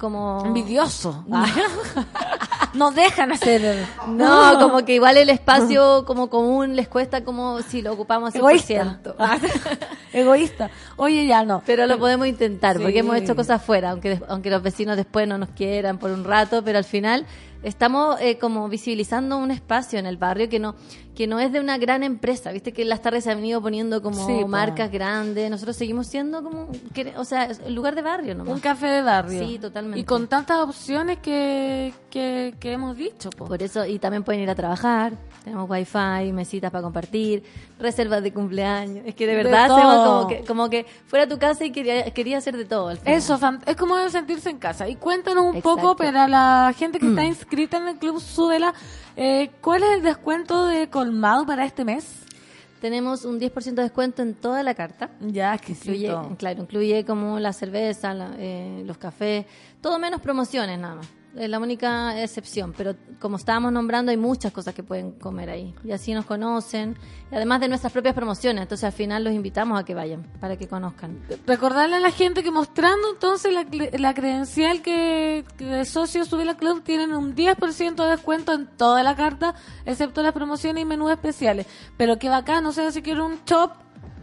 como 0.00 0.42
Envidioso. 0.46 1.24
no 2.74 2.90
dejan 2.90 3.32
hacer. 3.32 3.86
No, 4.08 4.58
como 4.58 4.84
que 4.84 4.94
igual 4.94 5.18
el 5.18 5.28
espacio 5.28 6.04
como 6.06 6.30
común 6.30 6.74
les 6.74 6.88
cuesta 6.88 7.22
como 7.22 7.60
si 7.60 7.82
lo 7.82 7.92
ocupamos 7.92 8.34
100%. 8.34 8.38
Egoísta. 8.38 8.98
Egoísta. 10.12 10.70
Oye, 10.96 11.26
ya 11.26 11.44
no. 11.44 11.62
Pero 11.66 11.86
lo 11.86 11.98
podemos 11.98 12.26
intentar, 12.26 12.76
Sí. 12.78 12.82
porque 12.82 13.00
hemos 13.00 13.16
hecho 13.16 13.36
cosas 13.36 13.62
fuera, 13.62 13.90
aunque, 13.90 14.20
aunque 14.28 14.48
los 14.50 14.62
vecinos 14.62 14.96
después 14.96 15.28
no 15.28 15.36
nos 15.36 15.50
quieran 15.50 15.98
por 15.98 16.10
un 16.10 16.24
rato, 16.24 16.62
pero 16.64 16.78
al 16.78 16.84
final 16.84 17.26
estamos 17.62 18.18
eh, 18.22 18.38
como 18.38 18.68
visibilizando 18.70 19.36
un 19.36 19.50
espacio 19.50 19.98
en 19.98 20.06
el 20.06 20.16
barrio 20.16 20.48
que 20.48 20.58
no 20.58 20.74
que 21.14 21.26
no 21.26 21.38
es 21.38 21.52
de 21.52 21.60
una 21.60 21.76
gran 21.76 22.02
empresa, 22.02 22.52
viste 22.52 22.72
que 22.72 22.84
las 22.84 23.02
tardes 23.02 23.24
se 23.24 23.30
han 23.30 23.38
venido 23.38 23.60
poniendo 23.60 24.00
como 24.02 24.26
Sí, 24.26 24.44
marcas 24.44 24.90
grandes, 24.90 25.50
nosotros 25.50 25.76
seguimos 25.76 26.06
siendo 26.06 26.42
como, 26.42 26.68
o 27.16 27.24
sea, 27.24 27.48
lugar 27.68 27.94
de 27.94 28.02
barrio 28.02 28.34
nomás. 28.34 28.54
Un 28.54 28.60
café 28.60 28.86
de 28.86 29.02
barrio. 29.02 29.46
Sí, 29.46 29.58
totalmente. 29.58 29.98
Y 30.00 30.04
con 30.04 30.28
tantas 30.28 30.58
opciones 30.58 31.18
que, 31.18 31.92
que, 32.10 32.54
que 32.58 32.72
hemos 32.72 32.96
dicho, 32.96 33.30
po. 33.30 33.46
Por 33.46 33.62
eso, 33.62 33.84
y 33.84 33.98
también 33.98 34.22
pueden 34.22 34.42
ir 34.42 34.50
a 34.50 34.54
trabajar, 34.54 35.12
tenemos 35.44 35.68
wifi, 35.68 36.32
mesitas 36.32 36.70
para 36.70 36.82
compartir, 36.82 37.42
reservas 37.78 38.22
de 38.22 38.32
cumpleaños. 38.32 39.04
Es 39.06 39.14
que 39.14 39.26
de 39.26 39.36
verdad 39.36 39.64
hacemos 39.64 40.06
como 40.06 40.28
que, 40.28 40.44
como 40.44 40.70
que 40.70 40.86
fuera 41.06 41.26
tu 41.26 41.38
casa 41.38 41.64
y 41.64 41.72
quería, 41.72 42.04
quería 42.12 42.38
hacer 42.38 42.56
de 42.56 42.64
todo. 42.66 42.88
al 42.88 42.98
final. 42.98 43.14
Eso, 43.14 43.38
es 43.66 43.76
como 43.76 43.96
sentirse 44.10 44.50
en 44.50 44.58
casa. 44.58 44.88
Y 44.88 44.96
cuéntanos 44.96 45.44
un 45.44 45.56
Exacto. 45.56 45.76
poco 45.76 45.96
para 45.96 46.28
la 46.28 46.74
gente 46.76 46.98
que 46.98 47.08
está 47.08 47.24
inscrita 47.24 47.78
en 47.78 47.88
el 47.88 47.96
Club 47.96 48.20
Súbela, 48.20 48.74
eh, 49.16 49.50
¿cuál 49.60 49.82
es 49.82 49.90
el 49.98 50.02
descuento 50.02 50.66
de 50.66 50.88
colmado 50.88 51.46
para 51.46 51.64
este 51.64 51.84
mes? 51.84 52.24
Tenemos 52.80 53.24
un 53.26 53.38
10% 53.38 53.74
de 53.74 53.82
descuento 53.82 54.22
en 54.22 54.34
toda 54.34 54.62
la 54.62 54.74
carta. 54.74 55.10
Ya, 55.20 55.54
Incluye, 55.54 56.06
exquisito. 56.08 56.36
claro, 56.38 56.62
incluye 56.62 57.04
como 57.04 57.38
la 57.38 57.52
cerveza, 57.52 58.14
la- 58.14 58.34
eh, 58.38 58.82
los 58.86 58.96
cafés, 58.96 59.44
todo 59.82 59.98
menos 59.98 60.20
promociones 60.22 60.78
nada 60.78 60.94
más. 60.96 61.06
Es 61.36 61.48
la 61.48 61.58
única 61.58 62.20
excepción, 62.20 62.74
pero 62.76 62.96
como 63.20 63.36
estábamos 63.36 63.72
nombrando 63.72 64.10
hay 64.10 64.16
muchas 64.16 64.52
cosas 64.52 64.74
que 64.74 64.82
pueden 64.82 65.12
comer 65.12 65.48
ahí 65.50 65.74
y 65.84 65.92
así 65.92 66.12
nos 66.12 66.26
conocen, 66.26 66.96
y 67.30 67.34
además 67.36 67.60
de 67.60 67.68
nuestras 67.68 67.92
propias 67.92 68.14
promociones, 68.14 68.62
entonces 68.62 68.84
al 68.84 68.92
final 68.92 69.22
los 69.22 69.32
invitamos 69.32 69.78
a 69.78 69.84
que 69.84 69.94
vayan 69.94 70.24
para 70.40 70.56
que 70.56 70.66
conozcan. 70.66 71.20
Recordarle 71.46 71.96
a 71.96 72.00
la 72.00 72.10
gente 72.10 72.42
que 72.42 72.50
mostrando 72.50 73.10
entonces 73.12 73.52
la, 73.52 73.64
la 73.98 74.14
credencial 74.14 74.82
que, 74.82 75.44
que 75.56 75.64
de 75.64 75.84
socios 75.84 76.28
Súbela 76.28 76.56
Club 76.56 76.82
tienen 76.82 77.12
un 77.12 77.36
10% 77.36 77.94
de 77.94 78.10
descuento 78.10 78.52
en 78.52 78.66
toda 78.66 79.02
la 79.02 79.14
carta, 79.14 79.54
excepto 79.86 80.22
las 80.22 80.32
promociones 80.32 80.82
y 80.82 80.84
menús 80.84 81.12
especiales. 81.12 81.66
Pero 81.96 82.18
qué 82.18 82.28
bacán, 82.28 82.64
no 82.64 82.72
sé 82.72 82.90
si 82.90 83.02
quiero 83.02 83.24
un 83.26 83.44
chop, 83.44 83.72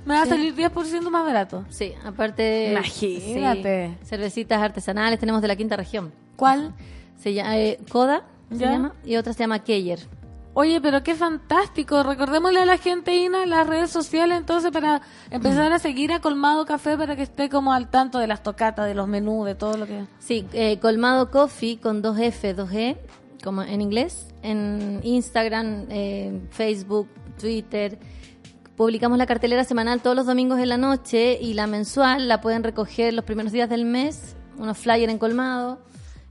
me 0.07 0.13
va 0.13 0.21
a 0.21 0.25
salir 0.25 0.55
10% 0.55 1.09
más 1.09 1.25
barato. 1.25 1.65
Sí, 1.69 1.93
aparte 2.05 2.71
Imagínate. 2.71 3.97
sí, 3.99 4.05
cervecitas 4.07 4.61
artesanales 4.61 5.19
tenemos 5.19 5.41
de 5.41 5.49
la 5.49 5.55
quinta 5.55 5.75
región. 5.75 6.13
¿Cuál? 6.37 6.73
Se 7.17 7.33
llama 7.33 7.57
eh, 7.57 7.79
Coda, 7.91 8.23
se 8.51 8.57
¿Ya? 8.59 8.71
llama, 8.71 8.93
y 9.03 9.15
otra 9.17 9.33
se 9.33 9.39
llama 9.39 9.59
Keyer. 9.59 9.99
Oye, 10.59 10.81
pero 10.81 11.03
qué 11.03 11.13
fantástico. 11.13 12.01
Recordémosle 12.01 12.61
a 12.61 12.65
la 12.65 12.79
gente, 12.79 13.15
Ina, 13.15 13.45
las 13.45 13.67
redes 13.67 13.91
sociales, 13.91 14.39
entonces, 14.39 14.71
para 14.71 15.03
empezar 15.29 15.71
a 15.71 15.77
seguir 15.77 16.11
a 16.11 16.19
Colmado 16.19 16.65
Café 16.65 16.97
para 16.97 17.15
que 17.15 17.21
esté 17.21 17.47
como 17.47 17.73
al 17.73 17.91
tanto 17.91 18.17
de 18.17 18.25
las 18.25 18.41
tocatas, 18.41 18.87
de 18.87 18.95
los 18.95 19.07
menús, 19.07 19.45
de 19.45 19.53
todo 19.53 19.77
lo 19.77 19.85
que... 19.85 20.05
Sí, 20.17 20.47
eh, 20.53 20.79
Colmado 20.79 21.29
Coffee 21.29 21.77
con 21.77 22.01
dos 22.01 22.17
F, 22.17 22.55
dos 22.55 22.71
E, 22.71 22.97
como 23.43 23.61
en 23.61 23.81
inglés, 23.81 24.33
en 24.41 24.99
Instagram, 25.03 25.85
eh, 25.89 26.41
Facebook, 26.49 27.07
Twitter. 27.39 27.99
Publicamos 28.75 29.19
la 29.19 29.27
cartelera 29.27 29.63
semanal 29.63 30.01
todos 30.01 30.15
los 30.15 30.25
domingos 30.25 30.59
en 30.59 30.69
la 30.69 30.77
noche 30.77 31.37
y 31.39 31.53
la 31.53 31.67
mensual 31.67 32.27
la 32.27 32.41
pueden 32.41 32.63
recoger 32.63 33.13
los 33.13 33.25
primeros 33.25 33.51
días 33.51 33.69
del 33.69 33.85
mes, 33.85 34.35
unos 34.57 34.75
flyers 34.79 35.11
en 35.11 35.19
Colmado. 35.19 35.77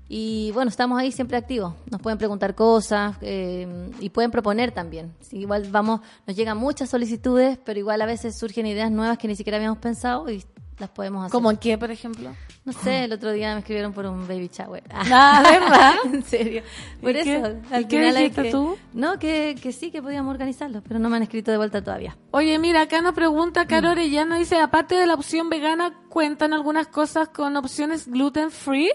Y 0.09 0.51
bueno, 0.53 0.69
estamos 0.69 0.99
ahí 1.01 1.11
siempre 1.11 1.37
activos. 1.37 1.75
Nos 1.91 2.01
pueden 2.01 2.19
preguntar 2.19 2.55
cosas 2.55 3.17
eh, 3.23 3.91
y 4.01 4.11
pueden 4.11 4.31
proponer 4.31 4.71
también. 4.73 5.13
Sí, 5.21 5.39
igual 5.39 5.67
vamos, 5.71 6.01
nos 6.27 6.37
llegan 6.37 6.57
muchas 6.59 6.91
solicitudes, 6.91 7.59
pero 7.65 7.79
igual 7.81 8.01
a 8.03 8.07
veces 8.07 8.39
surgen 8.39 8.67
ideas 8.67 8.91
nuevas 8.91 9.19
que 9.19 9.27
ni 9.29 9.35
siquiera 9.37 9.57
habíamos 9.57 9.79
pensado 9.79 10.31
y 10.31 10.45
las 10.79 10.91
podemos 10.91 11.25
hacer. 11.25 11.33
¿Como 11.33 11.59
qué, 11.59 11.77
por 11.79 11.91
ejemplo? 11.91 12.31
No 12.67 12.73
sé, 12.73 13.05
el 13.05 13.13
otro 13.13 13.33
día 13.33 13.55
me 13.55 13.61
escribieron 13.61 13.93
por 13.95 14.05
un 14.07 14.29
baby 14.29 14.49
shower. 14.53 14.85
Ah, 14.91 15.41
¿verdad? 15.43 15.95
en 16.15 16.23
serio. 16.23 16.63
Por 17.01 17.17
¿Y 17.17 17.19
eso. 17.21 17.27
qué- 17.71 17.75
al 17.75 17.89
qué 17.89 17.99
final 17.99 18.15
dijiste 18.17 18.43
que- 18.43 18.51
tú? 18.51 18.77
No, 18.93 19.19
que, 19.19 19.57
que 19.61 19.73
sí, 19.73 19.91
que 19.91 20.03
podíamos 20.03 20.31
organizarlo, 20.33 20.83
pero 20.87 21.01
no 21.01 21.09
me 21.09 21.17
han 21.17 21.23
escrito 21.23 21.51
de 21.51 21.57
vuelta 21.57 21.83
todavía. 21.83 22.17
Oye, 22.31 22.59
mira, 22.59 22.83
acá 22.83 23.01
nos 23.01 23.15
pregunta 23.15 23.67
Caro 23.67 23.91
Orellana, 23.93 24.39
dice, 24.39 24.61
aparte 24.61 24.95
de 24.97 25.07
la 25.07 25.15
opción 25.15 25.49
vegana, 25.49 25.95
¿cuentan 26.11 26.53
algunas 26.53 26.87
cosas 26.89 27.29
con 27.31 27.57
opciones 27.57 28.07
gluten 28.07 28.51
free? 28.51 28.91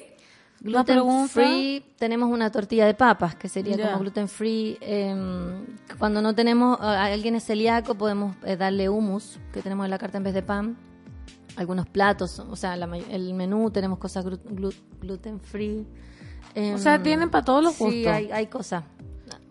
Gluten 0.64 0.86
pregunta. 0.86 1.28
free, 1.28 1.84
tenemos 1.98 2.30
una 2.30 2.52
tortilla 2.52 2.86
de 2.86 2.94
papas, 2.94 3.34
que 3.36 3.50
sería 3.50 3.76
como 3.78 4.00
gluten 4.00 4.28
free. 4.28 4.78
eh, 4.80 5.16
cuando 5.98 6.22
no 6.22 6.36
tenemos, 6.36 6.80
alguien 6.80 7.36
es 7.36 7.44
celíaco, 7.46 7.96
podemos 7.96 8.36
eh, 8.46 8.56
darle 8.58 8.88
hummus, 8.88 9.40
que 9.52 9.62
tenemos 9.62 9.86
en 9.86 9.90
la 9.92 9.98
carta 9.98 10.18
en 10.20 10.24
vez 10.24 10.34
de 10.36 10.44
pan. 10.44 10.78
Algunos 11.56 11.88
platos, 11.88 12.40
o 12.40 12.56
sea, 12.56 12.76
la 12.78 12.86
el 12.98 13.34
menú, 13.34 13.72
tenemos 13.72 13.98
cosas 14.00 14.24
glu- 14.26 14.40
glu- 14.44 14.76
gluten 15.02 15.40
free. 15.40 15.86
O 16.74 16.78
sea, 16.78 17.02
tienen 17.02 17.30
para 17.30 17.44
todos 17.44 17.64
los 17.64 17.74
Sí, 17.74 17.84
gustos. 17.84 18.08
hay, 18.14 18.32
hay 18.32 18.48
cosas. 18.48 18.84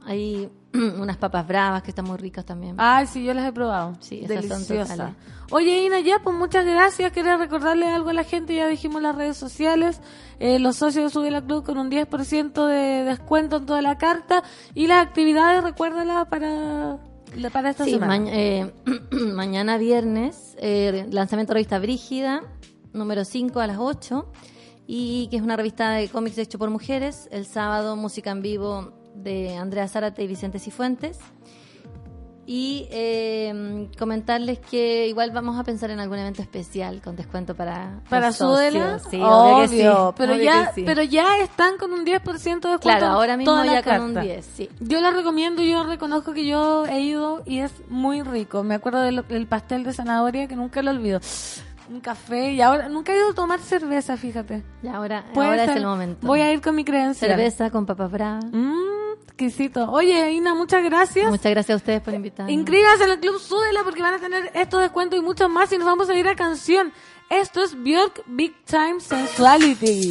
Hay 0.05 0.49
unas 1.01 1.17
papas 1.17 1.47
bravas 1.49 1.83
que 1.83 1.91
están 1.91 2.05
muy 2.05 2.17
ricas 2.17 2.45
también. 2.45 2.77
Ay, 2.79 3.07
sí, 3.07 3.25
yo 3.25 3.35
las 3.35 3.47
he 3.49 3.53
probado. 3.53 3.95
Sí, 4.01 4.21
esas 4.25 4.41
son 4.47 4.49
Deliciosa. 4.51 4.93
totales. 4.97 5.15
Oye, 5.51 5.85
Ina, 5.85 5.99
ya, 6.01 6.21
pues 6.23 6.37
muchas 6.37 6.65
gracias. 6.65 7.11
Quería 7.13 7.37
recordarle 7.37 7.87
algo 7.87 8.11
a 8.11 8.13
la 8.13 8.23
gente, 8.25 8.55
ya 8.55 8.69
dijimos 8.69 9.03
las 9.03 9.17
redes 9.17 9.37
sociales. 9.37 10.01
Eh, 10.39 10.59
los 10.61 10.77
socios 10.77 11.05
de 11.07 11.11
Sube 11.11 11.31
la 11.33 11.43
Club 11.45 11.65
con 11.65 11.77
un 11.77 11.91
10% 11.91 12.67
de 12.67 13.03
descuento 13.05 13.57
en 13.57 13.67
toda 13.67 13.83
la 13.83 13.99
carta. 13.99 14.45
Y 14.75 14.87
las 14.87 15.05
actividades, 15.05 15.65
recuérdala 15.65 16.27
para, 16.27 16.99
la- 17.35 17.51
para 17.51 17.71
esta 17.71 17.85
Sí, 17.85 17.93
semana. 17.93 18.27
eh, 18.29 18.73
mañana 19.35 19.77
viernes, 19.77 20.57
eh, 20.61 21.07
lanzamiento 21.11 21.51
de 21.53 21.55
revista 21.55 21.81
Brígida, 21.81 22.43
número 22.93 23.25
5 23.25 23.59
a 23.59 23.67
las 23.67 23.79
8, 23.79 24.31
y 24.87 25.27
que 25.31 25.37
es 25.37 25.43
una 25.43 25.57
revista 25.57 25.91
de 25.91 26.09
cómics 26.09 26.39
hecho 26.39 26.59
por 26.59 26.71
mujeres. 26.71 27.29
El 27.33 27.45
sábado, 27.47 27.97
música 27.97 28.31
en 28.31 28.43
vivo 28.43 28.93
de 29.23 29.57
Andrea 29.57 29.87
Zárate 29.89 30.23
y 30.23 30.27
Vicente 30.27 30.59
Cifuentes. 30.59 31.19
Y 32.47 32.89
eh, 32.91 33.89
comentarles 33.97 34.59
que 34.59 35.07
igual 35.07 35.31
vamos 35.31 35.57
a 35.57 35.63
pensar 35.63 35.91
en 35.91 36.01
algún 36.01 36.19
evento 36.19 36.43
especial 36.43 37.01
con 37.01 37.15
descuento 37.15 37.55
para 37.55 38.01
para. 38.09 38.33
Sudela, 38.33 38.99
Sí, 39.09 39.21
obvio 39.23 39.69
sí, 39.69 40.15
pero 40.17 40.33
obvio 40.33 40.43
ya, 40.45 40.73
sí. 40.75 40.83
pero 40.85 41.03
ya 41.05 41.39
están 41.39 41.77
con 41.77 41.93
un 41.93 42.05
10% 42.05 42.05
de 42.07 42.17
descuento. 42.19 42.81
Claro, 42.81 43.07
ahora 43.07 43.37
mismo 43.37 43.65
ya 43.65 43.85
con 43.85 44.01
un 44.01 44.15
carta. 44.15 44.21
10, 44.23 44.45
sí. 44.45 44.69
Yo 44.81 45.01
la 45.01 45.13
recomiendo, 45.13 45.63
yo 45.63 45.85
reconozco 45.85 46.33
que 46.33 46.45
yo 46.45 46.87
he 46.87 47.01
ido 47.01 47.43
y 47.47 47.61
es 47.61 47.71
muy 47.89 48.23
rico. 48.23 48.65
Me 48.65 48.75
acuerdo 48.75 49.03
del, 49.03 49.25
del 49.29 49.47
pastel 49.47 49.85
de 49.85 49.93
zanahoria 49.93 50.49
que 50.49 50.57
nunca 50.57 50.83
lo 50.83 50.91
olvido. 50.91 51.21
Un 51.91 52.01
café 52.01 52.53
y 52.53 52.61
ahora 52.61 52.89
nunca 52.89 53.12
he 53.12 53.17
ido 53.17 53.31
a 53.31 53.35
tomar 53.35 53.59
cerveza, 53.59 54.17
fíjate. 54.17 54.62
Ya 54.81 54.95
ahora, 54.95 55.25
ahora 55.35 55.65
es 55.65 55.71
el 55.77 55.85
momento. 55.85 56.25
Voy 56.25 56.41
a 56.41 56.53
ir 56.53 56.61
con 56.61 56.77
mi 56.77 56.85
credencial. 56.85 57.33
Cerveza 57.33 57.71
con 57.71 57.85
papas 57.85 58.12
bravas. 58.12 58.45
Mmm, 58.45 59.15
exquisito. 59.25 59.91
Oye, 59.91 60.31
Ina, 60.31 60.55
muchas 60.55 60.85
gracias. 60.85 61.29
Muchas 61.29 61.51
gracias 61.51 61.75
a 61.75 61.77
ustedes 61.77 62.01
por 62.01 62.15
invitarme. 62.15 62.53
Inscríbanse 62.53 63.05
en 63.05 63.11
el 63.11 63.19
Club 63.19 63.41
Súdela 63.41 63.83
porque 63.83 64.03
van 64.03 64.15
a 64.15 64.19
tener 64.21 64.53
estos 64.55 64.81
descuentos 64.83 65.19
y 65.19 65.23
muchos 65.23 65.51
más 65.51 65.73
y 65.73 65.79
nos 65.79 65.87
vamos 65.87 66.09
a 66.09 66.15
ir 66.15 66.29
a 66.29 66.37
canción. 66.37 66.93
Esto 67.29 67.65
es 67.65 67.75
Björk 67.75 68.23
Big 68.27 68.55
Time 68.67 69.01
Sensuality. 69.01 70.11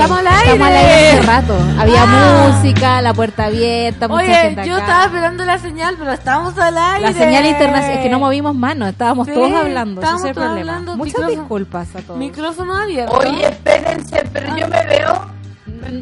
Aire. 0.00 0.02
Estamos 0.02 0.18
al 0.18 0.26
aire. 0.26 0.52
Estamos 0.52 0.68
al 0.68 0.74
aire 0.76 1.08
hace 1.10 1.22
rato. 1.22 1.58
Había 1.78 2.06
música, 2.06 3.02
la 3.02 3.14
puerta 3.14 3.44
abierta, 3.46 4.08
mucha 4.08 4.22
Oye, 4.24 4.34
gente 4.34 4.66
yo 4.68 4.74
acá. 4.74 4.84
estaba 4.84 5.04
esperando 5.04 5.44
la 5.44 5.58
señal, 5.58 5.96
pero 5.98 6.12
estábamos 6.12 6.58
al 6.58 6.78
aire. 6.78 7.00
La 7.00 7.12
señal 7.12 7.46
internacional, 7.46 7.96
es 7.98 8.02
que 8.02 8.08
no 8.10 8.18
movimos 8.18 8.54
manos, 8.54 8.88
estábamos 8.88 9.26
Sí, 9.26 9.34
todos 9.34 9.52
hablando, 9.52 10.00
ese 10.00 10.06
estábamos 10.06 10.22
es 10.24 10.28
el 10.28 10.34
todos 10.34 10.46
problema. 10.48 10.72
hablando, 10.72 10.96
Muchas 10.96 11.14
micrófono- 11.14 11.40
disculpas 11.40 11.88
a 11.96 12.00
todos. 12.02 12.18
Micrófono 12.18 12.76
abierto. 12.76 13.16
Oye, 13.18 13.46
espérense, 13.48 14.24
pero 14.32 14.56
yo 14.56 14.68
me 14.68 14.84
veo. 14.86 15.34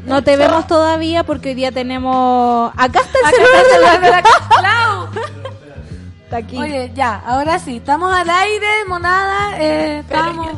No 0.07 0.23
te 0.23 0.37
vemos 0.37 0.67
todavía 0.67 1.25
porque 1.25 1.51
hoy 1.51 1.55
día 1.55 1.73
tenemos... 1.73 2.73
Acá 2.77 3.01
está 3.01 3.19
el 3.19 3.27
Acá 3.27 3.37
celular 3.37 3.63
está 3.63 3.77
el 3.77 3.81
de 3.81 3.81
la- 3.81 3.93
celular 3.93 4.01
de 4.01 4.11
la 4.11 4.23
Clau. 4.23 5.09
Está 6.33 6.37
aquí. 6.47 6.57
Oye, 6.59 6.91
ya, 6.95 7.21
ahora 7.27 7.59
sí, 7.59 7.77
estamos 7.77 8.11
al 8.15 8.31
aire, 8.31 8.67
monada. 8.89 9.59
Eh, 9.61 9.99
estamos... 9.99 10.47
No 10.47 10.53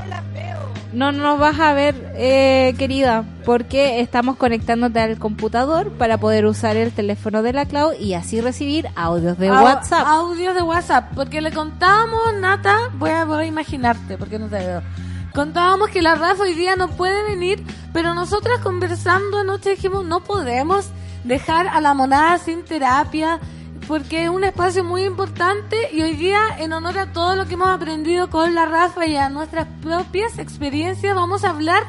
nos 0.95 1.39
vas 1.39 1.59
a 1.61 1.73
ver, 1.73 2.13
eh, 2.17 2.75
querida, 2.79 3.25
porque 3.45 4.01
estamos 4.01 4.37
conectándote 4.37 5.01
al 5.01 5.19
computador 5.19 5.91
para 5.93 6.19
poder 6.19 6.47
usar 6.47 6.77
el 6.77 6.93
teléfono 6.93 7.43
de 7.43 7.53
la 7.53 7.67
Clau 7.67 7.93
y 7.99 8.15
así 8.15 8.41
recibir 8.41 8.87
audios 8.95 9.37
de 9.39 9.51
Au- 9.51 9.65
WhatsApp. 9.65 10.07
Audios 10.07 10.55
de 10.55 10.63
WhatsApp. 10.63 11.13
Porque 11.15 11.41
le 11.41 11.53
contábamos, 11.53 12.21
Nata, 12.41 12.77
voy 12.95 13.11
a, 13.11 13.25
voy 13.25 13.45
a 13.45 13.47
imaginarte, 13.47 14.17
porque 14.17 14.39
no 14.39 14.47
te 14.49 14.59
veo. 14.59 14.83
Contábamos 15.35 15.89
que 15.91 16.01
la 16.01 16.15
Rafa 16.15 16.45
hoy 16.45 16.55
día 16.55 16.77
no 16.77 16.89
puede 16.89 17.23
venir, 17.25 17.65
pero 17.93 18.15
nosotras 18.15 18.61
conversando 18.61 19.39
anoche 19.39 19.71
dijimos, 19.71 20.05
no 20.05 20.21
podemos 20.23 20.91
dejar 21.25 21.67
a 21.67 21.81
la 21.81 21.93
monada 21.95 22.39
sin 22.39 22.65
terapia, 22.65 23.41
porque 23.87 24.25
es 24.25 24.31
un 24.31 24.45
espacio 24.45 24.85
muy 24.85 25.05
importante 25.05 25.77
y 25.93 26.03
hoy 26.03 26.15
día, 26.15 26.41
en 26.59 26.73
honor 26.73 26.99
a 26.99 27.13
todo 27.13 27.37
lo 27.37 27.47
que 27.47 27.55
hemos 27.55 27.69
aprendido 27.69 28.31
con 28.31 28.55
la 28.55 28.67
Rafa 28.67 29.07
y 29.07 29.17
a 29.17 29.29
nuestras 29.29 29.67
propias 29.83 30.39
experiencias, 30.39 31.15
vamos 31.15 31.45
a 31.45 31.51
hablar 31.51 31.85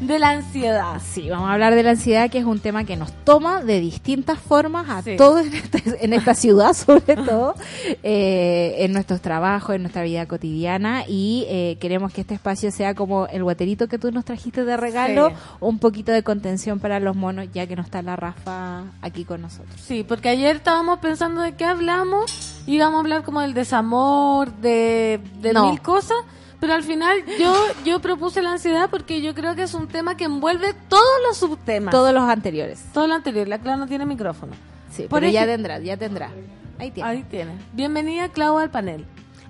de 0.00 0.18
la 0.18 0.30
ansiedad. 0.30 1.00
Sí, 1.02 1.30
vamos 1.30 1.48
a 1.48 1.52
hablar 1.54 1.74
de 1.74 1.82
la 1.82 1.90
ansiedad, 1.90 2.28
que 2.30 2.38
es 2.38 2.44
un 2.44 2.58
tema 2.60 2.84
que 2.84 2.96
nos 2.96 3.12
toma 3.24 3.62
de 3.62 3.80
distintas 3.80 4.38
formas 4.38 4.88
a 4.90 5.02
Sí. 5.02 5.16
todos 5.16 5.46
en, 5.46 5.54
este- 5.54 6.04
en 6.04 6.12
esta 6.12 6.34
ciudad, 6.34 6.72
sobre 6.74 7.16
todo, 7.16 7.54
eh, 8.02 8.76
en 8.80 8.92
nuestros 8.92 9.20
trabajos, 9.20 9.74
en 9.76 9.82
nuestra 9.82 10.02
vida 10.02 10.26
cotidiana, 10.26 11.04
y 11.08 11.46
eh, 11.48 11.76
queremos 11.80 12.12
que 12.12 12.20
este 12.22 12.34
espacio 12.34 12.70
sea 12.70 12.94
como 12.94 13.26
el 13.28 13.42
guaterito 13.44 13.88
que 13.88 13.98
tú 13.98 14.10
nos 14.12 14.24
trajiste 14.24 14.64
de 14.64 14.76
regalo, 14.76 15.30
Sí. 15.30 15.34
un 15.60 15.78
poquito 15.78 16.12
de 16.12 16.22
contención 16.22 16.80
para 16.80 17.00
los 17.00 17.16
monos, 17.16 17.46
ya 17.52 17.66
que 17.66 17.76
no 17.76 17.82
está 17.82 18.02
la 18.02 18.16
Rafa 18.16 18.82
aquí 19.00 19.24
con 19.24 19.42
nosotros. 19.42 19.80
Sí, 19.80 20.04
porque 20.06 20.28
ayer 20.28 20.56
estábamos 20.56 20.98
pensando 20.98 21.40
de 21.40 21.54
qué 21.54 21.64
hablamos, 21.64 22.62
íbamos 22.66 22.96
a 22.96 23.00
hablar 23.00 23.22
como 23.22 23.40
del 23.40 23.54
desamor, 23.54 24.52
de, 24.56 25.20
de 25.40 25.52
No. 25.52 25.70
mil 25.70 25.80
cosas, 25.80 26.16
pero 26.64 26.76
al 26.76 26.82
final 26.82 27.22
yo 27.38 27.54
yo 27.84 28.00
propuse 28.00 28.40
la 28.40 28.52
ansiedad 28.52 28.88
porque 28.88 29.20
yo 29.20 29.34
creo 29.34 29.54
que 29.54 29.64
es 29.64 29.74
un 29.74 29.86
tema 29.86 30.16
que 30.16 30.24
envuelve 30.24 30.72
todos 30.88 31.04
los 31.28 31.36
subtemas. 31.36 31.92
Todos 31.92 32.14
los 32.14 32.22
anteriores. 32.22 32.82
Todo 32.94 33.06
lo 33.06 33.12
anterior, 33.12 33.46
la 33.46 33.58
Clau 33.58 33.76
no 33.76 33.86
tiene 33.86 34.06
micrófono. 34.06 34.54
Sí, 34.90 35.02
Por 35.02 35.20
pero 35.20 35.30
ya 35.30 35.44
tendrá, 35.44 35.78
ya 35.80 35.98
tendrá. 35.98 36.30
Ahí 36.78 36.90
tiene. 36.90 37.10
Ahí 37.10 37.22
tiene. 37.24 37.52
Bienvenida 37.74 38.30
Clau 38.30 38.56
al 38.56 38.70
panel. 38.70 39.04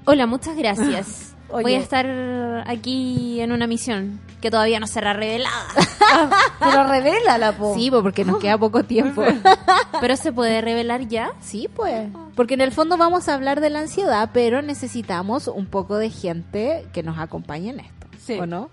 Hola, 0.07 0.27
muchas 0.27 0.57
gracias. 0.57 1.31
Oye. 1.55 1.63
Voy 1.63 1.75
a 1.75 1.79
estar 1.79 2.65
aquí 2.67 3.41
en 3.41 3.53
una 3.53 3.69
misión 3.69 4.21
que 4.41 4.51
todavía 4.51 4.81
no 4.81 4.89
será 4.89 5.13
revelada. 5.13 5.69
Pero 6.59 6.89
revélala, 6.89 7.53
po. 7.53 7.75
Sí, 7.77 7.91
porque 7.93 8.25
nos 8.25 8.39
queda 8.39 8.59
poco 8.59 8.83
tiempo. 8.83 9.23
Pero 10.01 10.17
se 10.17 10.33
puede 10.33 10.61
revelar 10.61 11.07
ya. 11.07 11.31
Sí, 11.41 11.69
pues. 11.73 12.09
Porque 12.35 12.55
en 12.55 12.61
el 12.61 12.73
fondo 12.73 12.97
vamos 12.97 13.29
a 13.29 13.35
hablar 13.35 13.61
de 13.61 13.71
la 13.71 13.79
ansiedad, 13.79 14.31
pero 14.33 14.63
necesitamos 14.63 15.47
un 15.47 15.67
poco 15.67 15.97
de 15.97 16.11
gente 16.11 16.85
que 16.93 17.05
nos 17.05 17.19
acompañe 17.19 17.71
en 17.71 17.81
esto. 17.81 18.07
Sí. 18.19 18.35
¿O 18.41 18.47
no? 18.47 18.69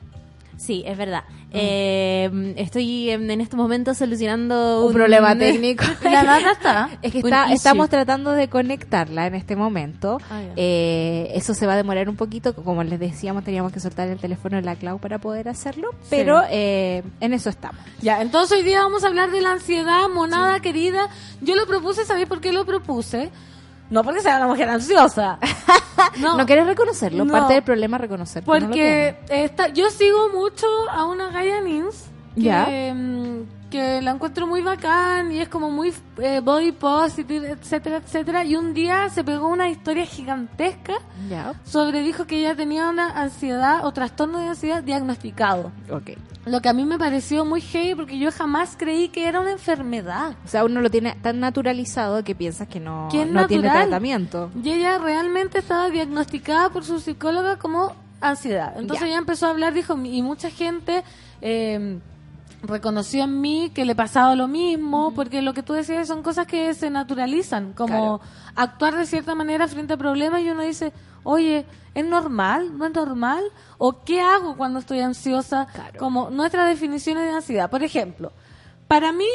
Sí, 0.62 0.84
es 0.86 0.96
verdad. 0.96 1.24
Eh, 1.54 2.54
estoy 2.56 3.10
en, 3.10 3.30
en 3.32 3.42
estos 3.42 3.58
momentos 3.58 3.98
solucionando 3.98 4.86
Un 4.86 4.94
problema 4.94 5.36
técnico. 5.38 5.84
La 6.04 6.22
Nata 6.22 6.52
está. 6.52 6.90
Es 7.02 7.12
que 7.12 7.18
está, 7.18 7.52
estamos 7.52 7.90
tratando 7.90 8.32
de 8.34 8.48
conectarla 8.48 9.26
en 9.26 9.34
este 9.34 9.56
momento. 9.56 10.20
Ah. 10.30 10.42
Eh, 10.56 11.32
eso 11.34 11.56
se 11.56 11.66
va 11.66 11.74
a 11.74 11.78
demorar 11.78 12.10
un 12.10 12.16
poquito. 12.16 12.54
Como 12.54 12.84
les 12.84 13.00
decíamos, 13.00 13.44
teníamos 13.44 13.74
que 13.74 13.80
soltar 13.80 14.08
el 14.08 14.20
teléfono 14.20 14.58
de 14.58 14.62
la 14.62 14.76
Clau 14.76 15.00
para 15.00 15.18
poder 15.18 15.50
hacerlo. 15.50 15.90
Pero 16.12 16.42
eh, 16.52 17.02
en 17.20 17.34
eso 17.34 17.50
estamos. 17.50 17.82
Ya, 18.02 18.22
entonces 18.22 18.56
hoy 18.56 18.64
día 18.64 18.84
vamos 18.84 19.04
a 19.04 19.08
hablar 19.08 19.32
de 19.32 19.42
la 19.42 19.54
ansiedad, 19.54 20.10
monada 20.14 20.60
querida. 20.60 21.10
Yo 21.42 21.56
lo 21.56 21.66
propuse, 21.66 22.06
¿sabéis 22.06 22.28
por 22.28 22.40
qué 22.40 22.52
lo 22.52 22.66
propuse? 22.66 23.32
No 23.92 24.04
porque 24.04 24.22
sea 24.22 24.38
una 24.38 24.48
mujer 24.48 24.70
ansiosa. 24.70 25.38
No, 26.20 26.46
quieres 26.46 26.66
reconocerlo. 26.66 27.26
No. 27.26 27.32
Parte 27.32 27.54
del 27.54 27.64
problema 27.64 27.98
es 27.98 28.02
reconocer. 28.02 28.44
que 28.44 28.50
no 28.50 28.60
Porque 28.60 29.16
esta, 29.30 29.68
yo 29.70 29.90
sigo 29.90 30.30
mucho 30.30 30.66
a 30.90 31.06
una 31.06 31.30
Gaia 31.30 31.62
Nins 31.62 32.06
que, 32.36 32.42
Ya. 32.42 32.66
Que 33.72 34.02
la 34.02 34.12
encuentro 34.12 34.46
muy 34.46 34.62
bacán 34.62 35.32
y 35.32 35.40
es 35.40 35.50
como 35.50 35.72
muy 35.72 35.92
eh, 36.18 36.42
body 36.42 36.74
positive, 36.74 37.50
etcétera, 37.50 37.98
etcétera. 37.98 38.46
Y 38.46 38.56
un 38.56 38.74
día 38.76 39.10
se 39.10 39.24
pegó 39.24 39.48
una 39.48 39.70
historia 39.70 40.06
gigantesca. 40.06 40.94
Ya. 41.30 41.54
sobre, 41.64 42.02
dijo 42.02 42.28
que 42.28 42.40
ella 42.40 42.56
tenía 42.56 42.90
una 42.90 43.10
ansiedad 43.20 43.86
o 43.86 43.92
trastorno 43.94 44.40
de 44.40 44.50
ansiedad 44.50 44.84
diagnosticado. 44.84 45.72
Ok. 45.90 46.12
Lo 46.46 46.62
que 46.62 46.70
a 46.70 46.74
mí 46.74 46.86
me 46.86 46.98
pareció 46.98 47.46
muy 47.46 47.62
heavy 47.62 47.96
porque 47.96 48.20
yo 48.20 48.32
jamás 48.32 48.76
creí 48.78 49.10
que 49.10 49.28
era 49.28 49.40
una 49.40 49.52
enfermedad. 49.52 50.36
O 50.44 50.48
sea, 50.48 50.66
uno 50.66 50.82
lo 50.82 50.90
tiene 50.90 51.16
tan 51.22 51.40
naturalizado 51.40 52.24
que 52.24 52.36
piensas 52.36 52.68
que 52.68 52.80
no, 52.80 53.08
Que 53.12 53.26
no 53.26 53.48
tiene 53.48 53.70
tratamiento. 53.70 54.52
Y 54.62 54.72
ella 54.72 54.98
realmente 54.98 55.60
estaba 55.60 55.90
diagnosticada 55.90 56.70
por 56.70 56.84
su 56.84 57.00
psicóloga 57.00 57.58
como 57.58 57.96
ansiedad. 58.20 58.74
Entonces 58.76 59.08
ella 59.08 59.18
empezó 59.18 59.48
a 59.48 59.52
hablar, 59.52 59.74
dijo, 59.74 59.98
y 60.04 60.22
mucha 60.22 60.50
gente 60.50 61.04
eh, 61.42 62.00
reconoció 62.64 63.24
en 63.24 63.42
mí 63.42 63.72
que 63.74 63.86
le 63.86 63.96
pasaba 63.96 64.36
lo 64.36 64.48
mismo, 64.48 65.14
porque 65.16 65.42
lo 65.42 65.54
que 65.54 65.64
tú 65.64 65.74
decías 65.74 66.08
son 66.08 66.24
cosas 66.24 66.48
que 66.48 66.74
se 66.74 66.90
naturalizan, 66.90 67.74
como 67.74 68.20
Claro. 68.20 68.22
actuar 68.56 68.96
de 68.96 69.06
cierta 69.06 69.36
manera 69.36 69.68
frente 69.68 69.94
a 69.94 69.98
problemas 69.98 70.42
y 70.42 70.50
uno 70.50 70.62
dice, 70.64 70.94
oye, 71.24 71.66
¿es 71.96 72.06
normal? 72.06 72.78
¿No 72.78 72.86
es 72.86 72.94
normal? 72.94 73.44
¿O 73.78 74.04
qué 74.04 74.22
hago 74.22 74.56
cuando 74.58 74.80
estoy 74.80 75.00
ansiosa? 75.00 75.68
Claro. 75.74 76.00
Como 76.00 76.30
nuestras 76.30 76.68
definiciones 76.68 77.24
de 77.26 77.32
ansiedad. 77.32 77.70
Por 77.70 77.84
ejemplo, 77.84 78.32
para 78.88 79.12
mí, 79.12 79.28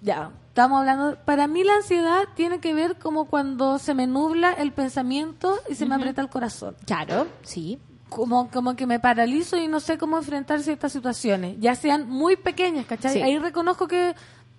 ya, 0.00 0.30
estamos 0.48 0.80
hablando, 0.80 1.16
para 1.24 1.46
mí 1.46 1.64
la 1.64 1.76
ansiedad 1.76 2.24
tiene 2.34 2.60
que 2.60 2.74
ver 2.74 2.98
como 2.98 3.26
cuando 3.26 3.78
se 3.78 3.94
me 3.94 4.06
nubla 4.06 4.52
el 4.52 4.72
pensamiento 4.72 5.56
y 5.68 5.74
se 5.74 5.86
me 5.86 5.94
aprieta 5.94 6.20
el 6.22 6.28
corazón. 6.28 6.76
Claro, 6.86 7.26
sí. 7.42 7.78
Como, 8.08 8.50
como 8.50 8.76
que 8.76 8.86
me 8.86 9.00
paralizo 9.00 9.56
y 9.56 9.66
no 9.66 9.80
sé 9.80 9.98
cómo 9.98 10.18
enfrentar 10.18 10.62
ciertas 10.62 10.92
situaciones, 10.92 11.56
ya 11.58 11.74
sean 11.74 12.08
muy 12.08 12.36
pequeñas, 12.36 12.86
¿cachai? 12.86 13.14
Sí. 13.14 13.22
Ahí 13.22 13.38
reconozco 13.38 13.88
que 13.88 14.14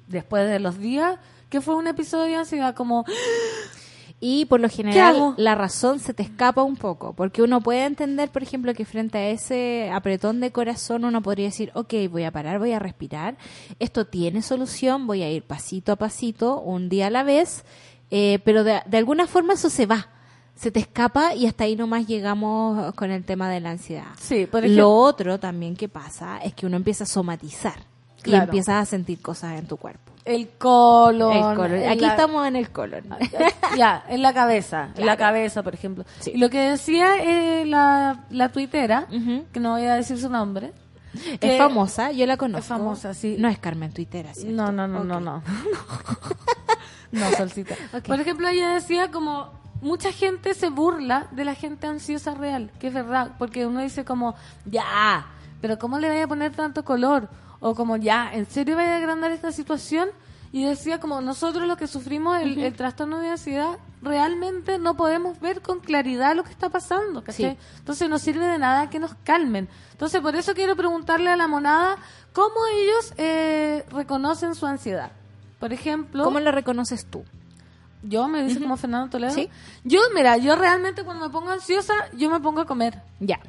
después 0.08 0.48
de 0.50 0.60
los 0.60 0.78
días, 0.80 1.20
que 1.50 1.62
fue 1.62 1.76
un 1.76 1.88
episodio 1.88 2.26
de 2.26 2.36
ansiedad, 2.36 2.76
como, 2.76 3.06
Y 4.20 4.46
por 4.46 4.60
lo 4.60 4.70
general 4.70 5.34
la 5.38 5.56
razón 5.56 6.00
se 6.00 6.14
te 6.14 6.24
escapa 6.24 6.64
un 6.64 6.78
poco, 6.78 7.14
porque 7.14 7.42
uno 7.42 7.62
puede 7.62 7.84
entender, 7.84 8.32
por 8.32 8.44
ejemplo, 8.44 8.74
que 8.74 8.86
frente 8.86 9.18
a 9.18 9.30
ese 9.30 9.92
apretón 9.94 10.40
de 10.40 10.52
corazón 10.52 11.04
uno 11.04 11.22
podría 11.22 11.48
decir, 11.48 11.72
ok, 11.76 11.94
voy 12.10 12.24
a 12.24 12.32
parar, 12.32 12.60
voy 12.60 12.72
a 12.72 12.80
respirar, 12.80 13.38
esto 13.80 14.06
tiene 14.06 14.42
solución, 14.42 15.06
voy 15.06 15.22
a 15.22 15.32
ir 15.32 15.44
pasito 15.44 15.92
a 15.92 15.98
pasito, 15.98 16.62
un 16.62 16.88
día 16.88 17.08
a 17.08 17.10
la 17.10 17.24
vez, 17.24 17.66
eh, 18.10 18.40
pero 18.46 18.64
de, 18.64 18.82
de 18.86 18.98
alguna 18.98 19.28
forma 19.28 19.54
eso 19.54 19.70
se 19.70 19.86
va, 19.86 20.10
se 20.56 20.72
te 20.72 20.80
escapa 20.80 21.36
y 21.36 21.46
hasta 21.48 21.66
ahí 21.66 21.76
nomás 21.76 22.08
llegamos 22.08 22.94
con 22.96 23.12
el 23.12 23.24
tema 23.26 23.50
de 23.50 23.60
la 23.60 23.72
ansiedad. 23.72 24.06
sí, 24.20 24.46
por 24.46 24.64
ejemplo, 24.64 24.84
Lo 24.84 24.92
otro 24.96 25.40
también 25.40 25.76
que 25.76 25.90
pasa 25.90 26.38
es 26.40 26.54
que 26.54 26.66
uno 26.66 26.78
empieza 26.78 27.04
a 27.04 27.08
somatizar 27.08 27.76
y 28.24 28.34
empiezas 28.34 28.82
a 28.82 28.86
sentir 28.86 29.22
cosas 29.22 29.60
en 29.60 29.68
tu 29.68 29.78
cuerpo. 29.78 30.12
el 30.26 30.50
colon. 30.58 31.32
El 31.34 31.56
colon. 31.56 31.84
Aquí 31.88 32.00
la- 32.02 32.08
estamos 32.10 32.48
en 32.48 32.56
el 32.56 32.72
colon. 32.72 33.04
ya, 33.78 34.04
en 34.10 34.22
la 34.24 34.34
cabeza, 34.34 34.90
en 34.96 35.06
la 35.06 35.16
cabeza, 35.18 35.62
por 35.62 35.76
ejemplo. 35.76 36.04
Sí. 36.22 36.32
Y 36.34 36.38
lo 36.40 36.50
que 36.50 36.60
decía 36.72 37.18
eh, 37.22 37.66
la, 37.68 38.26
la 38.32 38.50
tuitera, 38.50 39.06
que 39.54 39.60
no 39.60 39.72
voy 39.74 39.84
a 39.84 39.94
decir 39.96 40.18
su 40.18 40.30
nombre, 40.30 40.72
que- 41.40 41.54
Es 41.54 41.58
famosa, 41.60 42.12
yo 42.12 42.26
la 42.26 42.38
conozco. 42.38 42.60
Es 42.62 42.66
famosa, 42.66 43.14
sí. 43.14 43.36
No 43.38 43.48
es 43.50 43.60
Carmen 43.60 43.92
Twittera, 43.92 44.34
¿cierto? 44.34 44.52
No, 44.56 44.72
no, 44.72 44.88
no, 44.88 45.04
no, 45.04 45.20
no. 45.20 45.44
no, 47.12 47.32
Solcita. 47.38 47.76
Por 48.08 48.20
ejemplo, 48.20 48.48
ella 48.48 48.74
decía 48.74 49.12
como 49.12 49.52
mucha 49.82 50.12
gente 50.12 50.54
se 50.54 50.70
burla 50.70 51.28
de 51.32 51.46
la 51.46 51.56
gente 51.56 51.88
ansiosa 51.88 52.34
real, 52.34 52.72
que 52.80 52.88
es 52.88 52.94
verdad, 52.94 53.34
porque 53.38 53.66
uno 53.66 53.82
dice 53.82 54.06
como, 54.06 54.36
ya, 54.66 55.28
pero 55.62 55.78
¿cómo 55.78 56.00
le 56.00 56.10
vaya 56.10 56.26
a 56.26 56.28
poner 56.28 56.56
tanto 56.56 56.84
color? 56.84 57.30
O 57.60 57.76
como, 57.76 57.98
ya, 57.98 58.32
¿en 58.34 58.46
serio 58.46 58.76
vaya 58.76 58.96
a 58.96 58.98
agrandar 58.98 59.32
esta 59.32 59.52
situación? 59.52 60.10
Y 60.52 60.64
decía 60.64 61.00
como, 61.00 61.22
nosotros 61.22 61.68
los 61.68 61.78
que 61.78 61.88
sufrimos 61.88 62.40
el, 62.42 62.58
el 62.60 62.74
trastorno 62.76 63.20
de 63.20 63.30
ansiedad, 63.30 63.78
realmente 64.02 64.78
no 64.78 64.96
podemos 64.96 65.40
ver 65.40 65.62
con 65.62 65.80
claridad 65.80 66.36
lo 66.36 66.44
que 66.44 66.52
está 66.52 66.70
pasando, 66.70 67.24
¿cachai? 67.24 67.52
Sí. 67.52 67.58
Entonces 67.80 68.10
no 68.10 68.20
sirve 68.20 68.46
de 68.46 68.58
nada 68.58 68.90
que 68.90 69.00
nos 69.00 69.16
calmen. 69.24 69.68
Entonces 69.92 70.22
por 70.22 70.36
eso 70.36 70.54
quiero 70.54 70.76
preguntarle 70.76 71.30
a 71.30 71.36
la 71.36 71.48
monada 71.48 71.98
cómo 72.32 72.56
ellos 72.74 73.14
eh, 73.18 73.86
reconocen 73.92 74.56
su 74.56 74.66
ansiedad. 74.66 75.12
Por 75.60 75.74
ejemplo, 75.74 76.24
¿Cómo 76.24 76.40
lo 76.40 76.52
reconoces 76.52 77.06
tú? 77.06 77.24
Yo 78.08 78.28
me 78.28 78.44
dice 78.44 78.60
como 78.60 78.78
Fernando 78.78 79.10
Toledo. 79.10 79.34
Sí. 79.34 79.50
Yo, 79.84 80.00
mira, 80.14 80.38
yo 80.38 80.56
realmente 80.56 81.04
cuando 81.04 81.28
me 81.28 81.32
pongo 81.32 81.52
ansiosa, 81.52 81.94
yo 82.14 82.30
me 82.30 82.40
pongo 82.40 82.62
a 82.62 82.66
comer. 82.66 83.02
Ya. 83.20 83.40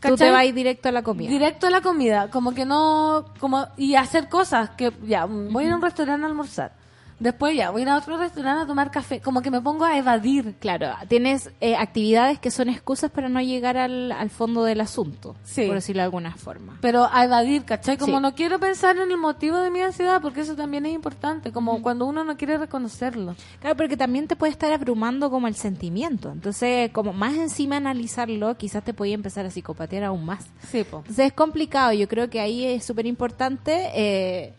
Tú 0.00 0.10
¿Cachai? 0.10 0.16
te 0.16 0.30
vas 0.30 0.54
directo 0.54 0.88
a 0.88 0.92
la 0.92 1.02
comida. 1.02 1.30
Directo 1.30 1.66
a 1.66 1.70
la 1.70 1.80
comida, 1.80 2.30
como 2.30 2.54
que 2.54 2.64
no, 2.64 3.26
como, 3.40 3.66
y 3.76 3.94
hacer 3.94 4.28
cosas 4.28 4.70
que, 4.70 4.92
ya, 5.04 5.24
voy 5.24 5.64
a 5.64 5.66
ir 5.66 5.72
a 5.72 5.76
un 5.76 5.82
restaurante 5.82 6.24
a 6.24 6.28
almorzar. 6.28 6.72
Después 7.18 7.56
ya 7.56 7.70
voy 7.70 7.80
a 7.80 7.84
ir 7.84 7.88
a 7.88 7.96
otro 7.96 8.16
restaurante 8.18 8.64
a 8.64 8.66
tomar 8.66 8.90
café. 8.90 9.20
Como 9.20 9.40
que 9.42 9.50
me 9.50 9.60
pongo 9.60 9.84
a 9.84 9.96
evadir. 9.96 10.54
Claro, 10.60 10.88
tienes 11.08 11.50
eh, 11.60 11.74
actividades 11.76 12.38
que 12.38 12.50
son 12.50 12.68
excusas 12.68 13.10
para 13.10 13.28
no 13.28 13.40
llegar 13.40 13.76
al, 13.76 14.12
al 14.12 14.28
fondo 14.30 14.64
del 14.64 14.80
asunto, 14.80 15.34
Sí. 15.42 15.64
por 15.66 15.76
decirlo 15.76 16.00
de 16.02 16.04
alguna 16.04 16.32
forma. 16.36 16.78
Pero 16.82 17.08
a 17.10 17.24
evadir, 17.24 17.64
¿cachai? 17.64 17.96
Como 17.96 18.16
Sí. 18.18 18.22
no 18.22 18.34
quiero 18.34 18.58
pensar 18.58 18.96
en 18.98 19.10
el 19.10 19.16
motivo 19.16 19.56
de 19.58 19.70
mi 19.70 19.80
ansiedad, 19.80 20.20
porque 20.20 20.42
eso 20.42 20.54
también 20.56 20.84
es 20.86 20.92
importante. 20.94 21.52
Como 21.52 21.80
cuando 21.82 22.06
uno 22.06 22.22
no 22.24 22.36
quiere 22.36 22.58
reconocerlo. 22.58 23.34
Claro, 23.60 23.76
porque 23.76 23.96
también 23.96 24.28
te 24.28 24.36
puede 24.36 24.52
estar 24.52 24.72
abrumando 24.72 25.30
como 25.30 25.48
el 25.48 25.54
sentimiento. 25.54 26.30
Entonces, 26.32 26.90
como 26.92 27.12
más 27.12 27.34
encima 27.34 27.76
analizarlo, 27.76 28.56
quizás 28.56 28.84
te 28.84 28.92
puede 28.92 29.12
empezar 29.12 29.46
a 29.46 29.50
psicopatear 29.50 30.04
aún 30.04 30.24
más. 30.24 30.46
Sí, 30.70 30.84
po. 30.84 30.98
Entonces 30.98 31.26
es 31.26 31.32
complicado. 31.32 31.92
Yo 31.92 32.08
creo 32.08 32.28
que 32.28 32.40
ahí 32.40 32.64
es 32.64 32.84
súper 32.84 33.06
importante 33.06 33.90
eh, 33.94 34.54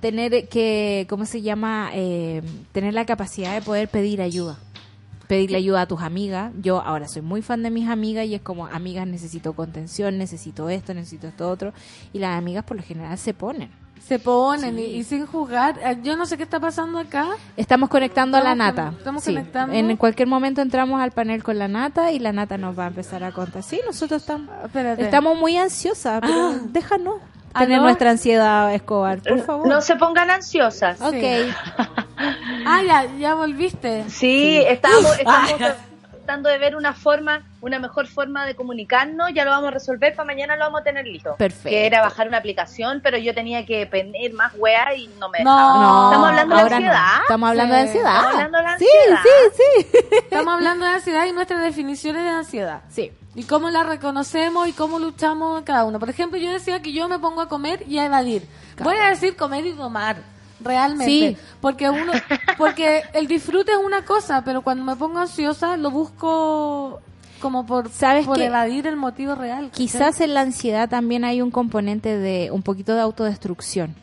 tener 0.00 0.48
que, 0.48 1.06
¿cómo 1.08 1.24
se 1.26 1.42
llama? 1.42 1.90
Eh, 1.94 2.42
tener 2.72 2.94
la 2.94 3.04
capacidad 3.06 3.54
de 3.54 3.62
poder 3.62 3.88
pedir 3.88 4.20
ayuda. 4.22 4.56
Pedirle 5.28 5.58
ayuda 5.58 5.82
a 5.82 5.86
tus 5.86 6.00
amigas. 6.02 6.52
Yo 6.60 6.80
ahora 6.80 7.06
soy 7.06 7.22
muy 7.22 7.40
fan 7.40 7.62
de 7.62 7.70
mis 7.70 7.88
amigas 7.88 8.26
y 8.26 8.34
es 8.34 8.40
como, 8.42 8.66
amigas, 8.66 9.06
necesito 9.06 9.52
contención, 9.52 10.18
necesito 10.18 10.68
esto, 10.70 10.92
necesito 10.92 11.28
esto 11.28 11.48
otro. 11.48 11.72
Y 12.12 12.18
las 12.18 12.36
amigas 12.36 12.64
por 12.64 12.76
lo 12.76 12.82
general 12.82 13.16
se 13.16 13.32
ponen. 13.32 13.70
Se 14.04 14.18
ponen 14.18 14.76
y, 14.78 14.82
y 14.82 15.04
sin 15.04 15.26
juzgar. 15.26 15.78
Eh, 15.84 15.98
Yo 16.02 16.16
no 16.16 16.26
sé 16.26 16.36
qué 16.36 16.42
está 16.42 16.58
pasando 16.58 16.98
acá. 16.98 17.28
Estamos 17.56 17.88
conectando 17.90 18.38
a 18.38 18.40
la 18.40 18.56
nata. 18.56 18.86
con- 18.86 18.94
estamos 18.96 19.22
Sí. 19.22 19.32
conectando. 19.34 19.72
En 19.76 19.96
cualquier 19.96 20.26
momento 20.26 20.62
entramos 20.62 21.00
al 21.00 21.12
panel 21.12 21.44
con 21.44 21.58
la 21.58 21.68
nata 21.68 22.10
y 22.10 22.18
la 22.18 22.32
nata 22.32 22.58
nos 22.58 22.76
va 22.76 22.86
a 22.86 22.88
empezar 22.88 23.22
a 23.22 23.30
contar. 23.30 23.62
Sí, 23.62 23.78
nosotros 23.86 24.22
estamos, 24.22 24.48
Espérate. 24.64 25.02
estamos 25.04 25.38
muy 25.38 25.56
ansiosas, 25.58 26.20
pero 26.22 26.48
Ah. 26.48 26.58
déjanos 26.72 27.16
¿Ah, 27.52 27.60
tener 27.60 27.78
no? 27.78 27.84
nuestra 27.84 28.10
ansiedad, 28.10 28.72
Escobar, 28.74 29.20
por 29.22 29.40
favor. 29.44 29.66
No 29.68 29.80
se 29.80 29.96
pongan 29.96 30.30
ansiosas. 30.30 31.00
Ok. 31.00 31.14
Ah, 32.66 32.82
ya, 32.86 33.06
ya 33.18 33.34
volviste. 33.34 34.04
Sí, 34.10 34.62
estamos, 34.66 35.18
estamos 35.18 35.54
tratando 36.10 36.50
de 36.50 36.58
ver 36.58 36.76
una 36.76 36.92
forma, 36.92 37.46
una 37.62 37.78
mejor 37.78 38.06
forma 38.08 38.44
de 38.44 38.54
comunicarnos. 38.54 39.30
Ya 39.34 39.46
lo 39.46 39.50
vamos 39.52 39.68
a 39.68 39.70
resolver 39.70 40.14
para 40.14 40.26
mañana 40.26 40.54
lo 40.56 40.66
vamos 40.66 40.82
a 40.82 40.84
tener 40.84 41.06
listo. 41.06 41.34
Perfecto. 41.38 41.70
Que 41.70 41.86
era 41.86 42.02
bajar 42.02 42.28
una 42.28 42.36
aplicación, 42.36 43.00
pero 43.02 43.16
yo 43.16 43.32
tenía 43.34 43.64
que 43.64 43.86
pedir 43.86 44.34
más 44.34 44.52
weá 44.58 44.94
y 44.94 45.08
no 45.18 45.30
me 45.30 45.42
No. 45.42 45.50
dejaba. 45.56 45.74
No, 45.82 46.10
Estamos 46.10 46.28
hablando 46.28 46.56
de 46.56 46.60
no. 46.62 46.66
ansiedad. 46.76 47.20
Estamos 47.22 47.48
hablando 47.48 47.74
Sí. 47.74 47.80
de 47.80 47.86
ansiedad. 47.86 48.14
Estamos 48.16 48.34
hablando 48.34 48.58
de 48.58 48.64
la 48.64 48.78
sí, 48.78 48.86
ansiedad. 49.08 49.22
sí, 49.56 49.86
sí, 49.90 49.98
Estamos 50.18 50.54
hablando 50.54 50.84
de 50.84 50.92
ansiedad 50.92 51.24
y 51.24 51.32
nuestras 51.32 51.60
definiciones 51.62 52.22
de 52.22 52.28
ansiedad. 52.28 52.82
Sí. 52.90 53.12
Y 53.34 53.44
cómo 53.44 53.70
la 53.70 53.84
reconocemos 53.84 54.68
y 54.68 54.72
cómo 54.72 54.98
luchamos 54.98 55.62
cada 55.62 55.84
uno. 55.84 56.00
Por 56.00 56.10
ejemplo, 56.10 56.38
yo 56.38 56.50
decía 56.50 56.82
que 56.82 56.92
yo 56.92 57.08
me 57.08 57.18
pongo 57.18 57.40
a 57.40 57.48
comer 57.48 57.84
y 57.88 57.98
a 57.98 58.06
evadir. 58.06 58.46
Voy 58.82 58.96
a 58.96 59.10
decir 59.10 59.36
comer 59.36 59.66
y 59.66 59.72
tomar. 59.72 60.22
Realmente. 60.60 61.06
Sí. 61.06 61.36
Porque 61.60 61.88
uno, 61.88 62.12
porque 62.58 63.02
el 63.14 63.28
disfrute 63.28 63.72
es 63.72 63.78
una 63.78 64.04
cosa, 64.04 64.42
pero 64.44 64.62
cuando 64.62 64.84
me 64.84 64.96
pongo 64.96 65.18
ansiosa 65.18 65.76
lo 65.76 65.90
busco 65.90 67.00
como 67.40 67.66
por, 67.66 67.88
¿Sabes 67.88 68.26
por 68.26 68.40
evadir 68.40 68.86
el 68.86 68.96
motivo 68.96 69.34
real. 69.34 69.70
Quizás 69.72 70.20
en 70.20 70.34
la 70.34 70.42
ansiedad 70.42 70.88
también 70.88 71.24
hay 71.24 71.40
un 71.40 71.50
componente 71.50 72.18
de 72.18 72.50
un 72.50 72.62
poquito 72.62 72.94
de 72.94 73.00
autodestrucción. 73.00 73.94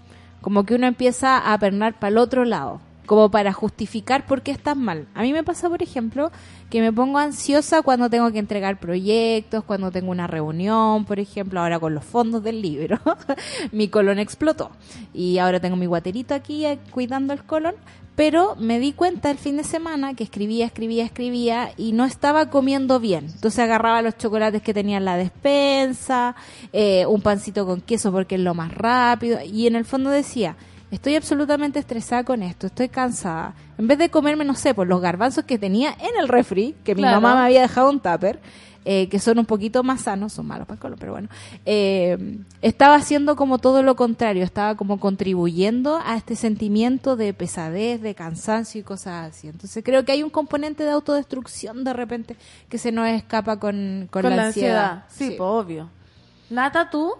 Como 0.42 0.66
que 0.66 0.76
uno 0.76 0.88
empieza 0.88 1.38
a 1.54 1.58
pernar 1.60 2.00
para 2.00 2.10
el 2.10 2.18
otro 2.18 2.46
lado, 2.46 2.82
como 3.08 3.32
para 3.32 3.54
justificar 3.54 4.28
por 4.28 4.44
qué 4.44 4.52
estás 4.52 4.78
mal. 4.78 5.08
A 5.16 5.24
mí 5.24 5.34
me 5.34 5.44
pasa, 5.44 5.68
por 5.70 5.82
ejemplo, 5.82 6.32
que 6.70 6.82
me 6.82 6.94
pongo 6.94 7.18
ansiosa 7.18 7.82
cuando 7.82 8.10
tengo 8.10 8.32
que 8.32 8.38
entregar 8.38 8.80
proyectos, 8.80 9.64
cuando 9.64 9.90
tengo 9.90 10.12
una 10.12 10.28
reunión, 10.28 11.06
por 11.06 11.20
ejemplo, 11.20 11.62
ahora 11.62 11.80
con 11.80 11.96
los 11.96 12.04
fondos 12.04 12.44
del 12.44 12.62
libro. 12.62 13.00
mi 13.72 13.88
colon 13.88 14.20
explotó. 14.20 14.72
Y 15.14 15.40
ahora 15.40 15.60
tengo 15.60 15.78
mi 15.78 15.88
guaterito 15.88 16.36
aquí 16.36 16.66
eh, 16.66 16.78
cuidando 16.92 17.34
el 17.34 17.44
colon. 17.44 17.76
Pero 18.18 18.56
me 18.56 18.80
di 18.80 18.94
cuenta 18.94 19.30
el 19.30 19.38
fin 19.38 19.58
de 19.58 19.64
semana 19.64 20.16
que 20.16 20.24
escribía, 20.24 20.66
escribía, 20.66 21.06
escribía 21.06 21.70
y 21.78 21.92
no 21.92 22.04
estaba 22.04 22.50
comiendo 22.50 23.00
bien. 23.00 23.26
Entonces 23.26 23.60
agarraba 23.60 24.02
los 24.02 24.18
chocolates 24.18 24.64
que 24.64 24.74
tenía 24.74 24.98
en 24.98 25.06
la 25.06 25.18
despensa, 25.18 26.36
eh, 26.74 27.06
un 27.06 27.22
pancito 27.22 27.68
con 27.68 27.80
queso 27.80 28.12
porque 28.12 28.34
es 28.34 28.42
lo 28.42 28.56
más 28.56 28.74
rápido. 28.74 29.40
Y 29.44 29.68
en 29.68 29.76
el 29.76 29.86
fondo 29.86 30.10
decía, 30.10 30.56
estoy 30.92 31.16
absolutamente 31.16 31.80
estresada 31.80 32.24
con 32.24 32.44
esto, 32.44 32.68
estoy 32.68 32.90
cansada. 32.90 33.54
En 33.78 33.88
vez 33.88 33.98
de 33.98 34.10
comerme, 34.10 34.46
no 34.46 34.56
sé, 34.56 34.74
por 34.74 34.88
los 34.88 35.02
garbanzos 35.02 35.44
que 35.44 35.58
tenía 35.58 35.92
en 35.92 36.20
el 36.20 36.28
refri, 36.28 36.76
que 36.84 36.96
mi 36.96 37.02
Claro. 37.02 37.22
mamá 37.22 37.40
me 37.40 37.46
había 37.48 37.62
dejado 37.62 37.90
un 37.90 38.00
tupper, 38.00 38.40
eh, 38.90 39.10
que 39.10 39.20
son 39.20 39.38
un 39.38 39.46
poquito 39.46 39.84
más 39.84 40.04
sanos, 40.04 40.32
son 40.32 40.48
malos 40.48 40.66
para 40.66 40.88
el 40.88 40.96
pero 40.98 41.12
bueno, 41.12 41.28
eh, 41.66 42.38
estaba 42.62 42.96
haciendo 42.96 43.36
como 43.36 43.58
todo 43.58 43.84
lo 43.84 43.98
contrario, 43.98 44.46
estaba 44.46 44.76
como 44.76 44.98
contribuyendo 44.98 46.00
a 46.06 46.16
este 46.16 46.38
sentimiento 46.38 47.18
de 47.18 47.34
pesadez, 47.34 48.02
de 48.02 48.16
cansancio 48.16 48.80
y 48.80 48.84
cosas 48.86 49.30
así. 49.30 49.50
Entonces 49.50 49.84
creo 49.84 50.06
que 50.06 50.14
hay 50.14 50.24
un 50.24 50.30
componente 50.30 50.86
de 50.86 50.92
autodestrucción 50.92 51.84
de 51.84 51.92
repente 51.92 52.38
que 52.70 52.78
se 52.78 52.94
nos 52.94 53.10
escapa 53.10 53.60
con, 53.60 54.08
con, 54.10 54.22
con 54.22 54.36
la, 54.38 54.46
ansiedad. 54.46 55.04
Sí, 55.10 55.32
pues, 55.38 55.42
obvio. 55.42 55.90
Nata, 56.50 56.90
tú. 56.90 57.14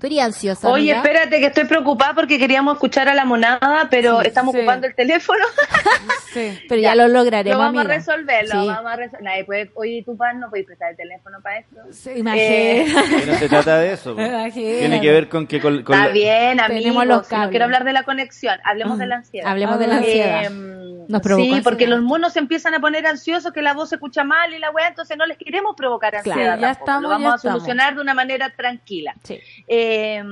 ¿Tú 0.00 0.06
eres 0.06 0.20
ansiosa? 0.20 0.68
Oye, 0.68 0.92
amiga? 0.92 0.96
espérate 0.96 1.38
que 1.40 1.46
estoy 1.46 1.64
preocupada 1.64 2.14
porque 2.14 2.38
queríamos 2.38 2.74
escuchar 2.74 3.08
a 3.08 3.14
la 3.14 3.24
monada, 3.24 3.88
pero 3.90 4.22
estamos 4.22 4.52
sí. 4.54 4.58
ocupando 4.60 4.86
el 4.86 4.94
teléfono. 4.94 5.44
Sí. 6.32 6.60
Pero 6.68 6.80
ya, 6.80 6.94
lo 6.94 7.08
lograremos, 7.08 7.58
Lo 7.58 7.64
vamos 7.64 7.80
amiga. 7.80 7.94
a 7.94 7.98
resolver, 7.98 8.44
lo 8.44 8.60
Sí. 8.62 8.66
vamos 8.68 8.92
a 8.92 8.94
resolver. 8.94 9.22
Nadie 9.24 9.44
puede, 9.44 9.70
oye, 9.74 10.04
tú, 10.06 10.16
pan, 10.16 10.38
no 10.38 10.48
puedes 10.48 10.64
prestar 10.64 10.92
el 10.92 10.96
teléfono 10.96 11.38
para 11.42 11.58
esto. 11.58 11.76
Sí, 11.90 12.10
imagínate. 12.18 12.84
Que 13.20 13.26
no 13.26 13.34
se 13.36 13.48
trata 13.48 13.78
de 13.80 13.92
eso. 13.94 14.14
Tiene 14.54 15.00
que 15.00 15.10
ver 15.10 15.28
con 15.28 15.48
que 15.48 15.60
con, 15.60 15.82
con 15.82 15.96
Está 15.96 16.06
la- 16.06 16.12
bien, 16.12 16.60
amigos. 16.60 16.82
Tenemos 16.84 17.06
los 17.06 17.26
si 17.26 17.34
no 17.34 17.50
quiero 17.50 17.64
hablar 17.64 17.82
de 17.82 17.92
la 17.92 18.04
conexión, 18.04 18.60
hablemos 18.62 18.98
de 19.00 19.06
la 19.08 19.16
ansiedad. 19.16 19.50
Hablemos 19.50 19.80
de 19.80 19.86
la 19.88 19.96
ansiedad. 19.96 20.44
Eh, 20.44 20.79
Nos 21.08 21.22
sí, 21.22 21.60
porque 21.62 21.86
los 21.86 22.00
monos 22.02 22.32
se 22.32 22.38
empiezan 22.38 22.74
a 22.74 22.80
poner 22.80 23.06
ansiosos, 23.06 23.52
que 23.52 23.62
la 23.62 23.74
voz 23.74 23.88
se 23.90 23.96
escucha 23.96 24.24
mal 24.24 24.52
y 24.54 24.58
la 24.58 24.70
weá, 24.70 24.88
entonces 24.88 25.16
no 25.16 25.26
les 25.26 25.38
queremos 25.38 25.74
provocar 25.76 26.10
Claro. 26.22 26.30
ansiedad. 26.30 26.56
Sí, 26.56 26.60
ya 26.62 26.70
estamos, 26.72 27.02
Lo 27.02 27.08
vamos 27.08 27.24
ya 27.28 27.32
a 27.32 27.36
estamos. 27.36 27.58
solucionar 27.62 27.94
de 27.94 28.00
una 28.00 28.14
manera 28.14 28.50
tranquila. 28.56 29.14
Sí. 29.24 29.38
Eh, 29.68 30.22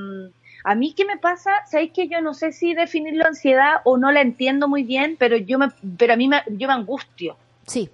a 0.65 0.75
mí, 0.75 0.93
¿qué 0.95 1.05
me 1.05 1.17
pasa? 1.17 1.51
Sabéis 1.71 1.93
que 1.93 2.09
yo 2.09 2.21
no 2.21 2.35
sé 2.35 2.53
si 2.53 2.75
definirlo 2.75 3.25
ansiedad 3.27 3.77
o 3.85 3.97
no 3.97 4.11
la 4.13 4.21
entiendo 4.21 4.69
muy 4.69 4.83
bien, 4.83 5.17
pero 5.19 5.37
yo 5.37 5.59
me, 5.59 5.69
pero 5.97 6.13
a 6.13 6.17
mí 6.17 6.29
me, 6.29 6.43
yo 6.49 6.67
me 6.69 6.75
angustio. 6.75 7.37
Sí. 7.67 7.89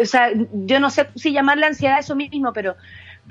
O 0.00 0.04
sea, 0.06 0.30
yo 0.52 0.80
no 0.80 0.88
sé 0.90 1.08
si 1.14 1.32
llamarle 1.32 1.66
ansiedad 1.66 1.98
eso 1.98 2.16
mismo, 2.16 2.52
pero 2.52 2.74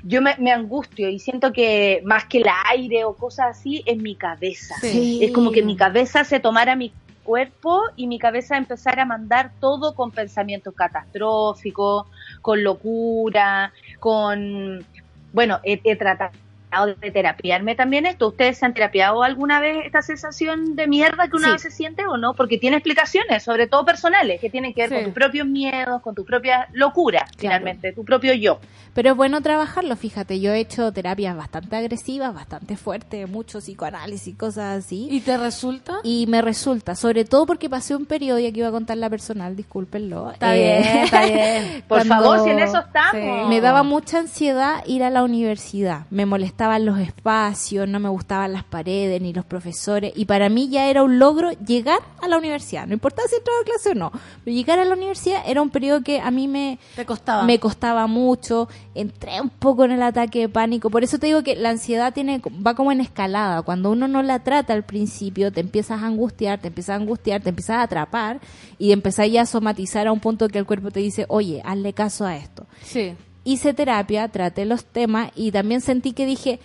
yo 0.04 0.22
me, 0.22 0.36
me 0.38 0.52
angustio 0.52 1.08
y 1.08 1.18
siento 1.18 1.52
que 1.52 2.00
más 2.04 2.26
que 2.26 2.38
el 2.38 2.44
aire 2.70 3.04
o 3.04 3.16
cosas 3.16 3.58
así, 3.58 3.82
es 3.86 3.96
mi 3.98 4.14
cabeza. 4.14 4.74
Sí. 4.80 5.18
Es 5.22 5.32
como 5.32 5.50
que 5.50 5.62
mi 5.62 5.76
cabeza 5.76 6.22
se 6.22 6.38
tomara 6.38 6.76
mi 6.76 6.92
cuerpo 7.26 7.82
y 7.96 8.06
mi 8.06 8.18
cabeza 8.18 8.56
empezara 8.56 9.02
a 9.02 9.06
mandar 9.06 9.50
todo 9.60 9.94
con 9.94 10.12
pensamientos 10.12 10.74
catastróficos, 10.74 12.06
con 12.40 12.62
locura, 12.62 13.72
con... 13.98 14.86
Bueno, 15.32 15.60
he, 15.64 15.80
he 15.84 15.96
tratado 15.96 16.45
de 16.84 17.10
terapiarme 17.10 17.74
también 17.74 18.04
esto. 18.06 18.28
¿Ustedes 18.28 18.58
se 18.58 18.66
han 18.66 18.74
terapiado 18.74 19.22
alguna 19.22 19.60
vez 19.60 19.86
esta 19.86 20.02
sensación 20.02 20.76
de 20.76 20.86
mierda 20.86 21.28
que 21.28 21.36
una 21.36 21.46
Sí. 21.46 21.52
vez 21.52 21.62
se 21.62 21.70
siente 21.70 22.04
o 22.06 22.16
no? 22.18 22.34
Porque 22.34 22.58
tiene 22.58 22.76
explicaciones, 22.76 23.42
sobre 23.42 23.66
todo 23.66 23.84
personales, 23.84 24.40
que 24.40 24.50
tienen 24.50 24.74
que 24.74 24.82
ver 24.82 24.88
Sí. 24.90 24.94
con 24.96 25.04
tus 25.04 25.14
propios 25.14 25.46
miedos, 25.46 26.02
con 26.02 26.14
tu 26.14 26.24
propia 26.24 26.68
locura, 26.72 27.26
finalmente, 27.38 27.92
tu 27.92 28.04
propio 28.04 28.34
yo. 28.34 28.60
Pero 28.94 29.10
es 29.10 29.16
bueno 29.16 29.40
trabajarlo, 29.42 29.94
fíjate, 29.96 30.40
yo 30.40 30.52
he 30.52 30.58
hecho 30.60 30.90
terapias 30.92 31.36
bastante 31.36 31.76
agresivas, 31.76 32.34
bastante 32.34 32.76
fuertes, 32.76 33.28
mucho 33.28 33.58
psicoanálisis, 33.60 34.36
cosas 34.36 34.84
así. 34.84 35.06
¿Y 35.10 35.20
te 35.20 35.36
resulta? 35.36 35.94
Y 36.02 36.26
me 36.28 36.40
resulta, 36.42 36.94
sobre 36.94 37.24
todo 37.24 37.44
porque 37.46 37.68
pasé 37.68 37.94
un 37.94 38.06
periodo, 38.06 38.38
y 38.38 38.46
aquí 38.46 38.60
iba 38.60 38.68
a 38.68 38.72
contar 38.72 38.96
la 38.96 39.10
personal, 39.10 39.54
discúlpenlo. 39.54 40.30
Está 40.32 40.56
eh, 40.56 40.58
bien, 40.82 40.96
está 41.04 41.24
bien. 41.26 41.84
Por 41.88 42.04
favor, 42.06 42.42
si 42.42 42.50
en 42.50 42.58
eso 42.60 42.78
estamos. 42.78 43.12
Sí. 43.12 43.48
Me 43.48 43.60
daba 43.60 43.82
mucha 43.82 44.18
ansiedad 44.18 44.82
ir 44.86 45.02
a 45.04 45.10
la 45.10 45.22
universidad. 45.24 46.06
Me 46.10 46.24
molestaban 46.66 46.86
los 46.86 46.98
espacios, 46.98 47.88
no 47.88 48.00
me 48.00 48.08
gustaban 48.08 48.52
las 48.52 48.64
paredes 48.64 49.20
ni 49.20 49.32
los 49.32 49.44
profesores. 49.44 50.12
Y 50.16 50.24
para 50.24 50.48
mí 50.48 50.68
ya 50.68 50.88
era 50.88 51.02
un 51.02 51.18
logro 51.18 51.52
llegar 51.52 52.00
a 52.20 52.28
la 52.28 52.38
universidad. 52.38 52.86
No 52.86 52.94
importaba 52.94 53.28
si 53.28 53.36
entraba 53.36 53.60
a 53.60 53.64
clase 53.64 53.90
o 53.90 53.94
no. 53.94 54.12
Pero 54.44 54.56
llegar 54.56 54.78
a 54.78 54.84
la 54.84 54.94
universidad 54.94 55.42
era 55.46 55.62
un 55.62 55.70
periodo 55.70 56.02
que 56.02 56.20
a 56.20 56.30
mí 56.30 56.48
me, 56.48 56.78
Te 56.94 57.04
costaba. 57.04 57.44
me 57.44 57.58
costaba 57.58 58.06
mucho, 58.06 58.68
entré 58.94 59.40
un 59.40 59.50
poco 59.50 59.84
en 59.84 59.92
el 59.92 60.02
ataque 60.02 60.40
de 60.40 60.48
pánico. 60.48 60.90
Por 60.90 61.04
eso 61.04 61.18
te 61.18 61.26
digo 61.26 61.42
que 61.42 61.56
la 61.56 61.70
ansiedad 61.70 62.12
tiene 62.12 62.40
va 62.66 62.74
como 62.74 62.92
en 62.92 63.00
escalada. 63.00 63.62
Cuando 63.62 63.90
uno 63.90 64.08
no 64.08 64.22
la 64.22 64.40
trata 64.40 64.72
al 64.72 64.84
principio, 64.84 65.52
te 65.52 65.60
empiezas 65.60 66.02
a 66.02 66.06
angustiar, 66.06 66.60
te 66.60 66.68
empiezas 66.68 66.94
a 66.94 66.96
angustiar, 66.96 67.42
te 67.42 67.50
empiezas 67.50 67.76
a 67.76 67.82
atrapar 67.82 68.40
y 68.78 68.92
empezás 68.92 69.30
ya 69.30 69.42
a 69.42 69.46
somatizar 69.46 70.06
a 70.06 70.12
un 70.12 70.20
punto 70.20 70.48
que 70.48 70.58
el 70.58 70.66
cuerpo 70.66 70.90
te 70.90 71.00
dice, 71.00 71.26
oye, 71.28 71.62
hazle 71.64 71.92
caso 71.92 72.24
a 72.26 72.36
esto. 72.36 72.66
Sí. 72.82 73.14
Hice 73.46 73.74
terapia, 73.74 74.26
traté 74.26 74.64
los 74.64 74.84
temas 74.84 75.30
y 75.36 75.52
también 75.52 75.80
sentí 75.80 76.12
que 76.12 76.26
dije, 76.26 76.58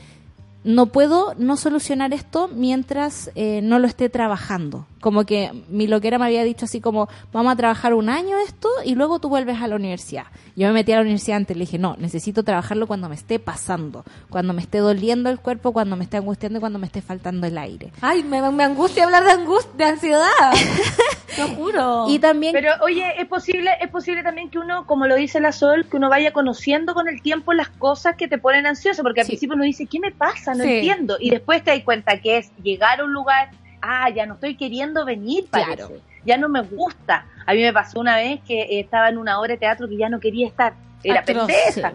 no 0.63 0.87
puedo 0.87 1.35
no 1.37 1.55
solucionar 1.55 2.11
esto 2.11 2.47
mientras 2.47 3.29
eh, 3.35 3.61
no 3.61 3.77
lo 3.77 3.85
esté 3.85 4.09
trabajando. 4.09 4.87
Como 5.01 5.25
que 5.25 5.51
mi 5.67 5.87
loquera 5.87 6.17
me 6.17 6.25
había 6.25 6.43
dicho 6.43 6.65
así 6.65 6.79
como, 6.79 7.09
vamos 7.33 7.51
a 7.51 7.55
trabajar 7.55 7.93
un 7.93 8.07
año 8.07 8.37
esto 8.37 8.69
y 8.85 8.95
luego 8.95 9.19
tú 9.19 9.27
vuelves 9.29 9.61
a 9.61 9.67
la 9.67 9.75
universidad. 9.75 10.25
Yo 10.55 10.67
me 10.67 10.73
metí 10.73 10.91
a 10.93 10.95
la 10.95 11.01
universidad 11.01 11.37
antes, 11.37 11.57
le 11.57 11.61
dije, 11.65 11.77
no, 11.79 11.95
necesito 11.97 12.43
trabajarlo 12.43 12.87
cuando 12.87 13.09
me 13.09 13.15
esté 13.15 13.39
pasando, 13.39 14.05
cuando 14.29 14.53
me 14.53 14.61
esté 14.61 14.77
doliendo 14.77 15.29
el 15.29 15.39
cuerpo, 15.39 15.73
cuando 15.73 15.95
me 15.95 16.03
esté 16.05 16.17
angustiando 16.17 16.57
y 16.57 16.61
cuando 16.61 16.79
me 16.79 16.85
esté 16.85 17.01
faltando 17.01 17.47
el 17.47 17.57
aire. 17.57 17.91
Ay, 18.01 18.23
me, 18.23 18.41
me 18.51 18.63
angustia 18.63 19.03
hablar 19.05 19.23
de 19.25 19.31
angustia, 19.31 19.71
de 19.75 19.83
ansiedad. 19.85 20.27
Lo 21.37 21.47
juro. 21.49 22.05
Y 22.09 22.19
también... 22.19 22.51
Pero 22.53 22.71
oye, 22.83 23.05
es 23.19 23.27
posible, 23.27 23.71
es 23.79 23.89
posible 23.89 24.21
también 24.21 24.49
que 24.49 24.59
uno, 24.59 24.85
como 24.85 25.07
lo 25.07 25.15
dice 25.15 25.39
la 25.39 25.51
Sol, 25.53 25.87
que 25.89 25.95
uno 25.97 26.09
vaya 26.09 26.33
conociendo 26.33 26.93
con 26.93 27.07
el 27.07 27.21
tiempo 27.21 27.53
las 27.53 27.69
cosas 27.69 28.15
que 28.17 28.27
te 28.27 28.37
ponen 28.37 28.65
ansioso, 28.65 29.01
porque 29.01 29.21
al 29.21 29.25
Sí. 29.25 29.31
principio 29.31 29.55
uno 29.55 29.63
dice, 29.63 29.85
¿qué 29.87 29.99
me 29.99 30.11
pasa? 30.11 30.53
No 30.53 30.63
Sí. 30.65 30.69
entiendo. 30.69 31.15
Y 31.19 31.29
después 31.29 31.63
te 31.63 31.71
das 31.71 31.83
cuenta 31.83 32.19
que 32.19 32.37
es 32.39 32.51
llegar 32.61 32.99
a 32.99 33.05
un 33.05 33.13
lugar, 33.13 33.49
ah, 33.81 34.09
ya 34.09 34.25
no 34.25 34.35
estoy 34.35 34.55
queriendo 34.55 35.05
venir, 35.05 35.45
parece. 35.49 35.75
Claro. 35.75 35.95
Ya 36.25 36.37
no 36.37 36.49
me 36.49 36.61
gusta. 36.61 37.25
A 37.45 37.53
mí 37.53 37.61
me 37.61 37.73
pasó 37.73 37.99
una 37.99 38.15
vez 38.17 38.39
que 38.47 38.61
eh, 38.61 38.79
estaba 38.79 39.09
en 39.09 39.17
una 39.17 39.39
obra 39.39 39.53
de 39.53 39.57
teatro 39.57 39.87
que 39.87 39.97
ya 39.97 40.09
no 40.09 40.19
quería 40.19 40.47
estar. 40.47 40.73
Era 41.03 41.23
pendeja. 41.25 41.93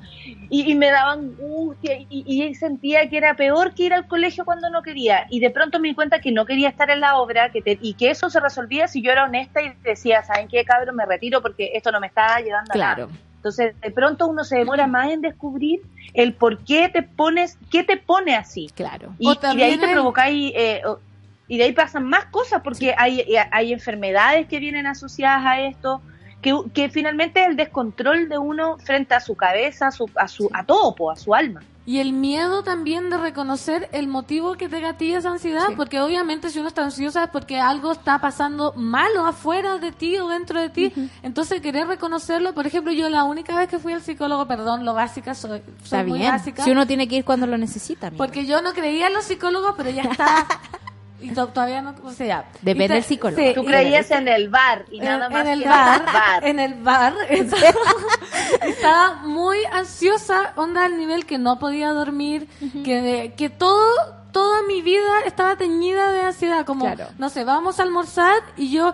Y, 0.50 0.68
y 0.72 0.74
me 0.74 0.90
daba 0.90 1.12
angustia 1.12 1.96
y, 1.96 2.06
y 2.26 2.54
sentía 2.56 3.08
que 3.08 3.16
era 3.18 3.34
peor 3.34 3.72
que 3.72 3.84
ir 3.84 3.94
al 3.94 4.08
colegio 4.08 4.44
cuando 4.44 4.68
no 4.68 4.82
quería. 4.82 5.26
Y 5.30 5.38
de 5.38 5.50
pronto 5.50 5.78
me 5.78 5.86
di 5.88 5.94
cuenta 5.94 6.18
que 6.20 6.32
no 6.32 6.44
quería 6.44 6.68
estar 6.68 6.90
en 6.90 6.98
la 7.00 7.16
obra 7.18 7.50
que 7.52 7.62
te- 7.62 7.78
y 7.80 7.94
que 7.94 8.10
eso 8.10 8.30
se 8.30 8.40
resolvía 8.40 8.88
si 8.88 9.02
yo 9.02 9.12
era 9.12 9.22
honesta 9.24 9.62
y 9.62 9.72
decía, 9.84 10.24
¿saben 10.24 10.48
qué, 10.48 10.64
cabrón? 10.64 10.96
Me 10.96 11.06
retiro 11.06 11.40
porque 11.40 11.70
esto 11.74 11.92
no 11.92 12.00
me 12.00 12.08
está 12.08 12.40
llevando 12.40 12.72
a 12.72 12.74
Claro. 12.74 13.06
nada. 13.06 13.18
Entonces, 13.36 13.80
de 13.80 13.90
pronto 13.92 14.26
uno 14.26 14.42
se 14.42 14.56
demora 14.58 14.88
más 14.88 15.08
en 15.12 15.20
descubrir 15.20 15.82
el 16.14 16.32
por 16.32 16.58
qué 16.64 16.88
te 16.88 17.02
pones, 17.02 17.56
qué 17.70 17.84
te 17.84 17.96
pone 17.96 18.34
así. 18.34 18.68
Claro. 18.74 19.14
Y, 19.20 19.32
de 19.38 19.62
ahí 19.64 19.78
te 19.78 19.86
provocáis, 19.92 20.52
eh, 20.56 20.82
y 21.48 21.58
de 21.58 21.64
ahí 21.64 21.72
pasan 21.72 22.04
más 22.04 22.26
cosas 22.26 22.60
porque 22.62 22.94
hay, 22.96 23.20
eh, 23.20 23.38
hay 23.52 23.72
enfermedades 23.72 24.46
que 24.48 24.58
vienen 24.58 24.86
asociadas 24.86 25.44
a 25.44 25.60
esto, 25.60 26.00
que, 26.42 26.54
que 26.74 26.88
finalmente 26.90 27.40
es 27.42 27.48
el 27.48 27.56
descontrol 27.56 28.28
de 28.28 28.38
uno 28.38 28.78
frente 28.78 29.14
a 29.14 29.20
su 29.20 29.34
cabeza, 29.36 29.88
a 29.88 29.90
su, 29.90 30.08
a, 30.16 30.28
su, 30.28 30.50
a 30.52 30.64
todo, 30.64 30.94
po, 30.94 31.10
a 31.10 31.16
su 31.16 31.34
alma. 31.34 31.62
Y 31.88 32.00
el 32.00 32.12
miedo 32.12 32.64
también 32.64 33.10
de 33.10 33.16
reconocer 33.16 33.88
el 33.92 34.08
motivo 34.08 34.54
que 34.56 34.68
te 34.68 34.80
gatilla 34.80 35.18
esa 35.18 35.30
ansiedad, 35.30 35.68
Sí. 35.68 35.74
porque 35.76 36.00
obviamente 36.00 36.50
si 36.50 36.58
uno 36.58 36.66
está 36.66 36.82
ansiosa 36.82 37.22
es 37.22 37.30
porque 37.30 37.60
algo 37.60 37.92
está 37.92 38.20
pasando 38.20 38.72
malo 38.74 39.24
afuera 39.24 39.78
de 39.78 39.92
ti 39.92 40.18
o 40.18 40.26
dentro 40.26 40.60
de 40.60 40.68
ti. 40.68 40.92
Entonces 41.22 41.60
querer 41.60 41.86
reconocerlo, 41.86 42.54
por 42.54 42.66
ejemplo, 42.66 42.90
yo 42.92 43.08
la 43.08 43.22
única 43.22 43.54
vez 43.56 43.68
que 43.68 43.78
fui 43.78 43.92
al 43.92 44.02
psicólogo, 44.02 44.46
perdón, 44.48 44.84
lo 44.84 44.94
básica, 44.94 45.32
soy, 45.36 45.60
soy 45.60 45.74
Está 45.84 46.02
muy 46.02 46.18
bien. 46.18 46.32
básica. 46.32 46.64
Si 46.64 46.72
uno 46.72 46.88
tiene 46.88 47.06
que 47.06 47.18
ir 47.18 47.24
cuando 47.24 47.46
lo 47.46 47.56
necesita. 47.56 48.10
Porque 48.10 48.46
yo 48.46 48.62
no 48.62 48.72
creía 48.72 49.06
en 49.06 49.12
los 49.14 49.24
psicólogos, 49.24 49.74
pero 49.76 49.90
ya 49.90 50.02
está. 50.10 50.44
Y 51.20 51.30
to- 51.32 51.48
todavía 51.48 51.80
no. 51.82 51.94
O 52.04 52.12
sea. 52.12 52.44
Depende 52.62 52.94
del 52.94 53.04
psicólogo. 53.04 53.42
sí, 53.42 53.52
Tú 53.54 53.64
creías 53.64 54.10
en 54.10 54.28
el 54.28 54.48
bar 54.48 54.84
y 54.90 54.98
en, 54.98 55.04
nada 55.04 55.28
más 55.30 55.40
en 55.42 55.48
el 55.48 55.62
que 55.62 55.68
bar, 55.68 56.04
bar. 56.04 56.44
en 56.46 56.60
el 56.60 56.74
bar 56.74 57.14
estaba, 57.30 57.62
estaba 58.62 59.14
muy 59.22 59.58
ansiosa 59.72 60.52
onda 60.56 60.84
al 60.84 60.96
nivel 60.98 61.26
que 61.26 61.38
no 61.38 61.58
podía 61.58 61.90
dormir 61.90 62.48
que 62.84 63.34
que 63.36 63.48
todo 63.50 63.86
toda 64.32 64.60
mi 64.68 64.82
vida 64.82 65.20
estaba 65.24 65.56
teñida 65.56 66.12
de 66.12 66.20
ansiedad 66.20 66.66
como 66.66 66.84
Claro. 66.84 67.06
no 67.16 67.28
sé 67.30 67.44
vamos 67.44 67.80
a 67.80 67.82
almorzar 67.84 68.42
y 68.56 68.70
yo 68.70 68.92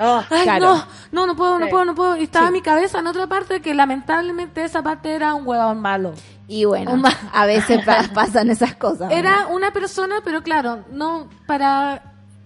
Oh, 0.00 0.22
ay 0.28 0.42
claro. 0.42 0.66
no 0.66 0.86
no 1.12 1.26
no 1.28 1.36
puedo 1.36 1.58
no 1.58 1.66
Sí. 1.66 1.70
puedo 1.70 1.84
no 1.84 1.94
puedo 1.94 2.16
y 2.16 2.24
estaba 2.24 2.48
Sí. 2.48 2.52
mi 2.52 2.62
cabeza 2.62 2.98
en 2.98 3.06
otra 3.06 3.26
parte 3.28 3.60
que 3.62 3.74
lamentablemente 3.74 4.64
esa 4.64 4.82
parte 4.82 5.14
era 5.14 5.34
un 5.34 5.46
huevón 5.46 5.80
malo 5.80 6.14
Y 6.48 6.64
bueno, 6.64 7.02
a 7.32 7.46
veces 7.46 7.84
pa- 7.84 8.08
pasan 8.14 8.50
esas 8.50 8.74
cosas. 8.74 9.10
era 9.12 9.46
una 9.48 9.72
persona, 9.72 10.16
pero 10.24 10.42
claro, 10.42 10.84
no 10.90 11.28
para 11.46 12.02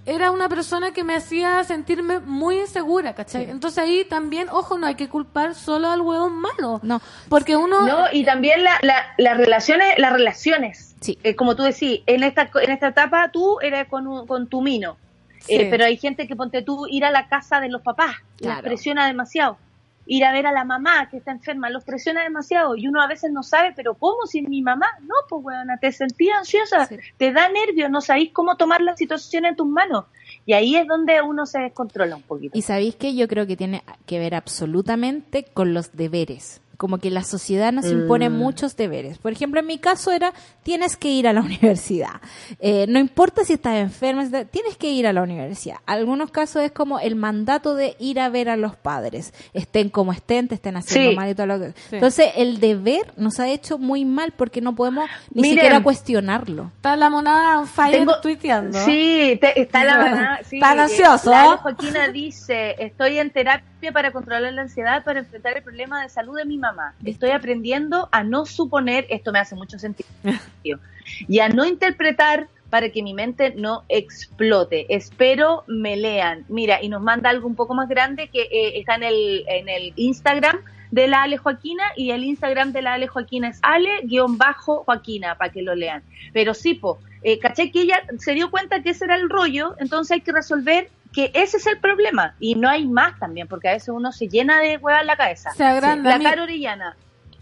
era 0.09 0.31
una 0.31 0.49
persona 0.49 0.93
que 0.93 1.03
me 1.03 1.17
hacía 1.17 1.65
sentirme 1.65 2.21
muy 2.21 2.61
insegura, 2.61 3.15
¿cachai? 3.17 3.47
Sí. 3.47 3.51
Entonces 3.51 3.79
ahí 3.83 4.05
también, 4.09 4.49
ojo, 4.51 4.79
no 4.79 4.87
hay 4.87 4.95
que 4.95 5.09
culpar 5.09 5.57
solo 5.57 5.89
al 5.91 6.01
huevón 6.01 6.35
malo. 6.39 6.79
No. 6.85 7.01
Porque 7.29 7.57
uno... 7.57 7.85
No, 7.85 8.05
y 8.13 8.25
también 8.25 8.63
la, 8.63 8.79
la- 8.83 9.05
las 9.19 9.37
relaciones, 9.37 9.99
las 9.99 10.13
relaciones. 10.13 10.95
Sí. 11.01 11.19
Eh, 11.25 11.35
como 11.35 11.57
tú 11.57 11.65
decís, 11.65 12.03
en 12.07 12.23
esta, 12.23 12.49
en 12.63 12.71
esta 12.71 12.87
etapa 12.89 13.31
tú 13.33 13.59
eres 13.61 13.89
con, 13.89 14.07
un- 14.07 14.29
con 14.29 14.47
tu 14.47 14.63
mino. 14.63 14.97
Sí. 15.41 15.57
Eh, 15.57 15.69
pero 15.73 15.85
hay 15.85 15.97
gente 15.97 16.29
que 16.29 16.37
ponte 16.37 16.63
tú 16.63 16.87
ir 16.89 17.05
a 17.05 17.11
la 17.11 17.27
casa 17.27 17.59
de 17.59 17.69
los 17.69 17.83
papás, 17.83 18.15
Claro. 18.37 18.63
presiona 18.63 19.07
demasiado. 19.09 19.59
Ir 20.07 20.25
a 20.25 20.33
ver 20.33 20.47
a 20.47 20.53
la 20.53 20.65
mamá 20.65 21.09
que 21.11 21.17
está 21.19 21.33
enferma, 21.33 21.69
los 21.69 21.85
presiona 21.85 22.23
demasiado. 22.23 22.77
Y 22.77 22.87
uno 22.89 23.03
a 23.03 23.07
veces 23.09 23.31
no 23.33 23.43
sabe, 23.43 23.73
pero 23.75 23.95
¿cómo 23.95 24.27
si 24.27 24.39
es 24.39 24.49
mi 24.49 24.63
mamá? 24.63 24.87
No, 25.03 25.15
pues 25.29 25.45
weona, 25.45 25.79
te 25.79 25.91
sentís 25.93 26.31
ansiosa, 26.33 26.87
Sí. 26.87 26.97
te 27.17 27.33
da 27.33 27.49
nervios, 27.49 27.91
no 27.91 28.01
sabéis 28.01 28.33
cómo 28.33 28.57
tomar 28.57 28.81
la 28.81 28.97
situación 28.97 29.45
en 29.47 29.57
tus 29.57 29.67
manos. 29.67 30.05
Y 30.45 30.53
ahí 30.53 30.77
es 30.77 30.87
donde 30.87 31.21
uno 31.23 31.45
se 31.45 31.59
descontrola 31.59 32.17
un 32.17 32.23
poquito. 32.23 32.57
Y 32.57 32.63
sabéis 32.63 32.95
que 32.95 33.15
yo 33.15 33.27
creo 33.27 33.47
que 33.47 33.57
tiene 33.57 33.83
que 34.07 34.19
ver 34.19 34.35
absolutamente 34.35 35.45
con 35.45 35.75
los 35.75 35.97
deberes. 35.97 36.61
Como 36.77 36.99
que 36.99 37.11
la 37.11 37.23
sociedad 37.25 37.73
nos 37.73 37.87
impone 37.87 38.29
muchos 38.31 38.77
deberes. 38.77 39.19
Por 39.19 39.33
ejemplo, 39.33 39.61
en 39.61 39.67
mi 39.67 39.79
caso 39.79 40.13
era, 40.13 40.33
tienes 40.63 40.97
que 40.97 41.09
ir 41.09 41.27
a 41.29 41.33
la 41.33 41.41
universidad. 41.43 42.21
Eh, 42.59 42.87
no 42.89 42.99
importa 42.99 43.45
si 43.45 43.55
estás 43.55 43.77
enferma, 43.77 44.25
tienes 44.51 44.77
que 44.77 44.91
ir 44.91 45.07
a 45.07 45.13
la 45.13 45.23
universidad. 45.23 45.77
Algunos 45.87 46.31
casos 46.31 46.63
es 46.63 46.73
como 46.73 46.99
el 47.01 47.17
mandato 47.17 47.75
de 47.75 47.97
ir 47.99 48.21
a 48.21 48.29
ver 48.29 48.49
a 48.49 48.57
los 48.57 48.77
padres. 48.77 49.33
Estén 49.55 49.89
como 49.89 50.13
estén, 50.13 50.49
te 50.49 50.55
estén 50.57 50.77
haciendo 50.77 51.11
Sí. 51.11 51.17
mal 51.17 51.31
y 51.31 51.35
todo 51.35 51.47
lo 51.47 51.59
que... 51.61 51.73
Entonces, 51.93 52.33
el 52.37 52.61
deber 52.61 53.13
nos 53.17 53.41
ha 53.41 53.49
hecho 53.49 53.79
muy 53.79 54.05
mal 54.05 54.33
porque 54.37 54.61
no 54.61 54.75
podemos 54.75 55.09
ni 55.33 55.43
Miren. 55.43 55.57
siquiera 55.59 55.83
cuestionarlo. 55.83 56.73
Está 56.77 56.97
la 56.97 57.11
monada 57.11 57.59
on 57.61 57.67
fire 57.67 57.99
Tengo- 57.99 58.21
tuiteando. 58.21 58.79
Sí, 58.85 59.39
te- 59.41 59.61
está 59.61 59.85
la 59.85 59.97
verdad. 59.99 60.39
Sí, 60.45 60.57
eh, 60.59 60.61
ansioso, 60.65 61.33
¿eh? 61.33 61.57
Joaquina 61.63 62.09
dice, 62.09 62.75
estoy 62.79 63.19
en 63.19 63.31
terapia 63.31 63.93
para 63.93 64.13
controlar 64.13 64.53
la 64.53 64.63
ansiedad, 64.63 65.05
para 65.05 65.21
enfrentar 65.21 65.57
el 65.57 65.63
problema 65.63 66.03
de 66.03 66.09
salud 66.09 66.37
de 66.37 66.45
mi 66.45 66.59
mamá. 66.59 66.66
Estoy 67.05 67.31
aprendiendo 67.31 68.09
a 68.13 68.25
no 68.25 68.47
suponer, 68.47 69.07
esto 69.11 69.33
me 69.33 69.39
hace 69.39 69.55
mucho 69.55 69.79
sentido, 69.79 70.09
y 71.29 71.39
a 71.41 71.49
no 71.49 71.65
interpretar 71.65 72.49
para 72.71 72.91
que 72.91 73.03
mi 73.03 73.15
mente 73.15 73.55
no 73.57 73.85
explote. 73.89 74.87
Espero 74.95 75.65
me 75.67 75.97
lean. 75.97 76.45
Mira, 76.49 76.83
y 76.83 76.89
nos 76.89 77.01
manda 77.01 77.31
algo 77.31 77.47
un 77.47 77.55
poco 77.55 77.75
más 77.75 77.89
grande 77.89 78.29
que 78.29 78.43
eh, 78.43 78.79
está 78.79 78.97
en 78.97 79.05
el, 79.05 79.45
en 79.49 79.69
el 79.69 79.93
Instagram 79.97 80.59
de 80.91 81.09
la 81.09 81.23
Ale 81.23 81.39
Joaquina 81.39 81.85
y 81.97 82.11
el 82.11 82.25
Instagram 82.25 82.73
de 82.73 82.83
la 82.83 82.95
Ale 82.95 83.07
Joaquina 83.07 83.49
es 83.49 83.59
Ale-Joaquina 83.63 85.37
para 85.37 85.53
que 85.53 85.63
lo 85.63 85.75
lean. 85.75 86.03
Pero 86.33 86.55
sí, 86.55 86.75
po, 86.75 86.99
eh, 87.23 87.39
caché 87.39 87.71
que 87.71 87.83
ella 87.83 88.03
se 88.19 88.35
dio 88.35 88.51
cuenta 88.51 88.83
que 88.83 88.91
ese 88.91 89.05
era 89.05 89.17
el 89.17 89.29
rollo, 89.29 89.75
entonces 89.79 90.13
hay 90.13 90.21
que 90.21 90.33
resolver 90.33 90.91
que 91.17 91.31
ese 91.33 91.57
es 91.57 91.67
el 91.67 91.79
problema 91.79 92.35
y 92.39 92.57
no 92.57 92.69
hay 92.69 92.87
más 92.87 93.19
también, 93.19 93.49
porque 93.49 93.71
a 93.71 93.73
veces 93.73 93.89
uno 93.89 94.13
se 94.13 94.29
llena 94.29 94.61
de 94.61 94.77
hueá 94.77 95.01
en 95.01 95.07
la 95.07 95.17
cabeza. 95.17 95.51
Se 95.53 95.65
agranda. 95.65 96.19
La 96.19 96.23
cara 96.23 96.43
orellana. 96.43 96.95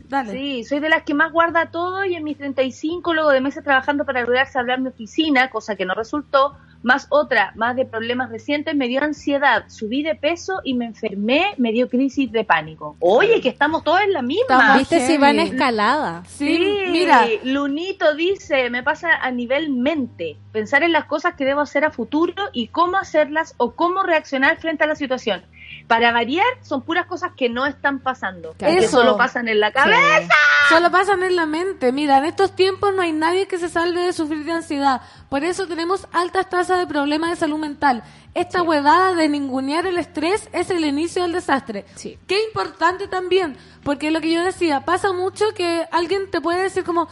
Dale. 0.08 0.30
Sí, 0.30 0.62
soy 0.62 0.78
de 0.78 0.88
las 0.88 1.02
que 1.02 1.12
más 1.12 1.32
guarda 1.32 1.72
todo 1.72 2.04
y 2.04 2.14
en 2.14 2.22
mis 2.22 2.38
35, 2.38 3.12
luego 3.12 3.30
de 3.30 3.40
meses 3.40 3.64
trabajando 3.64 4.04
para 4.04 4.20
lograrse 4.20 4.60
hablar 4.60 4.80
mi 4.80 4.90
oficina, 4.90 5.50
cosa 5.50 5.74
que 5.74 5.84
no 5.84 5.94
resultó, 5.94 6.56
más 6.84 7.06
otra, 7.08 7.52
más 7.56 7.74
de 7.74 7.86
problemas 7.86 8.30
recientes, 8.30 8.76
me 8.76 8.86
dio 8.88 9.02
ansiedad, 9.02 9.64
subí 9.68 10.02
de 10.02 10.14
peso 10.14 10.60
y 10.62 10.74
me 10.74 10.84
enfermé, 10.84 11.54
me 11.56 11.72
dio 11.72 11.88
crisis 11.88 12.30
de 12.30 12.44
pánico. 12.44 12.96
Oye, 13.00 13.40
que 13.40 13.48
estamos 13.48 13.82
todos 13.82 14.02
en 14.02 14.12
la 14.12 14.22
misma. 14.22 14.42
Estamos- 14.48 14.78
¿Viste 14.78 15.00
si 15.00 15.16
va 15.16 15.30
en 15.30 15.40
escalada? 15.40 16.22
Sí, 16.26 16.78
mira. 16.90 17.26
Lunito 17.42 18.14
dice, 18.14 18.68
me 18.70 18.82
pasa 18.82 19.08
a 19.20 19.30
nivel 19.30 19.70
mente, 19.70 20.36
pensar 20.52 20.82
en 20.82 20.92
las 20.92 21.06
cosas 21.06 21.34
que 21.34 21.44
debo 21.44 21.62
hacer 21.62 21.84
a 21.84 21.90
futuro 21.90 22.44
y 22.52 22.68
cómo 22.68 22.98
hacerlas 22.98 23.54
o 23.56 23.74
cómo 23.74 24.02
reaccionar 24.02 24.58
frente 24.58 24.84
a 24.84 24.86
la 24.86 24.94
situación. 24.94 25.42
Para 25.86 26.12
variar, 26.12 26.46
son 26.62 26.80
puras 26.82 27.06
cosas 27.06 27.32
que 27.36 27.48
no 27.50 27.66
están 27.66 28.00
pasando, 28.00 28.54
Claro. 28.56 28.72
que 28.74 28.84
Eso. 28.86 28.96
solo 28.98 29.16
pasan 29.18 29.48
en 29.48 29.60
la 29.60 29.70
cabeza. 29.70 30.32
Solo 30.70 30.90
pasan 30.90 31.22
en 31.22 31.36
la 31.36 31.44
mente. 31.44 31.92
Mira, 31.92 32.16
en 32.18 32.24
estos 32.24 32.56
tiempos 32.56 32.94
no 32.94 33.02
hay 33.02 33.12
nadie 33.12 33.46
que 33.46 33.58
se 33.58 33.68
salve 33.68 34.00
de 34.00 34.14
sufrir 34.14 34.44
de 34.46 34.52
ansiedad. 34.52 35.02
Por 35.28 35.44
eso 35.44 35.66
tenemos 35.66 36.08
altas 36.12 36.48
tasas 36.48 36.78
de 36.78 36.86
problemas 36.86 37.28
de 37.30 37.36
salud 37.36 37.58
mental. 37.58 38.02
Esta 38.32 38.62
huevada 38.62 39.14
de 39.14 39.28
ningunear 39.28 39.86
el 39.86 39.98
estrés 39.98 40.48
es 40.52 40.70
el 40.70 40.86
inicio 40.86 41.20
del 41.22 41.32
desastre. 41.32 41.84
Sí. 41.96 42.18
Qué 42.26 42.42
importante 42.44 43.06
también, 43.06 43.56
porque 43.84 44.10
lo 44.10 44.22
que 44.22 44.32
yo 44.32 44.42
decía, 44.42 44.80
pasa 44.86 45.12
mucho 45.12 45.52
que 45.54 45.86
alguien 45.92 46.30
te 46.30 46.40
puede 46.40 46.62
decir 46.62 46.82
como, 46.82 47.08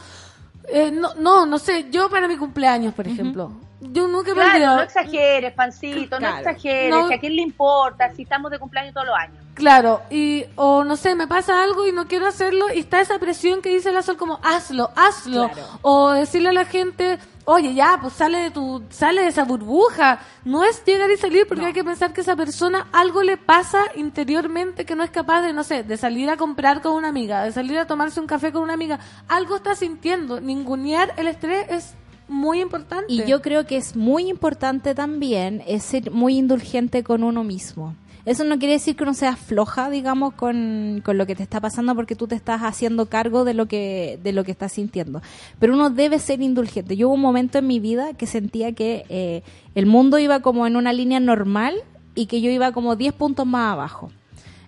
eh, 0.68 0.90
no, 0.90 1.14
no, 1.16 1.44
no 1.44 1.58
sé, 1.58 1.88
yo 1.90 2.08
para 2.08 2.26
mi 2.26 2.38
cumpleaños, 2.38 2.94
por 2.94 3.06
ejemplo, 3.06 3.52
yo 3.82 4.06
nunca 4.08 4.32
Claro, 4.32 4.76
no 4.76 4.82
exageres, 4.82 5.52
pancito, 5.52 6.16
Claro. 6.18 6.34
no 6.34 6.40
exageres, 6.40 6.90
No. 6.90 7.08
que 7.08 7.14
a 7.14 7.18
quién 7.20 7.36
le 7.36 7.42
importa 7.42 8.14
si 8.14 8.22
estamos 8.22 8.50
de 8.50 8.58
cumpleaños 8.58 8.94
todos 8.94 9.06
los 9.08 9.16
años. 9.16 9.36
Claro, 9.54 10.00
y 10.08 10.44
o 10.56 10.82
no 10.84 10.96
sé, 10.96 11.14
me 11.14 11.26
pasa 11.26 11.62
algo 11.62 11.86
y 11.86 11.92
no 11.92 12.06
quiero 12.06 12.26
hacerlo 12.26 12.72
y 12.74 12.78
está 12.80 13.00
esa 13.00 13.18
presión 13.18 13.60
que 13.60 13.68
dice 13.68 13.92
la 13.92 14.00
Sol 14.02 14.16
como 14.16 14.38
hazlo, 14.42 14.90
hazlo. 14.96 15.50
Claro. 15.50 15.68
O 15.82 16.10
decirle 16.12 16.48
a 16.48 16.52
la 16.52 16.64
gente, 16.64 17.18
oye, 17.44 17.74
ya, 17.74 17.98
pues 18.00 18.14
sale 18.14 18.38
de 18.38 18.50
tu 18.50 18.82
sale 18.88 19.20
de 19.22 19.28
esa 19.28 19.44
burbuja. 19.44 20.20
No 20.44 20.64
es 20.64 20.82
llegar 20.86 21.10
y 21.10 21.18
salir 21.18 21.46
porque 21.46 21.66
hay 21.66 21.72
que 21.74 21.84
pensar 21.84 22.14
que 22.14 22.22
esa 22.22 22.34
persona 22.34 22.86
algo 22.92 23.22
le 23.22 23.36
pasa 23.36 23.82
interiormente 23.96 24.86
que 24.86 24.94
no 24.96 25.02
es 25.02 25.10
capaz 25.10 25.42
de, 25.42 25.52
no 25.52 25.64
sé, 25.64 25.82
de 25.82 25.96
salir 25.98 26.30
a 26.30 26.36
comprar 26.38 26.80
con 26.80 26.92
una 26.92 27.08
amiga, 27.08 27.44
de 27.44 27.52
salir 27.52 27.78
a 27.78 27.86
tomarse 27.86 28.20
un 28.20 28.26
café 28.26 28.52
con 28.52 28.62
una 28.62 28.72
amiga. 28.74 29.00
Algo 29.28 29.56
está 29.56 29.74
sintiendo. 29.74 30.40
Ningunear 30.40 31.12
el 31.18 31.26
estrés 31.26 31.66
es 31.68 31.94
muy 32.32 32.60
importante. 32.60 33.12
Y 33.12 33.24
yo 33.24 33.42
creo 33.42 33.66
que 33.66 33.76
es 33.76 33.96
muy 33.96 34.28
importante 34.28 34.94
también 34.94 35.62
es 35.66 35.82
ser 35.82 36.10
muy 36.10 36.38
indulgente 36.38 37.02
con 37.02 37.22
uno 37.22 37.44
mismo. 37.44 37.94
Eso 38.24 38.44
no 38.44 38.58
quiere 38.58 38.74
decir 38.74 38.94
que 38.94 39.02
uno 39.02 39.14
sea 39.14 39.34
floja, 39.34 39.90
digamos, 39.90 40.34
con, 40.34 41.02
con 41.04 41.18
lo 41.18 41.26
que 41.26 41.34
te 41.34 41.42
está 41.42 41.60
pasando 41.60 41.94
porque 41.96 42.14
tú 42.14 42.28
te 42.28 42.36
estás 42.36 42.62
haciendo 42.62 43.06
cargo 43.06 43.44
de 43.44 43.52
lo 43.52 43.66
que 43.66 44.20
de 44.22 44.32
lo 44.32 44.44
que 44.44 44.52
estás 44.52 44.72
sintiendo. 44.72 45.22
Pero 45.58 45.74
uno 45.74 45.90
debe 45.90 46.20
ser 46.20 46.40
indulgente. 46.40 46.96
Yo 46.96 47.08
hubo 47.08 47.14
un 47.14 47.20
momento 47.20 47.58
en 47.58 47.66
mi 47.66 47.80
vida 47.80 48.14
que 48.14 48.26
sentía 48.26 48.72
que 48.72 49.04
eh, 49.08 49.42
el 49.74 49.86
mundo 49.86 50.18
iba 50.18 50.40
como 50.40 50.68
en 50.68 50.76
una 50.76 50.92
línea 50.92 51.18
normal 51.18 51.74
y 52.14 52.26
que 52.26 52.40
yo 52.40 52.50
iba 52.50 52.70
como 52.70 52.94
10 52.94 53.12
puntos 53.14 53.44
más 53.44 53.72
abajo. 53.72 54.10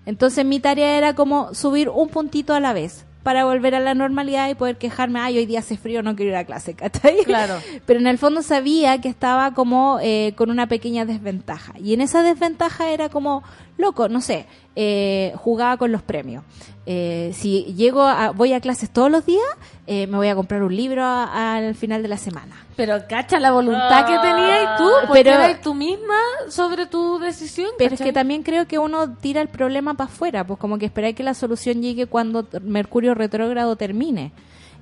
Entonces 0.05 0.45
mi 0.45 0.59
tarea 0.59 0.99
era 0.99 1.15
como 1.15 1.55
subir 1.55 1.89
un 1.89 2.09
puntito 2.09 2.55
a 2.55 2.61
la 2.61 2.73
vez 2.73 3.07
para 3.25 3.47
volver 3.47 3.75
a 3.75 3.81
la 3.81 3.95
normalidad 3.95 4.49
y 4.51 4.55
poder 4.55 4.77
quejarme, 4.77 5.19
ay, 5.19 5.39
hoy 5.39 5.47
día 5.47 5.61
hace 5.61 5.77
frío, 5.77 6.03
no 6.03 6.15
quiero 6.15 6.31
ir 6.31 6.37
a 6.37 6.45
clase, 6.45 6.75
¿cachai? 6.77 7.25
Claro. 7.25 7.59
Pero 7.87 7.99
en 7.99 8.07
el 8.07 8.19
fondo 8.19 8.43
sabía 8.43 9.01
que 9.01 9.09
estaba 9.09 9.55
como 9.55 9.99
eh, 10.01 10.35
con 10.37 10.51
una 10.51 10.69
pequeña 10.69 11.05
desventaja. 11.07 11.73
Y 11.81 11.95
en 11.95 12.03
esa 12.03 12.23
desventaja 12.23 12.91
era 12.91 13.09
como, 13.09 13.43
loco, 13.79 14.09
no 14.09 14.21
sé, 14.21 14.47
eh, 14.77 15.33
jugaba 15.37 15.79
con 15.79 15.91
los 15.91 16.03
premios. 16.03 16.45
Eh, 16.87 17.33
si 17.35 17.65
llego 17.75 18.03
a, 18.03 18.31
voy 18.31 18.53
a 18.53 18.61
clases 18.61 18.91
todos 18.91 19.11
los 19.11 19.25
días, 19.25 19.43
eh, 19.87 20.07
me 20.07 20.17
voy 20.17 20.29
a 20.29 20.35
comprar 20.35 20.63
un 20.63 20.75
libro 20.75 21.03
a- 21.03 21.57
al 21.57 21.75
final 21.75 22.03
de 22.03 22.09
la 22.09 22.17
semana. 22.17 22.57
Pero 22.77 22.97
cacha 23.09 23.39
la 23.39 23.53
voluntad 23.53 24.07
que 24.07 24.19
tenías 24.19 24.77
tú, 24.79 24.89
Ah, 24.89 25.05
porque 25.07 25.23
pero- 25.25 25.37
eras 25.37 25.61
tú 25.61 25.75
misma 25.75 26.15
sobre 26.49 26.87
tu 26.87 27.19
decisión. 27.19 27.69
Pero 27.79 27.95
es 27.95 28.01
que 28.01 28.13
también 28.13 28.43
creo 28.43 28.67
que 28.67 28.79
uno 28.79 29.15
tira 29.15 29.41
el 29.41 29.49
problema 29.49 29.95
para 29.95 30.11
afuera, 30.11 30.45
pues 30.45 30.59
como 30.59 30.79
que 30.79 30.87
esperar 30.87 31.15
que 31.15 31.23
la 31.23 31.35
solución 31.35 31.83
llegue 31.83 32.07
cuando 32.07 32.47
Mercurio 32.63 33.15
retrógrado 33.15 33.77
termine. 33.77 34.33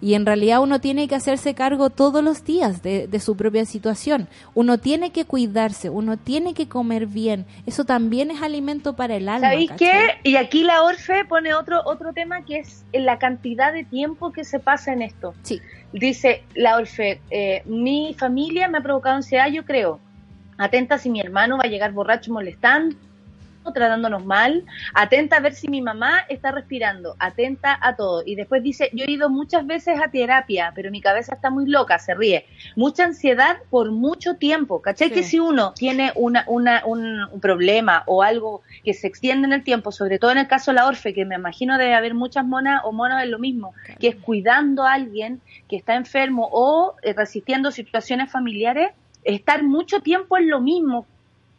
Y 0.02 0.14
en 0.14 0.26
realidad 0.26 0.60
uno 0.60 0.80
tiene 0.80 1.06
que 1.06 1.14
hacerse 1.14 1.54
cargo 1.54 1.88
todos 1.88 2.24
los 2.24 2.44
días 2.44 2.82
de, 2.82 3.06
de 3.06 3.20
su 3.20 3.36
propia 3.36 3.64
situación. 3.64 4.26
Uno 4.52 4.76
tiene 4.78 5.12
que 5.12 5.24
cuidarse, 5.24 5.90
uno 5.90 6.16
tiene 6.16 6.54
que 6.54 6.68
comer 6.68 7.06
bien. 7.06 7.46
Eso 7.66 7.84
también 7.84 8.32
es 8.32 8.42
alimento 8.42 8.96
para 8.96 9.14
el 9.14 9.28
alma. 9.28 9.48
¿Sabéis 9.48 9.70
qué? 9.78 10.18
Y 10.24 10.34
aquí 10.34 10.64
la 10.64 10.82
Orfe 10.82 11.24
pone 11.24 11.54
otro, 11.54 11.82
otro 11.84 12.12
tema 12.12 12.44
que 12.44 12.58
es 12.58 12.84
la 12.92 13.20
cantidad 13.20 13.72
de 13.72 13.84
tiempo 13.84 14.32
que 14.32 14.44
se 14.44 14.58
pasa 14.58 14.92
en 14.92 15.02
esto. 15.02 15.34
Sí. 15.42 15.60
Dice 15.92 16.42
la 16.56 16.78
Orfe, 16.78 17.20
eh, 17.30 17.62
mi 17.66 18.16
familia 18.18 18.66
me 18.66 18.78
ha 18.78 18.82
provocado 18.82 19.14
ansiedad, 19.14 19.48
yo 19.52 19.64
creo. 19.64 20.00
Atenta 20.58 20.98
si 20.98 21.10
mi 21.10 21.20
hermano 21.20 21.58
va 21.58 21.64
a 21.64 21.68
llegar 21.68 21.92
borracho 21.92 22.32
molestando, 22.32 22.96
tratándonos 23.70 24.24
mal. 24.24 24.64
Atenta 24.94 25.36
a 25.36 25.40
ver 25.40 25.54
si 25.54 25.68
mi 25.68 25.82
mamá 25.82 26.20
está 26.28 26.50
respirando. 26.50 27.14
Atenta 27.18 27.78
a 27.80 27.94
todo. 27.96 28.22
Y 28.26 28.34
después 28.34 28.62
dice, 28.62 28.90
yo 28.92 29.04
he 29.06 29.10
ido 29.10 29.30
muchas 29.30 29.66
veces 29.66 30.00
a 30.02 30.10
terapia, 30.10 30.72
pero 30.74 30.90
mi 30.90 31.00
cabeza 31.00 31.34
está 31.34 31.50
muy 31.50 31.66
loca, 31.66 31.98
se 31.98 32.14
ríe. 32.14 32.46
Mucha 32.76 33.04
ansiedad 33.04 33.58
por 33.70 33.90
mucho 33.90 34.34
tiempo. 34.34 34.82
¿Cachai? 34.82 35.08
Sí. 35.08 35.14
Que 35.14 35.22
si 35.22 35.38
uno 35.38 35.72
tiene 35.74 36.12
una, 36.14 36.44
una, 36.48 36.82
un, 36.84 37.22
un 37.30 37.40
problema 37.40 38.02
o 38.06 38.22
algo 38.22 38.62
que 38.84 38.94
se 38.94 39.06
extiende 39.06 39.46
en 39.46 39.52
el 39.52 39.62
tiempo, 39.62 39.92
sobre 39.92 40.18
todo 40.18 40.32
en 40.32 40.38
el 40.38 40.48
caso 40.48 40.70
de 40.70 40.76
la 40.76 40.86
Orfe, 40.86 41.14
que 41.14 41.24
me 41.24 41.34
imagino 41.34 41.78
debe 41.78 41.94
haber 41.94 42.14
muchas 42.14 42.44
monas 42.44 42.82
o 42.84 42.92
monos 42.92 43.22
en 43.22 43.30
lo 43.30 43.38
mismo, 43.38 43.74
que 43.98 44.08
es 44.08 44.16
cuidando 44.16 44.84
a 44.84 44.94
alguien 44.94 45.40
que 45.68 45.76
está 45.76 45.94
enfermo 45.94 46.48
o 46.52 46.94
eh, 47.02 47.12
resistiendo 47.12 47.70
situaciones 47.70 48.30
familiares, 48.30 48.90
estar 49.24 49.62
mucho 49.62 50.00
tiempo 50.00 50.36
en 50.36 50.48
lo 50.48 50.60
mismo, 50.60 51.06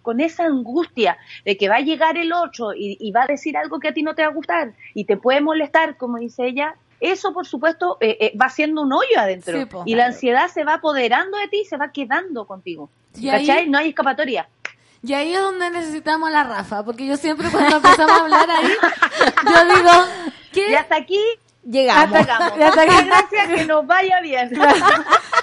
con 0.03 0.21
esa 0.21 0.45
angustia 0.45 1.17
de 1.45 1.57
que 1.57 1.67
va 1.69 1.77
a 1.77 1.81
llegar 1.81 2.17
el 2.17 2.31
8 2.31 2.73
y, 2.75 2.97
y 2.99 3.11
va 3.11 3.23
a 3.23 3.27
decir 3.27 3.57
algo 3.57 3.79
que 3.79 3.87
a 3.87 3.93
ti 3.93 4.03
no 4.03 4.13
te 4.13 4.21
va 4.21 4.27
a 4.27 4.31
gustar 4.33 4.73
y 4.93 5.05
te 5.05 5.17
puede 5.17 5.41
molestar, 5.41 5.97
como 5.97 6.19
dice 6.19 6.45
ella, 6.45 6.75
eso 6.99 7.33
por 7.33 7.47
supuesto 7.47 7.97
eh, 7.99 8.17
eh, 8.19 8.37
va 8.39 8.45
haciendo 8.45 8.81
un 8.83 8.93
hoyo 8.93 9.17
adentro 9.17 9.59
Sí, 9.59 9.67
y 9.85 9.95
la 9.95 10.05
ansiedad 10.05 10.47
se 10.47 10.63
va 10.63 10.75
apoderando 10.75 11.37
de 11.39 11.47
ti 11.47 11.61
y 11.61 11.65
se 11.65 11.77
va 11.77 11.91
quedando 11.91 12.45
contigo. 12.45 12.89
Y 13.15 13.29
ahí- 13.29 13.47
¿Cachai? 13.47 13.67
No 13.69 13.79
hay 13.79 13.89
escapatoria. 13.89 14.47
Y 15.05 15.11
ahí 15.13 15.33
es 15.33 15.41
donde 15.41 15.69
necesitamos 15.69 16.29
a 16.29 16.31
la 16.31 16.43
Rafa, 16.45 16.85
porque 16.85 17.05
yo 17.05 17.17
siempre 17.17 17.49
cuando 17.51 17.75
empezamos 17.77 18.11
a 18.11 18.21
hablar 18.23 18.49
ahí, 18.49 18.69
yo 19.43 19.75
digo, 19.75 19.91
¿qué? 20.53 20.71
Y 20.71 20.73
hasta 20.75 20.95
aquí 20.95 21.19
Llegamos. 21.65 22.15
atacamos. 22.19 22.51
Atacamos. 22.61 23.05
Gracias, 23.05 23.47
que 23.55 23.65
nos 23.65 23.87
vaya 23.87 24.19
bien. 24.21 24.49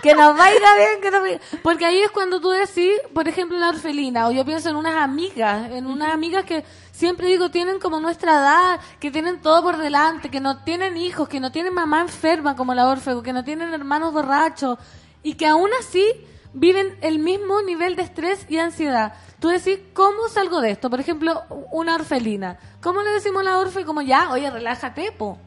que 0.03 0.15
nos 0.15 0.37
vaya 0.37 0.75
bien, 0.77 1.01
que 1.01 1.11
nos 1.11 1.21
vaya- 1.23 1.41
Porque 1.63 1.87
ahí 1.87 2.01
es 2.03 2.11
cuando 2.11 2.41
tú 2.41 2.51
decís, 2.51 2.93
por 3.15 3.27
ejemplo, 3.29 3.59
la 3.59 3.71
orfelina, 3.71 4.29
o 4.29 4.31
yo 4.33 4.45
pienso 4.45 4.69
en 4.71 4.77
unas 4.77 4.97
amigas, 4.97 5.71
en 5.71 5.87
unas 5.87 6.13
amigas 6.13 6.45
que 6.45 6.65
siempre 6.93 7.27
digo 7.29 7.51
tienen 7.51 7.79
como 7.81 8.01
nuestra 8.01 8.33
edad, 8.33 8.81
que 8.99 9.11
tienen 9.11 9.41
todo 9.41 9.63
por 9.63 9.79
delante, 9.79 10.29
que 10.31 10.41
no 10.41 10.63
tienen 10.63 10.97
hijos, 10.99 11.29
que 11.29 11.41
no 11.41 11.51
tienen 11.53 11.73
mamá 11.73 12.03
enferma 12.03 12.55
como 12.55 12.75
la 12.75 12.87
Orfeo, 12.89 13.23
que 13.23 13.33
no 13.33 13.43
tienen 13.45 13.73
hermanos 13.73 14.13
borrachos, 14.13 14.79
y 15.23 15.35
que 15.35 15.47
aún 15.47 15.71
así 15.81 16.05
viven 16.53 16.99
el 17.01 17.19
mismo 17.19 17.63
nivel 17.63 17.97
de 17.97 18.03
estrés 18.03 18.45
y 18.49 18.59
ansiedad. 18.59 19.15
Tú 19.39 19.49
decís, 19.49 19.79
¿cómo 19.95 20.29
salgo 20.29 20.61
de 20.61 20.73
esto? 20.73 20.91
Por 20.91 21.01
ejemplo, 21.01 21.45
una 21.73 21.95
orfelina. 21.95 22.59
¿Cómo 22.83 23.03
le 23.03 23.11
decimos 23.11 23.41
a 23.41 23.45
la 23.45 23.59
orfe 23.59 23.85
como 23.87 24.03
ya, 24.03 24.31
oye, 24.33 24.51
relájate, 24.51 25.13
po? 25.13 25.39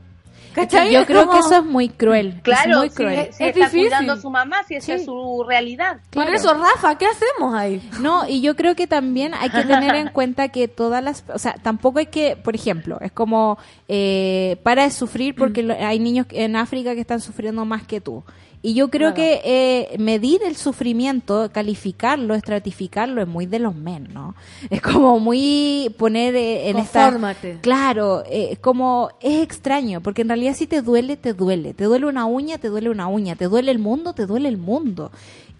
¿Cachai? 0.54 0.94
Yo 0.94 1.06
creo 1.06 1.22
como- 1.26 1.34
que 1.34 1.40
eso 1.40 1.58
es 1.58 1.64
muy 1.66 1.90
cruel. 1.90 2.40
Claro, 2.44 2.72
es 2.72 2.78
muy 2.78 2.90
cruel. 2.92 3.16
si 3.32 3.44
Es 3.44 3.50
está 3.50 3.60
difícil. 3.66 3.80
cuidando 3.82 4.14
a 4.14 4.18
su 4.18 4.30
mamá, 4.30 4.58
si 4.68 4.76
esa 4.76 4.86
Sí. 4.86 4.92
es 4.94 5.06
su 5.06 5.44
realidad. 5.48 5.98
Por 6.12 6.24
Claro. 6.26 6.34
eso, 6.38 6.54
Rafa, 6.54 6.98
¿qué 6.98 7.06
hacemos 7.08 7.54
ahí? 7.56 7.82
No, 8.00 8.28
y 8.28 8.42
yo 8.42 8.56
creo 8.56 8.76
que 8.76 8.88
también 8.88 9.34
hay 9.34 9.50
que 9.50 9.64
tener 9.64 9.96
en 9.96 10.08
cuenta 10.14 10.50
que 10.50 10.68
todas 10.68 11.04
las, 11.04 11.24
o 11.34 11.40
sea, 11.40 11.56
tampoco 11.62 12.00
hay 12.00 12.08
que, 12.08 12.36
por 12.36 12.56
ejemplo, 12.56 12.98
es 13.02 13.12
como 13.12 13.58
eh, 13.88 14.58
para 14.64 14.84
de 14.84 14.92
sufrir 14.92 15.36
porque 15.36 15.64
lo- 15.64 15.76
hay 15.76 16.00
niños 16.00 16.26
en 16.32 16.56
África 16.56 16.96
que 16.96 17.02
están 17.02 17.20
sufriendo 17.22 17.66
más 17.66 17.84
que 17.86 18.02
tú. 18.02 18.24
Y 18.66 18.76
yo 18.76 18.90
creo 18.90 19.14
Claro. 19.14 19.16
que 19.16 19.42
eh, 19.44 19.98
medir 20.00 20.42
el 20.48 20.56
sufrimiento, 20.56 21.50
calificarlo, 21.52 22.34
estratificarlo 22.34 23.22
es 23.22 23.28
muy 23.28 23.46
de 23.46 23.60
los 23.60 23.76
men, 23.76 24.08
¿no? 24.14 24.36
Es 24.70 24.82
como 24.82 25.20
muy 25.20 25.94
poner 25.98 26.34
eh, 26.36 26.70
en 26.70 26.78
esta 26.78 27.04
Confórmate. 27.04 27.58
Claro, 27.62 28.24
eh, 28.26 28.56
como 28.62 29.10
es 29.20 29.42
extraño, 29.44 30.00
porque 30.02 30.22
en 30.22 30.30
realidad 30.30 30.56
si 30.56 30.66
te 30.66 30.82
duele, 30.82 31.18
te 31.18 31.34
duele. 31.34 31.74
Te 31.74 31.84
duele 31.84 32.06
una 32.06 32.26
uña, 32.26 32.58
te 32.58 32.70
duele 32.70 32.90
una 32.90 33.08
uña. 33.08 33.36
Te 33.36 33.46
duele 33.50 33.70
el 33.70 33.80
mundo, 33.80 34.14
te 34.14 34.26
duele 34.26 34.48
el 34.48 34.58
mundo. 34.58 35.12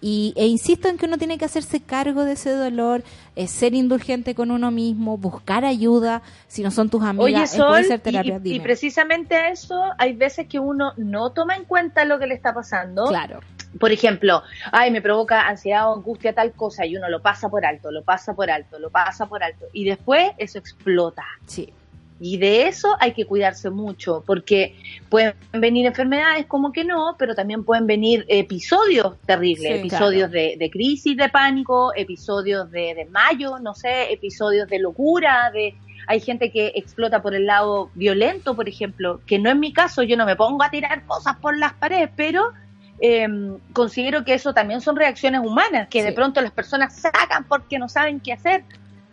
Y, 0.06 0.34
e 0.36 0.46
insisto 0.46 0.88
en 0.88 0.98
que 0.98 1.06
uno 1.06 1.16
tiene 1.16 1.38
que 1.38 1.46
hacerse 1.46 1.80
cargo 1.80 2.24
de 2.24 2.32
ese 2.32 2.50
dolor, 2.50 3.02
eh, 3.36 3.48
ser 3.48 3.72
indulgente 3.72 4.34
con 4.34 4.50
uno 4.50 4.70
mismo, 4.70 5.16
buscar 5.16 5.64
ayuda, 5.64 6.20
si 6.46 6.62
no 6.62 6.70
son 6.70 6.90
tus 6.90 7.02
amigas, 7.02 7.24
Oye, 7.24 7.42
eh, 7.42 7.46
Sol, 7.46 7.68
puede 7.68 7.84
ser 7.84 8.00
terapia, 8.00 8.38
y, 8.44 8.56
y 8.56 8.60
precisamente 8.60 9.34
a 9.34 9.48
eso 9.48 9.82
hay 9.96 10.12
veces 10.12 10.46
que 10.46 10.58
uno 10.58 10.92
no 10.98 11.30
toma 11.32 11.56
en 11.56 11.64
cuenta 11.64 12.04
lo 12.04 12.18
que 12.18 12.26
le 12.26 12.34
está 12.34 12.52
pasando. 12.52 13.06
Claro. 13.06 13.40
Por 13.80 13.92
ejemplo, 13.92 14.42
ay, 14.72 14.90
me 14.90 15.00
provoca 15.00 15.48
ansiedad 15.48 15.88
o 15.88 15.94
angustia 15.94 16.34
tal 16.34 16.52
cosa 16.52 16.84
y 16.84 16.98
uno 16.98 17.08
lo 17.08 17.22
pasa 17.22 17.48
por 17.48 17.64
alto, 17.64 17.90
lo 17.90 18.04
pasa 18.04 18.34
por 18.34 18.50
alto, 18.50 18.78
lo 18.78 18.90
pasa 18.90 19.24
por 19.24 19.42
alto 19.42 19.64
y 19.72 19.86
después 19.86 20.32
eso 20.36 20.58
explota. 20.58 21.24
Sí. 21.46 21.72
Y 22.20 22.38
de 22.38 22.68
eso 22.68 22.96
hay 23.00 23.12
que 23.12 23.26
cuidarse 23.26 23.70
mucho, 23.70 24.22
porque 24.24 24.76
pueden 25.08 25.34
venir 25.52 25.86
enfermedades 25.86 26.46
como 26.46 26.72
que 26.72 26.84
no, 26.84 27.16
pero 27.18 27.34
también 27.34 27.64
pueden 27.64 27.86
venir 27.86 28.24
episodios 28.28 29.18
terribles, 29.26 29.72
Sí, 29.72 29.78
episodios 29.78 30.30
de, 30.30 30.56
de 30.58 30.70
crisis, 30.70 31.16
de 31.16 31.28
pánico, 31.28 31.92
episodios 31.94 32.70
de 32.70 32.94
desmayo, 32.94 33.58
no 33.58 33.74
sé, 33.74 34.12
episodios 34.12 34.68
de 34.68 34.78
locura, 34.78 35.50
de 35.52 35.74
hay 36.06 36.20
gente 36.20 36.50
que 36.50 36.72
explota 36.74 37.22
por 37.22 37.34
el 37.34 37.46
lado 37.46 37.90
violento, 37.94 38.54
por 38.54 38.68
ejemplo, 38.68 39.20
que 39.26 39.38
no 39.38 39.50
es 39.50 39.56
mi 39.56 39.72
caso, 39.72 40.02
yo 40.02 40.16
no 40.16 40.26
me 40.26 40.36
pongo 40.36 40.62
a 40.62 40.70
tirar 40.70 41.04
cosas 41.06 41.36
por 41.36 41.56
las 41.58 41.72
paredes, 41.74 42.10
pero 42.14 42.52
eh, 43.00 43.26
considero 43.72 44.24
que 44.24 44.34
eso 44.34 44.52
también 44.54 44.80
son 44.80 44.96
reacciones 44.96 45.40
humanas, 45.40 45.88
que 45.88 46.02
de 46.02 46.12
pronto 46.12 46.40
las 46.40 46.52
personas 46.52 46.94
sacan 46.94 47.44
porque 47.44 47.78
no 47.78 47.88
saben 47.88 48.20
qué 48.20 48.32
hacer. 48.32 48.64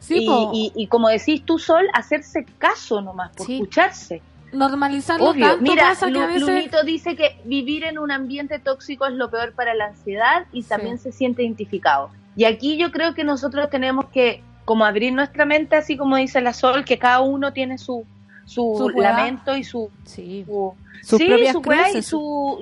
Sí, 0.01 0.23
y, 0.23 0.25
po, 0.27 0.51
y- 0.53 0.71
y 0.75 0.87
como 0.87 1.07
decís 1.07 1.43
tú, 1.45 1.57
Sol, 1.57 1.85
hacerse 1.93 2.45
caso 2.57 2.99
nomás, 3.01 3.31
por 3.35 3.45
Sí. 3.45 3.53
escucharse. 3.53 4.21
normalizarlo 4.53 5.29
Obvio. 5.29 5.45
tanto 5.47 5.61
Mira, 5.61 5.83
pasa 5.83 6.07
que 6.07 6.11
a 6.11 6.27
Lu- 6.27 6.27
veces... 6.33 6.41
Lunito 6.49 6.83
dice 6.83 7.15
que 7.15 7.39
vivir 7.45 7.85
en 7.85 7.97
un 7.97 8.11
ambiente 8.11 8.59
tóxico 8.59 9.05
es 9.05 9.13
lo 9.13 9.29
peor 9.31 9.53
para 9.53 9.73
la 9.75 9.85
ansiedad 9.85 10.45
y 10.51 10.63
Sí. 10.63 10.67
también 10.69 10.99
se 10.99 11.13
siente 11.13 11.43
identificado. 11.43 12.09
Y 12.35 12.43
aquí 12.43 12.75
yo 12.77 12.91
creo 12.91 13.13
que 13.13 13.23
nosotros 13.23 13.69
tenemos 13.69 14.07
que 14.07 14.43
como 14.65 14.83
abrir 14.83 15.13
nuestra 15.13 15.45
mente, 15.45 15.77
así 15.77 15.95
como 15.95 16.17
dice 16.17 16.41
la 16.41 16.51
Sol, 16.51 16.83
que 16.83 16.97
cada 16.99 17.21
uno 17.21 17.53
tiene 17.53 17.77
su, 17.77 18.05
su, 18.45 18.89
lamento 18.93 19.55
y 19.55 19.63
su... 19.63 19.89
Sí. 20.03 20.43
su 20.45 20.73
Sus 21.01 21.17
sí, 21.19 21.27
su 21.51 21.61
y 21.97 22.01
su... 22.01 22.59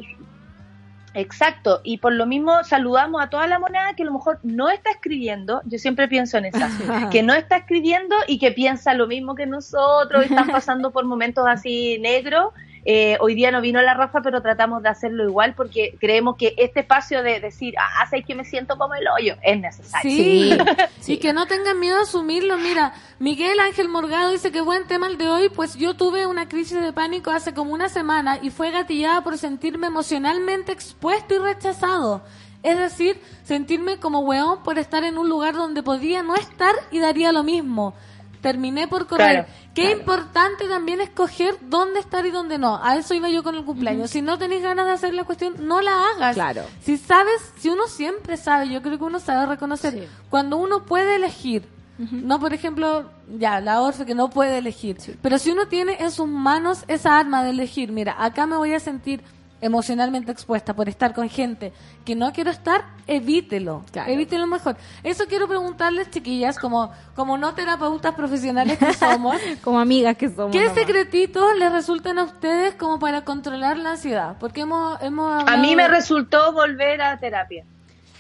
Exacto, 1.20 1.82
y 1.84 1.98
por 1.98 2.14
lo 2.14 2.26
mismo 2.26 2.64
saludamos 2.64 3.22
a 3.22 3.30
toda 3.30 3.46
la 3.48 3.60
moneda 3.60 3.94
que 3.96 4.04
a 4.04 4.06
lo 4.06 4.14
mejor 4.14 4.40
no 4.44 4.70
está 4.70 4.92
escribiendo, 4.92 5.62
yo 5.66 5.78
siempre 5.78 6.08
pienso 6.08 6.38
en 6.38 6.46
esa, 6.46 6.70
que 7.12 7.24
no 7.24 7.34
está 7.34 7.58
escribiendo 7.58 8.16
y 8.28 8.40
que 8.40 8.52
piensa 8.52 8.94
lo 8.94 9.08
mismo 9.08 9.36
que 9.36 9.46
nosotros, 9.46 10.24
están 10.24 10.48
pasando 10.48 10.92
por 10.92 11.06
momentos 11.06 11.46
así 11.48 11.98
negros 12.00 12.54
Eh, 12.86 13.18
hoy 13.20 13.36
día 13.36 13.52
no 13.52 13.62
vino 13.62 13.82
la 13.82 13.94
Rafa, 13.94 14.22
pero 14.22 14.42
tratamos 14.42 14.82
de 14.84 14.90
hacerlo 14.90 15.26
igual 15.26 15.54
porque 15.56 15.96
creemos 16.00 16.38
que 16.38 16.54
este 16.58 16.82
espacio 16.82 17.24
de 17.24 17.40
decir, 17.40 17.74
ah, 17.78 18.06
sé 18.10 18.24
que 18.24 18.36
me 18.36 18.46
siento 18.46 18.78
como 18.78 18.96
el 18.96 19.08
hoyo, 19.08 19.36
es 19.44 19.60
necesario. 19.60 20.12
Sí, 20.12 20.58
sí, 21.00 21.18
que 21.20 21.34
no 21.34 21.46
tengan 21.46 21.80
miedo 21.80 21.98
a 21.98 22.04
asumirlo. 22.04 22.58
Mira, 22.58 22.94
Miguel 23.20 23.60
Ángel 23.60 23.90
Morgado 23.90 24.32
dice 24.32 24.52
que 24.52 24.62
buen 24.62 24.88
tema 24.88 25.08
el 25.08 25.18
de 25.18 25.30
hoy, 25.30 25.50
pues 25.50 25.76
yo 25.76 25.96
tuve 25.96 26.26
una 26.26 26.48
crisis 26.48 26.82
de 26.82 26.94
pánico 26.94 27.32
hace 27.32 27.54
como 27.54 27.74
una 27.74 27.90
semana 27.90 28.40
y 28.42 28.50
fue 28.50 28.72
gatillada 28.72 29.24
por 29.24 29.38
sentirme 29.38 29.88
emocionalmente 29.88 30.72
expuesto 30.72 31.36
y 31.36 31.38
rechazado. 31.40 32.24
Es 32.62 32.78
decir, 32.78 33.22
sentirme 33.44 33.98
como 33.98 34.20
weón 34.20 34.64
por 34.64 34.80
estar 34.80 35.04
en 35.04 35.18
un 35.18 35.30
lugar 35.30 35.56
donde 35.56 35.82
podía 35.82 36.24
no 36.24 36.36
estar 36.36 36.76
y 36.92 37.00
daría 37.00 37.32
lo 37.32 37.44
mismo. 37.44 37.94
Terminé 38.42 38.88
por 38.88 39.08
correr. 39.08 39.46
Claro, 39.46 39.48
Qué 39.74 39.92
importante 39.92 40.68
también 40.68 41.00
escoger 41.00 41.56
dónde 41.62 42.00
estar 42.00 42.26
y 42.26 42.32
dónde 42.32 42.58
no. 42.58 42.84
A 42.84 42.98
eso 42.98 43.14
iba 43.14 43.30
yo 43.30 43.44
con 43.44 43.56
el 43.56 43.64
cumpleaños. 43.64 44.10
Si 44.10 44.22
no 44.22 44.38
tenéis 44.38 44.62
ganas 44.62 44.88
de 44.88 44.92
hacer 44.94 45.14
la 45.14 45.24
cuestión, 45.24 45.56
no 45.60 45.82
la 45.82 46.10
hagas. 46.10 46.36
Claro. 46.36 46.64
Si 46.82 46.98
sabes, 46.98 47.54
si 47.58 47.70
uno 47.70 47.88
siempre 47.88 48.38
sabe, 48.38 48.70
yo 48.70 48.82
creo 48.82 48.98
que 48.98 49.04
uno 49.04 49.20
sabe 49.20 49.46
reconocer, 49.46 50.08
cuando 50.30 50.58
uno 50.58 50.86
puede 50.86 51.16
elegir, 51.16 51.64
no 51.98 52.40
por 52.40 52.54
ejemplo, 52.54 53.10
ya, 53.38 53.60
la 53.60 53.82
Orfe 53.82 54.06
que 54.06 54.16
no 54.16 54.30
puede 54.30 54.58
elegir, 54.58 54.98
pero 55.22 55.38
si 55.38 55.52
uno 55.52 55.68
tiene 55.68 55.98
en 56.00 56.12
sus 56.12 56.28
manos 56.28 56.84
esa 56.88 57.20
arma 57.20 57.44
de 57.44 57.52
elegir, 57.52 57.92
mira, 57.92 58.16
acá 58.18 58.46
me 58.46 58.56
voy 58.56 58.74
a 58.74 58.80
sentir 58.80 59.22
emocionalmente 59.62 60.32
expuesta 60.32 60.74
por 60.74 60.88
estar 60.90 61.14
con 61.14 61.30
gente 61.30 61.74
que 62.06 62.16
no 62.16 62.32
quiero 62.34 62.50
estar, 62.50 62.86
evítelo, 63.08 63.84
Claro. 63.92 64.12
evítelo 64.12 64.48
mejor. 64.48 64.78
Eso 65.04 65.26
quiero 65.28 65.48
preguntarles, 65.48 66.10
chiquillas, 66.10 66.58
como, 66.58 66.92
como 67.16 67.38
no 67.38 67.54
terapeutas 67.54 68.14
profesionales 68.16 68.78
que 68.78 68.94
somos, 68.94 69.36
Como 69.64 69.80
amigas 69.80 70.16
que 70.18 70.30
somos. 70.30 70.52
¿Qué 70.52 70.62
nomás. 70.62 70.76
secretitos 70.76 71.58
les 71.58 71.72
resultan 71.72 72.20
a 72.20 72.24
ustedes 72.24 72.76
como 72.76 73.00
para 73.00 73.24
controlar 73.26 73.78
la 73.78 73.92
ansiedad? 73.92 74.38
Porque 74.40 74.62
hemos, 74.62 75.02
hemos 75.02 75.44
A 75.48 75.58
mí 75.58 75.76
me 75.76 75.84
de- 75.84 75.90
resultó 75.90 76.54
volver 76.54 77.02
a 77.02 77.18
terapia. 77.20 77.66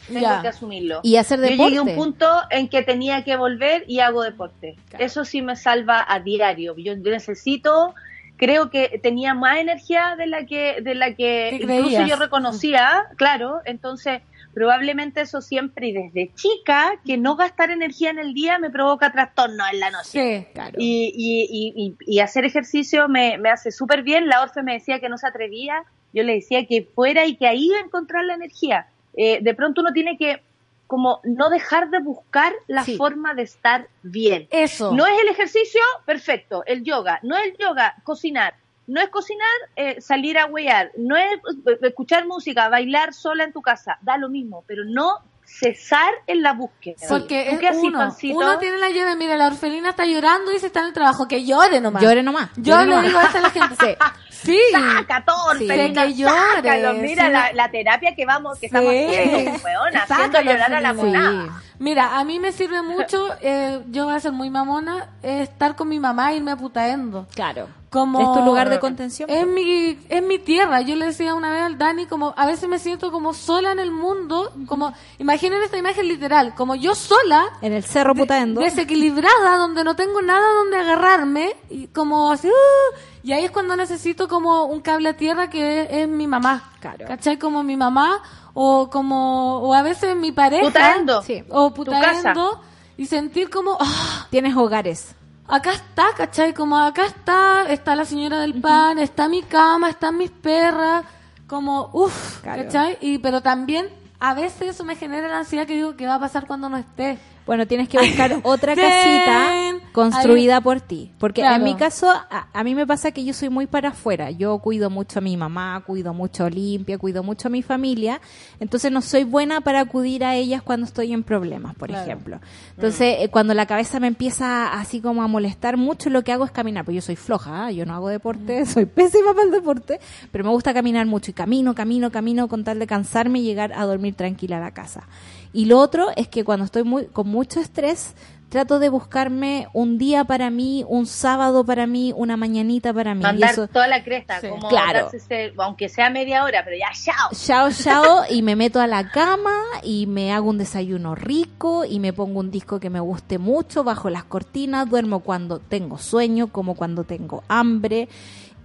Tengo 0.07 0.21
Ya. 0.21 0.41
que 0.41 0.47
asumirlo. 0.47 1.01
Y 1.03 1.17
hacer 1.17 1.39
Yo 1.39 1.45
llegué 1.45 1.61
a 1.61 1.67
un 1.67 1.73
deporte. 1.87 1.95
punto 1.95 2.27
en 2.49 2.67
que 2.67 2.81
tenía 2.81 3.23
que 3.23 3.35
volver 3.37 3.85
y 3.87 3.99
hago 3.99 4.23
deporte. 4.23 4.75
Eso 4.97 5.23
sí 5.23 5.43
me 5.43 5.55
salva 5.55 6.03
a 6.07 6.19
diario. 6.19 6.75
Yo 6.77 6.95
necesito, 6.95 7.93
creo 8.39 8.69
que 8.71 8.99
tenía 9.03 9.33
más 9.35 9.57
energía 9.59 10.15
de 10.17 10.25
la 10.25 10.45
que, 10.45 10.81
de 10.81 10.95
la 10.95 11.09
que 11.13 11.57
¿Qué 11.59 11.59
incluso 11.61 12.05
yo 12.07 12.15
reconocía, 12.15 13.03
claro. 13.17 13.59
Entonces, 13.65 14.21
probablemente 14.53 15.21
eso 15.21 15.41
siempre 15.41 15.89
y 15.89 15.91
desde 15.91 16.31
chica, 16.33 16.93
que 17.05 17.17
no 17.17 17.35
gastar 17.35 17.69
energía 17.69 18.09
en 18.09 18.17
el 18.17 18.33
día 18.33 18.57
me 18.57 18.69
provoca 18.69 19.11
trastorno 19.11 19.63
en 19.71 19.79
la 19.79 19.91
noche. 19.91 20.09
Sí, 20.45 20.47
Claro. 20.53 20.75
Y, 20.79 21.13
y, 21.15 21.47
y, 21.51 21.85
y- 22.07 22.15
y 22.15 22.19
hacer 22.21 22.45
ejercicio 22.45 23.07
me, 23.09 23.37
me 23.37 23.49
hace 23.49 23.71
súper 23.71 24.01
bien. 24.03 24.27
La 24.27 24.41
Orfe 24.41 24.63
me 24.63 24.73
decía 24.73 24.99
que 24.99 25.09
no 25.09 25.17
se 25.17 25.27
atrevía. 25.27 25.83
Yo 26.13 26.23
le 26.23 26.33
decía 26.35 26.65
que 26.65 26.87
fuera 26.95 27.25
y 27.25 27.35
que 27.35 27.45
ahí 27.45 27.65
iba 27.67 27.77
a 27.77 27.81
encontrar 27.81 28.23
la 28.25 28.33
energía. 28.35 28.87
Eh, 29.15 29.39
de 29.41 29.53
pronto 29.53 29.81
uno 29.81 29.91
tiene 29.93 30.17
que 30.17 30.41
como 30.89 31.21
no 31.23 31.51
dejar 31.51 31.91
de 31.91 31.99
buscar 31.99 32.51
la 32.65 32.83
Sí. 32.83 32.97
forma 32.97 33.35
de 33.35 33.43
estar 33.43 33.87
bien. 34.01 34.47
Eso. 34.49 34.91
No 34.91 35.05
es 35.05 35.21
el 35.21 35.27
ejercicio, 35.27 35.79
perfecto. 36.03 36.63
El 36.65 36.83
yoga. 36.83 37.19
No 37.21 37.37
es 37.37 37.51
el 37.51 37.57
yoga, 37.57 37.93
cocinar. 38.03 38.55
No 38.87 38.99
es 38.99 39.09
cocinar, 39.09 39.47
eh, 39.75 40.01
salir 40.01 40.39
a 40.39 40.47
huear. 40.47 40.91
No 40.97 41.15
es 41.15 41.35
eh, 41.67 41.77
escuchar 41.83 42.25
música, 42.25 42.69
bailar 42.69 43.13
sola 43.13 43.43
en 43.43 43.53
tu 43.53 43.61
casa. 43.61 43.99
Da 44.01 44.17
lo 44.17 44.29
mismo, 44.29 44.63
pero 44.65 44.83
no 44.83 45.19
cesar 45.59 46.13
en 46.27 46.41
la 46.41 46.53
búsqueda. 46.53 46.95
Porque 47.09 47.57
¿Tú 47.59 47.65
es 47.65 47.77
uno, 47.77 48.15
uno 48.33 48.57
tiene 48.59 48.77
la 48.77 48.89
llave, 48.89 49.15
mira, 49.15 49.35
la 49.35 49.47
orfelina 49.47 49.89
está 49.89 50.05
llorando 50.05 50.51
y 50.51 50.53
dice 50.55 50.67
está 50.67 50.81
en 50.81 50.85
el 50.87 50.93
trabajo, 50.93 51.27
que 51.27 51.43
llore 51.45 51.81
nomás. 51.81 52.01
Llore 52.03 52.23
nomás. 52.23 52.49
Yo 52.55 52.75
llore 52.75 52.85
le 52.85 52.91
nomás. 52.91 53.07
digo 53.07 53.19
a 53.19 53.41
la 53.41 53.49
gente. 53.49 53.97
Sí. 54.29 54.57
Saca 54.71 55.23
todo, 55.25 55.55
Sí. 55.57 55.63
Orfelina, 55.69 56.05
Que 56.05 56.13
llore, 56.15 56.33
sácalo. 56.55 56.93
Mira 56.93 57.25
sí. 57.25 57.31
la, 57.33 57.51
la 57.53 57.71
terapia 57.71 58.15
que 58.15 58.25
vamos, 58.25 58.57
que 58.59 58.67
estamos 58.67 58.91
Sí. 58.91 59.05
haciendo, 59.05 59.51
weón, 59.63 59.97
haciendo 59.97 60.41
llorar 60.41 60.73
a 60.73 60.81
la 60.81 60.93
monada. 60.93 61.61
Mira, 61.79 62.19
a 62.19 62.23
mí 62.25 62.39
me 62.39 62.51
sirve 62.51 62.81
mucho, 62.81 63.27
eh, 63.41 63.81
yo 63.89 64.05
voy 64.05 64.13
a 64.13 64.19
ser 64.19 64.33
muy 64.33 64.49
mamona, 64.49 65.09
eh, 65.23 65.41
estar 65.43 65.75
con 65.75 65.87
mi 65.87 65.99
mamá 65.99 66.33
e 66.33 66.37
irme 66.37 66.51
a 66.51 66.57
putaendo. 66.57 67.25
Claro. 67.33 67.67
Como, 67.89 68.19
Es 68.21 68.37
tu 68.39 68.45
lugar 68.45 68.69
de 68.69 68.79
contención. 68.79 69.27
Es 69.31 69.47
mi, 69.47 69.97
es 70.09 70.21
mi 70.21 70.37
tierra. 70.37 70.81
Yo 70.81 70.95
le 70.95 71.07
decía 71.07 71.33
una 71.33 71.49
vez 71.49 71.63
al 71.63 71.79
Dani, 71.79 72.05
como 72.05 72.35
a 72.37 72.45
veces 72.45 72.69
me 72.69 72.77
siento 72.77 73.11
como 73.11 73.33
sola 73.33 73.71
en 73.71 73.79
el 73.79 73.89
mundo, 73.91 74.51
como, 74.67 74.93
imaginen 75.17 75.63
esta 75.63 75.75
imagen 75.77 76.07
literal, 76.07 76.53
como 76.53 76.75
yo 76.75 76.93
sola, 76.93 77.45
En 77.61 77.73
el 77.73 77.83
cerro 77.83 78.13
putaendo. 78.13 78.61
desequilibrada, 78.61 79.57
donde 79.57 79.83
no 79.83 79.95
tengo 79.95 80.21
nada 80.21 80.53
donde 80.53 80.77
agarrarme, 80.77 81.55
y 81.71 81.87
como 81.87 82.31
así, 82.31 82.47
¡uh! 82.47 82.97
y 83.23 83.31
ahí 83.31 83.45
es 83.45 83.51
cuando 83.51 83.75
necesito 83.75 84.27
como 84.27 84.65
un 84.65 84.81
cable 84.81 85.09
a 85.09 85.13
tierra 85.17 85.49
que 85.49 85.81
es, 85.81 85.87
es 85.89 86.07
mi 86.07 86.27
mamá. 86.27 86.71
Claro. 86.79 87.07
¿Cachai? 87.07 87.39
Como 87.39 87.63
mi 87.63 87.75
mamá, 87.75 88.21
o 88.53 88.89
como, 88.89 89.59
o 89.59 89.73
a 89.73 89.81
veces 89.81 90.15
mi 90.15 90.31
pareja. 90.31 90.63
Putaendo. 90.65 91.21
Sí. 91.21 91.43
O 91.49 91.71
Tu 91.71 91.85
casa. 91.85 91.99
putaendo, 92.33 92.61
y 92.97 93.05
sentir 93.05 93.49
como, 93.49 93.77
¡ah! 93.79 94.27
Tienes 94.29 94.55
hogares. 94.55 95.15
acá 95.47 95.71
está, 95.73 96.07
¿cachai? 96.15 96.53
Como 96.53 96.77
acá 96.77 97.05
está, 97.05 97.65
está 97.69 97.95
la 97.95 98.05
señora 98.05 98.39
del 98.39 98.59
pan, 98.61 98.99
está 98.99 99.27
mi 99.27 99.41
cama, 99.43 99.89
están 99.89 100.17
mis 100.17 100.31
perras, 100.31 101.03
como, 101.47 101.89
uff, 101.93 102.41
Claro. 102.41 102.63
¿cachai? 102.63 102.97
Y, 103.01 103.17
pero 103.19 103.41
también 103.41 103.87
a 104.19 104.33
veces 104.33 104.69
eso 104.75 104.83
me 104.83 104.95
genera 104.95 105.27
la 105.27 105.39
ansiedad 105.39 105.65
que 105.65 105.75
digo, 105.75 105.95
¿qué 105.95 106.05
va 106.05 106.15
a 106.15 106.19
pasar 106.19 106.45
cuando 106.45 106.67
no 106.69 106.77
esté? 106.77 107.17
Bueno, 107.47 107.65
tienes 107.65 107.89
que 107.89 107.97
buscar 107.97 108.39
otra 108.43 108.75
casita 108.75 109.68
construida 109.93 110.61
por 110.61 110.81
ti. 110.81 111.11
Porque 111.19 111.41
Claro. 111.41 111.57
en 111.57 111.63
mi 111.63 111.75
caso, 111.75 112.09
a, 112.09 112.47
a 112.53 112.63
mí 112.63 112.75
me 112.75 112.85
pasa 112.87 113.11
que 113.11 113.23
yo 113.23 113.33
soy 113.33 113.49
muy 113.49 113.67
para 113.67 113.89
afuera. 113.89 114.31
Yo 114.31 114.57
cuido 114.59 114.89
mucho 114.89 115.19
a 115.19 115.21
mi 115.21 115.35
mamá, 115.37 115.83
cuido 115.85 116.13
mucho 116.13 116.43
a 116.43 116.47
Olimpia, 116.47 116.97
cuido 116.97 117.23
mucho 117.23 117.47
a 117.47 117.51
mi 117.51 117.61
familia. 117.61 118.21
Entonces 118.59 118.91
no 118.91 119.01
soy 119.01 119.23
buena 119.23 119.61
para 119.61 119.79
acudir 119.81 120.23
a 120.23 120.35
ellas 120.35 120.61
cuando 120.61 120.85
estoy 120.85 121.13
en 121.13 121.23
problemas, 121.23 121.75
por 121.75 121.89
Claro. 121.89 122.03
ejemplo. 122.03 122.39
Entonces, 122.75 123.17
eh, 123.19 123.29
cuando 123.29 123.53
la 123.53 123.65
cabeza 123.65 123.99
me 123.99 124.07
empieza 124.07 124.73
así 124.73 125.01
como 125.01 125.23
a 125.23 125.27
molestar 125.27 125.77
mucho, 125.77 126.09
lo 126.09 126.23
que 126.23 126.31
hago 126.31 126.45
es 126.45 126.51
caminar. 126.51 126.85
Pues 126.85 126.95
yo 126.95 127.01
soy 127.01 127.15
floja, 127.15 127.65
¿ah? 127.67 127.71
yo 127.71 127.85
no 127.85 127.93
hago 127.95 128.09
deporte, 128.09 128.65
soy 128.65 128.85
pésima 128.85 129.33
para 129.33 129.43
el 129.45 129.51
deporte, 129.51 129.99
pero 130.31 130.43
me 130.43 130.49
gusta 130.51 130.73
caminar 130.73 131.05
mucho. 131.05 131.31
Y 131.31 131.33
camino, 131.33 131.75
camino, 131.75 132.11
camino 132.11 132.47
con 132.47 132.63
tal 132.63 132.79
de 132.79 132.87
cansarme 132.87 133.39
y 133.39 133.43
llegar 133.43 133.73
a 133.73 133.85
dormir 133.85 134.15
tranquila 134.15 134.57
a 134.57 134.59
la 134.61 134.71
casa. 134.71 135.03
Y 135.51 135.65
lo 135.65 135.79
otro 135.79 136.07
es 136.15 136.27
que 136.27 136.43
cuando 136.43 136.65
estoy 136.65 136.83
muy, 136.83 137.05
con 137.07 137.27
mucho 137.27 137.59
estrés, 137.59 138.13
trato 138.49 138.79
de 138.79 138.89
buscarme 138.89 139.67
un 139.73 139.97
día 139.97 140.23
para 140.25 140.49
mí, 140.49 140.83
un 140.87 141.05
sábado 141.05 141.63
para 141.63 141.85
mí, 141.87 142.11
una 142.15 142.35
mañanita 142.35 142.93
para 142.93 143.13
mí. 143.13 143.21
Y 143.21 143.23
Mandar 143.23 143.51
eso, 143.51 143.67
toda 143.67 143.87
la 143.87 144.03
cresta, 144.03 144.41
Sí. 144.41 144.47
como 144.47 144.67
Claro. 144.69 145.09
ese- 145.13 145.53
aunque 145.57 145.87
sea 145.87 146.09
media 146.09 146.43
hora, 146.43 146.63
pero 146.65 146.75
ya, 146.77 146.87
chao. 146.93 147.29
Chao, 147.33 147.69
chao, 147.71 148.23
y 148.29 148.41
me 148.41 148.55
meto 148.55 148.79
a 148.81 148.87
la 148.87 149.09
cama 149.11 149.53
y 149.83 150.07
me 150.07 150.33
hago 150.33 150.49
un 150.49 150.57
desayuno 150.57 151.15
rico 151.15 151.85
y 151.85 151.99
me 151.99 152.11
pongo 152.11 152.39
un 152.39 152.49
disco 152.51 152.79
que 152.79 152.89
me 152.89 152.99
guste 152.99 153.37
mucho 153.37 153.83
bajo 153.83 154.09
las 154.09 154.23
cortinas, 154.23 154.89
duermo 154.89 155.19
cuando 155.19 155.59
tengo 155.59 155.97
sueño, 155.97 156.47
como 156.47 156.75
cuando 156.75 157.03
tengo 157.03 157.43
hambre 157.47 158.09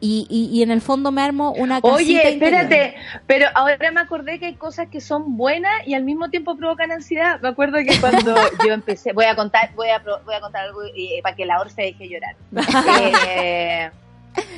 y, 0.05 0.27
y, 0.29 0.55
y 0.55 0.63
en 0.63 0.71
el 0.71 0.83
fondo 0.83 1.11
me 1.13 1.23
armo 1.23 1.53
una 1.53 1.81
casita 1.81 1.97
Oye, 1.97 2.33
interior. 2.33 2.61
espérate, 2.61 2.95
pero 3.27 3.47
ahora 3.55 3.91
me 3.91 4.01
acordé 4.01 4.39
que 4.39 4.45
hay 4.45 4.55
cosas 4.55 4.89
que 4.89 5.01
son 5.01 5.39
buenas 5.39 5.73
y 5.87 5.95
al 5.95 6.05
mismo 6.05 6.29
tiempo 6.29 6.59
provocan 6.59 6.93
ansiedad. 6.93 7.41
Me 7.41 7.49
acuerdo 7.49 7.79
que 7.79 7.99
cuando 7.99 8.35
yo 8.67 8.75
empecé, 8.75 9.15
voy 9.15 9.25
a 9.25 9.35
contar, 9.35 9.71
voy 9.75 9.89
a, 9.89 10.01
voy 10.01 10.35
a 10.35 10.41
contar 10.43 10.67
algo 10.67 10.83
eh, 10.85 11.21
para 11.23 11.35
que 11.35 11.47
la 11.47 11.59
Orfe 11.59 11.83
deje 11.83 12.09
llorar. 12.09 12.37
Eh, 13.37 13.91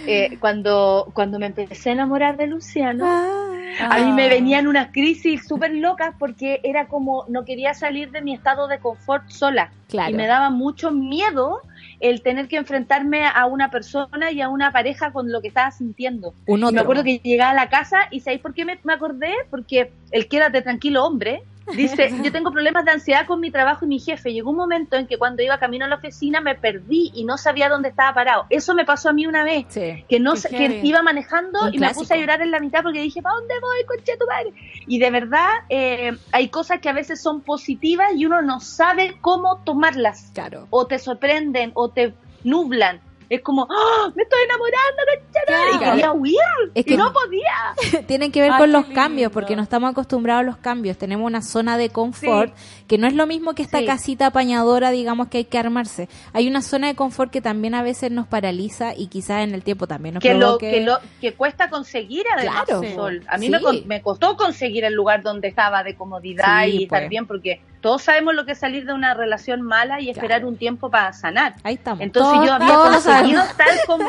eh, 0.07 0.39
cuando, 0.41 1.11
cuando 1.13 1.39
me 1.39 1.47
empecé 1.47 1.91
a 1.91 1.93
enamorar 1.93 2.37
de 2.37 2.47
Luciano, 2.47 3.07
a 3.07 3.99
mí 3.99 4.13
me 4.13 4.29
venían 4.29 4.67
unas 4.67 4.91
crisis 4.91 5.47
súper 5.47 5.75
locas 5.75 6.15
porque 6.19 6.61
era 6.65 6.87
como 6.87 7.25
no 7.29 7.45
quería 7.45 7.75
salir 7.75 8.11
de 8.11 8.23
mi 8.23 8.35
estado 8.35 8.69
de 8.69 8.79
confort 8.79 9.29
sola. 9.29 9.71
Claro. 9.89 10.11
Y 10.11 10.15
me 10.15 10.27
daba 10.27 10.51
mucho 10.51 10.91
miedo 10.91 11.61
el 12.01 12.23
tener 12.23 12.49
que 12.49 12.57
enfrentarme 12.57 13.27
a 13.27 13.47
una 13.47 13.71
persona 13.71 14.31
y 14.31 14.41
a 14.41 14.49
una 14.49 14.73
pareja 14.73 15.13
con 15.13 15.33
lo 15.33 15.41
que 15.41 15.49
estaba 15.49 15.71
sintiendo. 15.71 16.35
Un 16.47 16.61
me 16.73 16.81
acuerdo 16.81 17.05
que 17.05 17.19
llegaba 17.19 17.51
a 17.51 17.55
la 17.55 17.69
casa 17.69 18.09
y 18.11 18.21
¿sabéis 18.21 18.43
por 18.43 18.55
qué 18.55 18.65
me, 18.65 18.79
me 18.85 18.93
acordé? 18.93 19.33
Porque 19.51 19.91
el 20.11 20.29
quédate 20.29 20.63
tranquilo 20.63 21.05
hombre 21.05 21.43
dice, 21.75 22.11
yo 22.23 22.33
tengo 22.33 22.51
problemas 22.51 22.85
de 22.85 22.93
ansiedad 22.93 23.27
con 23.27 23.41
mi 23.41 23.51
trabajo 23.51 23.85
y 23.85 23.89
mi 23.89 23.99
jefe. 23.99 24.33
Llegó 24.33 24.51
un 24.51 24.57
momento 24.57 24.97
en 24.97 25.07
que 25.07 25.19
cuando 25.19 25.43
iba 25.43 25.59
camino 25.59 25.85
a 25.85 25.89
la 25.89 25.97
oficina 25.97 26.41
me 26.41 26.55
perdí 26.55 27.11
y 27.15 27.25
no 27.25 27.39
sabía 27.39 27.69
dónde 27.69 27.89
estaba 27.89 28.15
parado. 28.15 28.47
Eso 28.51 28.75
me 28.75 28.85
pasó 28.85 29.09
a 29.11 29.13
mí 29.13 29.27
una 29.27 29.45
vez. 29.45 29.67
Sí. 29.69 30.05
Que 30.09 30.21
no 30.21 30.35
que 30.35 30.81
iba 30.83 31.03
manejando 31.03 31.65
Un 31.67 31.75
y 31.75 31.79
me 31.79 31.93
puse 31.95 32.15
a 32.15 32.17
llorar 32.17 32.43
en 32.43 32.51
la 32.51 32.61
mitad 32.61 32.83
porque 32.83 33.01
dije, 33.01 33.23
¿para 33.23 33.37
dónde 33.37 33.55
voy, 33.61 33.85
conche 33.87 34.17
tu 34.17 34.27
madre? 34.27 34.53
Y 34.87 34.99
de 34.99 35.11
verdad, 35.11 35.49
eh, 35.69 36.17
hay 36.33 36.49
cosas 36.49 36.81
que 36.81 36.89
a 36.89 36.93
veces 36.93 37.21
son 37.21 37.41
positivas 37.41 38.09
y 38.15 38.27
uno 38.27 38.43
no 38.43 38.61
sabe 38.61 39.17
cómo 39.21 39.63
tomarlas 39.65 40.31
Claro. 40.35 40.67
o 40.71 40.87
te 40.87 40.99
sorprenden 40.99 41.73
o 41.75 41.91
te 41.91 42.15
nublan. 42.45 43.01
Es 43.29 43.41
como, 43.43 43.67
¡Ah! 43.71 44.11
me 44.15 44.23
estoy 44.23 44.39
enamorando, 44.45 45.03
conchetumare", 45.33 45.75
y 45.75 45.91
quería 45.91 46.13
huir, 46.13 46.73
Es 46.75 46.87
y 46.87 46.97
no 46.97 47.13
podía. 47.13 48.03
Tienen 48.07 48.31
que 48.33 48.41
ver 48.41 48.53
Ay, 48.53 48.59
con 48.59 48.73
los 48.73 48.83
lindo. 48.87 48.95
cambios, 49.01 49.33
porque 49.33 49.57
no 49.57 49.63
estamos 49.63 49.91
acostumbrados 49.91 50.41
a 50.41 50.45
los 50.45 50.57
cambios. 50.59 50.97
Tenemos 50.99 51.27
una 51.27 51.43
zona 51.43 51.77
de 51.79 51.91
confort 51.91 52.55
que 52.87 52.99
no 52.99 53.07
es 53.07 53.15
lo 53.15 53.27
mismo 53.27 53.55
que 53.55 53.63
esta 53.63 53.79
Sí. 53.81 53.87
casita 53.87 54.27
apañadora, 54.27 54.91
digamos, 54.91 55.29
que 55.29 55.39
hay 55.39 55.45
que 55.45 55.59
armarse. 55.59 56.09
Hay 56.33 56.47
una 56.49 56.63
zona 56.63 56.87
de 56.89 56.95
confort 56.95 57.31
que 57.33 57.41
también 57.41 57.75
a 57.75 57.83
veces 57.83 58.11
nos 58.11 58.27
paraliza 58.27 58.95
y 58.97 59.09
quizás 59.09 59.43
en 59.43 59.55
el 59.55 59.63
tiempo 59.63 59.87
también 59.87 60.15
nos 60.15 60.23
que 60.23 60.35
lo 60.35 60.59
que 60.59 60.81
lo 60.81 60.99
que 61.21 61.35
cuesta 61.35 61.69
conseguir 61.71 62.25
además 62.37 62.65
Claro. 62.67 62.83
Sol. 62.95 63.23
a 63.29 63.39
mí 63.39 63.47
Sí. 63.47 63.53
me, 63.53 63.61
me 63.87 64.03
costó 64.03 64.37
conseguir 64.37 64.85
el 64.85 64.95
lugar 64.95 65.23
donde 65.23 65.49
estaba 65.49 65.83
de 65.83 65.95
comodidad 65.97 66.65
Sí, 66.65 66.71
y 66.71 66.83
estar 66.85 67.01
pues. 67.01 67.11
bien 67.11 67.27
porque 67.27 67.61
todos 67.87 68.03
sabemos 68.03 68.35
lo 68.35 68.45
que 68.45 68.51
es 68.51 68.59
salir 68.59 68.85
de 68.85 68.93
una 68.93 69.15
relación 69.15 69.63
mala 69.63 70.01
y 70.01 70.11
esperar 70.11 70.45
un 70.45 70.57
tiempo 70.57 70.91
para 70.91 71.13
sanar. 71.13 71.55
Ahí 71.63 71.75
estamos. 71.75 72.01
entonces 72.03 72.33
Todos- 72.33 72.45
yo 72.45 72.53
había 72.55 72.75
conseguido 72.75 73.43
tal 73.57 73.79
como 73.87 74.09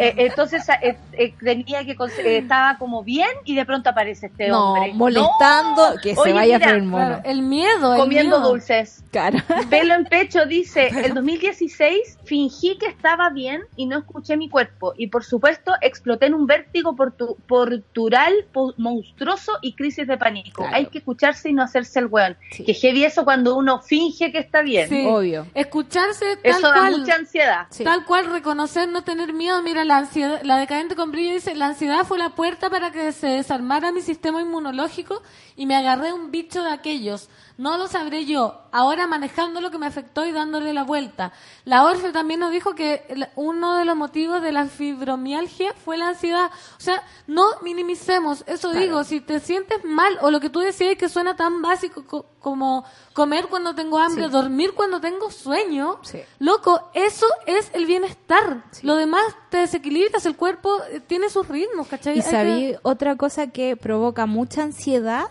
eh, 0.00 0.14
entonces 0.16 0.68
eh, 0.82 0.96
eh, 1.12 1.34
tenía 1.42 1.84
que 1.84 1.92
eh, 1.92 2.38
estaba 2.38 2.76
como 2.78 3.02
bien 3.04 3.28
y 3.44 3.54
de 3.54 3.64
pronto 3.64 3.90
aparece 3.90 4.26
este 4.26 4.48
No, 4.48 4.72
hombre 4.72 4.92
molestando 4.94 5.94
No. 5.94 6.00
que 6.02 6.14
se 6.14 6.20
Oye, 6.20 6.32
vaya 6.32 6.58
mira, 6.58 6.70
a 6.70 6.74
el 6.74 6.82
mono. 6.82 7.20
El 7.24 7.42
miedo, 7.42 7.94
el 7.94 8.00
comiendo 8.00 8.38
miedo. 8.38 8.50
dulces 8.50 9.04
Claro. 9.10 9.38
Pelo 9.68 9.94
en 9.94 10.04
pecho 10.04 10.46
dice, 10.46 10.88
el 10.88 11.14
2016 11.14 12.18
fingí 12.24 12.76
que 12.78 12.86
estaba 12.86 13.30
bien 13.30 13.62
y 13.76 13.86
no 13.86 13.98
escuché 13.98 14.36
mi 14.36 14.48
cuerpo 14.48 14.94
y 14.96 15.08
por 15.08 15.24
supuesto 15.24 15.72
exploté 15.80 16.26
en 16.26 16.34
un 16.34 16.46
vértigo 16.46 16.94
portu- 16.94 17.36
portural 17.46 18.32
po- 18.52 18.74
monstruoso 18.76 19.52
y 19.62 19.74
crisis 19.74 20.06
de 20.06 20.16
pánico. 20.16 20.62
Claro. 20.62 20.76
Hay 20.76 20.86
que 20.86 20.98
escucharse 20.98 21.50
y 21.50 21.52
no 21.52 21.62
hacerse 21.62 21.98
el 21.98 22.06
weón. 22.06 22.36
Sí. 22.52 22.64
Que 22.64 22.74
heavy 22.74 23.04
eso 23.04 23.24
cuando 23.24 23.56
uno 23.56 23.80
finge 23.80 24.30
que 24.32 24.38
está 24.38 24.62
bien. 24.62 24.88
Sí. 24.88 25.04
Obvio. 25.06 25.46
Escucharse 25.54 26.36
tal 26.36 26.52
Eso 26.52 26.68
da 26.68 26.74
cual. 26.74 26.98
mucha 27.00 27.14
ansiedad. 27.16 27.66
Sí. 27.70 27.84
Tal 27.84 28.04
cual, 28.04 28.26
reconocer, 28.30 28.88
no 28.88 29.02
tener 29.02 29.32
miedo. 29.32 29.60
Mira, 29.62 29.84
la 29.90 29.96
ansiedad, 29.98 30.40
decadente 30.42 30.94
con 30.94 31.10
brillo 31.10 31.32
dice, 31.32 31.56
la 31.56 31.66
ansiedad 31.66 32.06
fue 32.06 32.16
la 32.16 32.30
puerta 32.36 32.70
para 32.70 32.92
que 32.92 33.10
se 33.10 33.26
desarmara 33.26 33.90
mi 33.90 34.02
sistema 34.02 34.40
inmunológico 34.40 35.20
y 35.56 35.66
me 35.66 35.74
agarré 35.74 36.12
un 36.12 36.30
bicho 36.30 36.62
de 36.62 36.70
aquellos. 36.70 37.28
No 37.60 37.76
lo 37.76 37.88
sabré 37.88 38.24
yo, 38.24 38.62
ahora 38.72 39.06
manejando 39.06 39.60
lo 39.60 39.70
que 39.70 39.76
me 39.76 39.84
afectó 39.86 40.24
y 40.24 40.32
dándole 40.32 40.72
la 40.72 40.82
vuelta. 40.82 41.30
La 41.66 41.84
Orfe 41.84 42.10
también 42.10 42.40
nos 42.40 42.52
dijo 42.52 42.74
que 42.74 43.04
uno 43.36 43.76
de 43.76 43.84
los 43.84 43.94
motivos 43.96 44.40
de 44.40 44.50
la 44.50 44.64
fibromialgia 44.66 45.74
fue 45.84 45.98
la 45.98 46.08
ansiedad. 46.08 46.50
O 46.78 46.80
sea, 46.80 47.02
no 47.26 47.44
minimicemos, 47.62 48.44
eso 48.46 48.72
digo, 48.72 49.04
si 49.04 49.20
te 49.20 49.40
sientes 49.40 49.84
mal 49.84 50.16
o 50.22 50.30
lo 50.30 50.40
que 50.40 50.48
tú 50.48 50.60
decías 50.60 50.96
que 50.96 51.10
suena 51.10 51.36
tan 51.36 51.60
básico 51.60 52.06
co- 52.06 52.26
como 52.38 52.84
comer 53.12 53.48
cuando 53.48 53.74
tengo 53.74 53.98
hambre, 53.98 54.24
Sí. 54.24 54.30
dormir 54.30 54.72
cuando 54.74 55.00
tengo 55.02 55.30
sueño, 55.30 55.98
Sí. 56.02 56.20
Loco, 56.38 56.90
eso 56.94 57.26
es 57.44 57.70
el 57.74 57.84
bienestar. 57.84 58.64
Lo 58.82 58.94
demás 58.96 59.22
te 59.50 59.58
desequilibras, 59.58 60.24
el 60.24 60.36
cuerpo 60.36 60.78
eh, 60.90 61.00
tiene 61.06 61.28
sus 61.28 61.46
ritmos, 61.46 61.88
¿cachai? 61.88 62.14
Y 62.18 62.22
que- 62.22 62.30
sabí 62.30 62.74
otra 62.82 63.16
cosa 63.16 63.48
que 63.48 63.76
provoca 63.76 64.24
mucha 64.24 64.62
ansiedad 64.62 65.26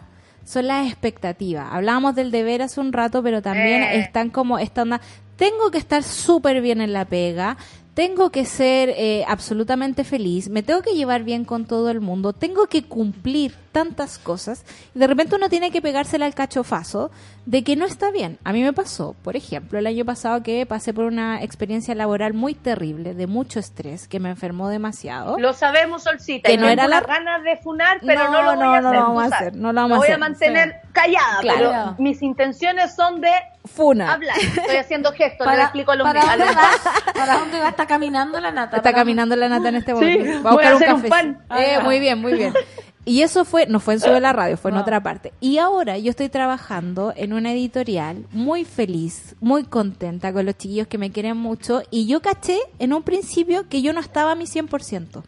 son 0.49 0.65
las 0.65 0.88
expectativas. 0.88 1.67
Hablábamos 1.71 2.15
del 2.15 2.31
deber 2.31 2.63
hace 2.63 2.80
un 2.80 2.91
rato, 2.91 3.21
pero 3.21 3.39
también 3.43 3.84
Eh. 3.84 3.99
están 3.99 4.31
como 4.31 4.57
esta 4.57 4.81
onda, 4.81 4.99
tengo 5.35 5.69
que 5.69 5.77
estar 5.77 6.01
súper 6.01 6.59
bien 6.61 6.81
en 6.81 6.91
la 6.91 7.05
pega, 7.05 7.55
tengo 7.93 8.31
que 8.31 8.45
ser 8.45 8.89
eh, 8.97 9.23
absolutamente 9.27 10.03
feliz, 10.03 10.49
me 10.49 10.63
tengo 10.63 10.81
que 10.81 10.95
llevar 10.95 11.23
bien 11.23 11.45
con 11.45 11.65
todo 11.65 11.91
el 11.91 12.01
mundo, 12.01 12.34
tengo 12.34 12.65
que 12.65 12.81
cumplir 12.84 13.53
tantas 13.71 14.17
cosas 14.17 14.65
y 14.95 14.99
de 14.99 15.07
repente 15.07 15.35
uno 15.35 15.49
tiene 15.49 15.71
que 15.71 15.81
pegársela 15.81 16.25
al 16.25 16.33
cachofazo 16.33 17.11
de 17.45 17.63
que 17.63 17.75
no 17.75 17.85
está 17.85 18.11
bien. 18.11 18.37
A 18.43 18.53
mí 18.53 18.61
me 18.61 18.73
pasó, 18.73 19.15
por 19.23 19.35
ejemplo, 19.35 19.79
el 19.79 19.87
año 19.87 20.05
pasado 20.05 20.43
que 20.43 20.65
pasé 20.65 20.93
por 20.93 21.05
una 21.05 21.41
experiencia 21.41 21.95
laboral 21.95 22.33
muy 22.33 22.53
terrible, 22.53 23.13
de 23.15 23.27
mucho 23.27 23.59
estrés, 23.59 24.07
que 24.07 24.19
me 24.19 24.29
enfermó 24.29 24.69
demasiado. 24.69 25.39
Lo 25.39 25.53
sabemos, 25.53 26.03
Solcita. 26.03 26.47
Que 26.49 26.55
y 26.55 26.57
no 26.57 26.67
era 26.67 26.87
la- 26.87 27.01
ganas 27.01 27.43
de 27.43 27.57
funar, 27.57 27.99
pero 28.05 28.25
No, 28.25 28.31
no, 28.31 28.41
lo 28.43 28.55
voy 28.55 28.65
no, 28.65 28.73
a 28.73 28.81
no 28.81 28.87
hacer. 28.89 28.93
lo 28.99 29.01
vamos 29.07 29.23
a 29.23 29.35
hacer, 29.35 29.55
no 29.55 29.73
lo 29.73 29.81
vamos 29.81 29.95
a 29.95 29.97
voy 29.97 30.05
hacer, 30.07 30.15
a 30.15 30.17
mantener 30.19 30.75
callada, 30.91 31.39
Claro. 31.41 31.59
pero 31.69 31.95
mis 31.99 32.21
intenciones 32.21 32.95
son 32.95 33.21
de 33.21 33.31
Funa. 33.65 34.13
hablar. 34.13 34.35
Estoy 34.37 34.75
haciendo 34.77 35.11
gestos, 35.13 35.45
le 35.47 35.51
para, 35.53 35.63
explico 35.63 35.91
a 35.91 35.95
los 35.95 36.07
para 36.07 36.21
a 36.31 36.37
dónde 36.37 36.53
va, 36.55 37.13
¿Para 37.13 37.37
dónde 37.39 37.59
va? 37.59 37.69
Está 37.69 37.85
caminando 37.87 38.39
la 38.39 38.51
nata. 38.51 38.77
Está 38.77 38.89
¿Para 38.91 38.97
caminando 39.01 39.35
la 39.35 39.49
nata 39.49 39.69
en 39.69 39.75
este 39.75 39.91
Sí, 39.91 39.95
momento. 39.95 40.43
Va 40.43 40.51
a 40.51 40.53
voy 40.53 40.63
buscar 40.65 40.71
a 40.71 40.75
un 40.75 40.83
hacer 40.83 40.93
un 40.93 41.01
café. 41.01 41.09
pan. 41.09 41.43
Eh, 41.57 41.79
muy 41.83 41.99
bien, 41.99 42.19
muy 42.21 42.33
bien. 42.33 42.53
Y 43.10 43.23
eso 43.23 43.44
fue, 43.44 43.65
no 43.65 43.80
fue 43.80 43.95
en 43.95 44.02
Sube 44.02 44.19
la 44.19 44.34
Radio, 44.34 44.56
fue 44.56 44.69
en 44.69 44.76
No. 44.76 44.81
otra 44.81 45.02
parte. 45.02 45.34
Y 45.40 45.57
ahora 45.57 45.98
yo 45.98 46.11
estoy 46.11 46.30
trabajando 46.30 47.11
en 47.15 47.34
una 47.34 47.52
editorial 47.53 48.27
muy 48.31 48.65
feliz, 48.65 49.36
muy 49.40 49.64
contenta 49.64 50.31
con 50.31 50.45
los 50.45 50.56
chiquillos 50.56 50.86
que 50.88 50.99
me 50.99 51.10
quieren 51.10 51.36
mucho. 51.36 51.81
Y 51.90 52.06
yo 52.06 52.22
caché 52.22 52.60
en 52.77 52.94
un 52.94 53.02
principio 53.02 53.68
que 53.68 53.81
yo 53.81 53.94
no 53.94 53.99
estaba 53.99 54.34
a 54.34 54.36
mi 54.36 54.45
100%. 54.45 55.23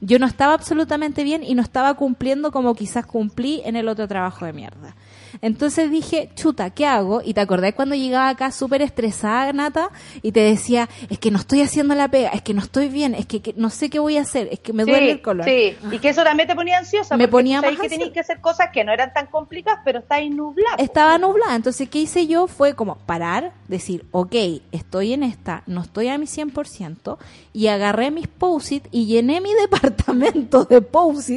Yo 0.00 0.18
no 0.18 0.24
estaba 0.24 0.54
absolutamente 0.54 1.22
bien 1.22 1.44
y 1.44 1.54
no 1.54 1.60
estaba 1.60 1.92
cumpliendo 1.92 2.52
como 2.52 2.74
quizás 2.74 3.04
cumplí 3.04 3.60
en 3.66 3.76
el 3.76 3.88
otro 3.88 4.08
trabajo 4.08 4.46
de 4.46 4.54
mierda. 4.54 4.96
Entonces 5.42 5.90
dije, 5.90 6.30
chuta, 6.34 6.70
¿qué 6.70 6.86
hago? 6.86 7.22
Y 7.24 7.34
te 7.34 7.40
acordás 7.40 7.74
cuando 7.74 7.94
llegaba 7.94 8.28
acá 8.28 8.50
súper 8.52 8.82
estresada, 8.82 9.52
Nata, 9.52 9.90
y 10.22 10.32
te 10.32 10.40
decía, 10.40 10.88
es 11.08 11.18
que 11.18 11.30
no 11.30 11.38
estoy 11.38 11.62
haciendo 11.62 11.94
la 11.94 12.08
pega, 12.08 12.30
es 12.30 12.42
que 12.42 12.54
no 12.54 12.62
estoy 12.62 12.88
bien, 12.88 13.14
es 13.14 13.26
que, 13.26 13.42
que 13.42 13.54
no 13.56 13.70
sé 13.70 13.90
qué 13.90 13.98
voy 13.98 14.16
a 14.16 14.22
hacer, 14.22 14.48
es 14.50 14.60
que 14.60 14.72
me 14.72 14.84
duele 14.84 15.10
el 15.10 15.22
colon. 15.22 15.44
Sí, 15.44 15.76
y 15.90 15.98
que 15.98 16.08
eso 16.08 16.24
también 16.24 16.48
te 16.48 16.54
ponía 16.54 16.78
ansiosa. 16.78 17.16
Me 17.16 17.28
ponía 17.28 17.60
más 17.60 17.78
que 17.78 17.88
tenías 17.88 18.10
que 18.10 18.20
hacer 18.20 18.40
cosas 18.40 18.68
que 18.72 18.84
no 18.84 18.92
eran 18.92 19.12
tan 19.12 19.26
complicadas, 19.26 19.80
pero 19.84 20.00
está 20.00 20.20
nublado. 20.20 20.76
Estaba 20.78 21.18
nublada, 21.18 21.54
entonces 21.54 21.88
¿qué 21.88 22.00
hice 22.00 22.26
yo? 22.26 22.46
Fue 22.46 22.74
como 22.74 22.96
parar, 22.96 23.52
decir, 23.68 24.06
ok, 24.10 24.34
estoy 24.72 25.12
en 25.12 25.22
esta, 25.22 25.62
no 25.66 25.82
estoy 25.82 26.08
a 26.08 26.18
mi 26.18 26.26
100%, 26.26 27.18
y 27.52 27.66
agarré 27.66 28.10
mis 28.10 28.28
post 28.28 28.72
y 28.90 29.06
llené 29.06 29.40
mi 29.40 29.52
departamento 29.60 30.64
de 30.64 30.80
post 30.80 31.30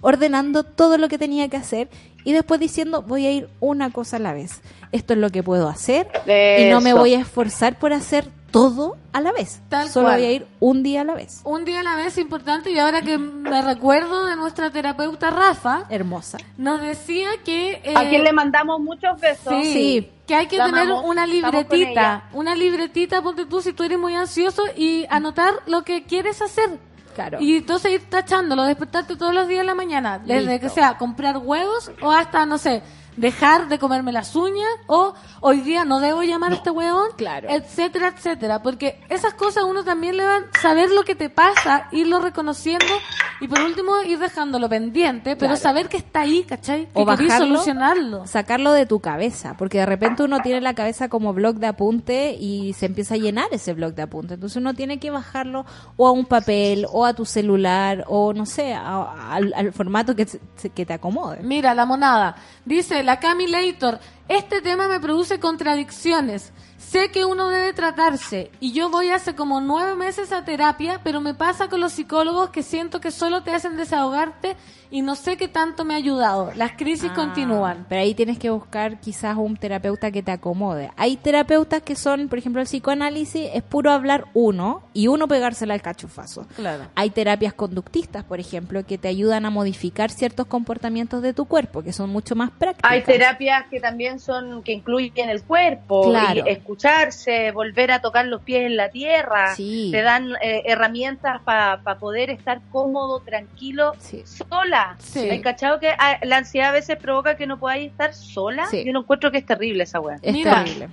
ordenando 0.00 0.62
todo 0.62 0.98
lo 0.98 1.08
que 1.08 1.18
tenía 1.18 1.48
que 1.48 1.56
hacer, 1.56 1.88
y 2.24 2.32
después 2.32 2.58
diciendo, 2.60 3.02
voy 3.02 3.26
a 3.26 3.30
ir 3.32 3.48
una 3.60 3.90
cosa 3.90 4.16
a 4.16 4.20
la 4.20 4.32
vez. 4.32 4.60
Esto 4.92 5.12
es 5.12 5.18
lo 5.18 5.30
que 5.30 5.42
puedo 5.42 5.68
hacer, 5.68 6.08
y 6.26 6.68
no 6.70 6.80
me 6.80 6.94
voy 6.94 7.14
a 7.14 7.20
esforzar 7.20 7.78
por 7.78 7.92
hacer 7.92 8.26
todo 8.50 8.96
a 9.12 9.20
la 9.20 9.32
vez. 9.32 9.60
Tal 9.68 9.88
Solo 9.88 10.06
cual. 10.06 10.18
voy 10.20 10.26
a 10.28 10.32
ir 10.32 10.46
un 10.60 10.84
día 10.84 11.00
a 11.00 11.04
la 11.04 11.14
vez. 11.14 11.40
Un 11.42 11.64
día 11.64 11.80
a 11.80 11.82
la 11.82 11.96
vez 11.96 12.16
importante 12.18 12.70
y 12.70 12.78
ahora 12.78 13.02
que 13.02 13.18
me 13.18 13.60
recuerdo 13.62 14.26
de 14.26 14.36
nuestra 14.36 14.70
terapeuta 14.70 15.30
Rafa, 15.30 15.86
Hermosa. 15.90 16.38
nos 16.56 16.80
decía 16.80 17.28
que... 17.44 17.80
eh, 17.82 17.94
A 17.96 18.08
quien 18.08 18.22
le 18.22 18.32
mandamos 18.32 18.80
muchos 18.80 19.20
besos. 19.20 19.52
Sí, 19.60 19.72
Sí. 19.72 20.10
que 20.28 20.36
hay 20.36 20.46
que 20.46 20.56
La 20.56 20.66
tener 20.66 20.82
amamos, 20.82 21.04
una 21.04 21.26
libretita, 21.26 22.28
una 22.32 22.54
libretita, 22.54 23.20
ponte 23.22 23.44
tú 23.44 23.60
si 23.60 23.72
tú 23.72 23.82
eres 23.82 23.98
muy 23.98 24.14
ansioso 24.14 24.62
y 24.76 25.04
anotar 25.10 25.54
lo 25.66 25.82
que 25.82 26.04
quieres 26.04 26.40
hacer. 26.40 26.78
Claro. 27.14 27.38
Y 27.40 27.56
entonces 27.56 27.92
ir 27.92 28.10
tachándolo, 28.10 28.64
despertarte 28.64 29.16
todos 29.16 29.34
los 29.34 29.48
días 29.48 29.60
en 29.60 29.66
la 29.66 29.74
mañana, 29.74 30.18
desde 30.18 30.52
Listo. 30.52 30.60
que 30.60 30.68
sea 30.68 30.98
comprar 30.98 31.38
huevos 31.38 31.90
o 32.02 32.10
hasta, 32.10 32.44
no 32.44 32.58
sé, 32.58 32.82
dejar 33.16 33.68
de 33.68 33.78
comerme 33.78 34.12
las 34.12 34.34
uñas 34.36 34.68
o 34.86 35.14
hoy 35.40 35.60
día 35.60 35.84
no 35.84 36.00
debo 36.00 36.22
llamar 36.22 36.52
a 36.52 36.54
este 36.56 36.70
huevón, 36.70 37.08
Claro. 37.16 37.48
etcétera, 37.50 38.08
etcétera. 38.08 38.62
Porque 38.62 39.00
esas 39.08 39.34
cosas 39.34 39.64
uno 39.64 39.84
también 39.84 40.16
le 40.16 40.24
va 40.24 40.36
a 40.36 40.60
saber 40.60 40.90
lo 40.90 41.02
que 41.02 41.14
te 41.14 41.30
pasa, 41.30 41.88
irlo 41.92 42.20
reconociendo 42.20 42.86
y 43.40 43.48
por 43.48 43.60
último 43.60 44.00
ir 44.02 44.18
dejándolo 44.18 44.68
pendiente, 44.68 45.36
pero 45.36 45.50
Claro. 45.54 45.56
saber 45.56 45.88
que 45.88 45.96
está 45.98 46.20
ahí, 46.20 46.44
¿cachai? 46.44 46.88
O 46.94 47.04
que 47.04 47.12
querís 47.16 47.28
bajarlo, 47.28 47.46
solucionarlo. 47.54 48.26
sacarlo 48.26 48.72
de 48.72 48.86
tu 48.86 49.00
cabeza, 49.00 49.54
porque 49.58 49.78
de 49.78 49.86
repente 49.86 50.22
uno 50.22 50.40
tiene 50.40 50.60
la 50.60 50.74
cabeza 50.74 51.08
como 51.08 51.32
blog 51.34 51.56
de 51.56 51.66
apunte 51.66 52.32
y 52.38 52.72
se 52.74 52.86
empieza 52.86 53.14
a 53.14 53.18
llenar 53.18 53.46
ese 53.52 53.74
blog 53.74 53.94
de 53.94 54.02
apunte. 54.02 54.34
Entonces 54.34 54.56
uno 54.56 54.74
tiene 54.74 54.98
que 54.98 55.10
bajarlo 55.10 55.64
o 55.96 56.06
a 56.06 56.10
un 56.12 56.24
papel 56.26 56.86
o 56.90 57.04
a 57.04 57.14
tu 57.14 57.24
celular 57.24 58.04
o 58.08 58.32
no 58.32 58.46
sé, 58.46 58.74
a- 58.74 59.32
al, 59.34 59.52
al 59.54 59.72
formato 59.72 60.14
que, 60.16 60.26
se- 60.26 60.70
que 60.74 60.86
te 60.86 60.92
acomode. 60.94 61.42
Mira, 61.42 61.74
la 61.74 61.84
monada. 61.86 62.36
Dice 62.64 63.02
la 63.04 63.20
Camilator, 63.20 64.00
este 64.28 64.62
tema 64.62 64.88
me 64.88 64.98
produce 64.98 65.38
contradicciones. 65.38 66.52
Sé 66.94 67.10
que 67.10 67.24
uno 67.24 67.48
debe 67.48 67.72
tratarse 67.72 68.52
y 68.60 68.70
yo 68.70 68.88
voy 68.88 69.10
hace 69.10 69.34
como 69.34 69.60
nueve 69.60 69.96
meses 69.96 70.30
a 70.30 70.44
terapia, 70.44 71.00
pero 71.02 71.20
me 71.20 71.34
pasa 71.34 71.68
con 71.68 71.80
los 71.80 71.90
psicólogos 71.90 72.50
que 72.50 72.62
siento 72.62 73.00
que 73.00 73.10
solo 73.10 73.42
te 73.42 73.50
hacen 73.50 73.76
desahogarte 73.76 74.54
y 74.92 75.02
no 75.02 75.16
sé 75.16 75.36
qué 75.36 75.48
tanto 75.48 75.84
me 75.84 75.94
ha 75.94 75.96
ayudado. 75.96 76.52
Las 76.54 76.74
crisis 76.76 77.10
Ah, 77.10 77.14
continúan. 77.16 77.84
Pero 77.88 78.02
ahí 78.02 78.14
tienes 78.14 78.38
que 78.38 78.48
buscar 78.50 79.00
quizás 79.00 79.36
un 79.36 79.56
terapeuta 79.56 80.12
que 80.12 80.22
te 80.22 80.30
acomode. 80.30 80.92
Hay 80.96 81.16
terapeutas 81.16 81.82
que 81.82 81.96
son, 81.96 82.28
por 82.28 82.38
ejemplo, 82.38 82.60
el 82.60 82.68
psicoanálisis 82.68 83.50
es 83.52 83.64
puro 83.64 83.90
hablar 83.90 84.26
uno 84.32 84.84
y 84.92 85.08
uno 85.08 85.26
pegársela 85.26 85.74
al 85.74 85.82
cachufazo. 85.82 86.46
Claro. 86.54 86.84
Hay 86.94 87.10
terapias 87.10 87.54
conductistas, 87.54 88.22
por 88.22 88.38
ejemplo, 88.38 88.86
que 88.86 88.98
te 88.98 89.08
ayudan 89.08 89.46
a 89.46 89.50
modificar 89.50 90.12
ciertos 90.12 90.46
comportamientos 90.46 91.22
de 91.22 91.34
tu 91.34 91.46
cuerpo, 91.46 91.82
que 91.82 91.92
son 91.92 92.10
mucho 92.10 92.36
más 92.36 92.52
prácticas. 92.52 92.88
Hay 92.88 93.02
terapias 93.02 93.64
que 93.68 93.80
también 93.80 94.20
son, 94.20 94.62
que 94.62 94.70
incluyen 94.74 95.28
el 95.28 95.42
cuerpo, 95.42 96.02
Claro. 96.08 96.44
y 96.46 96.50
escucharse, 96.84 97.50
volver 97.52 97.90
a 97.92 98.00
tocar 98.00 98.26
los 98.26 98.42
pies 98.42 98.66
en 98.66 98.76
la 98.76 98.90
tierra, 98.90 99.54
Sí. 99.54 99.88
te 99.90 100.02
dan 100.02 100.32
eh, 100.42 100.62
herramientas 100.66 101.40
para 101.42 101.78
poder 101.98 102.30
estar 102.30 102.60
cómodo, 102.70 103.20
tranquilo, 103.20 103.92
Sí. 103.98 104.22
sola. 104.26 104.96
Sí. 104.98 105.30
¿Hay 105.30 105.40
cachado 105.40 105.80
que 105.80 105.88
ah, 105.98 106.18
la 106.22 106.38
ansiedad 106.38 106.68
a 106.70 106.72
veces 106.72 106.96
provoca 106.96 107.36
que 107.36 107.46
no 107.46 107.58
podáis 107.58 107.90
estar 107.90 108.12
sola? 108.14 108.66
Sí. 108.66 108.84
Yo 108.84 108.92
no 108.92 109.00
encuentro 109.00 109.30
que 109.30 109.38
es 109.38 109.46
terrible 109.46 109.84
esa 109.84 110.00
weá. 110.00 110.18
Es 110.22 110.32
Mira. 110.32 110.62
terrible. 110.64 110.88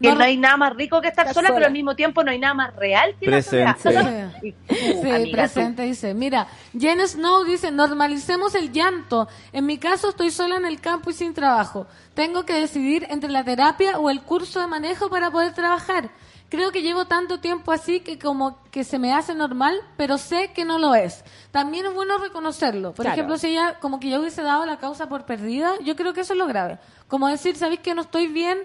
Que 0.00 0.14
No, 0.14 0.20
hay 0.22 0.36
nada 0.36 0.56
más 0.56 0.74
rico 0.74 1.00
que 1.00 1.08
estar 1.08 1.26
Estar 1.26 1.34
sola, 1.34 1.48
sola. 1.48 1.56
pero 1.56 1.66
al 1.66 1.72
mismo 1.72 1.94
tiempo 1.94 2.24
no 2.24 2.30
hay 2.30 2.38
nada 2.38 2.54
más 2.54 2.74
real 2.76 3.14
que 3.20 3.26
la 3.26 3.36
Presente. 3.36 3.82
soledad. 3.82 4.32
Y, 4.42 4.48
uh, 4.50 4.54
Sí, 5.02 5.10
amiga, 5.10 5.32
presente 5.32 5.82
dice, 5.82 6.14
mira, 6.14 6.46
Jen 6.78 7.06
Snow 7.06 7.44
dice, 7.44 7.70
normalicemos 7.70 8.54
el 8.54 8.72
llanto. 8.72 9.28
En 9.52 9.66
mi 9.66 9.78
caso 9.78 10.08
estoy 10.10 10.30
sola 10.30 10.56
en 10.56 10.64
el 10.64 10.80
campo 10.80 11.10
y 11.10 11.12
sin 11.12 11.34
trabajo. 11.34 11.86
Tengo 12.14 12.44
que 12.44 12.54
decidir 12.54 13.06
entre 13.10 13.30
la 13.30 13.44
terapia 13.44 13.98
o 13.98 14.08
el 14.10 14.22
curso 14.22 14.60
de 14.60 14.66
manejo 14.66 15.10
para 15.10 15.30
poder 15.30 15.52
trabajar. 15.52 16.10
Creo 16.48 16.72
que 16.72 16.82
llevo 16.82 17.04
tanto 17.04 17.38
tiempo 17.38 17.70
así 17.70 18.00
que 18.00 18.18
como 18.18 18.58
que 18.72 18.82
se 18.82 18.98
me 18.98 19.12
hace 19.12 19.36
normal, 19.36 19.76
pero 19.96 20.18
sé 20.18 20.50
que 20.52 20.64
no 20.64 20.78
lo 20.78 20.96
es. 20.96 21.22
También 21.52 21.86
es 21.86 21.94
bueno 21.94 22.18
reconocerlo. 22.18 22.92
Por 22.92 23.04
Claro. 23.04 23.14
ejemplo, 23.14 23.38
si 23.38 23.48
ella 23.48 23.78
como 23.80 24.00
que 24.00 24.10
yo 24.10 24.18
hubiese 24.20 24.42
dado 24.42 24.66
la 24.66 24.78
causa 24.78 25.08
por 25.08 25.26
perdida, 25.26 25.74
yo 25.84 25.94
creo 25.94 26.12
que 26.12 26.22
eso 26.22 26.32
es 26.32 26.38
lo 26.40 26.46
grave. 26.48 26.78
Como 27.06 27.28
decir, 27.28 27.56
¿sabéis 27.56 27.78
que 27.80 27.94
no 27.94 28.02
estoy 28.02 28.26
bien? 28.26 28.58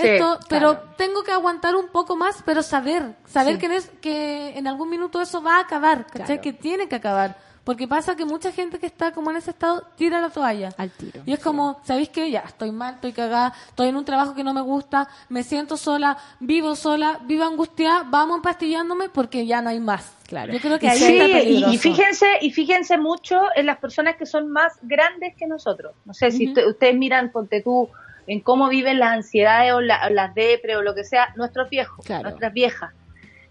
Sí, 0.00 0.06
Esto, 0.06 0.38
pero 0.48 0.74
claro. 0.74 0.94
tengo 0.96 1.22
que 1.24 1.32
aguantar 1.32 1.74
un 1.76 1.88
poco 1.88 2.16
más, 2.16 2.42
pero 2.44 2.62
saber, 2.62 3.16
saber 3.26 3.54
Sí. 3.54 3.60
que, 3.60 3.66
en 3.66 3.72
es- 3.72 3.90
que 4.00 4.56
en 4.58 4.66
algún 4.66 4.88
minuto 4.90 5.20
eso 5.20 5.42
va 5.42 5.56
a 5.56 5.60
acabar, 5.60 6.06
¿cachai? 6.06 6.26
Claro. 6.26 6.42
Que 6.42 6.52
tiene 6.52 6.88
que 6.88 6.96
acabar. 6.96 7.36
Porque 7.64 7.86
pasa 7.86 8.16
que 8.16 8.24
mucha 8.24 8.50
gente 8.50 8.78
que 8.78 8.86
está 8.86 9.12
como 9.12 9.30
en 9.30 9.36
ese 9.36 9.50
estado 9.50 9.82
tira 9.94 10.22
la 10.22 10.30
toalla. 10.30 10.70
Al 10.78 10.90
tiro, 10.90 11.20
Y 11.26 11.34
es 11.34 11.38
como, 11.40 11.80
¿sabéis 11.84 12.08
qué? 12.08 12.30
Ya, 12.30 12.40
estoy 12.40 12.72
mal, 12.72 12.94
estoy 12.94 13.12
cagada, 13.12 13.52
estoy 13.68 13.88
en 13.88 13.96
un 13.96 14.06
trabajo 14.06 14.34
que 14.34 14.42
no 14.42 14.54
me 14.54 14.62
gusta, 14.62 15.06
me 15.28 15.42
siento 15.42 15.76
sola, 15.76 16.16
vivo 16.40 16.74
sola, 16.76 17.18
vivo 17.24 17.44
angustiada, 17.44 18.04
vamos 18.08 18.36
empastillándome 18.36 19.10
porque 19.10 19.44
ya 19.46 19.60
no 19.60 19.68
hay 19.68 19.80
más. 19.80 20.14
Claro. 20.26 20.50
Yo 20.50 20.60
creo 20.60 20.78
que 20.78 20.86
Y 20.86 20.88
ahí 20.88 20.98
Sí, 20.98 21.12
está 21.18 21.28
y, 21.28 21.32
peligroso. 21.32 21.74
y 21.74 21.78
fíjense, 21.78 22.26
y 22.40 22.50
fíjense 22.52 22.96
mucho 22.96 23.38
en 23.54 23.66
las 23.66 23.76
personas 23.76 24.16
que 24.16 24.24
son 24.24 24.48
más 24.50 24.72
grandes 24.80 25.34
que 25.36 25.46
nosotros. 25.46 25.92
No 26.06 26.14
sé, 26.14 26.30
si 26.30 26.48
usted- 26.48 26.66
ustedes 26.68 26.96
miran, 26.96 27.30
ponte 27.32 27.60
tú, 27.60 27.90
en 28.28 28.40
cómo 28.40 28.68
viven 28.68 28.98
las 29.00 29.12
ansiedades 29.12 29.72
o, 29.72 29.80
la- 29.80 30.06
o 30.06 30.10
las 30.10 30.34
depre 30.34 30.76
o 30.76 30.82
lo 30.82 30.94
que 30.94 31.02
sea, 31.02 31.32
nuestros 31.36 31.68
viejos, 31.70 32.04
Claro. 32.06 32.22
nuestras 32.24 32.52
viejas, 32.52 32.92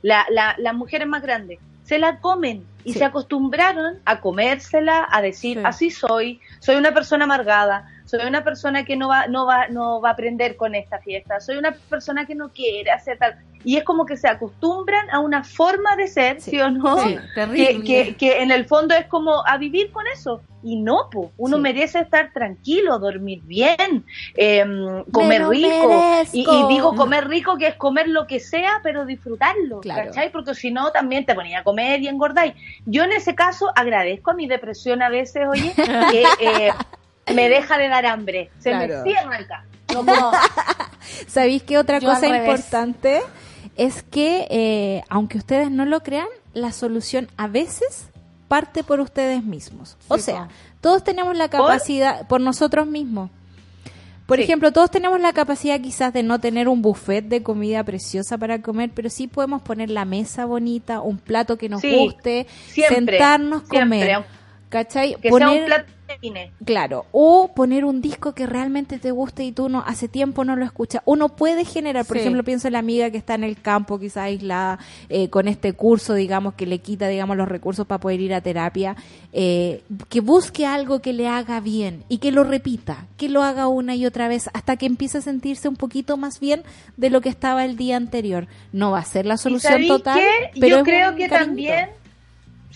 la, 0.02 0.26
la- 0.30 0.56
las 0.58 0.74
mujeres 0.74 1.08
más 1.08 1.22
grandes, 1.22 1.60
se 1.84 2.00
la 2.00 2.20
comen 2.20 2.66
y 2.84 2.94
Sí. 2.94 3.00
se 3.00 3.06
acostumbraron 3.06 4.00
a 4.06 4.20
comérsela, 4.22 5.08
a 5.10 5.22
decir, 5.22 5.58
Sí. 5.58 5.64
así 5.66 5.92
soy, 5.92 6.40
soy 6.60 6.76
una 6.76 6.94
persona 6.94 7.26
amargada, 7.26 7.88
soy 8.08 8.26
una 8.26 8.44
persona 8.44 8.86
que 8.86 8.96
no 8.96 9.10
va, 9.10 9.28
no 9.28 9.46
va, 9.46 9.68
no 9.68 10.02
va 10.02 10.10
a 10.10 10.12
aprender 10.14 10.56
con 10.56 10.76
esta 10.76 11.00
fiesta, 11.00 11.40
soy 11.40 11.58
una 11.58 11.74
persona 11.90 12.26
que 12.26 12.36
no 12.36 12.50
quiere 12.50 12.90
hacer 12.90 13.18
tal. 13.18 13.36
Y 13.64 13.76
es 13.76 13.84
como 13.84 14.06
que 14.06 14.16
se 14.16 14.30
acostumbran 14.30 15.10
a 15.10 15.20
una 15.20 15.44
forma 15.44 15.96
de 15.98 16.08
ser, 16.08 16.40
¿sí, 16.40 16.60
o 16.62 16.70
no? 16.70 16.98
Sí, 17.00 17.16
que, 17.16 17.34
terrible. 17.36 17.84
que, 17.84 18.16
que 18.16 18.42
en 18.42 18.52
el 18.52 18.66
fondo 18.66 18.96
es 18.96 19.08
como 19.08 19.46
a 19.46 19.58
vivir 19.58 19.92
con 19.92 20.06
eso. 20.08 20.42
Y 20.64 20.78
no, 20.78 21.10
po. 21.12 21.32
uno 21.38 21.58
Sí. 21.58 21.62
merece 21.64 22.00
estar 22.00 22.32
tranquilo, 22.34 22.98
dormir 22.98 23.42
bien, 23.44 24.06
em, 24.36 25.04
comer 25.12 25.48
rico. 25.48 26.24
Y, 26.32 26.42
y 26.50 26.68
digo 26.70 26.96
comer 26.96 27.28
rico, 27.28 27.58
que 27.58 27.68
es 27.68 27.76
comer 27.76 28.08
lo 28.08 28.26
que 28.26 28.40
sea, 28.40 28.80
pero 28.84 29.06
disfrutarlo. 29.06 29.82
Claro. 29.82 30.06
¿Cachai? 30.06 30.32
Porque 30.32 30.56
si 30.56 30.72
no, 30.72 30.92
también 30.92 31.26
te 31.26 31.36
ponía 31.36 31.60
a 31.60 31.64
comer 31.64 32.02
y 32.02 32.08
engordáis. 32.08 32.54
Yo 32.86 33.04
en 33.04 33.12
ese 33.12 33.36
caso 33.36 33.72
agradezco 33.76 34.32
a 34.32 34.34
mi 34.34 34.48
depresión 34.48 35.02
a 35.02 35.10
veces, 35.10 35.46
oye, 35.48 35.74
que 35.76 36.24
eh, 36.40 36.72
me 37.34 37.50
deja 37.50 37.78
de 37.78 37.88
dar 37.90 38.06
hambre. 38.06 38.50
Se 38.60 38.70
Claro. 38.72 39.04
me 39.06 39.12
cierra. 39.12 39.66
No 39.94 40.04
puedo. 40.06 40.32
¿Sabéis 41.28 41.64
qué 41.64 41.78
otra 41.78 42.00
Yo 42.00 42.10
cosa 42.10 42.28
importante? 42.28 43.22
Es 43.76 44.04
que, 44.04 44.48
eh, 44.50 45.04
aunque 45.10 45.38
ustedes 45.38 45.70
no 45.72 45.86
lo 45.86 46.02
crean, 46.02 46.28
la 46.54 46.72
solución 46.72 47.30
a 47.38 47.48
veces 47.48 48.10
parte 48.48 48.84
por 48.84 49.00
ustedes 49.00 49.44
mismos. 49.44 49.98
O 50.08 50.18
Sí, 50.18 50.24
sea, 50.24 50.48
todos 50.82 51.04
tenemos 51.04 51.36
la 51.38 51.50
capacidad, 51.50 52.28
por 52.28 52.42
nosotros 52.42 52.88
mismos. 52.88 53.30
Por 54.26 54.38
Sí. 54.38 54.44
ejemplo, 54.44 54.74
todos 54.74 54.92
tenemos 54.92 55.22
la 55.22 55.32
capacidad 55.32 55.80
quizás 55.80 56.12
de 56.12 56.22
no 56.24 56.40
tener 56.40 56.68
un 56.68 56.82
buffet 56.82 57.24
de 57.26 57.44
comida 57.44 57.84
preciosa 57.84 58.38
para 58.38 58.62
comer, 58.62 58.90
pero 58.94 59.10
sí 59.10 59.28
podemos 59.28 59.62
poner 59.62 59.90
la 59.90 60.04
mesa 60.06 60.46
bonita, 60.46 61.00
un 61.02 61.18
plato 61.18 61.58
que 61.58 61.70
nos 61.70 61.80
Sí, 61.82 61.96
guste, 61.96 62.46
siempre, 62.68 62.96
sentarnos, 63.18 63.64
siempre, 63.70 64.00
comer. 64.00 64.26
¿Cachai? 64.70 65.16
Que 65.22 65.32
sea 65.32 65.50
un 65.50 65.66
plato 65.66 65.86
cine. 66.22 66.52
Claro, 66.66 67.06
o 67.12 67.52
poner 67.56 67.86
un 67.86 68.02
disco 68.02 68.34
que 68.34 68.46
realmente 68.48 69.00
te 69.00 69.12
guste 69.12 69.44
y 69.44 69.52
tú 69.52 69.70
no 69.70 69.84
hace 69.86 70.08
tiempo 70.08 70.44
no 70.46 70.56
lo 70.56 70.64
escuchas. 70.66 71.02
Uno 71.06 71.30
puede 71.30 71.66
generar, 71.66 72.06
por 72.06 72.18
Sí. 72.18 72.22
ejemplo, 72.22 72.44
pienso 72.44 72.68
en 72.68 72.74
la 72.74 72.80
amiga 72.80 73.10
que 73.12 73.18
está 73.18 73.36
en 73.36 73.44
el 73.44 73.60
campo, 73.62 74.00
quizás 74.00 74.24
aislada, 74.24 74.80
eh, 75.10 75.30
con 75.30 75.48
este 75.48 75.74
curso, 75.74 76.14
digamos, 76.14 76.54
que 76.54 76.66
le 76.66 76.80
quita, 76.80 77.08
digamos, 77.08 77.36
los 77.38 77.48
recursos 77.48 77.86
para 77.86 78.00
poder 78.00 78.20
ir 78.22 78.34
a 78.34 78.42
terapia, 78.42 78.96
eh, 79.34 79.84
que 80.10 80.22
busque 80.22 80.66
algo 80.66 81.00
que 81.02 81.14
le 81.14 81.28
haga 81.28 81.60
bien 81.60 82.04
y 82.10 82.18
que 82.20 82.32
lo 82.32 82.44
repita, 82.44 83.06
que 83.18 83.30
lo 83.30 83.44
haga 83.44 83.68
una 83.68 83.96
y 83.96 84.06
otra 84.06 84.28
vez 84.28 84.50
hasta 84.54 84.78
que 84.78 84.86
empiece 84.86 85.18
a 85.20 85.22
sentirse 85.22 85.68
un 85.68 85.76
poquito 85.76 86.18
más 86.18 86.40
bien 86.40 86.64
de 86.96 87.10
lo 87.10 87.22
que 87.22 87.30
estaba 87.30 87.66
el 87.66 87.76
día 87.78 87.98
anterior. 87.98 88.48
No 88.72 88.92
va 88.92 89.00
a 89.00 89.06
ser 89.06 89.26
la 89.26 89.36
¿Y 89.36 89.38
solución 89.38 89.88
total, 89.88 90.20
qué? 90.20 90.60
pero 90.60 90.68
yo 90.68 90.78
es 90.78 90.84
creo 90.84 91.10
un 91.12 91.16
que 91.18 91.28
cariñito. 91.28 91.46
también 91.46 91.90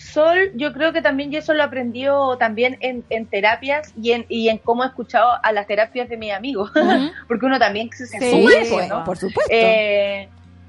Sol, 0.02 0.50
yo 0.54 0.72
creo 0.72 0.92
que 0.92 1.00
también 1.00 1.30
yo 1.30 1.38
eso 1.38 1.54
lo 1.54 1.62
aprendió 1.62 2.36
también 2.36 2.76
en, 2.80 3.04
en 3.08 3.26
terapias 3.26 3.94
y 4.00 4.12
en, 4.12 4.26
y 4.28 4.48
en 4.48 4.58
cómo 4.58 4.82
he 4.84 4.86
escuchado 4.88 5.30
a 5.42 5.52
las 5.52 5.66
terapias 5.66 6.08
de 6.08 6.16
mis 6.16 6.32
amigos, 6.32 6.70
porque 7.28 7.46
uno 7.46 7.58
también 7.58 7.90
se 7.92 8.06
Sí, 8.06 8.46
eso, 8.60 8.74
pues, 8.74 8.88
¿no? 8.88 9.04
por 9.04 9.16
supuesto. 9.16 9.50
Eh, 9.54 10.28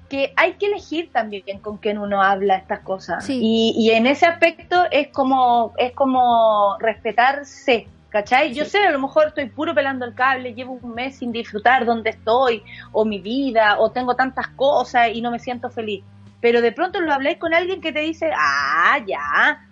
que 0.09 0.31
hay 0.35 0.53
que 0.53 0.67
elegir 0.67 1.11
también 1.11 1.59
con 1.59 1.77
quién 1.77 1.97
uno 1.97 2.21
habla 2.21 2.57
estas 2.57 2.81
cosas 2.81 3.25
Sí. 3.25 3.39
y, 3.41 3.73
y 3.77 3.91
en 3.91 4.05
ese 4.05 4.27
aspecto 4.27 4.83
es 4.91 5.07
como 5.07 5.73
es 5.77 5.91
como 5.93 6.77
respetarse 6.79 7.87
¿Cachai? 8.13 8.53
Yo 8.53 8.63
sé, 8.65 8.77
a 8.77 8.91
lo 8.91 8.99
mejor 8.99 9.29
estoy 9.29 9.49
puro 9.49 9.73
pelando 9.73 10.05
el 10.05 10.13
cable, 10.13 10.53
llevo 10.53 10.73
un 10.79 10.93
mes 10.93 11.15
sin 11.15 11.31
disfrutar 11.31 11.83
donde 11.83 12.11
estoy, 12.11 12.61
o 12.91 13.05
mi 13.05 13.17
vida, 13.17 13.77
o 13.79 13.89
tengo 13.89 14.15
tantas 14.15 14.49
cosas 14.49 15.09
y 15.11 15.19
no 15.19 15.31
me 15.31 15.39
siento 15.39 15.71
feliz. 15.71 16.03
Pero 16.43 16.61
de 16.61 16.73
pronto 16.73 16.99
lo 16.99 17.13
habláis 17.13 17.37
con 17.37 17.53
alguien 17.53 17.79
que 17.79 17.93
te 17.93 18.01
dice, 18.01 18.29
ah, 18.37 18.99
ya, 19.07 19.65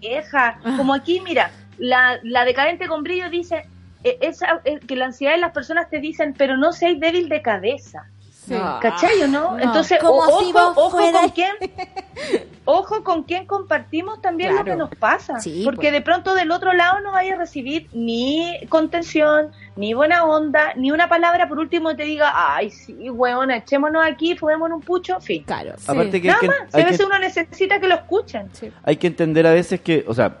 deja. 0.00 0.58
Como 0.78 0.94
aquí, 0.94 1.20
mira, 1.20 1.50
la, 1.76 2.18
la 2.22 2.46
decadente 2.46 2.86
con 2.86 3.02
brillo 3.02 3.28
dice 3.28 3.66
eh, 4.02 4.16
esa, 4.22 4.62
eh, 4.64 4.78
que 4.80 4.96
la 4.96 5.04
ansiedad 5.04 5.34
de 5.34 5.40
las 5.40 5.52
personas 5.52 5.90
te 5.90 5.98
dicen, 5.98 6.32
pero 6.38 6.56
no 6.56 6.72
seáis 6.72 6.98
débil 6.98 7.28
de 7.28 7.42
cabeza. 7.42 8.08
Sí. 8.48 8.54
¿Cachai 8.80 9.22
o 9.22 9.28
no? 9.28 9.52
No. 9.52 9.58
Entonces, 9.58 9.98
Como 10.00 10.14
o- 10.22 10.40
si 10.40 10.50
ojo, 10.50 10.52
vos 10.52 10.72
ojo 10.76 10.90
fueras- 10.98 11.20
con 11.20 11.30
quién, 11.30 11.52
ojo 12.64 13.02
con 13.04 13.22
quién 13.24 13.46
compartimos 13.46 14.20
también 14.20 14.54
lo 14.54 14.64
que 14.64 14.76
nos 14.76 14.90
pasa. 14.94 15.40
Sí, 15.40 15.62
porque 15.64 15.82
pues. 15.88 15.92
de 15.92 16.00
pronto 16.02 16.34
del 16.34 16.50
otro 16.50 16.72
lado 16.72 17.00
no 17.00 17.12
vaya 17.12 17.34
a 17.34 17.38
recibir 17.38 17.88
ni 17.92 18.58
contención, 18.68 19.50
ni 19.76 19.94
buena 19.94 20.24
onda, 20.24 20.72
ni 20.76 20.90
una 20.90 21.08
palabra 21.08 21.48
por 21.48 21.58
último 21.58 21.94
te 21.96 22.04
diga, 22.04 22.32
ay, 22.34 22.70
sí, 22.70 23.10
weón, 23.10 23.50
echémonos 23.50 24.04
aquí, 24.04 24.36
fumémonos 24.36 24.76
un 24.78 24.82
pucho, 24.82 25.20
fin. 25.20 25.44
Claro. 25.44 25.72
Sí. 25.78 25.84
Aparte 25.90 26.20
que, 26.20 26.28
Nada 26.28 26.38
hay 26.42 26.48
que, 26.48 26.54
más, 26.54 26.70
si 26.70 26.76
hay 26.76 26.82
a 26.82 26.86
veces 26.86 26.98
que- 27.00 27.06
uno 27.06 27.18
necesita 27.18 27.80
que 27.80 27.88
lo 27.88 27.94
escuchen. 27.94 28.50
hay 28.82 28.96
que 28.96 29.06
entender 29.06 29.46
a 29.46 29.52
veces 29.52 29.80
que, 29.80 30.04
o 30.06 30.14
sea, 30.14 30.38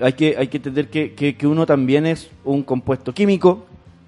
hay 0.00 0.12
que, 0.12 0.36
hay 0.38 0.48
que 0.48 0.58
entender 0.58 0.88
que, 0.88 1.14
que, 1.14 1.36
que 1.36 1.46
uno 1.46 1.66
también 1.66 2.06
es 2.06 2.30
un 2.44 2.62
compuesto 2.62 3.12
químico, 3.12 3.66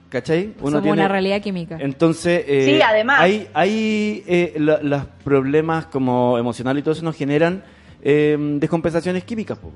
¿cachai? 0.08 0.54
Uno 0.60 0.70
Somos 0.70 0.82
tiene- 0.82 0.92
una 1.00 1.08
realidad 1.08 1.40
química. 1.42 1.76
Entonces, 1.80 2.44
eh, 2.46 2.64
Sí, 2.76 2.80
además. 2.82 3.20
hay, 3.20 3.48
hay 3.54 4.24
eh, 4.26 4.54
la- 4.58 4.80
los 4.82 5.04
problemas 5.24 5.86
como 5.86 6.38
emocionales 6.38 6.80
y 6.80 6.84
todo 6.84 6.92
eso 6.92 7.04
nos 7.04 7.16
generan 7.16 7.62
eh, 8.02 8.36
descompensaciones 8.60 9.24
químicas. 9.24 9.58
po. 9.58 9.72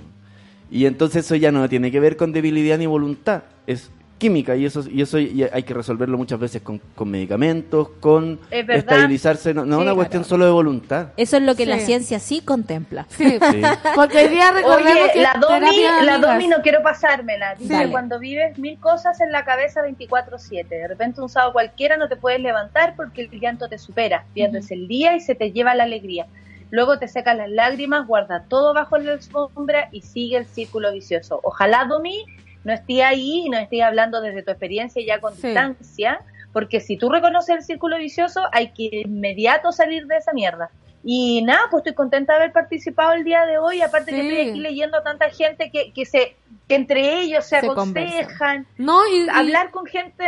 Y 0.71 0.87
entonces 0.87 1.25
eso 1.27 1.35
ya 1.37 1.51
no 1.53 1.69
tiene 1.69 1.91
que 1.91 2.01
ver 2.01 2.17
con 2.17 2.33
debilidad 2.33 2.79
ni 2.79 2.87
voluntad, 2.87 3.43
es 3.67 3.91
química 4.23 4.55
y 4.55 4.65
eso 4.67 4.85
y 4.89 5.03
eso 5.03 5.19
y 5.19 5.43
hay 5.53 5.65
que 5.65 5.75
resolverlo 5.75 6.17
muchas 6.17 6.39
veces 6.39 6.63
con, 6.63 6.79
con 6.95 7.11
medicamentos, 7.11 7.89
con 7.99 8.39
Es 8.53 8.69
estabilizarse, 8.69 9.53
no, 9.53 9.65
no 9.65 9.79
Sí, 9.79 9.83
una 9.83 9.95
cuestión 9.97 10.23
claro. 10.23 10.29
solo 10.29 10.45
de 10.45 10.51
voluntad. 10.53 11.09
Eso 11.17 11.37
es 11.39 11.43
lo 11.43 11.57
que 11.57 11.65
Sí. 11.65 11.69
la 11.71 11.79
ciencia 11.81 12.21
sí 12.21 12.41
contempla. 12.41 13.07
Sí. 13.09 13.39
Sí. 13.53 13.61
Porque 13.97 14.19
hoy 14.19 14.29
día 14.29 14.53
recordemos 14.53 15.03
Oye, 15.03 15.13
que 15.13 15.23
la 15.23 15.35
Domi, 15.41 15.83
la. 16.05 16.19
Domi 16.19 16.47
no 16.47 16.63
quiero 16.63 16.83
pasármela. 16.85 17.57
Dice 17.57 17.89
cuando 17.91 18.21
vives 18.21 18.57
mil 18.59 18.79
cosas 18.79 19.21
en 19.21 19.33
la 19.33 19.45
cabeza 19.45 19.83
24/7, 19.83 20.69
de 20.69 20.87
repente 20.89 21.21
un 21.21 21.29
sábado 21.29 21.53
cualquiera 21.53 21.97
no 21.97 22.09
te 22.09 22.15
puedes 22.17 22.41
levantar 22.41 22.95
porque 22.95 23.23
el 23.23 23.41
llanto 23.41 23.69
te 23.69 23.79
supera, 23.79 24.25
pierdes 24.35 24.71
el 24.71 24.87
día 24.87 25.17
y 25.17 25.21
se 25.21 25.35
te 25.35 25.51
lleva 25.51 25.75
la 25.75 25.83
alegría. 25.83 26.27
Luego 26.71 26.99
te 26.99 27.09
secas 27.09 27.37
las 27.37 27.51
lágrimas, 27.51 28.07
guarda 28.07 28.45
todo 28.49 28.73
bajo 28.73 28.97
la 28.99 29.13
alfombra 29.13 29.89
y 29.93 30.03
sigue 30.03 30.37
el 30.39 30.47
círculo 30.47 30.93
vicioso. 30.93 31.41
Ojalá 31.43 31.85
Domi 31.87 32.25
no 32.65 32.73
esté 32.73 33.03
ahí 33.03 33.43
y 33.47 33.49
no 33.49 33.59
esté 33.59 33.83
hablando 33.83 34.21
desde 34.21 34.43
tu 34.43 34.51
experiencia 34.51 35.03
ya 35.05 35.21
con 35.21 35.35
Sí. 35.35 35.49
distancia, 35.49 36.21
porque 36.53 36.81
si 36.81 36.97
tú 36.97 37.09
reconoces 37.09 37.57
el 37.57 37.63
círculo 37.63 37.99
vicioso 37.99 38.43
hay 38.53 38.69
que 38.69 39.03
inmediato 39.05 39.73
salir 39.73 40.07
de 40.07 40.17
esa 40.17 40.33
mierda. 40.33 40.71
Y 41.05 41.43
nada, 41.43 41.63
pues 41.71 41.81
estoy 41.81 41.95
contenta 41.95 42.35
de 42.35 42.39
haber 42.41 42.53
participado 42.53 43.13
el 43.15 43.25
día 43.25 43.45
de 43.45 43.59
hoy. 43.59 43.81
Aparte 43.83 44.13
que 44.13 44.21
estoy 44.21 44.51
aquí 44.51 44.61
leyendo 44.61 44.99
a 44.99 45.03
tanta 45.03 45.31
gente 45.31 45.71
que, 45.71 45.93
que 45.93 46.05
se 46.07 46.37
que 46.69 46.75
entre 46.75 47.21
ellos 47.21 47.45
se, 47.45 47.61
Se 47.61 47.67
aconsejan. 47.67 48.67
No, 48.79 49.07
y, 49.07 49.25
y- 49.25 49.29
Hablar 49.29 49.71
con 49.71 49.87
gente 49.87 50.25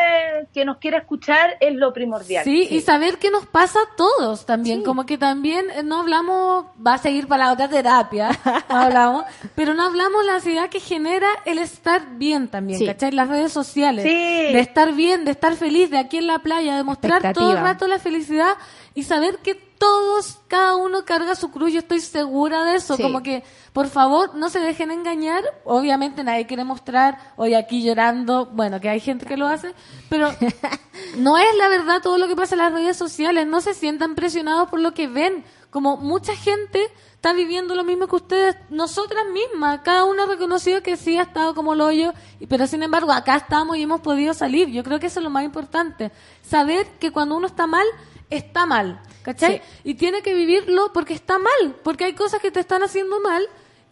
que 0.53 0.65
nos 0.65 0.79
quiera 0.79 0.99
escuchar 0.99 1.57
es 1.61 1.75
lo 1.75 1.93
primordial. 1.93 2.45
Sí, 2.45 2.67
y 2.71 2.81
saber 2.81 3.19
qué 3.19 3.31
nos 3.31 3.47
pasa 3.47 3.79
a 3.81 3.97
todos 3.97 4.45
también, 4.47 4.83
como 4.83 5.07
que 5.07 5.17
también 5.19 5.67
eh, 5.71 5.83
no 5.83 6.01
hablamos, 6.01 6.67
va 6.85 6.95
a 6.95 6.99
seguir 6.99 7.27
para 7.29 7.47
la 7.47 7.53
otra 7.53 7.69
terapia, 7.69 8.31
no 8.69 8.77
hablamos, 8.77 9.25
pero 9.55 9.75
no 9.75 9.85
hablamos 9.85 10.25
la 10.25 10.35
ansiedad 10.37 10.69
que 10.69 10.81
genera 10.81 11.29
el 11.45 11.59
estar 11.59 12.17
bien 12.17 12.49
también, 12.49 12.79
Sí. 12.79 12.87
¿cachai? 12.87 13.13
Las 13.13 13.29
redes 13.29 13.53
sociales, 13.53 14.05
Sí. 14.05 14.11
de 14.11 14.61
estar 14.61 14.93
bien, 14.93 15.25
de 15.25 15.31
estar 15.31 15.55
feliz, 15.57 15.91
de 15.91 15.99
aquí 15.99 16.19
en 16.19 16.27
la 16.27 16.41
playa, 16.41 16.77
de 16.77 16.85
mostrar 16.85 17.33
todo 17.33 17.53
el 17.53 17.59
rato 17.59 17.87
la 17.87 17.99
felicidad 17.99 18.55
y 18.95 19.03
saber 19.05 19.39
que 19.39 19.55
todos, 19.55 20.39
cada 20.49 20.77
uno 20.77 21.05
carga 21.05 21.35
su 21.35 21.51
cruz, 21.51 21.73
yo 21.73 21.81
estoy 21.81 22.01
segura 22.01 22.65
de 22.65 22.77
eso, 22.77 22.97
Sí. 22.97 23.03
como 23.03 23.23
que, 23.23 23.43
por 23.75 23.89
favor, 23.89 24.37
no 24.37 24.51
se 24.51 24.61
dejen 24.61 24.93
engañar, 24.93 25.43
obviamente 25.65 26.23
nadie 26.23 26.47
quiere 26.47 26.63
mostrar, 26.63 27.19
hoy 27.35 27.55
aquí 27.55 27.83
llorando, 27.83 28.47
bueno, 28.47 28.81
que 28.81 28.89
hay 28.89 29.01
gente 29.01 29.27
que 29.27 29.37
lo 29.37 29.49
hace, 29.49 29.75
pero 30.09 30.29
no 31.19 31.39
es 31.39 31.57
la 31.57 31.67
verdad 31.67 32.01
todo 32.01 32.17
lo 32.17 32.29
que 32.29 32.37
pasa 32.37 32.55
en 32.55 32.61
las 32.61 32.73
redes 32.73 32.97
sociales, 32.97 33.49
no 33.49 33.61
se 33.61 33.75
sientan 33.75 34.15
presionados 34.15 34.69
por 34.69 34.79
lo 34.79 34.95
que 34.95 35.09
ven, 35.09 35.43
como 35.71 35.97
mucha 35.97 36.37
gente 36.37 36.87
está 37.17 37.33
viviendo 37.33 37.75
lo 37.75 37.83
mismo 37.83 38.07
que 38.07 38.15
ustedes, 38.15 38.57
nosotras 38.71 39.25
mismas, 39.33 39.81
cada 39.83 40.05
una 40.05 40.23
ha 40.23 40.27
reconocido 40.27 40.81
que 40.81 40.97
sí 40.97 41.19
ha 41.19 41.23
estado 41.23 41.53
como 41.57 41.75
lo 41.75 41.87
hoyo, 41.87 42.15
pero 42.49 42.69
sin 42.69 42.85
embargo 42.85 43.11
acá 43.11 43.35
estamos 43.35 43.77
y 43.77 43.83
hemos 43.83 44.03
podido 44.03 44.35
salir, 44.35 44.69
yo 44.69 44.85
creo 44.85 45.01
que 45.01 45.07
eso 45.07 45.19
es 45.19 45.25
lo 45.25 45.31
más 45.31 45.43
importante, 45.43 46.13
saber 46.43 46.87
que 47.01 47.11
cuando 47.11 47.37
uno 47.37 47.49
está 47.49 47.67
mal, 47.67 47.87
está 48.31 48.67
mal, 48.67 49.01
¿cachai? 49.25 49.63
Y 49.83 49.95
tiene 49.95 50.23
que 50.23 50.33
vivirlo 50.33 50.93
porque 50.93 51.15
está 51.15 51.41
mal, 51.41 51.75
porque 51.83 52.05
hay 52.05 52.13
cosas 52.13 52.41
que 52.41 52.53
te 52.53 52.61
están 52.61 52.85
haciendo 52.85 53.19
mal, 53.19 53.45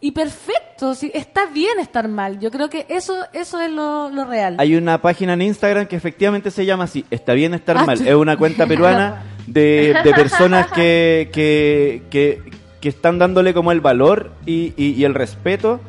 y 0.05 0.11
perfecto, 0.11 0.95
sí, 0.95 1.09
está 1.13 1.45
bien 1.45 1.79
estar 1.79 2.07
mal, 2.09 2.37
yo 2.39 2.51
creo 2.51 2.69
que 2.69 2.85
eso, 2.89 3.15
eso 3.31 3.61
es 3.61 3.71
lo, 3.71 4.09
lo 4.09 4.25
real. 4.25 4.55
Hay 4.59 4.75
una 4.75 5.01
página 5.01 5.33
en 5.33 5.41
Instagram 5.43 5.85
que 5.87 5.95
efectivamente 5.95 6.51
se 6.51 6.65
llama 6.65 6.83
así, 6.83 7.05
Está 7.09 7.31
bien 7.33 7.53
estar 7.53 7.77
Ah, 7.77 7.85
mal. 7.85 7.97
tú- 7.97 8.03
Es 8.09 8.13
una 8.15 8.35
cuenta 8.35 8.67
peruana 8.67 9.23
de, 9.47 9.95
de 10.03 10.13
personas 10.13 10.67
que, 10.73 11.29
que, 11.31 12.03
que, 12.09 12.41
que 12.81 12.89
están 12.89 13.17
dándole 13.17 13.53
como 13.53 13.71
el 13.71 13.79
valor 13.79 14.33
y, 14.45 14.73
y- 14.75 14.91
y 14.97 15.05
el 15.05 15.13
respeto 15.13 15.79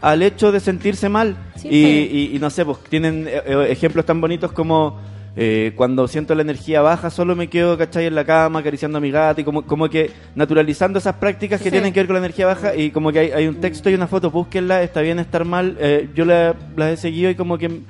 al 0.00 0.22
hecho 0.22 0.50
de 0.50 0.58
sentirse 0.60 1.08
mal. 1.08 1.36
Sí, 1.56 1.68
y, 1.70 1.82
pues. 1.82 2.12
y- 2.14 2.36
y 2.36 2.38
no 2.40 2.50
sé, 2.50 2.64
pues 2.64 2.78
tienen 2.88 3.28
eh, 3.28 3.42
eh, 3.46 3.66
ejemplos 3.70 4.04
tan 4.04 4.20
bonitos 4.20 4.50
como 4.50 4.98
eh, 5.36 5.72
cuando 5.76 6.08
siento 6.08 6.34
la 6.34 6.42
energía 6.42 6.82
baja, 6.82 7.08
solo 7.10 7.36
me 7.36 7.48
quedo, 7.48 7.78
¿cachai? 7.78 8.06
En 8.06 8.14
la 8.14 8.24
cama, 8.24 8.58
acariciando 8.60 8.98
a 8.98 9.00
mi 9.00 9.10
gato 9.10 9.40
y 9.40 9.44
como, 9.44 9.62
como 9.62 9.88
que 9.88 10.10
naturalizando 10.34 10.98
esas 10.98 11.14
prácticas 11.16 11.60
que 11.60 11.66
Sí. 11.66 11.70
tienen 11.70 11.92
que 11.92 12.00
ver 12.00 12.06
con 12.08 12.14
la 12.14 12.20
energía 12.20 12.46
baja 12.46 12.74
y 12.74 12.90
como 12.90 13.12
que 13.12 13.20
hay, 13.20 13.30
hay 13.30 13.46
un 13.46 13.56
texto 13.60 13.88
y 13.90 13.94
una 13.94 14.06
foto, 14.08 14.30
búsquenla, 14.30 14.82
está 14.82 15.00
bien 15.02 15.18
estar 15.18 15.44
mal. 15.44 15.76
Eh, 15.80 16.08
yo 16.14 16.24
la- 16.24 16.54
las 16.76 16.90
he 16.92 16.96
seguido 16.96 17.30
y 17.30 17.34
como 17.36 17.56
que 17.58 17.80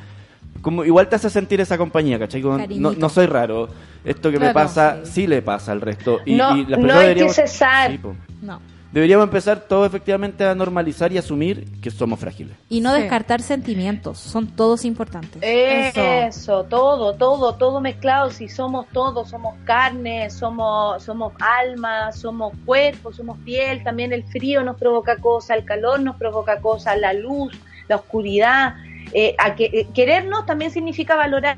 como 0.63 0.85
igual 0.85 1.09
te 1.09 1.17
hace 1.17 1.31
sentir 1.31 1.61
esa 1.63 1.79
compañía, 1.79 2.19
¿cachai? 2.19 2.43
Como, 2.43 2.59
no, 2.77 2.93
no 2.93 3.09
soy 3.09 3.25
raro. 3.27 3.69
Esto 4.05 4.31
que 4.31 4.39
me 4.39 4.53
pasa, 4.53 4.99
sí. 5.05 5.27
le 5.27 5.41
pasa 5.41 5.73
al 5.73 5.81
resto. 5.81 6.19
Y, 6.27 6.35
No- 6.35 6.57
y 6.57 6.67
las 6.67 6.79
no 6.79 6.87
que 7.15 7.29
cesar. 7.31 7.91
Sí. 7.93 8.01
No. 8.43 8.61
Deberíamos 8.93 9.25
empezar 9.25 9.61
todos 9.61 9.87
efectivamente 9.87 10.45
a 10.45 10.55
normalizar 10.55 11.13
y 11.13 11.19
asumir 11.19 11.81
que 11.81 11.91
somos 11.93 12.19
frágiles. 12.19 12.57
Y 12.69 12.81
no 12.81 12.93
Sí. 12.95 13.03
descartar 13.03 13.41
sentimientos, 13.41 14.19
son 14.19 14.49
todos 14.49 14.85
importantes. 14.85 15.41
Eso. 15.43 16.65
todo, 16.65 17.15
todo, 17.15 17.55
todo 17.55 17.81
mezclado. 17.81 18.31
Si 18.31 18.49
somos 18.49 18.87
todos, 18.93 19.31
somos 19.31 19.55
carne, 19.65 20.29
somos, 20.31 21.03
somos 21.05 21.33
alma, 21.39 22.11
somos 22.13 22.53
cuerpo, 22.67 23.13
somos 23.13 23.39
piel. 23.39 23.85
También 23.85 24.13
el 24.13 24.25
frío 24.25 24.63
nos 24.65 24.77
provoca 24.77 25.17
cosas, 25.17 25.59
el 25.59 25.65
calor 25.65 26.01
nos 26.01 26.17
provoca 26.17 26.61
cosas, 26.61 26.99
la 26.99 27.13
luz, 27.13 27.53
la 27.89 27.97
oscuridad. 27.97 28.75
Eh, 29.13 29.35
a 29.39 29.55
que, 29.55 29.65
eh, 29.67 29.87
querernos 29.95 30.47
también 30.47 30.71
significa 30.71 31.15
valorar 31.17 31.57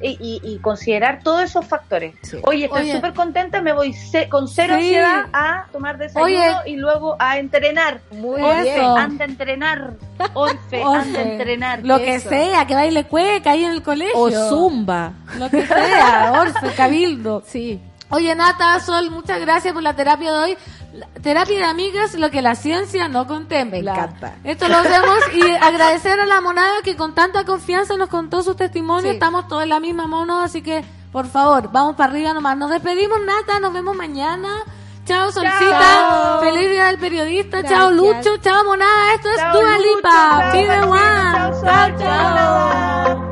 y, 0.00 0.40
y- 0.42 0.58
considerar 0.58 1.20
todos 1.22 1.42
esos 1.42 1.64
factores. 1.66 2.14
Sí. 2.22 2.38
Oye, 2.44 2.66
estoy 2.66 2.90
súper 2.90 3.14
contenta, 3.14 3.60
me 3.60 3.72
voy 3.72 3.92
ce- 3.92 4.28
con 4.28 4.46
cero 4.48 4.74
Sí. 4.78 4.84
ansiedad 4.94 5.26
a 5.32 5.66
tomar 5.72 5.98
desayuno 5.98 6.24
Oye. 6.24 6.70
y 6.70 6.76
luego 6.76 7.16
a 7.18 7.38
entrenar. 7.38 8.00
Muy 8.10 8.40
Eso. 8.40 8.62
bien. 8.62 8.80
Anda 8.84 9.24
a 9.24 9.28
entrenar, 9.28 9.90
Orfe, 10.34 10.82
anda 10.82 10.86
a 10.86 10.90
Orfe, 11.00 11.32
entrenar. 11.32 11.80
Lo 11.84 11.98
que 11.98 12.14
eso. 12.16 12.28
sea, 12.28 12.66
que 12.66 12.74
baile 12.74 13.04
cueca 13.04 13.52
ahí 13.52 13.64
en 13.64 13.72
el 13.72 13.82
colegio. 13.82 14.18
O 14.18 14.30
zumba. 14.30 15.12
Lo 15.38 15.48
que 15.50 15.66
sea, 15.66 16.32
Orfe, 16.40 16.74
Cabildo. 16.76 17.42
Sí. 17.46 17.80
Oye, 18.10 18.34
Nata, 18.34 18.78
Sol, 18.80 19.10
muchas 19.10 19.40
gracias 19.40 19.72
por 19.72 19.82
la 19.82 19.96
terapia 19.96 20.32
de 20.32 20.38
hoy. 20.38 20.56
La- 20.92 21.06
terapia 21.22 21.58
de 21.58 21.64
amigas, 21.64 22.14
lo 22.14 22.30
que 22.30 22.42
la 22.42 22.54
ciencia 22.54 23.08
no 23.08 23.26
contempla. 23.26 23.92
Me 23.94 23.98
encanta. 23.98 24.34
Esto 24.44 24.68
lo 24.68 24.76
hacemos 24.76 25.18
y 25.34 25.50
agradecer 25.52 26.20
a 26.20 26.26
la 26.26 26.40
monada 26.40 26.82
que 26.84 26.96
con 26.96 27.14
tanta 27.14 27.44
confianza 27.44 27.96
nos 27.96 28.08
contó 28.08 28.42
sus 28.42 28.56
testimonios. 28.56 29.10
Sí. 29.10 29.14
Estamos 29.14 29.48
todos 29.48 29.62
en 29.62 29.70
la 29.70 29.80
misma 29.80 30.06
mono, 30.06 30.40
así 30.42 30.60
que, 30.62 30.84
por 31.10 31.26
favor, 31.26 31.70
vamos 31.72 31.96
para 31.96 32.12
arriba 32.12 32.34
nomás. 32.34 32.56
Nos 32.56 32.70
despedimos, 32.70 33.18
Nata, 33.24 33.58
nos 33.60 33.72
vemos 33.72 33.96
mañana. 33.96 34.50
Chao, 35.04 35.32
Solcita. 35.32 35.80
Chao. 35.80 36.40
Feliz 36.42 36.70
día 36.70 36.86
del 36.86 36.98
periodista. 36.98 37.58
Gracias. 37.60 37.80
Chao, 37.80 37.90
Lucho. 37.90 38.36
Chao, 38.36 38.64
monada. 38.64 39.14
Esto 39.14 39.28
es 39.30 39.52
Dua 39.52 39.78
Lipa. 39.78 40.50
Pide 40.52 40.80
one. 40.82 41.60
Chao, 41.64 41.98
chao, 41.98 43.31